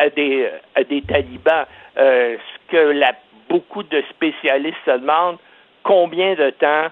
euh, 0.00 0.10
des, 0.14 0.48
euh, 0.78 0.84
des 0.84 1.02
talibans. 1.02 1.66
Euh, 1.98 2.36
ce 2.36 2.72
que 2.72 2.76
la- 2.92 3.14
beaucoup 3.48 3.82
de 3.82 4.02
spécialistes 4.10 4.76
se 4.84 4.90
demandent, 4.92 5.38
combien 5.82 6.34
de 6.34 6.50
temps 6.50 6.86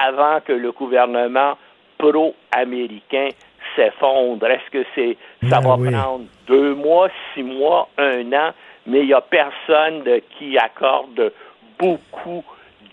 avant 0.00 0.40
que 0.40 0.52
le 0.52 0.72
gouvernement 0.72 1.56
pro-américain 1.98 3.28
s'effondre? 3.74 4.46
Est-ce 4.46 4.70
que 4.70 4.84
c'est 4.94 5.16
ça 5.50 5.60
va 5.60 5.76
prendre 5.90 6.24
deux 6.46 6.74
mois, 6.74 7.08
six 7.34 7.42
mois, 7.42 7.88
un 7.98 8.32
an? 8.32 8.52
Mais 8.86 9.00
il 9.00 9.06
n'y 9.06 9.14
a 9.14 9.20
personne 9.20 10.02
de- 10.04 10.22
qui 10.38 10.56
accorde 10.58 11.32
beaucoup 11.78 12.44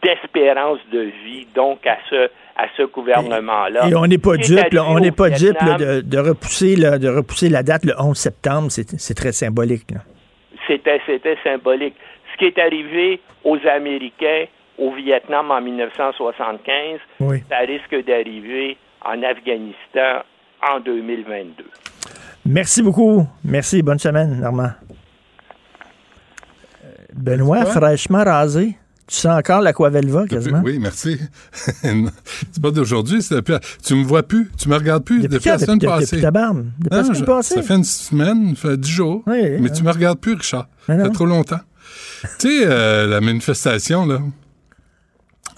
d'espérance 0.01 0.79
de 0.91 1.01
vie 1.23 1.45
donc 1.53 1.85
à 1.87 1.97
ce 2.09 2.29
à 2.55 2.65
ce 2.77 2.83
gouvernement-là. 2.83 3.87
Et 3.89 3.95
on 3.95 4.05
n'est 4.05 4.17
pas 4.17 4.37
dupe, 4.37 4.59
on 4.79 4.99
n'est 4.99 5.11
pas 5.11 5.29
dupe 5.29 5.57
de, 5.79 6.01
de 6.01 6.17
repousser, 6.19 6.75
là, 6.75 6.97
de 6.99 7.09
repousser 7.09 7.49
la 7.49 7.63
date 7.63 7.85
le 7.85 7.93
11 7.99 8.15
septembre. 8.17 8.67
C'est 8.71 9.13
très 9.15 9.31
symbolique. 9.31 9.87
c'était 10.67 11.01
c'était 11.05 11.37
symbolique. 11.43 11.95
Ce 12.33 12.37
qui 12.37 12.45
est 12.45 12.57
arrivé 12.59 13.19
aux 13.43 13.57
Américains 13.67 14.45
au 14.77 14.91
Vietnam 14.93 15.51
en 15.51 15.61
1975, 15.61 16.99
Oui. 17.19 17.43
ça 17.49 17.59
risque 17.59 18.05
d'arriver 18.07 18.75
en 19.05 19.21
Afghanistan 19.21 20.23
en 20.67 20.79
2022. 20.79 21.63
Merci 22.45 22.81
beaucoup. 22.81 23.25
Merci. 23.43 23.81
Bonne 23.83 23.99
semaine, 23.99 24.39
Normand. 24.41 24.71
Benoît, 27.13 27.65
fraîchement 27.65 28.23
rasé. 28.23 28.75
Tu 29.13 29.19
sens 29.19 29.37
encore 29.37 29.61
l'aquavelva 29.61 30.25
quasiment? 30.25 30.61
Oui, 30.65 30.79
merci. 30.79 31.19
c'est 31.53 32.61
pas 32.61 32.71
d'aujourd'hui, 32.71 33.21
c'est 33.21 33.35
depuis- 33.35 33.53
Tu 33.85 33.93
me 33.93 34.03
vois 34.03 34.23
plus, 34.23 34.49
tu 34.57 34.67
me 34.69 34.73
regardes 34.75 35.03
plus 35.03 35.21
depuis, 35.21 35.37
quand? 35.43 35.51
la 35.51 35.59
semaine 35.59 35.77
Depuis- 35.77 35.91
depuis 35.91 36.05
passée. 36.05 36.21
ta 36.21 36.31
barbe? 36.31 36.65
Depuis 36.79 36.97
la 36.97 37.03
semaine 37.03 37.25
passée? 37.25 37.53
Ça 37.55 37.61
fait 37.61 37.75
une 37.75 37.83
semaine, 37.83 38.55
ça 38.55 38.69
fait 38.69 38.77
dix 38.77 38.89
jours. 38.89 39.21
Oui, 39.27 39.59
mais 39.59 39.69
tu 39.71 39.83
me 39.83 39.91
regardes 39.91 40.17
plus, 40.19 40.33
Richard. 40.33 40.67
Mais 40.89 40.97
Ça 40.97 41.03
fait 41.03 41.09
trop 41.11 41.27
longtemps. 41.27 41.59
tu 42.39 42.47
sais, 42.47 42.63
euh, 42.65 43.05
la 43.05 43.21
manifestation, 43.21 44.07
là, 44.07 44.17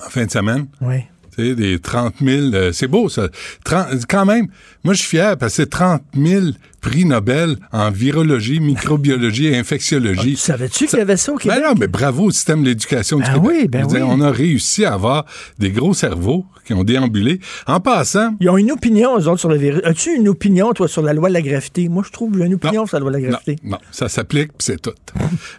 en 0.06 0.10
fin 0.10 0.26
de 0.26 0.32
semaine, 0.32 0.68
Oui. 0.82 1.06
Des 1.38 1.80
30 1.80 2.16
000, 2.22 2.54
euh, 2.54 2.72
c'est 2.72 2.88
beau 2.88 3.10
ça. 3.10 3.28
30 3.66 4.06
quand 4.08 4.26
même, 4.26 4.48
moi 4.84 4.94
je 4.94 5.00
suis 5.00 5.10
fier 5.18 5.38
parce 5.38 5.54
que 5.54 5.64
c'est 5.64 5.70
30 5.70 6.02
000 6.16 6.46
prix 6.82 7.06
Nobel 7.06 7.58
en 7.72 7.90
virologie, 7.90 8.60
microbiologie 8.60 9.48
et 9.48 9.58
infectiologie. 9.58 10.32
Tu 10.32 10.36
savais-tu 10.38 10.86
qu'il 10.86 11.00
y 11.00 11.02
avait 11.02 11.18
ça 11.18 11.34
au 11.34 11.38
Québec? 11.38 11.58
Ben 11.62 11.70
non, 11.70 11.76
mais 11.80 11.88
bravo 11.88 12.26
au 12.26 12.32
système 12.32 12.62
de 12.62 12.68
l'éducation 12.70 13.18
du 13.18 13.24
Ben 13.24 13.34
Québec. 13.34 13.50
oui, 13.50 13.68
ben 13.68 13.88
dire, 13.88 14.02
oui. 14.08 14.08
On 14.08 14.22
a 14.22 14.30
réussi 14.32 14.86
à 14.86 14.94
avoir 14.94 15.26
des 15.58 15.72
gros 15.72 15.94
cerveaux 15.96 16.46
qui 16.66 16.74
ont 16.74 16.84
déambulé. 16.84 17.40
En 17.68 17.80
passant, 17.80 18.36
Ils 18.40 18.50
ont 18.50 18.58
une 18.58 18.72
opinion, 18.72 19.20
eux 19.20 19.28
autres, 19.28 19.40
sur 19.40 19.50
le 19.50 19.58
virus. 19.58 19.82
As-tu 19.84 20.16
une 20.16 20.28
opinion, 20.28 20.74
toi, 20.74 20.88
sur 20.88 21.02
la 21.02 21.14
loi 21.14 21.30
de 21.30 21.34
la 21.34 21.42
gravité? 21.42 21.90
Moi, 21.90 22.04
je 22.06 22.12
trouve 22.12 22.32
que 22.32 22.40
j'ai 22.40 22.46
une 22.46 22.56
opinion 22.56 22.86
sur 22.86 22.98
la 22.98 23.02
loi 23.02 23.12
de 23.12 23.18
la 23.18 23.22
gravité. 23.30 23.56
Non, 23.64 23.78
ça 23.92 24.08
s'applique, 24.10 24.50
puis 24.50 24.60
c'est 24.66 24.82
tout. 24.82 24.92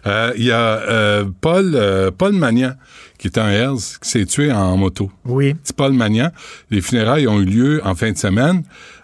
Euh, 0.05 0.31
Il 0.37 0.45
y 0.45 0.51
a 0.51 0.57
euh, 0.59 1.25
Paul, 1.41 1.73
euh, 1.75 2.11
Paul 2.11 2.33
Magnan, 2.33 2.73
qui 3.17 3.27
est 3.27 3.37
un 3.37 3.49
Hells, 3.49 3.99
qui 4.01 4.09
s'est 4.09 4.25
tué 4.25 4.51
en 4.51 4.77
moto. 4.77 5.11
Oui. 5.25 5.55
C'est 5.63 5.75
Paul 5.75 5.93
Magnan. 5.93 6.31
Les 6.69 6.81
funérailles 6.81 7.27
ont 7.27 7.39
eu 7.39 7.45
lieu 7.45 7.81
en 7.83 7.95
fin 7.95 8.11
de 8.11 8.17
semaine. 8.17 8.63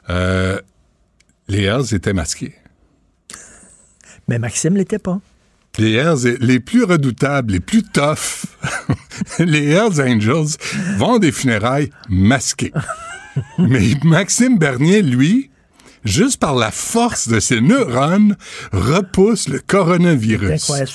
Euh, 0.10 0.60
les 1.48 1.64
Hells 1.64 1.94
étaient 1.94 2.14
masqués. 2.14 2.56
Mais 4.28 4.40
Maxime 4.40 4.78
l'était 4.78 5.00
pas. 5.00 5.20
Les 5.80 5.94
Hells, 5.94 6.38
les 6.40 6.60
plus 6.60 6.84
redoutables, 6.84 7.54
les 7.54 7.60
plus 7.60 7.82
toughs, 7.82 8.46
les 9.40 9.72
Hells 9.72 10.00
Angels 10.00 10.58
vont 10.98 11.18
des 11.18 11.32
funérailles 11.32 11.90
masqués. 12.10 12.72
Mais 13.58 13.96
Maxime 14.04 14.60
Bernier, 14.60 15.02
lui, 15.02 15.50
juste 16.06 16.40
par 16.40 16.56
la 16.56 16.72
force 16.72 17.28
de 17.28 17.40
ses 17.40 17.62
neurones, 17.62 18.36
repousse 18.72 19.48
le 19.50 19.60
coronavirus. 19.60 20.62
c'est. 20.62 20.86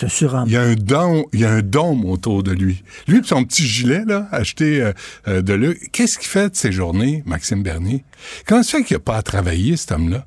Il 0.46 0.52
y 0.52 0.56
a 0.56 0.62
un 0.62 0.74
dôme, 0.74 1.24
il 1.32 1.40
y 1.40 1.44
a 1.44 1.50
un 1.50 1.62
dôme 1.62 2.04
autour 2.04 2.42
de 2.42 2.52
lui. 2.52 2.82
Lui, 3.06 3.20
son 3.24 3.44
petit 3.44 3.66
gilet, 3.66 4.04
là, 4.06 4.28
acheté 4.32 4.82
euh, 4.82 4.92
euh, 5.28 5.42
de 5.42 5.54
lui. 5.54 5.76
Qu'est-ce 5.92 6.18
qu'il 6.18 6.28
fait 6.28 6.50
de 6.50 6.56
ses 6.56 6.72
journées, 6.72 7.22
Maxime 7.26 7.62
Bernier? 7.62 8.04
Comment 8.46 8.62
ça 8.62 8.78
fait 8.78 8.84
qu'il 8.84 8.96
n'a 8.96 9.00
pas 9.00 9.16
à 9.16 9.22
travailler, 9.22 9.76
cet 9.76 9.92
homme-là? 9.92 10.26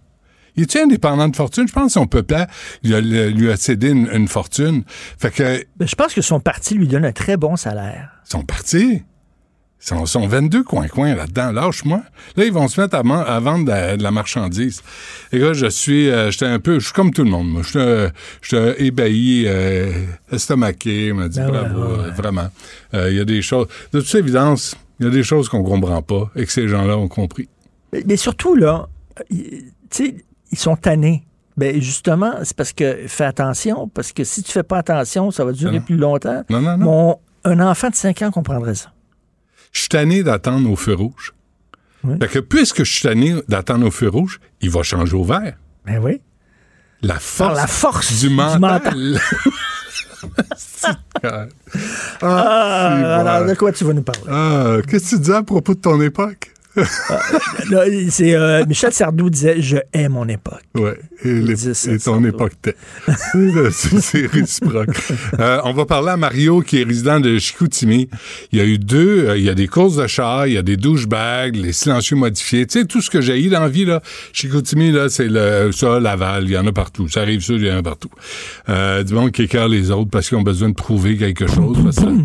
Il 0.57 0.63
est 0.63 0.75
indépendant 0.75 1.29
de 1.29 1.35
fortune? 1.35 1.65
Je 1.67 1.71
pense 1.73 1.85
que 1.87 1.91
son 1.93 2.07
papa 2.07 2.47
il 2.83 2.93
a- 2.93 2.99
le- 3.01 3.29
lui 3.29 3.49
a 3.49 3.55
cédé 3.55 3.89
une, 3.91 4.09
une 4.13 4.27
fortune. 4.27 4.83
Fait 5.17 5.31
que 5.31 5.63
Ben, 5.77 5.87
Je 5.87 5.95
pense 5.95 6.13
que 6.13 6.21
son 6.21 6.41
parti 6.41 6.73
lui 6.75 6.87
donne 6.87 7.05
un 7.05 7.13
très 7.13 7.37
bon 7.37 7.55
salaire. 7.55 8.09
son 8.25 8.43
parti, 8.43 9.03
sont, 9.81 10.05
sont 10.05 10.27
22 10.27 10.63
coins-coins 10.63 11.15
là-dedans. 11.15 11.51
Lâche-moi. 11.51 12.01
Là, 12.37 12.45
ils 12.45 12.53
vont 12.53 12.67
se 12.67 12.79
mettre 12.79 12.95
à, 12.95 13.01
vendre 13.39 13.65
de 13.65 13.69
la, 13.71 13.97
de 13.97 14.03
la 14.03 14.11
marchandise. 14.11 14.81
Les 15.31 15.39
gars, 15.39 15.53
je 15.53 15.65
suis, 15.67 16.09
euh, 16.09 16.31
j'étais 16.31 16.45
un 16.45 16.59
peu, 16.59 16.79
je 16.79 16.85
suis 16.85 16.93
comme 16.93 17.11
tout 17.11 17.23
le 17.23 17.29
monde. 17.31 17.49
moi. 17.49 17.61
J'étais, 17.65 17.79
euh, 17.79 18.09
j'étais 18.41 18.85
ébahi, 18.85 19.45
euh, 19.47 19.91
estomaqué. 20.31 21.11
M'a 21.13 21.27
dit 21.27 21.39
Ben 21.39 21.49
bravo, 21.49 22.01
ouais, 22.03 22.11
vraiment. 22.11 22.47
Euh, 22.93 23.09
Il 23.11 23.17
y 23.17 23.19
a 23.19 23.25
des 23.25 23.41
choses, 23.41 23.67
de 23.91 23.99
toute 24.01 24.15
évidence, 24.15 24.75
il 24.99 25.05
y 25.05 25.09
a 25.09 25.11
des 25.11 25.23
choses 25.23 25.49
qu'on 25.49 25.63
comprend 25.63 26.01
pas 26.01 26.29
et 26.35 26.45
que 26.45 26.51
ces 26.51 26.67
gens-là 26.67 26.97
ont 26.97 27.07
compris. 27.07 27.49
Mais, 27.91 28.03
mais 28.05 28.17
surtout, 28.17 28.55
là, 28.55 28.87
tu 29.29 29.65
sais, 29.89 30.15
ils 30.51 30.57
sont 30.57 30.75
tannés. 30.75 31.23
Ben 31.57 31.81
justement, 31.81 32.31
c'est 32.43 32.55
parce 32.55 32.71
que 32.71 33.07
fais 33.07 33.25
attention, 33.25 33.89
parce 33.89 34.13
que 34.13 34.23
si 34.23 34.41
tu 34.41 34.51
fais 34.51 34.63
pas 34.63 34.77
attention, 34.77 35.31
ça 35.31 35.43
va 35.43 35.51
durer 35.51 35.79
Non. 35.79 35.85
plus 35.85 35.97
longtemps. 35.97 36.43
Non, 36.49 36.61
non, 36.61 36.77
non. 36.77 36.85
Mon, 36.85 37.19
un 37.43 37.59
enfant 37.59 37.89
de 37.89 37.95
5 37.95 38.21
ans 38.21 38.31
comprendrait 38.31 38.75
ça. 38.75 38.91
Je 39.71 39.79
suis 39.81 39.89
tanné 39.89 40.23
d'attendre 40.23 40.69
au 40.69 40.75
feu 40.75 40.93
rouge. 40.93 41.33
Fait 42.19 42.27
que 42.27 42.39
puisque 42.39 42.83
je 42.83 42.91
suis 42.91 43.01
tanné 43.03 43.35
d'attendre 43.47 43.85
au 43.87 43.91
feu 43.91 44.09
rouge, 44.09 44.39
il 44.61 44.69
va 44.71 44.81
changer 44.83 45.15
au 45.15 45.23
vert. 45.23 45.55
Ben 45.85 45.99
oui. 45.99 46.21
La 47.03 47.19
force, 47.19 47.55
la 47.55 47.67
force 47.67 48.19
du 48.19 48.29
du 48.29 48.35
mental. 48.35 49.19
Ah, 51.23 51.47
c'est 52.21 53.05
alors, 53.05 53.45
de 53.47 53.53
quoi 53.55 53.71
tu 53.71 53.83
vas 53.83 53.93
nous 53.93 54.01
parler? 54.03 54.21
Ah, 54.29 54.77
qu'est-ce 54.87 55.11
que 55.11 55.15
tu 55.15 55.21
dis 55.21 55.31
à 55.31 55.43
propos 55.43 55.73
de 55.73 55.79
ton 55.79 55.99
époque? 56.01 56.51
Là, 56.75 57.83
c'est 58.09 58.33
euh, 58.35 58.65
Michel 58.65 58.93
Sardou 58.93 59.29
disait 59.29 59.61
Je 59.61 59.77
hais 59.93 60.07
mon 60.09 60.27
époque. 60.27 60.61
Ouais, 60.75 60.97
et, 61.23 61.33
les- 61.33 61.89
et 61.89 61.99
ton 61.99 62.23
époque 62.23 62.53
t'es. 62.61 62.75
c'est 64.01 64.25
réciproque. 64.27 64.89
Euh, 65.39 65.59
on 65.63 65.73
va 65.73 65.85
parler 65.85 66.09
à 66.09 66.17
Mario, 66.17 66.61
qui 66.61 66.81
est 66.81 66.83
résident 66.83 67.19
de 67.19 67.37
Chicoutimi. 67.39 68.09
Il 68.51 68.59
y 68.59 68.61
a 68.61 68.65
eu 68.65 68.77
deux, 68.77 69.27
euh, 69.29 69.37
il 69.37 69.43
y 69.43 69.49
a 69.49 69.53
des 69.55 69.67
courses 69.67 69.95
de 69.95 70.05
chars, 70.07 70.45
il 70.47 70.53
y 70.53 70.57
a 70.57 70.61
des 70.61 70.77
douchebags, 70.77 71.55
les 71.55 71.73
silencieux 71.73 72.15
modifiés. 72.15 72.65
Tu 72.67 72.79
sais, 72.79 72.85
tout 72.85 73.01
ce 73.01 73.09
que 73.09 73.21
j'ai 73.21 73.41
eu 73.41 73.49
dans 73.49 73.61
la 73.61 73.69
vie, 73.69 73.85
là, 73.85 74.01
Chicoutimi, 74.33 74.91
là, 74.91 75.09
c'est 75.09 75.27
le, 75.27 75.71
ça, 75.71 75.99
Laval, 75.99 76.43
il 76.45 76.51
y 76.51 76.57
en 76.57 76.67
a 76.67 76.71
partout. 76.71 77.07
Ça 77.07 77.21
arrive 77.21 77.41
ça, 77.41 77.53
il 77.53 77.65
y 77.65 77.71
en 77.71 77.77
a 77.77 77.83
partout. 77.83 78.09
Euh, 78.69 79.03
du 79.03 79.13
monde 79.13 79.31
qui 79.31 79.43
écœure 79.43 79.67
les 79.67 79.89
autres 79.89 80.09
parce 80.11 80.27
qu'ils 80.29 80.37
ont 80.37 80.41
besoin 80.43 80.69
de 80.69 80.75
prouver 80.75 81.17
quelque 81.17 81.47
chose. 81.47 81.77
parce 81.83 81.97
que, 81.97 82.01
tu 82.01 82.15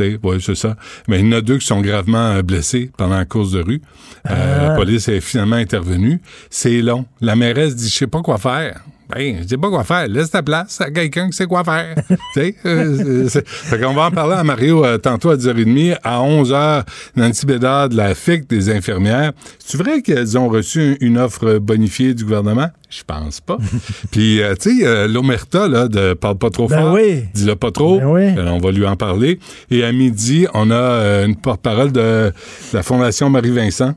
ouais, 0.00 0.38
c'est 0.40 0.54
ça. 0.54 0.76
Mais 1.08 1.20
il 1.20 1.26
y 1.26 1.28
en 1.28 1.38
a 1.38 1.40
deux 1.40 1.58
qui 1.58 1.66
sont 1.66 1.80
gravement 1.80 2.32
euh, 2.32 2.42
blessés 2.42 2.90
pendant 2.96 3.16
la 3.16 3.24
course 3.24 3.52
de 3.52 3.60
rue. 3.60 3.82
Euh, 4.30 4.68
La 4.68 4.74
police 4.74 5.08
est 5.08 5.20
finalement 5.20 5.56
intervenue. 5.56 6.20
C'est 6.50 6.80
long. 6.82 7.06
La 7.20 7.36
mairesse 7.36 7.76
dit, 7.76 7.88
je 7.88 7.94
sais 7.94 8.06
pas 8.06 8.22
quoi 8.22 8.38
faire. 8.38 8.80
Ben, 9.14 9.38
je 9.42 9.48
sais 9.48 9.56
pas 9.56 9.68
quoi 9.68 9.84
faire. 9.84 10.08
Laisse 10.08 10.30
ta 10.30 10.42
place 10.42 10.80
à 10.80 10.90
quelqu'un 10.90 11.30
qui 11.30 11.36
sait 11.36 11.46
quoi 11.46 11.62
faire. 11.62 11.94
euh, 12.66 13.28
c'est- 13.28 13.46
fait 13.46 13.78
qu'on 13.80 13.94
va 13.94 14.06
en 14.06 14.10
parler 14.10 14.34
à 14.34 14.42
Mario 14.42 14.84
euh, 14.84 14.98
tantôt 14.98 15.30
à 15.30 15.36
10h30. 15.36 15.96
À 16.02 16.18
11h, 16.20 16.84
Nancy 17.14 17.46
Bédard 17.46 17.88
de 17.90 17.96
la 17.96 18.14
FIC 18.14 18.48
des 18.48 18.68
infirmières. 18.74 19.32
C'est 19.58 19.78
vrai 19.78 20.02
qu'elles 20.02 20.36
ont 20.36 20.48
reçu 20.48 20.96
une 21.00 21.18
offre 21.18 21.58
bonifiée 21.58 22.14
du 22.14 22.24
gouvernement? 22.24 22.68
Je 22.90 23.02
pense 23.04 23.40
pas. 23.40 23.58
Puis, 24.10 24.40
euh, 24.42 24.54
tu 24.60 24.78
sais, 24.80 24.86
euh, 24.86 25.06
l'Omerta, 25.08 25.68
là, 25.68 25.86
de 25.88 26.14
Parle 26.14 26.38
pas 26.38 26.50
trop 26.50 26.66
Ben 26.68 26.80
fort. 26.80 26.94
oui. 26.94 27.24
Dis-le 27.34 27.54
pas 27.56 27.70
trop. 27.70 27.98
Ben 28.00 28.06
oui. 28.06 28.22
Euh, 28.36 28.48
on 28.48 28.58
va 28.58 28.70
lui 28.72 28.86
en 28.86 28.96
parler. 28.96 29.38
Et 29.70 29.84
à 29.84 29.92
midi, 29.92 30.46
on 30.54 30.70
a 30.70 30.74
euh, 30.74 31.26
une 31.26 31.36
porte-parole 31.36 31.92
de 31.92 32.32
la 32.72 32.82
Fondation 32.82 33.30
Marie-Vincent. 33.30 33.94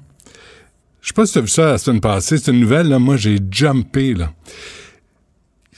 Je 1.02 1.08
sais 1.08 1.14
pas 1.14 1.26
si 1.26 1.34
tu 1.34 1.40
as 1.40 1.42
vu 1.42 1.48
ça 1.48 1.66
la 1.66 1.78
semaine 1.78 2.02
passée. 2.02 2.38
C'est 2.38 2.52
une 2.52 2.60
nouvelle, 2.60 2.90
là. 2.90 3.00
Moi, 3.00 3.16
j'ai 3.18 3.38
jumpé, 3.52 4.14
là. 4.14 4.32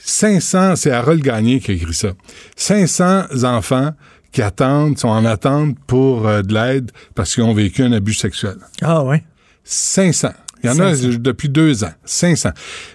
500, 0.04 0.76
c'est 0.76 0.90
Harold 0.90 1.22
Gagné 1.22 1.60
qui 1.60 1.70
a 1.70 1.74
écrit 1.74 1.94
ça. 1.94 2.12
500 2.56 3.44
enfants 3.44 3.92
qui 4.32 4.42
attendent, 4.42 4.98
sont 4.98 5.08
en 5.08 5.24
attente 5.24 5.76
pour 5.86 6.26
euh, 6.26 6.42
de 6.42 6.54
l'aide 6.54 6.90
parce 7.14 7.34
qu'ils 7.34 7.44
ont 7.44 7.54
vécu 7.54 7.82
un 7.82 7.92
abus 7.92 8.14
sexuel. 8.14 8.56
Ah 8.80 9.04
ouais. 9.04 9.22
500. 9.64 10.30
Il 10.64 10.66
y 10.66 10.70
en 10.70 10.78
a 10.80 10.94
500. 10.96 11.18
depuis 11.20 11.48
deux 11.48 11.84
ans. 11.84 11.92
500. 12.04 12.50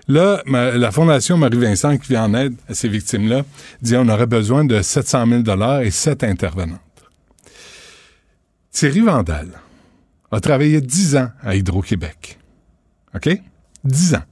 Là, 0.08 0.42
ma- 0.46 0.72
la 0.72 0.92
Fondation 0.92 1.38
Marie-Vincent 1.38 1.98
qui 1.98 2.10
vient 2.10 2.24
en 2.26 2.34
aide 2.34 2.56
à 2.68 2.74
ces 2.74 2.88
victimes-là 2.90 3.44
dit 3.82 3.96
on 3.98 4.08
aurait 4.10 4.26
besoin 4.26 4.66
de 4.66 4.82
700 4.82 5.26
000 5.46 5.82
et 5.82 5.92
sept 5.92 6.24
intervenantes. 6.24 6.80
Thierry 8.72 9.02
Vandal 9.02 9.48
a 10.32 10.40
travaillé 10.40 10.82
10 10.82 11.16
ans 11.18 11.30
à 11.42 11.56
Hydro-Québec. 11.56 12.38
OK? 13.16 13.30
10 13.84 14.16
ans. 14.16 14.24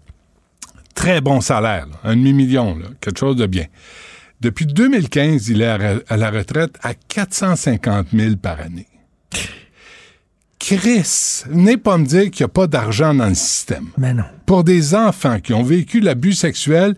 Très 0.96 1.22
bon 1.22 1.42
salaire, 1.42 1.88
là, 1.88 2.00
un 2.04 2.16
demi-million, 2.16 2.80
quelque 3.00 3.20
chose 3.20 3.36
de 3.36 3.46
bien. 3.46 3.66
Depuis 4.42 4.66
2015, 4.66 5.50
il 5.50 5.62
est 5.62 6.02
à, 6.08 6.18
la 6.18 6.32
retraite 6.32 6.78
à 6.82 6.94
450 6.94 8.08
000 8.14 8.36
par 8.38 8.60
année. 8.60 8.88
Chris, 10.60 11.44
venez 11.48 11.78
pas 11.78 11.98
me 11.98 12.06
dire 12.06 12.32
qu'il 12.32 12.44
n'y 12.44 12.46
a 12.46 12.54
pas 12.54 12.68
d'argent 12.68 13.14
dans 13.14 13.28
le 13.28 13.36
système. 13.36 13.90
Mais 13.98 14.14
non. 14.14 14.24
Pour 14.46 14.64
des 14.64 14.96
enfants 14.96 15.40
qui 15.40 15.54
ont 15.54 15.64
vécu 15.64 16.00
l'abus 16.00 16.34
sexuel, 16.34 16.96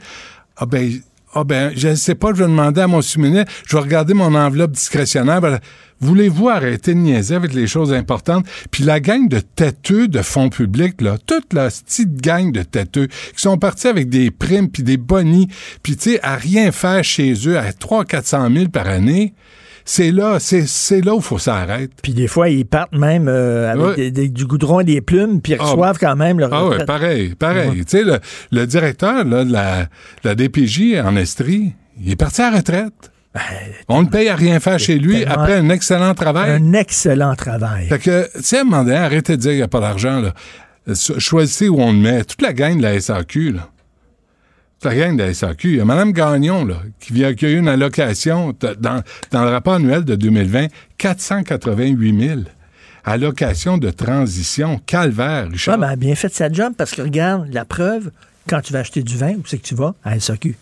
ah 0.55 0.65
ben, 0.65 1.01
ah 1.39 1.43
ben, 1.43 1.71
je 1.75 1.89
ne 1.89 1.95
sais 1.95 2.15
pas, 2.15 2.29
je 2.29 2.39
vais 2.39 2.49
demander 2.49 2.81
à 2.81 2.87
mon 2.87 3.03
sous-ministre, 3.03 3.51
je 3.67 3.75
vais 3.75 3.83
regarder 3.83 4.15
mon 4.15 4.33
enveloppe 4.33 4.71
discrétionnaire. 4.71 5.39
ben, 5.39 5.59
Voulez-vous 5.99 6.49
arrêter 6.49 6.95
de 6.95 6.99
niaiser 6.99 7.35
avec 7.35 7.53
les 7.53 7.67
choses 7.67 7.93
importantes? 7.93 8.45
Puis 8.71 8.83
la 8.83 8.99
gang 8.99 9.27
de 9.27 9.39
têteux 9.39 10.07
de 10.07 10.23
fonds 10.23 10.49
publics, 10.49 10.99
là, 11.01 11.17
toute 11.23 11.53
la 11.53 11.69
petite 11.69 12.21
gang 12.21 12.51
de 12.51 12.63
têteux 12.63 13.07
qui 13.07 13.41
sont 13.41 13.57
partis 13.57 13.87
avec 13.87 14.09
des 14.09 14.31
primes 14.31 14.69
puis 14.69 14.81
des 14.81 14.97
bonnies, 14.97 15.47
puis 15.83 15.95
tu 15.95 16.11
sais, 16.11 16.19
à 16.23 16.35
rien 16.35 16.71
faire 16.71 17.03
chez 17.03 17.33
eux, 17.47 17.57
à 17.57 17.69
300-400 17.69 18.53
000 18.53 18.69
par 18.69 18.87
année, 18.87 19.33
c'est 19.89 20.11
là, 20.11 20.37
c'est 20.39 20.67
c'est 20.67 20.99
là 21.01 21.13
où 21.15 21.17
il 21.19 21.23
faut 21.23 21.39
s'arrêter. 21.39 21.89
Puis 22.03 22.13
des 22.13 22.27
fois, 22.27 22.49
ils 22.49 22.65
partent 22.65 22.93
même 22.95 23.27
euh, 23.29 23.71
avec 23.71 23.85
Ouais. 23.85 23.95
des- 23.95 24.11
des- 24.11 24.29
du 24.29 24.45
goudron 24.45 24.81
et 24.81 24.83
des 24.83 24.99
plumes, 25.01 25.41
puis 25.41 25.53
ils 25.53 25.57
Ah, 25.59 25.63
reçoivent 25.63 25.97
quand 25.97 26.15
même 26.17 26.39
leur 26.39 26.53
Ah 26.53 26.63
ouais, 26.63 26.69
retraite. 26.71 26.87
pareil, 26.87 27.35
pareil. 27.35 27.69
Ouais. 27.69 27.75
Tu 27.77 27.83
sais, 27.87 28.03
le, 28.03 28.19
le 28.51 28.65
directeur 28.67 29.23
là, 29.23 29.45
de 29.45 29.51
la, 29.51 29.83
de 29.83 29.87
la 30.25 30.35
DPJ 30.35 30.99
en 31.03 31.15
Estrie, 31.15 31.73
il 32.03 32.11
est 32.11 32.15
parti 32.17 32.41
à 32.41 32.51
la 32.51 32.57
retraite. 32.57 32.93
On 33.87 34.01
le 34.01 34.07
paye 34.07 34.29
à 34.29 34.35
rien 34.35 34.59
faire 34.59 34.79
chez 34.79 34.97
lui 34.97 35.23
après 35.23 35.53
un 35.55 35.69
excellent 35.69 36.13
travail. 36.15 36.51
Un 36.51 36.73
excellent 36.73 37.35
travail. 37.35 37.87
Fait 37.87 37.99
que, 37.99 38.23
tu 38.35 38.43
sais, 38.43 38.57
à 38.57 38.61
un 38.61 38.63
moment 38.63 38.83
donné, 38.83 38.95
arrêtez 38.97 39.33
de 39.37 39.41
dire 39.41 39.51
qu'il 39.51 39.57
n'y 39.59 39.63
a 39.63 39.67
pas 39.67 39.79
d'argent, 39.79 40.19
là. 40.21 40.33
Euh, 40.89 40.95
Choisissez 41.19 41.69
où 41.69 41.79
on 41.79 41.91
le 41.93 41.99
met. 41.99 42.23
Toute 42.23 42.41
la 42.41 42.53
gang 42.53 42.77
de 42.77 42.81
la 42.81 42.99
SAQ, 42.99 43.51
là. 43.53 43.69
La 44.83 44.95
gang 44.95 45.17
de 45.17 45.23
la 45.23 45.33
SAQ. 45.33 45.69
Il 45.69 45.75
y 45.77 45.81
a 45.81 45.85
Mme 45.85 46.13
Gagnon, 46.13 46.63
là, 46.63 46.77
qui 46.99 47.11
vient 47.11 47.33
qui 47.33 47.45
a 47.45 47.49
eu 47.49 47.57
une 47.57 47.67
allocation 47.67 48.55
dans, 48.79 49.03
dans 49.31 49.43
le 49.43 49.49
rapport 49.49 49.73
annuel 49.73 50.05
de 50.05 50.15
2020, 50.15 50.67
488 50.97 52.27
000. 52.27 52.41
Allocation 53.03 53.77
de 53.77 53.89
transition. 53.89 54.79
Calvaire, 54.85 55.49
Richard. 55.49 55.75
Ah, 55.75 55.77
ben, 55.77 55.87
elle 55.87 55.93
a 55.93 55.95
bien 55.95 56.15
fait 56.15 56.33
sa 56.33 56.51
job 56.51 56.73
parce 56.77 56.91
que 56.91 57.01
regarde, 57.01 57.47
la 57.51 57.65
preuve, 57.65 58.11
quand 58.47 58.61
tu 58.61 58.73
vas 58.73 58.79
acheter 58.79 59.01
du 59.01 59.17
vin, 59.17 59.33
où 59.33 59.43
c'est 59.45 59.57
que 59.57 59.65
tu 59.65 59.75
vas? 59.75 59.95
À 60.03 60.19
SAQ. 60.19 60.55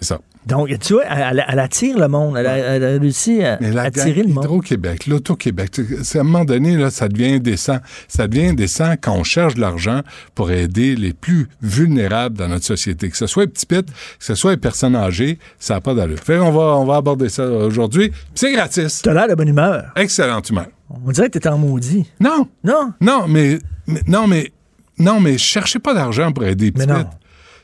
C'est 0.00 0.06
ça. 0.08 0.20
Donc, 0.46 0.76
tu 0.80 0.94
vois, 0.94 1.04
elle, 1.04 1.44
elle 1.48 1.58
attire 1.60 1.98
le 1.98 2.08
monde. 2.08 2.36
Elle, 2.36 2.46
a- 2.46 2.56
elle 2.58 2.84
a 2.84 2.88
réussi 2.98 3.44
à 3.44 3.58
Mais 3.60 3.70
la 3.70 3.82
attirer 3.82 4.22
le 4.24 4.28
monde. 4.28 4.42
Hydro-Québec, 4.44 5.06
l'Auto-Québec, 5.06 5.80
à 6.14 6.18
un 6.18 6.22
moment 6.24 6.44
donné, 6.44 6.76
là, 6.76 6.90
ça 6.90 7.08
devient 7.08 7.34
indécent. 7.34 7.78
Ça 8.08 8.26
devient 8.26 8.48
indécent 8.48 8.94
quand 9.00 9.12
on 9.14 9.22
cherche 9.22 9.54
de 9.54 9.60
l'argent 9.60 10.00
pour 10.34 10.50
aider 10.50 10.96
les 10.96 11.12
plus 11.12 11.48
vulnérables 11.62 12.36
dans 12.36 12.48
notre 12.48 12.64
société. 12.64 13.08
Que 13.08 13.16
ce 13.16 13.26
soit 13.26 13.44
les 13.44 13.48
petits 13.50 13.66
pits, 13.66 13.82
que 13.84 13.92
ce 14.18 14.34
soit 14.34 14.50
les 14.52 14.56
personnes 14.56 14.96
âgées, 14.96 15.38
ça 15.58 15.74
n'a 15.74 15.80
pas 15.80 15.94
d'allure. 15.94 16.18
Fait 16.18 16.38
on 16.38 16.50
va, 16.50 16.76
on 16.76 16.84
va 16.84 16.96
aborder 16.96 17.28
ça 17.28 17.46
aujourd'hui. 17.48 18.10
C'est 18.34 18.52
gratis. 18.52 19.00
T'as 19.02 19.14
l'air 19.14 19.28
de 19.28 19.34
bonne 19.34 19.48
humeur. 19.48 19.92
Excellente 19.96 20.50
humeur. 20.50 20.66
On 21.06 21.10
dirait 21.10 21.30
que 21.30 21.38
t'es 21.38 21.48
en 21.48 21.56
maudit. 21.58 22.10
Non. 22.20 22.48
Non? 22.64 22.92
Non, 23.00 23.26
mais, 23.28 23.58
mais- 23.86 24.02
non, 24.08 24.26
mais, 24.26 24.52
non, 24.98 25.20
mais 25.20 25.38
cherchez 25.38 25.78
pas 25.78 25.94
d'argent 25.94 26.32
pour 26.32 26.44
aider 26.44 26.66
les 26.66 26.72
petits 26.72 26.86
Mais 26.86 26.92
non. 26.92 27.04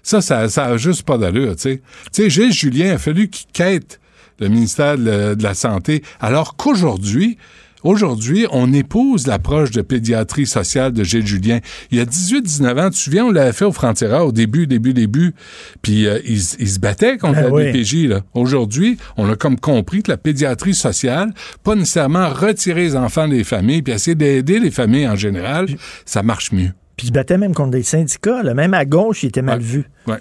Ça, 0.02 0.20
ça, 0.20 0.48
ça 0.48 0.64
a 0.66 0.76
juste 0.76 1.02
pas 1.02 1.18
d'allure, 1.18 1.56
tu 1.56 1.62
sais. 1.62 1.82
Tu 2.12 2.22
sais, 2.22 2.30
Gilles 2.30 2.52
Julien 2.52 2.94
a 2.94 2.98
fallu 2.98 3.28
qu'il 3.28 3.46
quête 3.52 4.00
le 4.40 4.48
ministère 4.48 4.96
de 4.96 5.04
la, 5.04 5.34
de 5.34 5.42
la 5.42 5.54
Santé, 5.54 6.02
alors 6.20 6.56
qu'aujourd'hui, 6.56 7.36
Aujourd'hui, 7.84 8.44
on 8.50 8.72
épouse 8.72 9.28
l'approche 9.28 9.70
de 9.70 9.82
pédiatrie 9.82 10.46
sociale 10.46 10.92
de 10.92 11.04
Gilles 11.04 11.24
Julien. 11.28 11.60
Il 11.92 11.98
y 11.98 12.00
a 12.00 12.04
18-19 12.06 12.80
ans, 12.80 12.90
tu 12.90 12.96
te 12.96 13.02
souviens, 13.02 13.26
on 13.26 13.30
l'avait 13.30 13.52
fait 13.52 13.64
au 13.64 13.70
Frontiera 13.70 14.26
au 14.26 14.32
début, 14.32 14.66
début, 14.66 14.92
début. 14.92 15.32
Puis 15.80 16.08
euh, 16.08 16.18
il, 16.26 16.38
s- 16.38 16.56
il 16.58 16.68
se 16.68 16.80
battait 16.80 17.18
contre 17.18 17.34
Ben 17.34 17.42
la 17.44 17.50
oui. 17.52 17.70
BPJ. 17.72 18.08
là. 18.08 18.22
Aujourd'hui, 18.34 18.98
on 19.16 19.30
a 19.30 19.36
comme 19.36 19.60
compris 19.60 20.02
que 20.02 20.10
la 20.10 20.16
pédiatrie 20.16 20.74
sociale, 20.74 21.32
pas 21.62 21.76
nécessairement 21.76 22.28
retirer 22.30 22.82
les 22.82 22.96
enfants 22.96 23.28
des 23.28 23.44
familles, 23.44 23.82
puis 23.82 23.92
essayer 23.94 24.16
d'aider 24.16 24.58
les 24.58 24.72
familles 24.72 25.06
en 25.06 25.14
général, 25.16 25.68
ça 26.04 26.24
marche 26.24 26.50
mieux. 26.50 26.72
Puis 26.98 27.06
il 27.06 27.08
se 27.08 27.12
battait 27.12 27.38
même 27.38 27.54
contre 27.54 27.70
des 27.70 27.82
syndicats. 27.82 28.42
là. 28.42 28.52
Même 28.52 28.74
à 28.74 28.84
gauche, 28.84 29.22
il 29.22 29.28
était 29.28 29.40
mal 29.40 29.60
vu. 29.60 29.84
Ouais. 30.06 30.16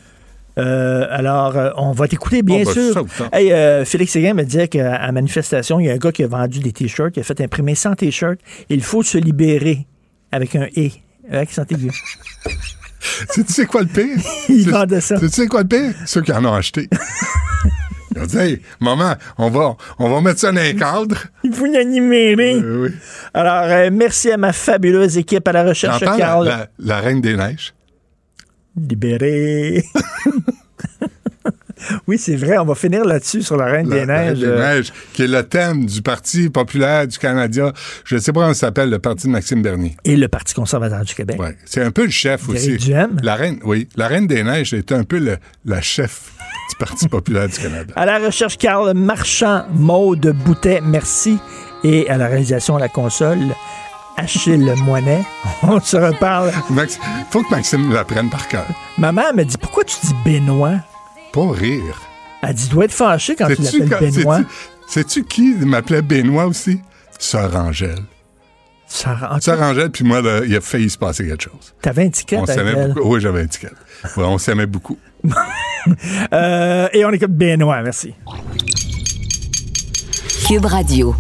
Euh, 0.59 1.05
alors, 1.11 1.57
euh, 1.57 1.71
on 1.75 1.91
va 1.91 2.07
t'écouter, 2.07 2.41
bien 2.43 2.63
Oh, 2.65 2.71
ben, 2.73 2.91
sûr. 2.93 3.05
Hey, 3.33 3.51
euh, 3.51 3.83
Félix 3.83 4.11
Séguin 4.13 4.33
me 4.33 4.43
disait 4.43 4.67
qu'à 4.67 4.95
à 4.95 5.11
manifestation, 5.11 5.79
il 5.79 5.87
y 5.87 5.89
a 5.89 5.93
un 5.93 5.97
gars 5.97 6.11
qui 6.11 6.23
a 6.23 6.27
vendu 6.27 6.59
des 6.59 6.71
T-shirts, 6.71 7.17
il 7.17 7.19
a 7.19 7.23
fait 7.23 7.41
imprimer 7.41 7.75
100 7.75 7.95
T-shirts. 7.95 8.39
Il 8.69 8.81
faut 8.81 9.03
se 9.03 9.17
libérer 9.17 9.85
avec 10.31 10.55
un 10.55 10.67
«et», 10.75 10.91
avec 11.31 11.49
accent 11.49 11.63
aigu. 11.69 11.91
Tu 13.33 13.43
sais 13.47 13.65
quoi 13.65 13.81
le 13.81 13.87
pire? 13.87 14.17
Il 14.49 14.69
vendait 14.69 15.01
ça. 15.01 15.19
Tu 15.19 15.29
sais 15.29 15.47
quoi 15.47 15.61
le 15.63 15.67
pire? 15.67 15.93
Ceux 16.05 16.21
qui 16.21 16.31
en 16.31 16.43
ont 16.45 16.53
acheté. 16.53 16.87
Ils 18.18 18.23
ont 18.23 18.26
dit, 18.26 18.38
hey, 18.38 18.61
maman, 18.80 19.14
on 19.38 19.49
va, 19.49 19.76
on 19.99 20.10
va 20.10 20.22
mettre 20.22 20.39
ça 20.39 20.52
dans 20.52 20.60
un 20.61 20.73
cadre. 20.73 21.18
Il 21.44 21.53
faut 21.53 21.65
y 21.65 21.77
animer. 21.77 22.35
Alors, 23.34 23.64
euh, 23.72 23.89
merci 23.91 24.31
à 24.31 24.38
ma 24.38 24.53
fabuleuse 24.53 25.18
équipe 25.18 25.48
à 25.48 25.52
la 25.52 25.64
recherche, 25.64 26.02
la, 26.02 26.18
Carl. 26.18 26.45
la- 26.48 26.68
la 26.80 26.99
Reine 26.99 27.22
des 27.22 27.35
Neiges? 27.35 27.73
Libéré. 28.80 29.84
oui, 32.07 32.18
c'est 32.18 32.35
vrai, 32.35 32.57
on 32.57 32.65
va 32.65 32.76
finir 32.76 33.06
là-dessus 33.06 33.41
sur 33.44 33.56
la 33.57 33.65
Reine 33.65 33.88
des 33.88 34.06
La 34.06 34.18
Reine 34.19 34.27
Neiges. 34.30 34.39
des 34.39 34.45
Euh, 34.45 34.76
Neiges, 34.76 34.94
qui 35.14 35.23
est 35.23 35.27
le 35.27 35.44
thème 35.44 35.85
du 35.85 36.02
Parti 36.02 36.49
populaire 36.49 37.07
du 37.07 37.18
Canada. 37.18 37.72
Je 38.03 38.15
ne 38.15 38.19
sais 38.19 38.34
pas 38.34 38.41
comment 38.41 38.53
ça 38.53 38.68
s'appelle, 38.68 38.89
le 38.89 38.99
Parti 38.99 39.27
de 39.27 39.31
Maxime 39.31 39.61
Bernier. 39.61 39.95
Et 40.03 40.15
le 40.15 40.27
Parti 40.27 40.53
conservateur 40.53 41.03
du 41.03 41.14
Québec. 41.15 41.39
Ouais. 41.39 41.56
C'est 41.65 41.81
un 41.84 41.91
peu 41.91 42.03
le 42.06 42.11
chef 42.11 42.49
aussi. 42.49 42.77
Duhem. 42.77 43.18
La 43.23 43.35
reine, 43.35 43.60
oui. 43.64 43.88
La 43.95 44.07
Reine 44.07 44.27
des 44.27 44.44
Neiges 44.44 44.73
est 44.73 44.91
un 44.91 45.03
peu 45.03 45.19
le- 45.19 45.38
la 45.65 45.81
chef 45.81 46.31
du 46.69 46.76
Parti 46.77 47.07
populaire 47.07 47.48
du 47.48 47.57
Canada. 47.57 47.94
À 47.95 48.06
la 48.06 48.19
recherche, 48.19 48.57
Carl 48.57 48.94
Marchand, 48.94 49.64
Maude 49.73 50.34
Boutet, 50.45 50.81
merci. 50.81 51.38
Et 51.84 52.10
à 52.10 52.18
la 52.18 52.27
réalisation 52.27 52.76
à 52.76 52.80
la 52.80 52.89
console, 52.89 53.39
Achille 54.18 54.73
Moinet. 54.84 55.23
On 55.64 55.80
se 55.80 55.98
reparle. 55.98 56.52
Max, 56.69 56.99
faut 57.30 57.44
que 57.44 57.52
Maxime 57.52 57.94
l'apprenne 57.94 58.30
par 58.30 58.48
cœur. 58.48 58.65
Maman 58.98 59.34
me 59.35 59.44
dit 59.44 59.57
Pourquoi 59.57 59.84
tu 59.84 59.95
dis 60.03 60.14
Benoît? 60.26 60.80
Pas 61.31 61.52
rire. 61.52 62.02
Elle 62.41 62.53
dit 62.53 62.68
Tu 62.68 62.73
dois 62.73 62.85
être 62.85 62.94
fâché 62.94 63.35
quand 63.35 63.48
tu 63.48 63.80
l'appelles 63.85 64.11
Benoît. 64.11 64.41
Sais-tu 64.88 65.23
qui 65.23 65.53
m'appelait 65.53 66.02
Benoît 66.02 66.45
aussi? 66.45 66.81
Sœur 67.19 67.56
Angèle. 67.56 68.03
Sœur 68.88 69.61
Angèle, 69.61 69.89
puis 69.91 70.03
moi, 70.05 70.22
là, 70.22 70.41
il 70.45 70.55
a 70.55 70.61
failli 70.61 70.89
se 70.89 70.97
passer 70.97 71.27
quelque 71.27 71.43
chose. 71.43 71.73
T'avais 71.81 72.05
un 72.05 72.09
ticket 72.09 72.38
On 72.38 72.43
avec 72.43 72.55
s'aimait 72.55 72.72
elle. 72.72 72.93
beaucoup. 72.93 73.14
Oui, 73.14 73.22
j'avais 73.22 73.41
un 73.41 73.47
ticket. 73.47 73.69
Ouais, 74.15 74.23
on 74.23 74.38
s'aimait 74.38 74.65
beaucoup. 74.65 74.97
Euh, 76.34 76.89
et 76.91 77.05
on 77.05 77.11
écoute 77.11 77.31
Benoît, 77.31 77.81
merci. 77.81 78.14
Cube 80.45 80.65
Radio. 80.65 81.15